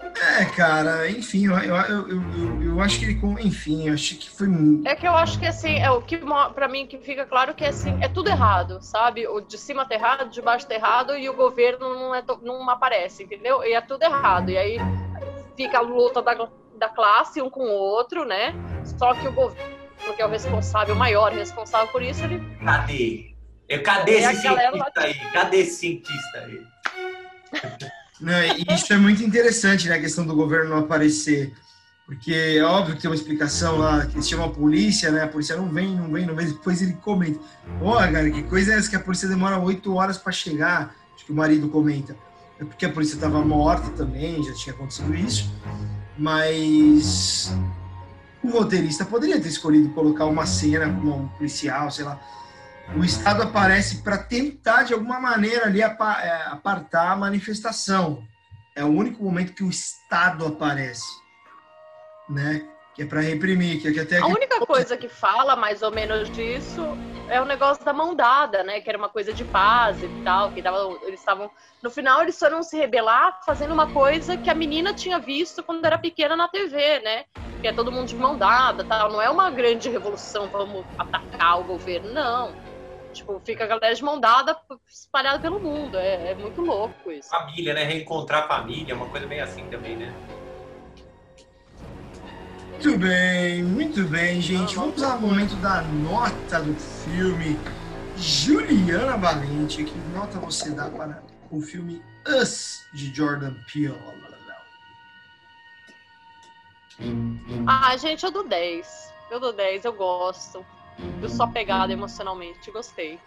É, 0.00 0.44
cara, 0.46 1.10
enfim, 1.10 1.46
eu, 1.46 1.56
eu, 1.58 1.74
eu, 1.76 2.08
eu, 2.08 2.62
eu 2.62 2.80
acho 2.80 2.98
que 2.98 3.04
ele. 3.04 3.20
Enfim, 3.40 3.88
eu 3.88 3.94
acho 3.94 4.16
que 4.16 4.30
foi. 4.30 4.48
É 4.84 4.94
que 4.94 5.06
eu 5.06 5.14
acho 5.14 5.38
que 5.38 5.46
assim, 5.46 5.78
é 5.78 5.90
o 5.90 6.02
que 6.02 6.18
para 6.54 6.68
mim 6.68 6.86
que 6.86 6.98
fica 6.98 7.24
claro 7.24 7.54
que 7.54 7.64
assim, 7.64 7.98
é 8.02 8.08
tudo 8.08 8.28
errado, 8.28 8.78
sabe? 8.82 9.26
O 9.26 9.40
de 9.40 9.58
cima 9.58 9.86
tá 9.86 9.94
errado, 9.94 10.28
de 10.30 10.40
baixo 10.42 10.66
tá 10.66 10.74
errado 10.74 11.16
e 11.16 11.28
o 11.28 11.34
governo 11.34 11.94
não, 11.94 12.14
é, 12.14 12.22
não 12.42 12.68
aparece, 12.68 13.24
entendeu? 13.24 13.62
E 13.64 13.72
é 13.72 13.80
tudo 13.80 14.02
errado. 14.02 14.50
E 14.50 14.58
aí 14.58 14.78
fica 15.56 15.78
a 15.78 15.82
luta 15.82 16.22
da, 16.22 16.48
da 16.76 16.88
classe 16.88 17.40
um 17.40 17.48
com 17.48 17.64
o 17.64 17.72
outro, 17.72 18.24
né? 18.24 18.54
Só 18.98 19.14
que 19.14 19.26
o 19.28 19.32
governo, 19.32 19.74
que 20.14 20.22
é 20.22 20.26
o 20.26 20.30
responsável, 20.30 20.94
o 20.94 20.98
maior 20.98 21.32
responsável 21.32 21.88
por 21.88 22.02
isso, 22.02 22.24
ele. 22.24 22.40
Cadê? 22.64 23.34
Cadê 23.84 24.12
esse 24.12 24.40
cientista 24.40 25.00
aí? 25.00 25.14
Cadê 25.32 25.56
esse 25.58 25.76
cientista 25.76 26.38
aí? 26.38 26.66
Não, 28.20 28.32
e 28.32 28.64
isso 28.74 28.92
é 28.92 28.96
muito 28.96 29.22
interessante, 29.22 29.88
né? 29.88 29.96
A 29.96 30.00
questão 30.00 30.26
do 30.26 30.34
governo 30.34 30.70
não 30.70 30.78
aparecer. 30.78 31.54
Porque 32.06 32.32
é 32.32 32.62
óbvio 32.62 32.94
que 32.94 33.02
tem 33.02 33.10
uma 33.10 33.16
explicação 33.16 33.78
lá, 33.78 34.06
que 34.06 34.14
eles 34.14 34.28
chamam 34.28 34.46
a 34.46 34.50
polícia, 34.50 35.10
né? 35.10 35.24
A 35.24 35.28
polícia 35.28 35.56
não 35.56 35.68
vem, 35.68 35.96
não 35.96 36.10
vem, 36.10 36.24
não 36.24 36.36
vem. 36.36 36.46
Depois 36.46 36.80
ele 36.80 36.92
comenta. 36.94 37.40
Pô, 37.80 37.94
cara, 37.94 38.30
que 38.30 38.44
coisa 38.44 38.72
é 38.72 38.78
essa 38.78 38.88
que 38.88 38.94
a 38.94 39.00
polícia 39.00 39.28
demora 39.28 39.58
oito 39.58 39.92
horas 39.92 40.16
para 40.16 40.30
chegar? 40.30 40.94
Acho 41.14 41.26
que 41.26 41.32
o 41.32 41.34
marido 41.34 41.68
comenta. 41.68 42.16
É 42.60 42.64
porque 42.64 42.86
a 42.86 42.92
polícia 42.92 43.16
estava 43.16 43.44
morta 43.44 43.90
também, 43.90 44.42
já 44.42 44.54
tinha 44.54 44.74
acontecido 44.74 45.14
isso. 45.14 45.52
Mas 46.16 47.52
o 48.42 48.50
roteirista 48.50 49.04
poderia 49.04 49.40
ter 49.40 49.48
escolhido 49.48 49.88
colocar 49.90 50.26
uma 50.26 50.46
cena 50.46 50.88
com 50.88 51.08
um 51.08 51.28
policial, 51.28 51.90
sei 51.90 52.04
lá, 52.04 52.20
o 52.94 53.04
Estado 53.04 53.42
aparece 53.42 54.02
para 54.02 54.18
tentar, 54.18 54.84
de 54.84 54.94
alguma 54.94 55.18
maneira, 55.18 55.66
ali 55.66 55.80
é, 55.80 55.86
apartar 56.46 57.10
a 57.10 57.16
manifestação. 57.16 58.22
É 58.74 58.84
o 58.84 58.88
único 58.88 59.24
momento 59.24 59.54
que 59.54 59.64
o 59.64 59.70
Estado 59.70 60.46
aparece, 60.46 61.06
né? 62.28 62.66
Que 62.94 63.02
é 63.02 63.06
para 63.06 63.20
reprimir, 63.20 63.80
que, 63.80 63.88
é 63.88 63.92
que 63.92 64.00
até... 64.00 64.18
A 64.18 64.26
única 64.26 64.64
coisa 64.64 64.96
que 64.96 65.08
fala, 65.08 65.56
mais 65.56 65.82
ou 65.82 65.90
menos, 65.90 66.30
disso 66.30 66.82
é 67.28 67.40
o 67.40 67.44
negócio 67.44 67.84
da 67.84 67.92
mão 67.92 68.14
dada, 68.14 68.62
né? 68.62 68.80
Que 68.80 68.88
era 68.88 68.96
uma 68.96 69.08
coisa 69.08 69.32
de 69.32 69.44
paz 69.44 70.02
e 70.02 70.08
tal, 70.24 70.52
que 70.52 70.62
tava, 70.62 70.96
eles 71.02 71.20
estavam... 71.20 71.50
No 71.82 71.90
final, 71.90 72.22
eles 72.22 72.38
foram 72.38 72.62
se 72.62 72.76
rebelar 72.76 73.40
fazendo 73.44 73.74
uma 73.74 73.92
coisa 73.92 74.36
que 74.36 74.48
a 74.48 74.54
menina 74.54 74.94
tinha 74.94 75.18
visto 75.18 75.62
quando 75.62 75.84
era 75.84 75.98
pequena 75.98 76.36
na 76.36 76.48
TV, 76.48 77.00
né? 77.00 77.24
Que 77.60 77.68
é 77.68 77.72
todo 77.72 77.92
mundo 77.92 78.08
de 78.08 78.16
mão 78.16 78.38
dada, 78.38 78.84
tal. 78.84 79.10
Não 79.10 79.20
é 79.20 79.28
uma 79.28 79.50
grande 79.50 79.90
revolução, 79.90 80.48
vamos 80.48 80.84
atacar 80.98 81.60
o 81.60 81.64
governo, 81.64 82.12
não 82.12 82.65
Tipo, 83.16 83.40
fica 83.44 83.64
a 83.64 83.66
galera 83.66 83.94
de 83.94 84.04
mão 84.04 84.20
dada 84.20 84.56
espalhada 84.88 85.40
pelo 85.40 85.58
mundo. 85.58 85.96
É, 85.96 86.32
é 86.32 86.34
muito 86.34 86.60
louco 86.60 87.10
isso. 87.10 87.30
Família, 87.30 87.72
né? 87.72 87.84
Reencontrar 87.84 88.44
a 88.44 88.48
família, 88.48 88.94
uma 88.94 89.08
coisa 89.08 89.26
bem 89.26 89.40
assim 89.40 89.66
também, 89.68 89.96
né? 89.96 90.12
Muito 92.72 92.98
bem, 92.98 93.62
muito 93.62 94.04
bem, 94.04 94.40
gente. 94.40 94.76
Vamos 94.76 95.02
ao 95.02 95.18
momento 95.18 95.56
da 95.56 95.80
nota 95.82 96.60
do 96.60 96.74
filme. 96.74 97.58
Juliana 98.18 99.16
Valente, 99.16 99.84
que 99.84 99.98
nota 100.14 100.38
você 100.38 100.70
dá 100.70 100.88
para 100.88 101.22
o 101.50 101.60
filme 101.60 102.02
Us, 102.26 102.86
de 102.94 103.14
Jordan 103.14 103.54
Peele? 103.70 103.94
Ah, 107.66 107.96
gente, 107.96 108.24
eu 108.24 108.30
dou 108.30 108.46
10. 108.46 109.12
Eu 109.30 109.40
dou 109.40 109.52
10, 109.52 109.84
eu 109.84 109.92
gosto. 109.92 110.64
Eu 111.22 111.28
sou 111.28 111.46
apegada 111.46 111.92
emocionalmente, 111.92 112.70
gostei. 112.70 113.18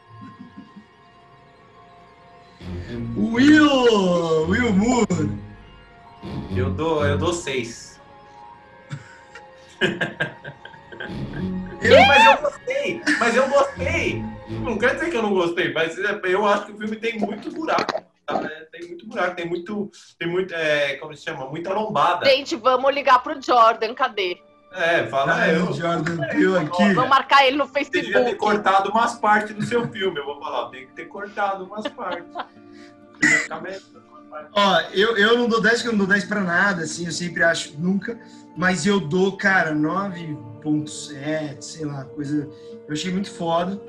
Will! 3.16 4.48
Will 4.48 4.74
Moore! 4.74 5.40
Eu 6.56 6.72
dou, 6.72 7.06
eu 7.06 7.18
dou 7.18 7.34
seis. 7.34 8.00
eu, 11.82 12.08
mas 12.08 12.26
eu 12.26 12.38
gostei! 12.42 13.02
Mas 13.20 13.36
eu 13.36 13.50
gostei! 13.50 14.24
Não 14.50 14.78
quer 14.78 14.96
dizer 14.96 15.10
que 15.12 15.18
eu 15.18 15.24
não 15.24 15.34
gostei, 15.34 15.72
mas 15.74 15.98
eu 15.98 16.46
acho 16.46 16.66
que 16.66 16.72
o 16.72 16.78
filme 16.78 16.96
tem 16.96 17.20
muito 17.20 17.52
buraco. 17.52 18.04
Tá? 18.26 18.40
Tem 18.72 18.88
muito 18.88 19.08
buraco, 19.08 19.36
tem 19.36 19.48
muito. 19.48 19.92
Tem 20.18 20.28
muito. 20.28 20.54
É, 20.54 20.96
como 20.98 21.16
se 21.16 21.24
chama? 21.24 21.48
Muita 21.50 21.74
lombada. 21.74 22.26
Gente, 22.26 22.56
vamos 22.56 22.94
ligar 22.94 23.24
pro 23.24 23.42
Jordan, 23.42 23.94
cadê? 23.94 24.42
É, 24.72 25.08
fala 25.08 25.36
ah, 25.36 25.52
eu. 25.52 25.74
Jordan 25.74 26.18
Peele 26.28 26.58
aqui. 26.58 26.94
Vou 26.94 27.08
marcar 27.08 27.46
ele 27.46 27.58
no 27.58 27.68
Facebook. 27.68 28.06
Devia 28.06 28.24
ter 28.24 28.36
cortado 28.36 28.90
umas 28.90 29.16
partes 29.16 29.56
do 29.56 29.66
seu 29.66 29.88
filme, 29.90 30.20
eu 30.20 30.26
vou 30.26 30.40
falar. 30.40 30.70
Tem 30.70 30.86
que 30.86 30.94
ter 30.94 31.06
cortado 31.06 31.66
umas 31.66 31.88
partes. 31.88 32.30
Ó, 34.54 34.80
eu, 34.94 35.18
eu 35.18 35.38
não 35.38 35.50
dou 35.50 35.60
10 35.62 35.76
porque 35.76 35.88
eu 35.88 35.94
não 35.94 36.00
dou 36.00 36.08
10 36.08 36.26
pra 36.26 36.42
nada, 36.42 36.84
assim, 36.84 37.06
eu 37.06 37.12
sempre 37.12 37.44
acho 37.44 37.74
nunca, 37.80 38.20
mas 38.56 38.86
eu 38.86 39.00
dou, 39.00 39.36
cara, 39.36 39.74
9.7, 39.74 41.62
sei 41.62 41.86
lá, 41.86 42.06
coisa. 42.06 42.48
Eu 42.88 42.94
achei 42.94 43.12
muito 43.12 43.32
foda. 43.32 43.82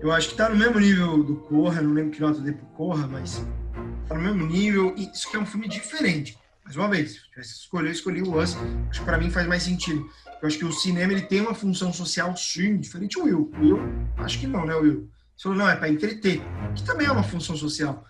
Eu 0.00 0.10
acho 0.12 0.30
que 0.30 0.36
tá 0.36 0.48
no 0.48 0.56
mesmo 0.56 0.80
nível 0.80 1.22
do 1.22 1.36
Corra, 1.36 1.80
não 1.80 1.92
lembro 1.92 2.10
que 2.10 2.20
nota 2.20 2.38
eu 2.38 2.42
dei 2.42 2.52
pro 2.52 2.66
Corra, 2.66 3.06
mas 3.06 3.44
tá 4.06 4.14
no 4.14 4.20
mesmo 4.20 4.46
nível. 4.46 4.94
E 4.96 5.10
isso 5.10 5.30
que 5.30 5.36
é 5.36 5.40
um 5.40 5.46
filme 5.46 5.68
diferente. 5.68 6.38
Mais 6.64 6.76
uma 6.76 6.88
vez, 6.88 7.12
se 7.12 7.30
tivesse 7.30 7.52
escolher, 7.52 7.88
eu 7.88 7.92
escolhi 7.92 8.22
o 8.22 8.40
Us. 8.40 8.56
Acho 8.90 9.00
que 9.00 9.04
para 9.04 9.18
mim 9.18 9.30
faz 9.30 9.46
mais 9.46 9.62
sentido. 9.62 10.08
Eu 10.40 10.48
acho 10.48 10.58
que 10.58 10.64
o 10.64 10.72
cinema 10.72 11.12
ele 11.12 11.22
tem 11.22 11.40
uma 11.40 11.54
função 11.54 11.92
social, 11.92 12.34
sim, 12.36 12.78
diferente 12.78 13.18
do 13.18 13.24
Will. 13.24 13.52
Will, 13.58 13.78
acho 14.18 14.38
que 14.38 14.46
não, 14.46 14.64
né, 14.64 14.74
Will? 14.74 15.10
Você 15.36 15.42
falou, 15.42 15.58
não, 15.58 15.68
é 15.68 15.76
para 15.76 15.88
entreter, 15.88 16.40
que 16.74 16.82
também 16.84 17.06
é 17.06 17.12
uma 17.12 17.22
função 17.22 17.56
social. 17.56 18.04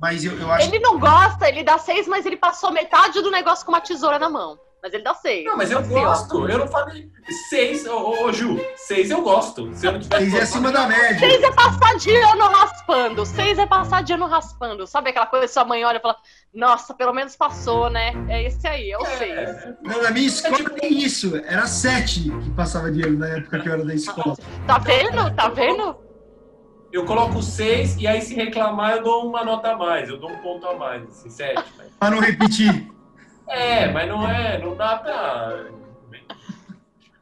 Mas 0.00 0.24
eu, 0.24 0.38
eu 0.38 0.50
acho. 0.50 0.68
Ele 0.68 0.78
não 0.78 0.98
gosta, 0.98 1.48
ele 1.48 1.64
dá 1.64 1.78
seis, 1.78 2.06
mas 2.06 2.26
ele 2.26 2.36
passou 2.36 2.70
metade 2.70 3.20
do 3.20 3.30
negócio 3.30 3.64
com 3.64 3.72
uma 3.72 3.80
tesoura 3.80 4.18
na 4.18 4.28
mão. 4.28 4.58
Mas 4.82 4.94
ele 4.94 5.02
dá 5.02 5.12
seis. 5.14 5.44
Não, 5.44 5.56
mas 5.56 5.70
eu 5.70 5.78
assim, 5.78 5.90
gosto. 5.90 6.42
Ó. 6.42 6.48
Eu 6.48 6.58
não 6.58 6.68
falei. 6.68 7.10
Seis, 7.48 7.84
ô, 7.86 7.96
ô, 7.96 8.24
ô, 8.24 8.32
Ju, 8.32 8.60
seis 8.76 9.10
eu 9.10 9.22
gosto. 9.22 9.74
Se 9.74 9.86
eu 9.86 9.92
não 9.92 10.02
seis 10.02 10.34
é 10.34 10.42
acima 10.42 10.70
da 10.70 10.86
média. 10.86 11.18
Seis 11.18 11.42
é 11.42 11.50
passar 11.50 11.96
de 11.96 12.16
ano 12.16 12.46
raspando. 12.46 13.26
Seis 13.26 13.58
é 13.58 13.66
passar 13.66 14.02
de 14.04 14.12
ano 14.12 14.26
raspando. 14.26 14.86
Sabe 14.86 15.10
aquela 15.10 15.26
coisa 15.26 15.46
que 15.46 15.52
sua 15.52 15.64
mãe 15.64 15.84
olha 15.84 15.98
e 15.98 16.00
fala: 16.00 16.16
Nossa, 16.54 16.94
pelo 16.94 17.12
menos 17.12 17.36
passou, 17.36 17.90
né? 17.90 18.12
É 18.28 18.42
esse 18.42 18.66
aí, 18.66 18.90
é 18.90 18.98
o 18.98 19.02
é. 19.02 19.16
seis. 19.16 19.76
Não, 19.82 20.02
na 20.02 20.10
minha 20.10 20.26
escola 20.26 20.56
é 20.60 20.80
tem 20.80 20.98
isso. 20.98 21.36
Era 21.36 21.66
sete 21.66 22.30
que 22.30 22.50
passava 22.50 22.90
de 22.90 23.02
ano 23.02 23.18
na 23.18 23.28
época 23.28 23.60
que 23.60 23.68
eu 23.68 23.72
era 23.74 23.84
da 23.84 23.94
escola. 23.94 24.36
Tá 24.66 24.78
vendo? 24.78 25.34
Tá 25.34 25.48
vendo? 25.48 25.96
Eu 26.90 27.04
coloco 27.04 27.42
seis 27.42 27.96
e 27.98 28.06
aí 28.06 28.22
se 28.22 28.34
reclamar 28.34 28.96
eu 28.96 29.02
dou 29.02 29.28
uma 29.28 29.44
nota 29.44 29.72
a 29.72 29.76
mais. 29.76 30.08
Eu 30.08 30.18
dou 30.18 30.30
um 30.30 30.38
ponto 30.38 30.66
a 30.66 30.74
mais, 30.74 31.04
assim, 31.04 31.28
sete. 31.28 31.64
Mas... 31.76 31.88
Pra 31.98 32.10
não 32.10 32.18
repetir. 32.18 32.90
É, 33.46 33.90
mas 33.92 34.08
não 34.08 34.28
é, 34.28 34.58
não 34.58 34.74
dá 34.74 34.96
pra. 34.96 35.64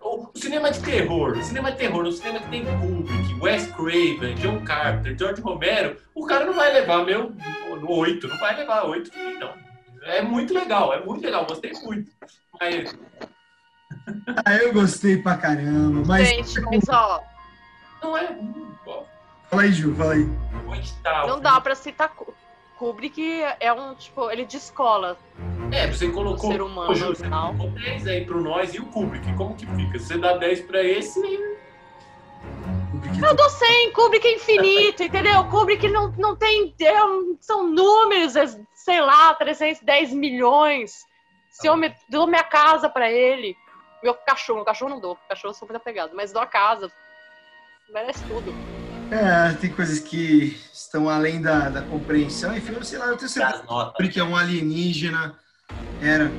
O 0.07 0.31
cinema 0.37 0.70
de 0.70 0.81
terror, 0.81 1.37
cinema 1.43 1.73
de 1.73 1.78
terror, 1.78 2.05
no 2.05 2.12
cinema 2.12 2.39
que 2.39 2.49
tem 2.49 2.65
Kubrick, 2.65 3.35
Wes 3.41 3.66
Craven, 3.73 4.37
John 4.37 4.65
Carpenter, 4.65 5.19
George 5.19 5.43
Romero, 5.43 5.97
o 6.15 6.24
cara 6.24 6.45
não 6.47 6.55
vai 6.55 6.73
levar 6.73 7.05
meu 7.05 7.33
no 7.81 7.91
8, 7.91 8.28
não 8.28 8.39
vai 8.39 8.57
levar 8.57 8.85
8 8.85 9.11
de 9.11 9.19
mim, 9.19 9.35
não. 9.35 9.53
É 10.05 10.23
muito 10.23 10.55
legal, 10.55 10.95
é 10.95 11.05
muito 11.05 11.24
legal, 11.24 11.45
gostei 11.45 11.73
muito. 11.83 12.09
Mas... 12.61 12.97
Ah, 14.45 14.55
eu 14.55 14.73
gostei 14.73 15.20
pra 15.20 15.37
caramba, 15.37 16.05
mas. 16.07 16.28
Gente, 16.28 16.61
mas 16.61 16.89
ó. 16.89 17.20
Não 18.01 18.16
é. 18.16 18.39
Fala 19.51 19.62
aí, 19.62 19.73
Ju, 19.73 19.95
fala 19.97 20.12
aí. 20.15 20.28
Não 21.27 21.41
dá 21.41 21.61
pra 21.61 21.74
citar 21.74 22.15
Kubrick 22.78 23.43
é 23.59 23.73
um, 23.73 23.95
tipo, 23.95 24.31
ele 24.31 24.45
descola. 24.45 25.16
É, 25.72 25.86
você 25.86 26.09
colocou 26.10 26.51
o 26.51 26.52
ser 26.52 26.62
humano 26.62 26.94
Ju, 26.94 27.09
você 27.09 27.28
colocou 27.28 27.70
10 27.70 28.06
aí 28.06 28.24
pro 28.24 28.40
nós 28.40 28.74
e 28.74 28.78
o 28.78 28.86
Kubrick, 28.86 29.32
como 29.34 29.55
que 29.55 29.66
fica? 29.66 29.98
Você 29.98 30.16
dá 30.16 30.36
10 30.36 30.60
pra 30.62 30.82
esse 30.82 31.20
eu 33.22 33.34
dou 33.34 33.48
100, 33.48 33.93
Kubrick 33.93 34.26
é 34.26 34.34
infinito, 34.34 35.02
entendeu? 35.02 35.44
Kubrick 35.47 35.88
não, 35.88 36.12
não 36.18 36.36
tem. 36.36 36.74
É 36.80 36.93
são 37.40 37.66
números, 37.66 38.36
é, 38.36 38.47
sei 38.74 39.01
lá, 39.01 39.34
310 39.34 40.12
milhões. 40.12 41.05
Se 41.51 41.66
eu 41.66 41.76
me, 41.76 41.94
dou 42.09 42.26
minha 42.26 42.44
casa 42.44 42.88
pra 42.88 43.10
ele, 43.10 43.56
meu 44.02 44.14
cachorro, 44.14 44.59
meu 44.59 44.64
cachorro 44.64 44.90
não 44.90 45.01
dou, 45.01 45.16
cachorro 45.28 45.51
eu 45.51 45.55
sou 45.55 45.66
muito 45.66 45.80
apegado, 45.80 46.14
mas 46.14 46.32
dou 46.32 46.43
a 46.43 46.47
casa, 46.47 46.93
merece 47.88 48.22
tudo. 48.24 48.55
É, 49.10 49.55
tem 49.55 49.70
coisas 49.70 50.01
que 50.01 50.60
estão 50.72 51.09
além 51.09 51.40
da, 51.40 51.68
da 51.68 51.82
compreensão. 51.82 52.56
Enfim, 52.56 52.74
eu 52.74 52.84
sei 52.84 52.98
lá, 52.98 53.06
eu 53.06 53.16
tenho 53.16 53.28
certeza 53.28 53.64
que 54.12 54.20
é 54.20 54.24
um 54.24 54.36
alienígena. 54.36 55.38
Era. 56.01 56.30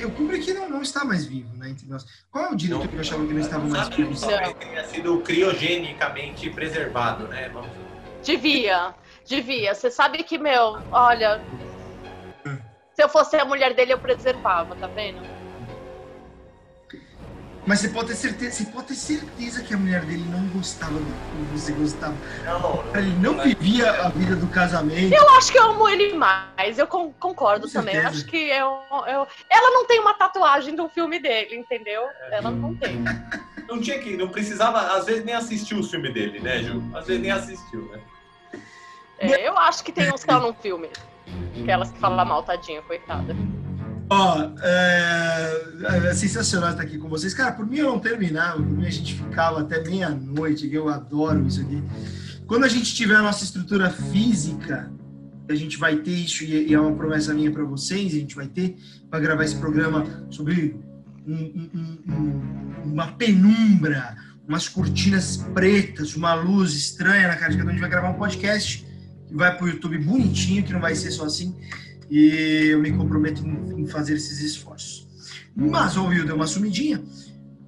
Eu 0.00 0.10
cubro 0.10 0.38
que 0.40 0.52
não, 0.54 0.68
não 0.68 0.82
está 0.82 1.04
mais 1.04 1.26
vivo, 1.26 1.54
né, 1.56 1.68
entre 1.68 1.86
nós. 1.86 2.06
Qual 2.30 2.46
é 2.46 2.50
o 2.50 2.56
diretor 2.56 2.88
que 2.88 2.94
eu 2.94 3.00
achava 3.00 3.26
que 3.26 3.34
não 3.34 3.40
estava 3.40 3.66
mais 3.66 3.88
vivo? 3.88 4.18
Talvez 4.18 4.54
tenha 4.54 4.84
sido 4.84 5.18
criogenicamente 5.20 6.48
preservado, 6.50 7.28
né? 7.28 7.50
Vamos... 7.50 7.70
Devia, 8.22 8.94
devia. 9.26 9.74
Você 9.74 9.90
sabe 9.90 10.22
que, 10.24 10.38
meu, 10.38 10.78
olha. 10.90 11.42
Se 12.94 13.02
eu 13.02 13.08
fosse 13.08 13.36
a 13.36 13.44
mulher 13.44 13.74
dele, 13.74 13.92
eu 13.92 13.98
preservava, 13.98 14.74
tá 14.76 14.86
vendo? 14.86 15.20
Mas 17.66 17.80
você 17.80 17.88
pode 17.88 18.08
ter 18.08 18.14
certeza, 18.16 18.56
você 18.56 18.64
pode 18.66 18.88
ter 18.88 18.94
certeza 18.94 19.62
que 19.62 19.72
a 19.72 19.76
mulher 19.78 20.04
dele 20.04 20.24
não 20.28 20.46
gostava 20.48 20.92
do 20.92 21.04
que 21.04 21.58
você 21.58 21.72
gostava. 21.72 22.14
Não, 22.44 22.60
não, 22.60 22.96
ele 22.96 23.14
não 23.16 23.42
vivia 23.42 23.90
a 23.90 24.08
vida 24.10 24.36
do 24.36 24.46
casamento. 24.48 25.14
Eu 25.14 25.28
acho 25.30 25.50
que 25.50 25.58
eu 25.58 25.70
amo 25.70 25.88
ele 25.88 26.12
mais. 26.12 26.78
Eu 26.78 26.86
concordo 26.86 27.70
também. 27.70 27.96
Eu 27.96 28.08
acho 28.08 28.26
que 28.26 28.36
eu, 28.36 28.80
eu, 29.06 29.26
ela 29.48 29.70
não 29.70 29.86
tem 29.86 29.98
uma 29.98 30.12
tatuagem 30.12 30.74
do 30.76 30.88
filme 30.90 31.18
dele, 31.18 31.56
entendeu? 31.56 32.02
Ela 32.30 32.50
não 32.50 32.74
tem. 32.74 33.02
Não 33.66 33.80
tinha 33.80 33.98
que, 33.98 34.14
não 34.14 34.28
precisava, 34.28 34.94
às 34.94 35.06
vezes 35.06 35.24
nem 35.24 35.34
assistiu 35.34 35.78
o 35.78 35.82
filme 35.82 36.12
dele, 36.12 36.38
né, 36.40 36.62
Ju? 36.62 36.82
Às 36.94 37.06
vezes 37.06 37.22
nem 37.22 37.30
assistiu, 37.30 37.80
né? 37.90 38.00
É, 39.18 39.48
eu 39.48 39.56
acho 39.56 39.82
que 39.82 39.90
tem 39.90 40.12
uns 40.12 40.22
que 40.22 40.30
ela 40.30 40.40
não 40.40 40.52
filme. 40.52 40.90
Aquelas 41.62 41.90
que 41.90 41.98
falam 41.98 42.24
mal, 42.26 42.42
tadinha, 42.42 42.82
coitada. 42.82 43.34
Ó, 44.08 44.50
é, 44.62 46.08
é, 46.10 46.14
sensacional 46.14 46.70
estar 46.70 46.82
aqui 46.82 46.98
com 46.98 47.08
vocês. 47.08 47.32
Cara, 47.32 47.52
por 47.52 47.66
mim 47.66 47.78
eu 47.78 47.90
não 47.90 47.98
terminava, 47.98 48.56
por 48.62 48.76
mim 48.76 48.86
a 48.86 48.90
gente 48.90 49.14
ficava 49.14 49.60
até 49.60 49.82
meia-noite, 49.82 50.72
eu 50.72 50.88
adoro 50.88 51.46
isso 51.46 51.60
aqui. 51.60 51.82
Quando 52.46 52.64
a 52.64 52.68
gente 52.68 52.94
tiver 52.94 53.16
a 53.16 53.22
nossa 53.22 53.44
estrutura 53.44 53.90
física, 53.90 54.92
a 55.48 55.54
gente 55.54 55.78
vai 55.78 55.96
ter 55.96 56.12
isso, 56.12 56.44
e 56.44 56.72
é 56.72 56.78
uma 56.78 56.94
promessa 56.94 57.32
minha 57.32 57.50
para 57.50 57.64
vocês, 57.64 58.12
a 58.12 58.18
gente 58.18 58.34
vai 58.34 58.46
ter 58.46 58.76
para 59.10 59.20
gravar 59.20 59.44
esse 59.44 59.56
programa 59.56 60.06
sobre 60.30 60.76
um, 61.26 61.34
um, 61.34 61.98
um, 62.08 62.92
uma 62.92 63.08
penumbra, 63.12 64.16
umas 64.46 64.68
cortinas 64.68 65.38
pretas, 65.54 66.14
uma 66.14 66.34
luz 66.34 66.74
estranha 66.74 67.28
na 67.28 67.36
cara 67.36 67.52
de 67.52 67.56
cada 67.56 67.68
um. 67.68 67.70
A 67.70 67.72
gente 67.72 67.80
vai 67.80 67.90
gravar 67.90 68.10
um 68.10 68.18
podcast 68.18 68.86
que 69.26 69.34
vai 69.34 69.56
para 69.56 69.64
o 69.64 69.68
YouTube 69.68 69.96
bonitinho, 69.98 70.62
que 70.62 70.72
não 70.72 70.80
vai 70.80 70.94
ser 70.94 71.10
só 71.10 71.24
assim 71.24 71.56
e 72.10 72.68
eu 72.70 72.80
me 72.80 72.92
comprometo 72.92 73.46
em, 73.46 73.86
fazer 73.86 74.14
esses 74.14 74.40
esforços. 74.40 75.06
Mas 75.54 75.96
o 75.96 76.06
Will 76.06 76.26
deu 76.26 76.36
uma 76.36 76.46
sumidinha. 76.46 77.02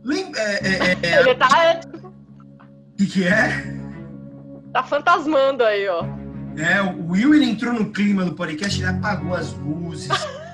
Lem 0.02 0.32
é, 0.34 0.40
é, 0.40 0.68
é, 0.68 0.98
é 1.02 1.20
Ele 1.20 1.34
tá. 1.34 1.80
O 2.92 2.96
que, 2.96 3.06
que 3.06 3.24
é? 3.24 3.76
Tá 4.72 4.82
fantasmando 4.82 5.64
aí, 5.64 5.88
ó. 5.88 6.04
É, 6.56 6.80
o 6.80 7.10
Will 7.10 7.34
ele 7.34 7.44
entrou 7.44 7.72
no 7.72 7.92
clima 7.92 8.24
do 8.24 8.34
podcast, 8.34 8.80
ele 8.80 8.88
apagou 8.88 9.34
as 9.34 9.52
luzes 9.52 10.08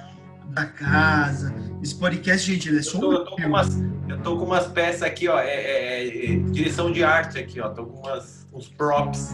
da 0.50 0.66
casa. 0.66 1.54
Esse 1.82 1.94
podcast, 1.94 2.50
gente, 2.50 2.68
ele 2.68 2.78
é 2.78 2.82
só 2.82 2.98
eu 2.98 3.00
tô, 3.00 3.12
eu 3.12 3.24
tô, 3.24 3.36
com, 3.36 3.42
umas, 3.42 3.80
eu 4.08 4.22
tô 4.22 4.36
com 4.36 4.44
umas 4.44 4.66
peças 4.66 5.02
aqui, 5.02 5.28
ó. 5.28 5.38
É, 5.38 5.48
é, 5.48 6.32
é, 6.32 6.36
direção 6.50 6.92
de 6.92 7.02
arte 7.02 7.38
aqui, 7.38 7.60
ó. 7.60 7.68
Tô 7.70 7.86
com 7.86 8.00
umas, 8.00 8.46
uns 8.52 8.68
props. 8.68 9.30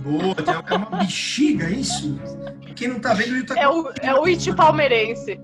Boa, 0.00 0.34
tem 0.34 0.76
uma 0.76 0.98
bexiga, 0.98 1.66
é 1.66 1.72
isso? 1.72 2.18
Quem 2.74 2.88
não 2.88 3.00
tá 3.00 3.12
vendo, 3.12 3.36
ele 3.36 3.44
tá 3.44 3.58
É 3.58 3.68
o, 3.68 3.92
é 4.00 4.14
o 4.14 4.24
It 4.24 4.54
palmeirense. 4.54 5.38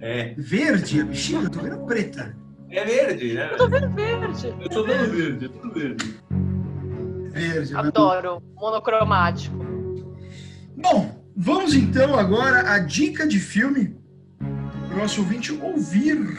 É. 0.00 0.34
Verde, 0.36 1.00
a 1.00 1.04
bexiga? 1.04 1.44
Eu 1.44 1.50
tô 1.50 1.60
vendo 1.60 1.78
preta. 1.86 2.36
É 2.70 2.84
verde, 2.84 3.34
né? 3.34 3.52
Eu 3.52 3.56
tô 3.56 3.68
vendo 3.68 3.90
verde. 3.90 4.54
Eu 4.60 4.68
tô 4.68 4.84
vendo 4.84 5.10
verde, 5.10 5.44
eu 5.46 5.50
tô 5.50 5.70
verde. 5.70 6.20
Verde. 7.30 7.72
Né? 7.72 7.80
Adoro, 7.80 8.42
monocromático. 8.54 9.56
Bom, 10.76 11.24
vamos 11.34 11.74
então 11.74 12.18
agora 12.18 12.72
à 12.72 12.78
dica 12.78 13.26
de 13.26 13.38
filme 13.38 13.96
para 14.38 14.96
o 14.96 14.98
nosso 14.98 15.22
ouvinte 15.22 15.52
ouvir 15.52 16.38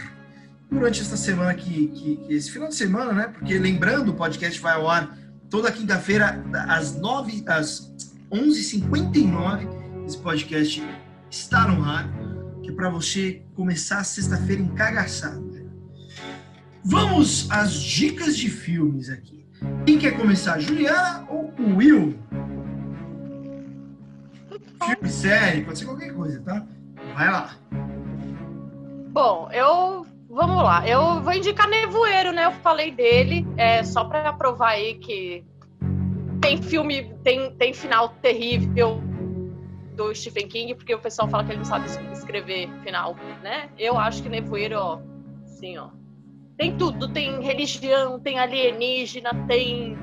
durante 0.70 1.02
essa 1.02 1.18
semana 1.18 1.54
que, 1.56 1.88
que, 1.88 2.18
que, 2.18 2.34
esse 2.34 2.52
final 2.52 2.68
de 2.68 2.76
semana, 2.76 3.14
né? 3.14 3.28
Porque 3.28 3.58
lembrando, 3.58 4.12
o 4.12 4.14
podcast 4.14 4.60
vai 4.60 4.76
ao 4.76 4.88
ar 4.88 5.18
toda 5.50 5.72
quinta-feira, 5.72 6.44
às, 6.68 6.96
9, 6.96 7.44
às 7.48 7.92
11h59, 8.32 10.06
esse 10.06 10.18
podcast 10.18 10.84
está 11.30 11.68
no 11.68 11.84
ar, 11.84 12.10
que 12.62 12.70
é 12.70 12.74
para 12.74 12.90
você 12.90 13.44
começar 13.54 14.00
a 14.00 14.04
sexta-feira 14.04 14.62
encagaçado. 14.62 15.48
Vamos 16.90 17.52
às 17.52 17.74
dicas 17.74 18.38
de 18.38 18.50
filmes 18.50 19.10
aqui. 19.10 19.46
Quem 19.86 19.98
quer 19.98 20.16
começar, 20.16 20.60
Juliana 20.60 21.26
ou 21.30 21.54
o 21.60 21.76
Will? 21.76 22.18
Filme, 24.86 25.10
série, 25.10 25.66
pode 25.66 25.80
ser 25.80 25.86
qualquer 25.86 26.14
coisa, 26.14 26.40
tá? 26.42 26.66
Vai 27.14 27.30
lá. 27.30 27.58
Bom, 29.12 29.50
eu 29.52 30.07
Vamos 30.38 30.64
lá, 30.64 30.88
eu 30.88 31.20
vou 31.24 31.34
indicar 31.34 31.68
Nevoeiro, 31.68 32.32
né? 32.32 32.46
Eu 32.46 32.52
falei 32.52 32.92
dele, 32.92 33.44
é, 33.58 33.84
só 33.84 34.06
para 34.06 34.32
provar 34.32 34.74
aí 34.74 34.94
que 34.94 35.44
tem 36.40 36.62
filme, 36.62 37.12
tem, 37.24 37.56
tem 37.56 37.74
final 37.74 38.10
terrível 38.22 39.02
do 39.96 40.14
Stephen 40.14 40.48
King, 40.48 40.76
porque 40.76 40.94
o 40.94 41.00
pessoal 41.00 41.28
fala 41.28 41.44
que 41.44 41.54
ele 41.54 41.58
não 41.58 41.66
sabe 41.66 41.88
escrever 42.14 42.70
final, 42.84 43.16
né? 43.42 43.72
Eu 43.80 43.98
acho 43.98 44.22
que 44.22 44.30
Nevoeiro, 44.30 44.78
ó, 44.78 45.00
assim, 45.44 45.76
ó, 45.80 45.90
tem 46.56 46.78
tudo, 46.78 47.12
tem 47.12 47.42
religião, 47.42 48.20
tem 48.20 48.38
alienígena, 48.38 49.34
tem 49.48 49.98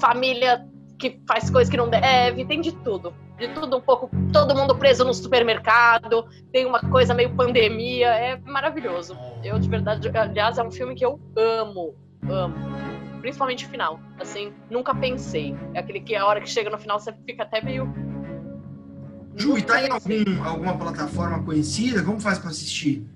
família 0.00 0.66
que 0.98 1.20
faz 1.24 1.48
coisas 1.50 1.70
que 1.70 1.76
não 1.76 1.88
deve, 1.88 2.44
tem 2.44 2.60
de 2.60 2.72
tudo. 2.72 3.14
De 3.38 3.48
tudo 3.48 3.76
um 3.76 3.80
pouco, 3.80 4.10
todo 4.32 4.54
mundo 4.54 4.76
preso 4.76 5.04
no 5.04 5.14
supermercado, 5.14 6.26
tem 6.52 6.66
uma 6.66 6.80
coisa 6.80 7.14
meio 7.14 7.34
pandemia, 7.34 8.08
é 8.08 8.36
maravilhoso. 8.36 9.16
Eu, 9.44 9.58
de 9.58 9.68
verdade, 9.68 10.08
aliás, 10.16 10.58
é 10.58 10.62
um 10.62 10.72
filme 10.72 10.94
que 10.94 11.04
eu 11.04 11.20
amo, 11.36 11.94
amo. 12.28 12.54
Principalmente 13.20 13.64
o 13.64 13.68
final. 13.68 14.00
Assim, 14.18 14.52
nunca 14.68 14.94
pensei. 14.94 15.56
É 15.74 15.78
aquele 15.78 16.00
que 16.00 16.16
a 16.16 16.26
hora 16.26 16.40
que 16.40 16.48
chega 16.48 16.68
no 16.68 16.78
final 16.78 16.98
você 16.98 17.12
fica 17.24 17.44
até 17.44 17.62
meio. 17.62 17.92
Ju, 19.36 19.56
e 19.56 19.62
tá 19.62 19.82
em 19.82 19.90
algum, 19.90 20.44
alguma 20.44 20.76
plataforma 20.76 21.42
conhecida? 21.44 22.02
Como 22.02 22.20
faz 22.20 22.38
para 22.38 22.50
assistir? 22.50 23.06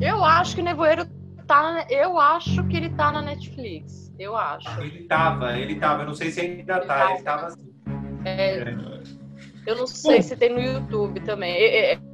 Eu 0.00 0.22
acho 0.22 0.54
que 0.54 0.62
Nevoeiro 0.62 1.06
tá. 1.46 1.86
Eu 1.88 2.18
acho 2.18 2.64
que 2.64 2.76
ele 2.76 2.90
tá 2.90 3.10
na 3.10 3.22
Netflix. 3.22 4.12
Eu 4.18 4.36
acho. 4.36 4.68
Ele 4.80 5.04
tava, 5.04 5.58
ele 5.58 5.76
tava. 5.76 6.02
Eu 6.02 6.06
não 6.06 6.14
sei 6.14 6.30
se 6.30 6.40
ainda 6.40 6.76
ele 6.76 6.86
tá. 6.86 7.12
Ele 7.12 7.22
tava 7.22 7.46
assim. 7.46 7.72
É, 8.24 8.58
é. 8.58 9.21
Eu 9.66 9.76
não 9.76 9.86
sei 9.86 10.16
Bom, 10.16 10.22
se 10.22 10.36
tem 10.36 10.50
no 10.50 10.60
YouTube 10.60 11.20
também. 11.20 11.54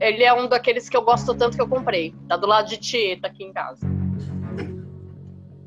Ele 0.00 0.22
é 0.22 0.32
um 0.34 0.46
daqueles 0.48 0.88
que 0.88 0.96
eu 0.96 1.02
gosto 1.02 1.34
tanto 1.34 1.56
que 1.56 1.62
eu 1.62 1.68
comprei. 1.68 2.14
Tá 2.28 2.36
do 2.36 2.46
lado 2.46 2.68
de 2.68 2.76
Tieta 2.76 3.26
aqui 3.26 3.44
em 3.44 3.52
casa. 3.52 3.86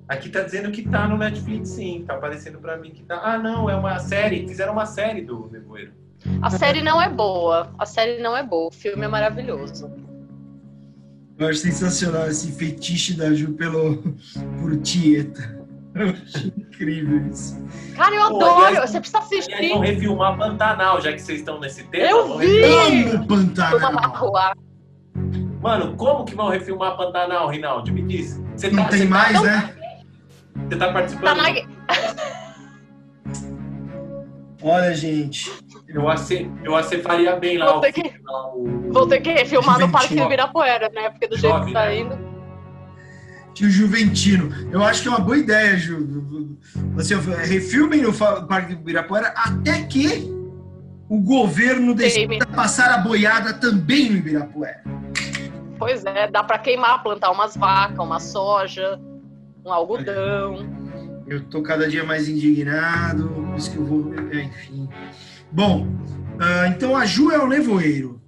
Aqui 0.08 0.30
tá 0.30 0.42
dizendo 0.42 0.72
que 0.72 0.88
tá 0.88 1.08
no 1.08 1.18
Netflix, 1.18 1.70
sim. 1.70 2.04
Tá 2.06 2.16
aparecendo 2.16 2.60
pra 2.60 2.78
mim 2.78 2.92
que 2.92 3.02
tá. 3.04 3.20
Ah, 3.24 3.38
não, 3.38 3.70
é 3.70 3.76
uma 3.76 3.98
série. 3.98 4.48
Fizeram 4.48 4.74
uma 4.74 4.86
série 4.86 5.22
do 5.22 5.50
Nevoeiro. 5.52 5.94
A 6.42 6.50
série 6.52 6.82
não 6.84 7.02
é 7.02 7.10
boa. 7.10 7.74
A 7.80 7.86
série 7.86 8.22
não 8.22 8.38
é 8.38 8.44
boa. 8.44 8.68
O 8.68 8.72
filme 8.72 9.06
é 9.06 9.08
maravilhoso. 9.08 9.92
Eu 11.40 11.48
acho 11.48 11.60
sensacional 11.62 12.28
esse 12.28 12.52
fetiche 12.52 13.16
da 13.16 13.34
Ju 13.34 13.54
pelo, 13.54 14.04
por 14.60 14.80
Tieta. 14.82 15.61
Eu 15.94 16.10
achei 16.10 16.54
incrível 16.58 17.28
isso. 17.28 17.58
Cara, 17.96 18.16
eu 18.16 18.30
Pô, 18.30 18.38
adoro. 18.38 18.66
Aliás, 18.66 18.90
você 18.90 19.00
precisa 19.00 19.20
assistir. 19.20 19.54
Aliás, 19.54 19.74
vão 19.74 19.82
refilmar 19.82 20.38
Pantanal, 20.38 21.02
já 21.02 21.12
que 21.12 21.20
vocês 21.20 21.40
estão 21.40 21.60
nesse 21.60 21.84
tema. 21.86 22.06
Eu 22.06 22.38
vi! 22.38 22.64
Amo 22.64 23.28
Pantanal. 23.28 24.32
Mano, 25.62 25.96
como 25.96 26.26
que 26.26 26.34
vão 26.34 26.50
refilmar 26.50 26.96
Pantanal, 26.96 27.50
Rinaldo? 27.50 27.92
Me 27.92 28.02
diz. 28.04 28.42
Você 28.56 28.72
Não 28.72 28.84
tá, 28.84 28.90
tem 28.90 29.06
mais, 29.06 29.34
tá 29.34 29.42
né? 29.44 29.76
Você 30.70 30.76
tá 30.78 30.92
participando? 30.92 31.36
Tá 31.36 31.36
na... 31.36 31.52
Olha, 34.64 34.94
gente. 34.94 35.52
Eu, 35.88 36.10
ace, 36.10 36.50
eu 36.64 36.76
acefaria 36.76 37.36
bem 37.36 37.58
lá. 37.58 37.74
Vou 37.74 37.82
ter 37.82 37.92
que, 37.92 38.14
o... 38.30 38.92
vou 38.92 39.08
ter 39.08 39.20
que 39.20 39.46
filmar 39.46 39.80
no 39.80 39.92
Parque 39.92 40.16
do 40.16 40.24
Ibirapuera, 40.24 40.90
né? 40.90 41.10
Porque 41.10 41.28
do 41.28 41.38
jeito 41.38 41.66
que 41.66 41.74
tá 41.74 41.86
né? 41.86 42.00
indo. 42.00 42.31
Tio 43.54 43.70
Juventino. 43.70 44.50
Eu 44.72 44.84
acho 44.84 45.02
que 45.02 45.08
é 45.08 45.12
uma 45.12 45.20
boa 45.20 45.38
ideia, 45.38 45.78
Ju. 45.78 46.58
Assim, 46.98 47.16
refilmem 47.44 48.02
no 48.02 48.14
Parque 48.14 48.76
do 48.76 48.82
Ibirapuera 48.82 49.34
até 49.36 49.84
que 49.84 50.30
o 51.10 51.20
governo 51.20 51.94
decida 51.94 52.46
passar 52.46 52.94
a 52.94 52.98
boiada 53.00 53.54
também 53.54 54.10
no 54.10 54.18
Ibirapuera. 54.18 54.82
Pois 55.78 56.06
é, 56.06 56.30
dá 56.30 56.44
para 56.44 56.60
queimar, 56.60 57.02
plantar 57.02 57.32
umas 57.32 57.58
vacas, 57.58 58.00
uma 58.00 58.20
soja, 58.20 59.00
um 59.66 59.74
algodão. 59.74 60.70
Eu 61.28 61.44
tô 61.46 61.62
cada 61.62 61.90
dia 61.90 62.04
mais 62.04 62.30
indignado, 62.30 63.30
por 63.30 63.58
isso 63.58 63.72
que 63.72 63.78
eu 63.78 63.86
vou. 63.86 64.14
É, 64.32 64.44
enfim. 64.44 64.88
Bom, 65.52 65.88
uh, 65.88 66.68
então 66.70 66.96
a 66.96 67.06
Ju 67.06 67.32
é 67.32 67.40
o 67.40 67.48
nevoeiro. 67.48 68.21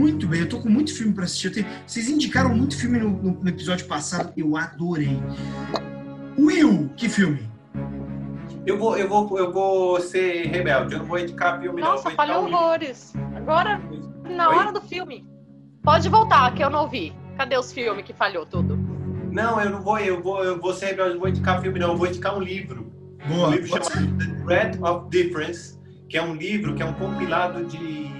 Muito 0.00 0.26
bem, 0.26 0.40
eu 0.40 0.48
tô 0.48 0.58
com 0.58 0.70
muito 0.70 0.96
filme 0.96 1.12
para 1.12 1.24
assistir. 1.24 1.50
Tenho... 1.52 1.66
Vocês 1.86 2.08
indicaram 2.08 2.54
muito 2.54 2.74
filme 2.74 2.98
no, 2.98 3.10
no, 3.10 3.46
episódio 3.46 3.86
passado, 3.86 4.32
eu 4.34 4.56
adorei. 4.56 5.20
Will, 6.38 6.90
que 6.96 7.06
filme? 7.06 7.50
Eu 8.64 8.78
vou, 8.78 8.96
eu 8.96 9.06
vou, 9.06 9.38
eu 9.38 9.52
vou 9.52 10.00
ser 10.00 10.46
rebelde, 10.46 10.94
eu 10.94 11.00
não 11.00 11.06
vou 11.06 11.18
indicar 11.18 11.60
filme, 11.60 11.82
Nossa, 11.82 11.96
não. 11.96 12.02
Nossa, 12.04 12.16
falhou 12.16 12.44
um 12.44 12.46
horrores. 12.46 13.12
Agora, 13.36 13.78
na 14.24 14.48
Oi? 14.48 14.56
hora 14.56 14.72
do 14.72 14.80
filme. 14.80 15.28
Pode 15.82 16.08
voltar, 16.08 16.54
que 16.54 16.64
eu 16.64 16.70
não 16.70 16.88
vi. 16.88 17.12
Cadê 17.36 17.58
os 17.58 17.70
filmes 17.70 18.02
que 18.02 18.14
falhou 18.14 18.46
tudo? 18.46 18.78
Não, 19.30 19.60
eu 19.60 19.68
não 19.68 19.82
vou, 19.82 19.98
eu 19.98 20.22
vou, 20.22 20.42
eu 20.42 20.58
vou 20.58 20.72
ser, 20.72 20.98
eu 20.98 21.18
vou 21.18 21.28
indicar 21.28 21.60
filme, 21.60 21.78
não, 21.78 21.90
eu 21.90 21.96
vou 21.98 22.06
indicar 22.06 22.34
um 22.34 22.40
livro. 22.40 22.90
Boa. 23.28 23.48
Um 23.48 23.50
livro 23.52 23.68
chamado 23.68 24.16
The 24.16 24.44
Threat 24.44 24.82
of 24.82 25.10
Difference, 25.10 25.78
que 26.08 26.16
é 26.16 26.22
um 26.22 26.34
livro 26.34 26.74
que 26.74 26.82
é 26.82 26.86
um 26.86 26.94
compilado 26.94 27.66
de, 27.66 28.19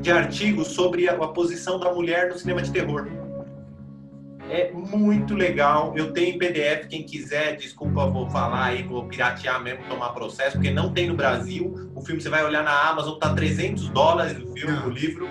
de 0.00 0.10
artigos 0.10 0.68
sobre 0.68 1.08
a, 1.08 1.12
a 1.12 1.28
posição 1.28 1.78
da 1.78 1.92
mulher 1.92 2.28
no 2.30 2.38
cinema 2.38 2.62
de 2.62 2.70
terror. 2.70 3.08
É 4.48 4.72
muito 4.72 5.34
legal. 5.34 5.96
Eu 5.96 6.12
tenho 6.12 6.34
em 6.34 6.38
PDF, 6.38 6.88
quem 6.88 7.04
quiser, 7.04 7.56
desculpa, 7.56 8.06
vou 8.06 8.28
falar 8.30 8.64
aí, 8.64 8.82
vou 8.82 9.04
piratear 9.04 9.62
mesmo, 9.62 9.84
tomar 9.88 10.08
processo, 10.08 10.56
porque 10.56 10.72
não 10.72 10.92
tem 10.92 11.06
no 11.06 11.14
Brasil. 11.14 11.90
O 11.94 12.00
filme 12.00 12.20
você 12.20 12.28
vai 12.28 12.44
olhar 12.44 12.64
na 12.64 12.88
Amazon, 12.88 13.16
tá 13.16 13.32
300 13.32 13.88
dólares 13.90 14.36
o 14.42 14.52
filme, 14.52 14.76
o 14.78 14.90
livro. 14.90 15.28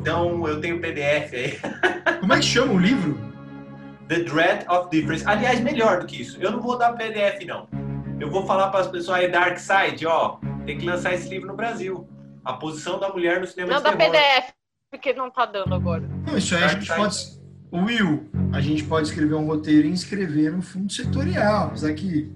Então 0.00 0.48
eu 0.48 0.60
tenho 0.60 0.80
PDF 0.80 1.32
aí. 1.32 1.58
Como 2.18 2.32
é 2.32 2.38
que 2.38 2.44
chama 2.44 2.72
o 2.72 2.78
livro? 2.78 3.16
The 4.08 4.20
Dread 4.20 4.66
of 4.68 4.88
Difference. 4.90 5.24
Aliás, 5.24 5.60
melhor 5.60 6.00
do 6.00 6.06
que 6.06 6.22
isso. 6.22 6.38
Eu 6.40 6.50
não 6.50 6.60
vou 6.60 6.76
dar 6.76 6.94
PDF, 6.94 7.44
não. 7.46 7.68
Eu 8.18 8.30
vou 8.30 8.44
falar 8.46 8.70
para 8.70 8.80
as 8.80 8.88
pessoas 8.88 9.18
aí, 9.18 9.30
Dark 9.30 9.58
Side, 9.58 10.04
ó, 10.06 10.38
tem 10.66 10.76
que 10.76 10.84
lançar 10.84 11.14
esse 11.14 11.28
livro 11.28 11.46
no 11.46 11.54
Brasil. 11.54 12.08
A 12.48 12.54
posição 12.54 12.98
da 12.98 13.10
mulher 13.10 13.40
no 13.40 13.46
cinema 13.46 13.72
não 13.72 13.76
de 13.76 13.82
terror. 13.82 13.98
Não 13.98 14.10
dá 14.10 14.18
PDF, 14.18 14.52
porque 14.90 15.12
não 15.12 15.30
tá 15.30 15.44
dando 15.44 15.74
agora. 15.74 16.08
Não, 16.26 16.38
isso 16.38 16.56
aí 16.56 16.64
a 16.64 16.68
gente 16.68 16.86
pode... 16.86 17.38
Will, 17.70 18.30
a 18.54 18.60
gente 18.62 18.84
pode 18.84 19.08
escrever 19.08 19.34
um 19.34 19.46
roteiro 19.46 19.86
e 19.86 19.90
inscrever 19.90 20.50
no 20.50 20.62
fundo 20.62 20.90
setorial, 20.90 21.66
apesar 21.66 21.92
que 21.92 22.32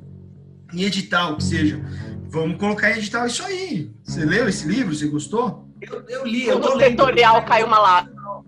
em 0.74 0.82
edital, 0.82 1.36
que 1.38 1.44
seja. 1.44 1.80
Vamos 2.28 2.58
colocar 2.58 2.90
em 2.90 2.98
edital 2.98 3.26
isso 3.26 3.42
aí. 3.42 3.90
Você 4.04 4.26
leu 4.26 4.46
esse 4.46 4.68
livro? 4.68 4.94
Você 4.94 5.06
gostou? 5.06 5.66
Eu, 5.80 6.04
eu 6.06 6.26
li, 6.26 6.46
eu 6.46 6.60
tô 6.60 6.74
lendo. 6.74 6.90
setorial 6.90 7.42
caiu 7.46 7.66
uma 7.66 7.78
lágrima. 7.78 8.44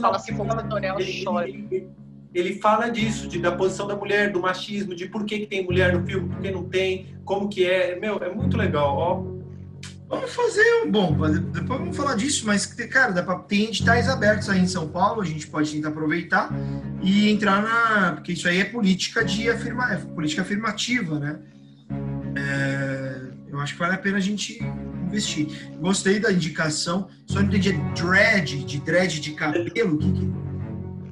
Fala 0.00 0.14
assim, 0.14 0.36
fundo 0.36 0.54
setorial, 0.60 0.96
chora 1.24 1.48
ele 2.34 2.54
fala 2.54 2.88
disso, 2.88 3.28
de, 3.28 3.38
da 3.38 3.52
posição 3.52 3.86
da 3.86 3.94
mulher, 3.94 4.32
do 4.32 4.40
machismo, 4.40 4.94
de 4.94 5.06
por 5.06 5.24
que, 5.24 5.40
que 5.40 5.46
tem 5.46 5.64
mulher 5.64 5.92
no 5.96 6.04
filme, 6.04 6.28
por 6.28 6.40
que 6.40 6.50
não 6.50 6.64
tem, 6.64 7.16
como 7.24 7.48
que 7.48 7.64
é. 7.64 7.98
Meu, 7.98 8.18
é 8.18 8.28
muito 8.28 8.56
legal, 8.56 8.96
ó. 8.96 9.33
Vamos 10.14 10.34
fazer 10.34 10.82
um. 10.84 10.90
Bom, 10.90 11.16
depois 11.30 11.80
vamos 11.80 11.96
falar 11.96 12.14
disso, 12.14 12.46
mas, 12.46 12.66
cara, 12.66 13.12
dá 13.12 13.22
pra, 13.22 13.36
tem 13.40 13.64
editais 13.64 14.08
abertos 14.08 14.48
aí 14.48 14.60
em 14.60 14.66
São 14.66 14.88
Paulo, 14.88 15.20
a 15.20 15.24
gente 15.24 15.46
pode 15.46 15.72
tentar 15.72 15.88
aproveitar 15.88 16.50
e 17.02 17.30
entrar 17.30 17.62
na. 17.62 18.12
Porque 18.12 18.32
isso 18.32 18.48
aí 18.48 18.60
é 18.60 18.64
política 18.64 19.24
de 19.24 19.50
afirma, 19.50 19.92
é 19.92 19.96
política 19.96 20.42
afirmativa, 20.42 21.18
né? 21.18 21.38
É, 22.36 23.20
eu 23.48 23.60
acho 23.60 23.74
que 23.74 23.78
vale 23.78 23.94
a 23.94 23.98
pena 23.98 24.18
a 24.18 24.20
gente 24.20 24.62
investir. 25.06 25.48
Gostei 25.78 26.20
da 26.20 26.32
indicação, 26.32 27.08
só 27.26 27.40
não 27.40 27.48
entendi. 27.48 27.70
É 27.70 28.00
dread, 28.00 28.64
de 28.64 28.80
dread 28.80 29.20
de 29.20 29.32
cabelo? 29.32 29.96
O 29.96 29.98
que, 29.98 30.12
que 30.12 30.44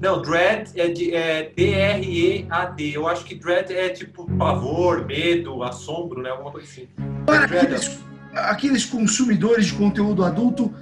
não, 0.02 0.20
dread 0.20 0.68
é, 0.74 0.88
de, 0.88 1.14
é 1.14 1.52
D-R-E-A-D. 1.54 2.96
Eu 2.96 3.06
acho 3.06 3.24
que 3.24 3.36
dread 3.36 3.72
é 3.72 3.88
tipo 3.88 4.28
pavor, 4.36 5.06
medo, 5.06 5.62
assombro, 5.62 6.20
né? 6.20 6.30
Alguma 6.30 6.50
coisa 6.50 6.66
assim. 6.66 6.88
Para 7.24 7.44
aqueles, 7.44 8.00
aqueles 8.32 8.84
consumidores 8.84 9.66
de 9.66 9.74
conteúdo 9.74 10.24
adulto, 10.24 10.74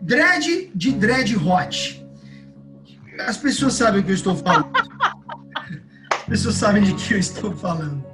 dread 0.00 0.70
de 0.74 0.92
dread 0.92 1.36
hot. 1.36 2.04
As 3.20 3.36
pessoas 3.36 3.74
sabem 3.74 4.00
o 4.00 4.04
que 4.04 4.10
eu 4.10 4.14
estou 4.14 4.36
falando. 4.36 4.70
As 6.12 6.22
pessoas 6.28 6.54
sabem 6.54 6.82
de 6.82 6.94
que 6.94 7.14
eu 7.14 7.18
estou 7.18 7.54
falando. 7.54 8.04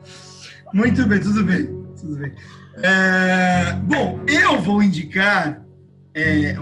Muito 0.73 1.07
bem, 1.07 1.20
tudo 1.20 1.45
bem. 1.45 1.66
Tudo 2.01 2.16
bem. 2.16 2.32
É, 2.77 3.73
bom, 3.85 4.20
eu 4.27 4.61
vou 4.61 4.82
indicar. 4.82 5.62
É, 6.15 6.57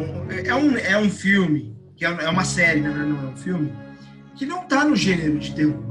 é, 0.44 0.54
um, 0.54 0.76
é 0.76 0.98
um 0.98 1.10
filme 1.10 1.76
que 1.96 2.04
é, 2.04 2.08
é 2.08 2.28
uma 2.28 2.44
série, 2.44 2.80
né, 2.80 2.90
não 2.90 3.28
é 3.28 3.32
um 3.32 3.36
filme, 3.36 3.72
que 4.36 4.44
não 4.44 4.62
está 4.62 4.84
no 4.84 4.94
gênero 4.94 5.38
de 5.38 5.54
terror, 5.54 5.82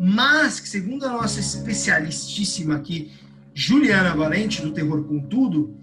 mas 0.00 0.58
que, 0.58 0.68
segundo 0.68 1.04
a 1.04 1.12
nossa 1.12 1.38
especialistíssima 1.38 2.76
aqui, 2.76 3.12
Juliana 3.54 4.14
Valente, 4.16 4.60
do 4.60 4.72
Terror 4.72 5.04
com 5.04 5.20
Tudo, 5.20 5.76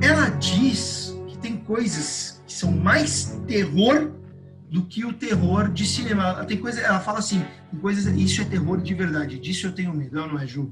ela 0.00 0.30
diz 0.30 1.14
que 1.28 1.36
tem 1.38 1.56
coisas 1.56 2.42
que 2.46 2.52
são 2.52 2.72
mais 2.72 3.38
terror 3.46 4.12
do 4.70 4.82
que 4.84 5.04
o 5.04 5.12
terror 5.12 5.70
de 5.70 5.86
cinema. 5.86 6.44
Tem 6.46 6.56
coisa, 6.56 6.80
ela 6.80 7.00
fala 7.00 7.18
assim, 7.18 7.44
tem 7.70 7.78
coisas, 7.78 8.06
isso 8.16 8.40
é 8.40 8.44
terror 8.44 8.80
de 8.80 8.94
verdade, 8.94 9.38
disso 9.38 9.66
eu 9.66 9.72
tenho 9.72 9.92
medo, 9.92 10.16
não 10.16 10.38
é, 10.38 10.46
Ju? 10.46 10.70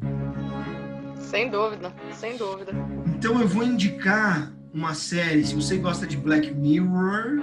Sem 1.19 1.51
dúvida, 1.51 1.93
sem 2.13 2.37
dúvida. 2.37 2.73
Então 3.15 3.41
eu 3.41 3.47
vou 3.47 3.63
indicar 3.63 4.53
uma 4.73 4.95
série, 4.95 5.45
se 5.45 5.55
você 5.55 5.77
gosta 5.77 6.07
de 6.07 6.17
Black 6.17 6.55
Mirror, 6.55 7.43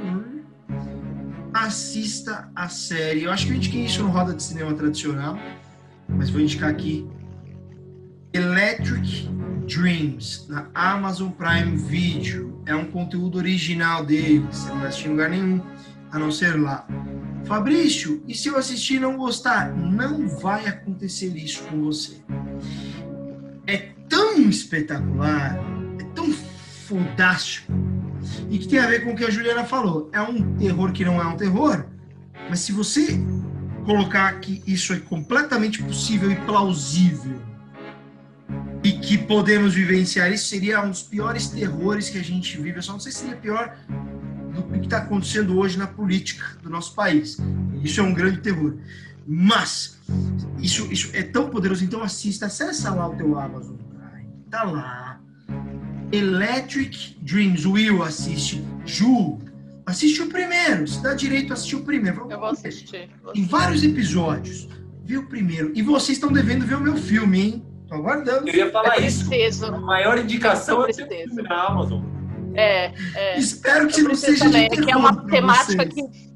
assista 1.53 2.49
a 2.55 2.67
série. 2.67 3.23
Eu 3.23 3.31
acho 3.31 3.45
que 3.45 3.51
eu 3.51 3.55
indiquei 3.55 3.85
isso 3.85 4.01
no 4.01 4.09
Roda 4.09 4.33
de 4.33 4.41
Cinema 4.41 4.73
Tradicional, 4.73 5.37
mas 6.07 6.29
vou 6.29 6.41
indicar 6.41 6.69
aqui. 6.69 7.07
Electric 8.34 9.30
Dreams, 9.68 10.47
na 10.49 10.68
Amazon 10.73 11.30
Prime 11.30 11.77
Video. 11.77 12.60
É 12.65 12.73
um 12.73 12.85
conteúdo 12.85 13.38
original 13.38 14.03
deles, 14.03 14.57
você 14.57 14.69
não 14.69 14.80
vai 14.80 14.88
assistir 14.88 15.07
em 15.07 15.11
lugar 15.11 15.30
nenhum, 15.30 15.61
a 16.11 16.18
não 16.18 16.31
ser 16.31 16.60
lá. 16.60 16.88
Fabrício, 17.45 18.23
e 18.27 18.34
se 18.34 18.47
eu 18.47 18.57
assistir 18.57 18.95
e 18.95 18.99
não 18.99 19.18
gostar? 19.18 19.72
Não 19.72 20.27
vai 20.27 20.65
acontecer 20.65 21.38
isso 21.38 21.61
com 21.65 21.84
você. 21.84 22.23
É 23.68 23.91
tão 24.10 24.39
espetacular, 24.49 25.55
é 25.99 26.03
tão 26.15 26.31
fantástico, 26.31 27.72
e 28.49 28.57
que 28.57 28.68
tem 28.68 28.80
a 28.80 28.88
ver 28.88 29.03
com 29.03 29.11
o 29.11 29.15
que 29.15 29.26
a 29.26 29.30
Juliana 29.30 29.64
falou. 29.64 30.10
É 30.11 30.22
um 30.22 30.55
terror 30.55 30.91
que 30.91 31.05
não 31.05 31.22
é 31.22 31.26
um 31.27 31.38
terror, 31.38 31.85
mas 32.49 32.61
se 32.61 32.72
você 32.72 33.19
colocar 33.85 34.39
que 34.39 34.64
isso 34.65 34.91
é 34.91 34.97
completamente 34.97 35.84
possível 35.84 36.31
e 36.31 36.35
plausível 36.38 37.52
que 39.14 39.18
podemos 39.19 39.76
vivenciar 39.76 40.31
isso, 40.31 40.48
seria 40.48 40.81
um 40.81 40.90
dos 40.90 41.03
piores 41.03 41.48
terrores 41.48 42.10
que 42.10 42.18
a 42.18 42.23
gente 42.23 42.57
vive. 42.57 42.80
Eu 42.80 42.81
só 42.81 42.94
não 42.94 42.99
sei 42.99 43.11
se 43.11 43.19
seria 43.19 43.35
pior 43.35 43.77
do 44.56 44.64
que 44.64 44.85
está 44.85 44.98
acontecendo 44.98 45.56
hoje 45.60 45.77
na 45.77 45.85
política 45.85 46.44
do 46.64 46.69
nosso 46.69 46.95
país. 46.95 47.38
Isso 47.84 47.99
é 47.99 48.03
um 48.03 48.11
grande 48.11 48.40
terror. 48.40 48.76
Mas 49.27 49.99
isso, 50.57 50.91
isso 50.91 51.11
é 51.14 51.22
tão 51.22 51.48
poderoso. 51.48 51.84
Então 51.84 52.02
assista, 52.02 52.48
acessa 52.48 52.90
lá 52.90 53.07
o 53.07 53.15
teu 53.15 53.38
Amazon 53.38 53.76
Prime. 53.76 54.30
Tá 54.49 54.64
lá 54.64 55.22
Electric 56.11 57.15
Dreams. 57.22 57.68
Will 57.68 58.02
assiste. 58.02 58.65
Ju, 58.84 59.38
assiste 59.85 60.23
o 60.23 60.27
primeiro. 60.27 60.88
Se 60.88 61.03
dá 61.03 61.14
direito 61.14 61.53
assistir 61.53 61.76
o 61.76 61.84
primeiro. 61.84 62.27
Eu 62.31 62.40
vou 62.40 62.49
assistir. 62.49 63.11
Em 63.35 63.45
vários 63.45 63.84
episódios. 63.84 64.68
Vê 65.06 65.18
o 65.18 65.27
primeiro. 65.27 65.72
E 65.76 65.84
vocês 65.84 66.18
estão 66.18 66.31
devendo 66.31 66.65
ver 66.65 66.77
o 66.77 66.81
meu 66.81 66.98
filme, 66.98 67.40
hein? 67.40 67.72
Tô 67.93 67.97
aguardando. 67.97 68.49
Eu 68.49 68.55
ia 68.55 68.71
falar 68.71 68.97
é 68.97 69.05
isso. 69.05 69.65
A 69.65 69.79
maior 69.79 70.17
indicação 70.17 70.83
é 70.83 70.89
o 70.89 70.93
filme 70.93 71.43
na 71.43 71.67
Amazon. 71.67 72.01
É, 72.55 72.91
é. 73.15 73.37
Espero 73.37 73.87
que 73.87 74.01
não 74.01 74.15
seja 74.15 74.45
também, 74.45 74.67
de 74.67 74.81
que 74.81 74.91
é 74.91 74.95
uma 74.95 75.27
temática 75.27 75.85
vocês. 75.85 75.93
que 75.93 76.33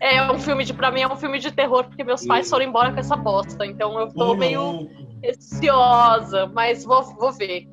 é 0.00 0.30
um 0.30 0.38
filme 0.38 0.64
de 0.64 0.72
para 0.72 0.90
mim 0.90 1.00
é 1.00 1.08
um 1.08 1.16
filme 1.16 1.38
de 1.38 1.50
terror 1.50 1.84
porque 1.84 2.04
meus 2.04 2.26
pais 2.26 2.48
foram 2.48 2.66
embora 2.66 2.92
com 2.92 3.00
essa 3.00 3.16
bosta, 3.16 3.64
então 3.64 3.98
eu 3.98 4.08
tô 4.12 4.34
meio 4.34 4.90
receosa, 5.22 6.46
mas 6.46 6.84
vou, 6.84 7.02
vou 7.14 7.32
ver. 7.32 7.66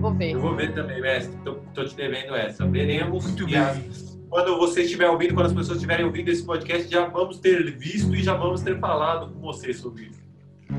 Vou 0.00 0.14
ver. 0.14 0.32
Eu 0.32 0.40
vou 0.40 0.54
ver 0.54 0.74
também, 0.74 1.00
mestre. 1.00 1.36
Tô, 1.44 1.54
tô 1.74 1.84
te 1.84 1.94
devendo 1.94 2.34
essa. 2.34 2.66
Veremos. 2.66 3.24
Muito 3.24 3.46
bem. 3.46 3.90
quando 4.28 4.56
você 4.58 4.82
estiver 4.82 5.08
ouvindo, 5.08 5.34
quando 5.34 5.46
as 5.46 5.52
pessoas 5.52 5.76
estiverem 5.76 6.04
ouvindo 6.04 6.28
esse 6.30 6.44
podcast, 6.44 6.90
já 6.90 7.06
vamos 7.06 7.38
ter 7.38 7.76
visto 7.76 8.14
e 8.14 8.22
já 8.22 8.34
vamos 8.34 8.62
ter 8.62 8.78
falado 8.78 9.32
com 9.32 9.40
você 9.40 9.72
sobre 9.72 10.04
isso. 10.04 10.23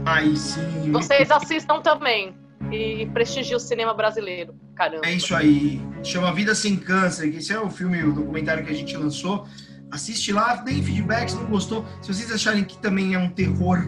Aí 0.05 0.35
sim. 0.35 0.91
Vocês 0.91 1.29
assistam 1.31 1.81
também 1.81 2.35
e 2.71 3.05
prestigiem 3.07 3.55
o 3.55 3.59
cinema 3.59 3.93
brasileiro. 3.93 4.55
Caramba. 4.75 5.05
É 5.05 5.13
isso 5.13 5.35
aí. 5.35 5.81
Chama 6.03 6.33
Vida 6.33 6.53
Sem 6.53 6.75
Câncer, 6.75 7.31
que 7.31 7.37
esse 7.37 7.53
é 7.53 7.59
o 7.59 7.69
filme, 7.69 8.03
o 8.03 8.13
documentário 8.13 8.63
que 8.65 8.71
a 8.71 8.75
gente 8.75 8.95
lançou. 8.95 9.47
Assiste 9.91 10.33
lá, 10.33 10.55
deem 10.55 10.83
feedback 10.83 11.29
se 11.29 11.37
não 11.37 11.45
gostou. 11.45 11.85
Se 12.01 12.13
vocês 12.13 12.31
acharem 12.31 12.63
que 12.63 12.77
também 12.79 13.13
é 13.13 13.19
um 13.19 13.29
terror, 13.29 13.79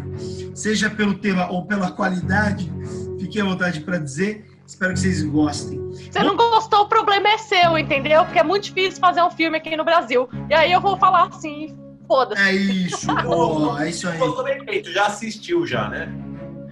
seja 0.55 0.89
pelo 0.89 1.15
tema 1.15 1.49
ou 1.49 1.65
pela 1.65 1.91
qualidade, 1.91 2.71
fiquem 3.19 3.41
à 3.41 3.45
vontade 3.45 3.81
para 3.81 3.97
dizer. 3.97 4.45
Espero 4.65 4.93
que 4.93 4.99
vocês 4.99 5.23
gostem. 5.23 5.79
Se 6.11 6.19
não 6.19 6.35
gostou, 6.35 6.81
o 6.81 6.89
problema 6.89 7.29
é 7.29 7.37
seu, 7.37 7.77
entendeu? 7.77 8.23
Porque 8.25 8.39
é 8.39 8.43
muito 8.43 8.65
difícil 8.65 8.99
fazer 8.99 9.21
um 9.23 9.31
filme 9.31 9.57
aqui 9.57 9.75
no 9.75 9.83
Brasil. 9.83 10.29
E 10.49 10.53
aí 10.53 10.71
eu 10.71 10.81
vou 10.81 10.97
falar 10.97 11.27
assim, 11.27 11.75
foda-se. 12.07 12.41
É 12.41 12.53
isso, 12.53 13.07
oh, 13.27 13.77
é 13.77 13.89
isso 13.89 14.07
aí. 14.07 14.17
Gostou 14.17 14.43
bem 14.43 14.63
feito, 14.63 14.91
já 14.91 15.07
assistiu 15.07 15.65
já, 15.65 15.89
né? 15.89 16.09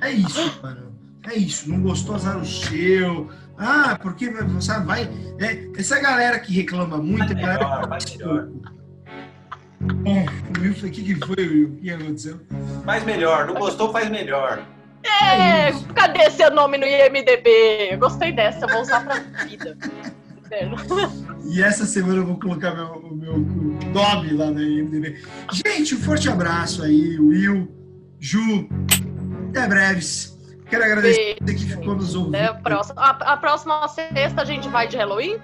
É 0.01 0.11
isso, 0.11 0.59
mano. 0.61 0.95
É 1.27 1.35
isso. 1.35 1.69
Não 1.69 1.81
gostou, 1.81 2.15
azar 2.15 2.37
o 2.37 2.45
seu. 2.45 3.29
Ah, 3.57 3.97
porque, 4.01 4.31
sabe, 4.61 4.85
vai. 4.85 5.09
É, 5.39 5.67
essa 5.77 5.99
galera 5.99 6.39
que 6.39 6.53
reclama 6.53 6.97
muito, 6.97 7.33
vai 7.33 7.43
é 7.43 7.45
galera 7.45 7.65
melhor, 7.65 7.87
vai 7.87 7.99
melhor. 8.11 8.47
Bom, 9.79 10.25
o 10.57 10.61
Will, 10.61 10.71
o 10.71 10.75
que, 10.75 10.89
que 10.89 11.15
foi, 11.15 11.47
Will? 11.47 11.69
O 11.69 11.75
que 11.77 11.89
aconteceu? 11.89 12.39
Faz 12.85 13.03
melhor, 13.03 13.47
não 13.47 13.55
gostou, 13.55 13.91
faz 13.91 14.09
melhor. 14.09 14.65
É, 15.05 15.71
cadê 15.93 16.29
seu 16.31 16.49
nome 16.51 16.77
no 16.77 16.85
IMDB? 16.85 17.89
Eu 17.91 17.99
gostei 17.99 18.31
dessa, 18.31 18.65
eu 18.65 18.69
vou 18.69 18.81
usar 18.81 19.03
pra 19.05 19.19
vida. 19.45 19.77
E 21.45 21.61
essa 21.61 21.85
semana 21.85 22.17
eu 22.17 22.25
vou 22.25 22.39
colocar 22.39 22.73
meu, 22.73 22.87
o 22.87 23.15
meu 23.15 23.37
nome 23.93 24.33
lá 24.33 24.47
no 24.47 24.61
IMDB. 24.61 25.21
Gente, 25.51 25.95
um 25.95 25.99
forte 25.99 26.29
abraço 26.29 26.83
aí, 26.83 27.19
Will, 27.19 27.71
Ju. 28.19 28.67
Até 29.49 29.67
breves. 29.67 30.35
Quero 30.69 30.83
agradecer 30.83 31.37
você 31.39 31.53
que 31.53 31.65
ficou 31.65 31.95
nos 31.95 32.15
ouvindo. 32.15 32.35
Até 32.35 32.45
a 32.45 32.53
próxima. 32.55 33.01
A, 33.01 33.09
a 33.33 33.37
próxima 33.37 33.87
sexta 33.87 34.41
a 34.41 34.45
gente 34.45 34.67
vai 34.67 34.87
de 34.87 34.97
Halloween? 34.97 35.37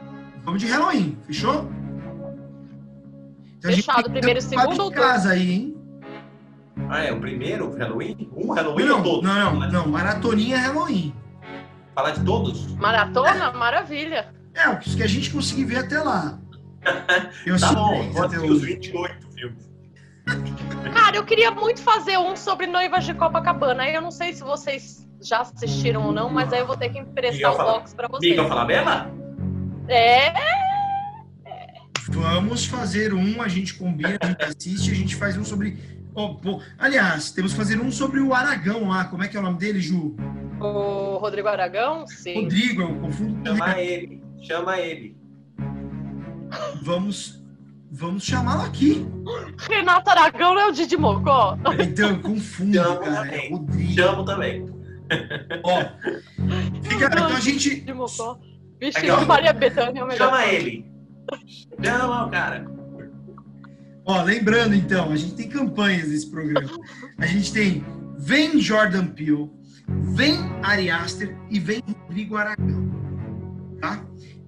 Vamos 0.44 0.62
de 0.62 0.68
Halloween, 0.68 1.18
fechou? 1.28 1.70
Então, 3.58 3.72
Fechado, 3.72 4.10
primeiro 4.10 4.40
e 4.40 4.42
segundo 4.42 4.84
ou 4.84 4.90
em 4.90 4.94
casa 4.94 5.32
aí, 5.32 5.52
hein? 5.52 5.78
Ah, 6.90 7.04
é 7.04 7.12
o 7.12 7.20
primeiro 7.20 7.78
Halloween? 7.78 8.30
Um 8.36 8.52
Halloween 8.52 8.86
Não, 8.86 8.98
ou 8.98 9.04
todos? 9.04 9.24
não, 9.24 9.60
não, 9.60 9.72
não. 9.72 9.88
Maratoninha 9.88 10.58
é 10.58 10.60
Halloween. 10.60 11.14
Falar 11.94 12.12
de 12.12 12.26
todos? 12.26 12.68
Maratona? 12.76 13.52
Maravilha. 13.52 14.34
É, 14.54 14.70
o 14.70 14.78
que 14.80 15.02
a 15.02 15.08
gente 15.08 15.30
conseguir 15.32 15.66
ver 15.66 15.78
até 15.80 16.00
lá. 16.00 16.40
Eu 17.46 17.60
Tá 17.60 17.74
bom, 17.74 18.00
assistir 18.00 18.40
os 18.40 18.52
hoje. 18.52 18.66
28 18.76 19.32
filmes. 19.34 19.72
Cara, 20.94 21.16
eu 21.18 21.24
queria 21.26 21.52
muito 21.52 21.82
fazer 21.82 22.18
um 22.18 22.36
sobre 22.36 22.68
noivas 22.68 23.04
de 23.06 23.14
Copacabana. 23.14 23.84
Aí 23.84 23.94
eu 23.96 24.02
não 24.02 24.12
sei 24.12 24.34
se 24.34 24.44
vocês 24.44 25.08
já 25.22 25.42
assistiram 25.42 26.06
ou 26.06 26.12
não, 26.12 26.30
mas 26.30 26.52
aí 26.54 26.60
eu 26.60 26.68
vou 26.68 26.78
ter 26.78 26.90
que 26.90 27.00
emprestar 27.00 27.52
o 27.54 27.56
fala- 27.58 27.74
box 27.74 27.94
pra 27.94 28.08
vocês. 28.08 28.32
Miguel 28.32 28.48
Falabella? 28.48 29.12
É, 29.88 30.32
Vamos 32.10 32.66
fazer 32.66 33.14
um, 33.14 33.42
a 33.42 33.48
gente 33.48 33.76
combina, 33.76 34.18
a 34.22 34.28
gente 34.28 34.44
assiste, 34.44 34.92
a 34.92 34.96
gente 34.96 35.16
faz 35.16 35.38
um 35.38 35.44
sobre. 35.46 35.78
Oh, 36.14 36.36
pô, 36.36 36.62
Aliás, 36.78 37.32
temos 37.32 37.52
que 37.54 37.58
fazer 37.58 37.80
um 37.80 37.90
sobre 37.92 38.20
o 38.20 38.34
Aragão 38.34 38.90
lá. 38.90 39.06
Como 39.06 39.24
é 39.24 39.28
que 39.28 39.38
é 39.38 39.40
o 39.40 39.44
nome 39.44 39.58
dele, 39.58 39.80
Ju? 39.80 40.16
o 40.60 41.18
Rodrigo 41.18 41.48
Aragão? 41.48 42.06
Sim. 42.06 42.42
Rodrigo, 42.44 42.82
eu 42.84 42.96
confundo 43.00 43.36
com 43.50 43.56
Chama 43.58 43.80
ele. 43.80 44.21
Chama 44.42 44.80
ele. 44.80 45.16
Vamos, 46.82 47.42
vamos 47.92 48.24
chamá-lo 48.24 48.64
aqui. 48.64 49.06
Renato 49.70 50.10
Aragão 50.10 50.56
não 50.56 50.62
é 50.62 50.68
o 50.68 50.72
Didi 50.72 50.98
Mocó? 50.98 51.58
Então, 51.80 52.20
confundo, 52.22 52.74
Chamo 52.74 53.00
cara. 53.00 53.26
Também. 53.26 53.52
Rodrigo. 53.52 53.94
Chamo 53.94 54.26
também. 54.26 54.66
Ó, 55.64 55.84
fica, 56.82 57.06
então 57.06 57.28
a 57.28 57.40
gente. 57.40 57.76
Didi 57.76 57.94
Mocó. 57.94 58.40
Vixe, 58.80 59.12
ó. 59.12 59.26
Maria 59.26 59.54
Bethânia 59.54 60.00
é 60.00 60.04
o 60.04 60.08
melhor. 60.08 60.30
Chama 60.30 60.46
ele. 60.48 60.92
Chama 61.84 62.26
o 62.26 62.32
cara. 62.32 62.66
Ó, 64.04 64.24
lembrando 64.24 64.74
então, 64.74 65.12
a 65.12 65.16
gente 65.16 65.36
tem 65.36 65.48
campanhas 65.48 66.08
nesse 66.08 66.32
programa. 66.32 66.70
A 67.20 67.26
gente 67.28 67.54
tem 67.54 67.86
Vem 68.18 68.60
Jordan 68.60 69.06
Peele, 69.08 69.52
Vem 70.16 70.38
Ari 70.64 70.90
Aster 70.90 71.38
e 71.52 71.60
Vem 71.60 71.84
Rodrigo 71.88 72.36
Aragão. 72.36 72.81
Tá? 73.82 74.00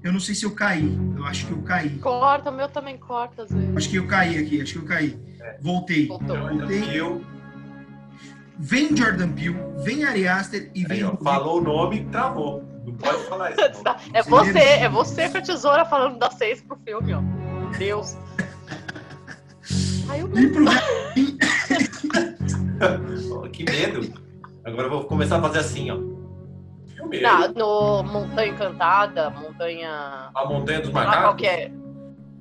Eu 0.04 0.14
não 0.14 0.20
sei 0.20 0.36
se 0.36 0.46
eu 0.46 0.52
caí. 0.52 0.96
Eu 1.18 1.26
acho 1.26 1.48
que 1.48 1.54
eu 1.54 1.62
caí. 1.64 1.90
Corta, 2.00 2.50
o 2.50 2.54
meu 2.54 2.68
também 2.70 2.98
corta 2.98 3.44
às 3.44 3.52
vezes. 3.52 3.76
Acho 3.76 3.90
que 3.90 3.96
eu 3.96 4.08
caí 4.08 4.38
aqui, 4.38 4.62
acho 4.62 4.74
que 4.74 4.80
eu 4.80 4.86
caí. 4.86 5.18
Voltei. 5.62 6.08
Voltou. 6.08 6.38
Voltei. 6.38 6.84
Eu, 6.94 7.22
Vem 8.60 8.96
Jordan 8.96 9.32
Peele, 9.32 9.58
vem 9.84 10.06
Ari 10.06 10.28
Aster 10.28 10.70
e 10.76 10.86
vem 10.86 10.98
aí, 11.00 11.04
ó, 11.04 11.16
falou 11.18 11.58
o 11.60 11.62
nome, 11.62 12.06
travou. 12.06 12.64
Não 12.86 12.94
pode 12.94 13.24
falar 13.26 13.52
isso. 13.52 13.84
não. 13.84 13.96
É 14.14 14.22
você, 14.22 14.60
é 14.60 14.88
você 14.90 15.28
com 15.30 15.38
a 15.38 15.42
tesoura 15.42 15.86
falando 15.86 16.20
das 16.20 16.36
seis 16.36 16.62
pro 16.62 16.78
filme, 16.86 17.14
ó. 17.14 17.22
Deus. 17.78 18.16
Aí 20.10 20.22
o 20.24 20.38
E 20.38 20.48
pro 20.50 20.66
que 23.52 23.64
medo. 23.64 24.14
Agora 24.64 24.84
eu 24.84 24.90
vou 24.92 25.06
começar 25.06 25.40
a 25.40 25.42
fazer 25.42 25.60
assim, 25.60 25.90
ó. 25.90 25.98
Filme. 27.20 27.22
Na- 27.22 27.48
no 27.48 28.04
Montanha 28.04 28.52
Encantada, 28.52 29.30
Montanha. 29.30 30.30
A 30.36 30.46
Montanha 30.48 30.82
dos 30.82 30.90
Macacos. 30.92 31.22
qual 31.22 31.36
que 31.36 31.46
é. 31.48 31.72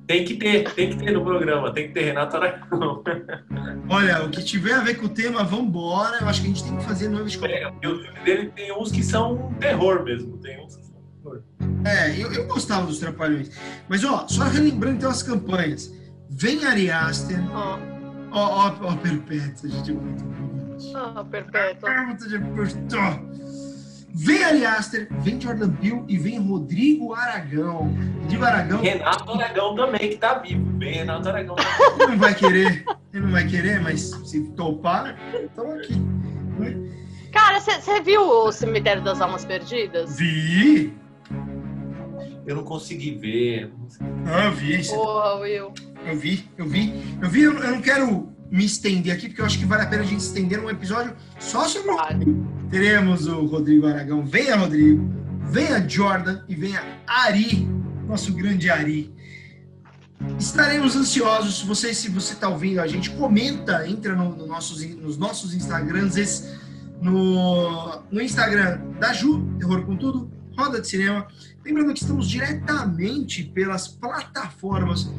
Tem 0.05 0.25
que 0.25 0.35
ter, 0.35 0.69
tem 0.73 0.89
que 0.89 0.97
ter 0.97 1.11
no 1.13 1.23
programa. 1.23 1.71
Tem 1.73 1.87
que 1.87 1.93
ter 1.93 2.01
Renato 2.01 2.35
Aragão. 2.35 3.01
Olha, 3.89 4.25
o 4.25 4.29
que 4.29 4.43
tiver 4.43 4.73
a 4.73 4.79
ver 4.81 4.95
com 4.95 5.05
o 5.05 5.09
tema, 5.09 5.43
vambora. 5.45 6.17
Eu 6.19 6.27
acho 6.27 6.41
que 6.41 6.47
a 6.47 6.49
gente 6.49 6.63
tem 6.63 6.75
que 6.77 6.83
fazer 6.83 7.07
noiva 7.07 7.29
de 7.29 7.37
É, 7.45 7.69
porque 7.71 7.87
o 7.87 7.99
filme 8.03 8.19
dele 8.19 8.51
tem 8.55 8.77
uns 8.77 8.91
que 8.91 9.01
são 9.01 9.53
terror 9.59 10.03
mesmo. 10.03 10.37
Tem 10.39 10.59
uns 10.63 10.75
que 10.75 10.83
são 10.83 10.95
terror. 11.23 11.41
É, 11.85 12.21
eu, 12.21 12.33
eu 12.33 12.47
gostava 12.47 12.85
dos 12.85 12.99
Trapalhões. 12.99 13.49
Mas, 13.87 14.03
ó, 14.03 14.25
só 14.27 14.43
relembrando 14.43 14.97
então 14.97 15.09
as 15.09 15.23
campanhas. 15.23 15.89
Vem 16.29 16.65
Ari 16.65 16.91
Aster. 16.91 17.39
Ó, 17.55 17.77
Ó, 18.35 18.65
ó, 18.67 18.73
ó, 18.81 18.95
Perpétua, 18.97 19.69
gente, 19.69 19.91
é 19.91 19.93
muito 19.93 20.23
bonito. 20.23 20.97
ah, 20.97 21.23
perpétua. 21.23 21.89
Perpétua 21.89 22.27
de 22.27 22.39
Perpétua. 22.39 23.21
Vem 24.15 24.43
Ari 24.43 24.65
Aster, 24.65 25.07
vem 25.21 25.41
Jordan 25.41 25.71
Peele 25.71 26.03
e 26.07 26.17
vem 26.17 26.39
Rodrigo 26.39 27.13
Aragão. 27.13 27.95
Rodrigo 28.21 28.45
Aragão 28.45 28.81
Renato 28.81 29.31
Aragão 29.31 29.75
também, 29.75 30.09
que 30.09 30.17
tá 30.17 30.35
vivo. 30.35 30.77
Vem 30.77 30.93
Renato 30.93 31.29
Aragão. 31.29 31.55
ele 31.99 32.11
não 32.11 32.17
vai 32.19 32.35
querer, 32.35 32.85
ele 33.11 33.23
não 33.23 33.31
vai 33.31 33.47
querer, 33.47 33.81
mas 33.81 34.01
se 34.23 34.43
topar, 34.51 35.17
estamos 35.33 35.79
aqui. 35.79 36.01
Cara, 37.31 37.59
você 37.59 38.01
viu 38.01 38.21
o 38.21 38.51
Cemitério 38.51 39.03
das 39.03 39.19
Almas 39.19 39.43
Perdidas? 39.43 40.15
Vi! 40.15 40.93
Eu 42.45 42.57
não 42.57 42.63
consegui 42.63 43.15
ver. 43.15 43.73
Ah, 44.27 44.45
eu 44.45 44.51
vi 44.51 44.79
isso. 44.79 44.93
Porra, 44.93 45.35
Will. 45.39 45.73
Eu 46.05 46.17
vi, 46.17 46.47
eu 46.57 46.67
vi. 46.67 47.17
Eu 47.19 47.29
vi, 47.29 47.41
eu 47.41 47.53
eu 47.53 47.71
não 47.71 47.81
quero 47.81 48.31
me 48.51 48.65
estender 48.65 49.11
aqui, 49.11 49.27
porque 49.27 49.41
eu 49.41 49.45
acho 49.45 49.57
que 49.57 49.65
vale 49.65 49.81
a 49.81 49.87
pena 49.87 50.03
a 50.03 50.05
gente 50.05 50.19
estender 50.19 50.59
um 50.59 50.69
episódio 50.69 51.15
só 51.39 51.67
sobre 51.67 51.89
o 51.89 51.95
Vale. 51.95 52.25
Teremos 52.73 53.27
o 53.27 53.45
Rodrigo 53.45 53.85
Aragão. 53.85 54.25
Venha, 54.25 54.55
Rodrigo. 54.55 55.07
Venha, 55.43 55.87
Jordan. 55.87 56.41
E 56.49 56.55
venha, 56.55 56.81
Ari. 57.05 57.67
Nosso 58.07 58.33
grande 58.33 58.67
Ari. 58.67 59.13
Estaremos 60.39 60.95
ansiosos. 60.95 61.61
Você 61.61 61.93
se 61.93 62.09
você 62.09 62.33
está 62.33 62.49
ouvindo 62.49 62.79
a 62.81 62.87
gente, 62.87 63.11
comenta, 63.11 63.87
entra 63.87 64.15
no, 64.15 64.35
no 64.35 64.47
nossos, 64.47 64.83
nos 64.95 65.19
nossos 65.19 65.53
Instagrams, 65.53 66.17
esse- 66.17 66.57
no, 66.99 68.01
no 68.11 68.19
Instagram 68.19 68.79
da 68.99 69.13
Ju, 69.13 69.45
Terror 69.59 69.85
com 69.85 69.95
Tudo, 69.95 70.31
Roda 70.57 70.81
de 70.81 70.87
Cinema. 70.87 71.27
Lembrando 71.63 71.93
que 71.93 71.99
estamos 72.01 72.27
diretamente 72.27 73.43
pelas 73.43 73.87
plataformas 73.87 75.11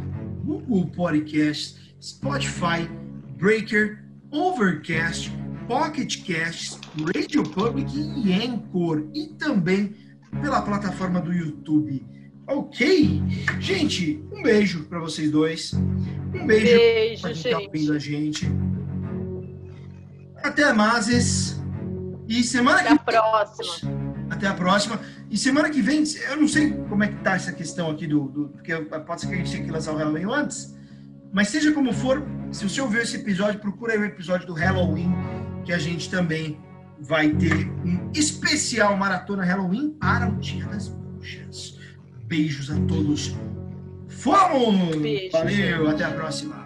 Google 0.45 0.87
Podcasts, 0.91 1.77
Spotify, 2.03 2.91
Breaker, 3.39 4.03
Overcast, 4.33 5.31
Pocket 5.67 6.25
Casts, 6.27 6.79
Radio 7.15 7.43
Public 7.43 7.91
e 7.97 8.33
Anchor. 8.33 9.05
E 9.15 9.29
também 9.29 9.95
pela 10.41 10.63
plataforma 10.63 11.21
do 11.21 11.33
YouTube. 11.33 12.05
Ok? 12.47 13.23
Gente, 13.61 14.23
um 14.33 14.43
beijo 14.43 14.85
para 14.85 14.99
vocês 15.01 15.31
dois. 15.31 15.73
Um 15.75 16.47
beijo 16.47 16.67
Beijo, 16.67 17.23
para 17.23 17.33
quem 17.33 17.53
tá 17.53 17.59
ouvindo 17.59 17.93
a 17.93 17.99
gente. 17.99 18.47
Até 20.43 20.73
mais. 20.73 21.61
E 22.29 22.43
semana 22.43 22.81
Até 22.81 22.89
a 22.91 22.99
que 22.99 23.05
próxima. 23.05 23.91
até 24.31 24.47
a 24.47 24.55
próxima. 24.55 25.01
E 25.31 25.37
semana 25.37 25.71
que 25.71 25.81
vem, 25.81 26.05
eu 26.31 26.37
não 26.37 26.49
sei 26.49 26.71
como 26.89 27.03
é 27.03 27.09
que 27.09 27.17
tá 27.23 27.35
essa 27.35 27.53
questão 27.53 27.91
aqui 27.91 28.07
do, 28.07 28.25
do- 28.29 28.49
porque 28.51 28.75
pode 28.77 29.21
ser 29.21 29.29
que 29.29 29.35
a 29.35 29.37
gente 29.39 29.51
tenha 29.51 29.65
que 29.65 29.71
lançar 29.71 29.93
o 29.93 29.97
Halloween 29.97 30.25
antes, 30.33 30.75
mas 31.33 31.49
seja 31.49 31.73
como 31.73 31.93
for, 31.93 32.23
se 32.53 32.69
você 32.69 32.81
ouviu 32.81 33.01
esse 33.03 33.17
episódio, 33.17 33.59
procura 33.61 33.95
aí 33.95 33.99
o 33.99 34.05
episódio 34.05 34.47
do 34.47 34.53
Halloween, 34.55 35.13
que 35.65 35.73
a 35.73 35.79
gente 35.79 36.11
também 36.11 36.59
vai 37.01 37.31
ter 37.31 37.69
um 37.85 38.11
especial 38.15 38.97
maratona 38.97 39.45
Halloween 39.45 39.91
para 39.99 40.29
o 40.29 40.37
Dia 40.37 40.67
das 40.67 40.89
Bruxas. 40.89 41.79
Beijos 42.27 42.71
a 42.71 42.77
todos. 42.87 43.35
Fomos! 44.09 44.97
Beijo, 44.97 45.33
Valeu, 45.33 45.87
gente. 45.87 45.95
até 45.95 46.05
a 46.05 46.11
próxima. 46.13 46.64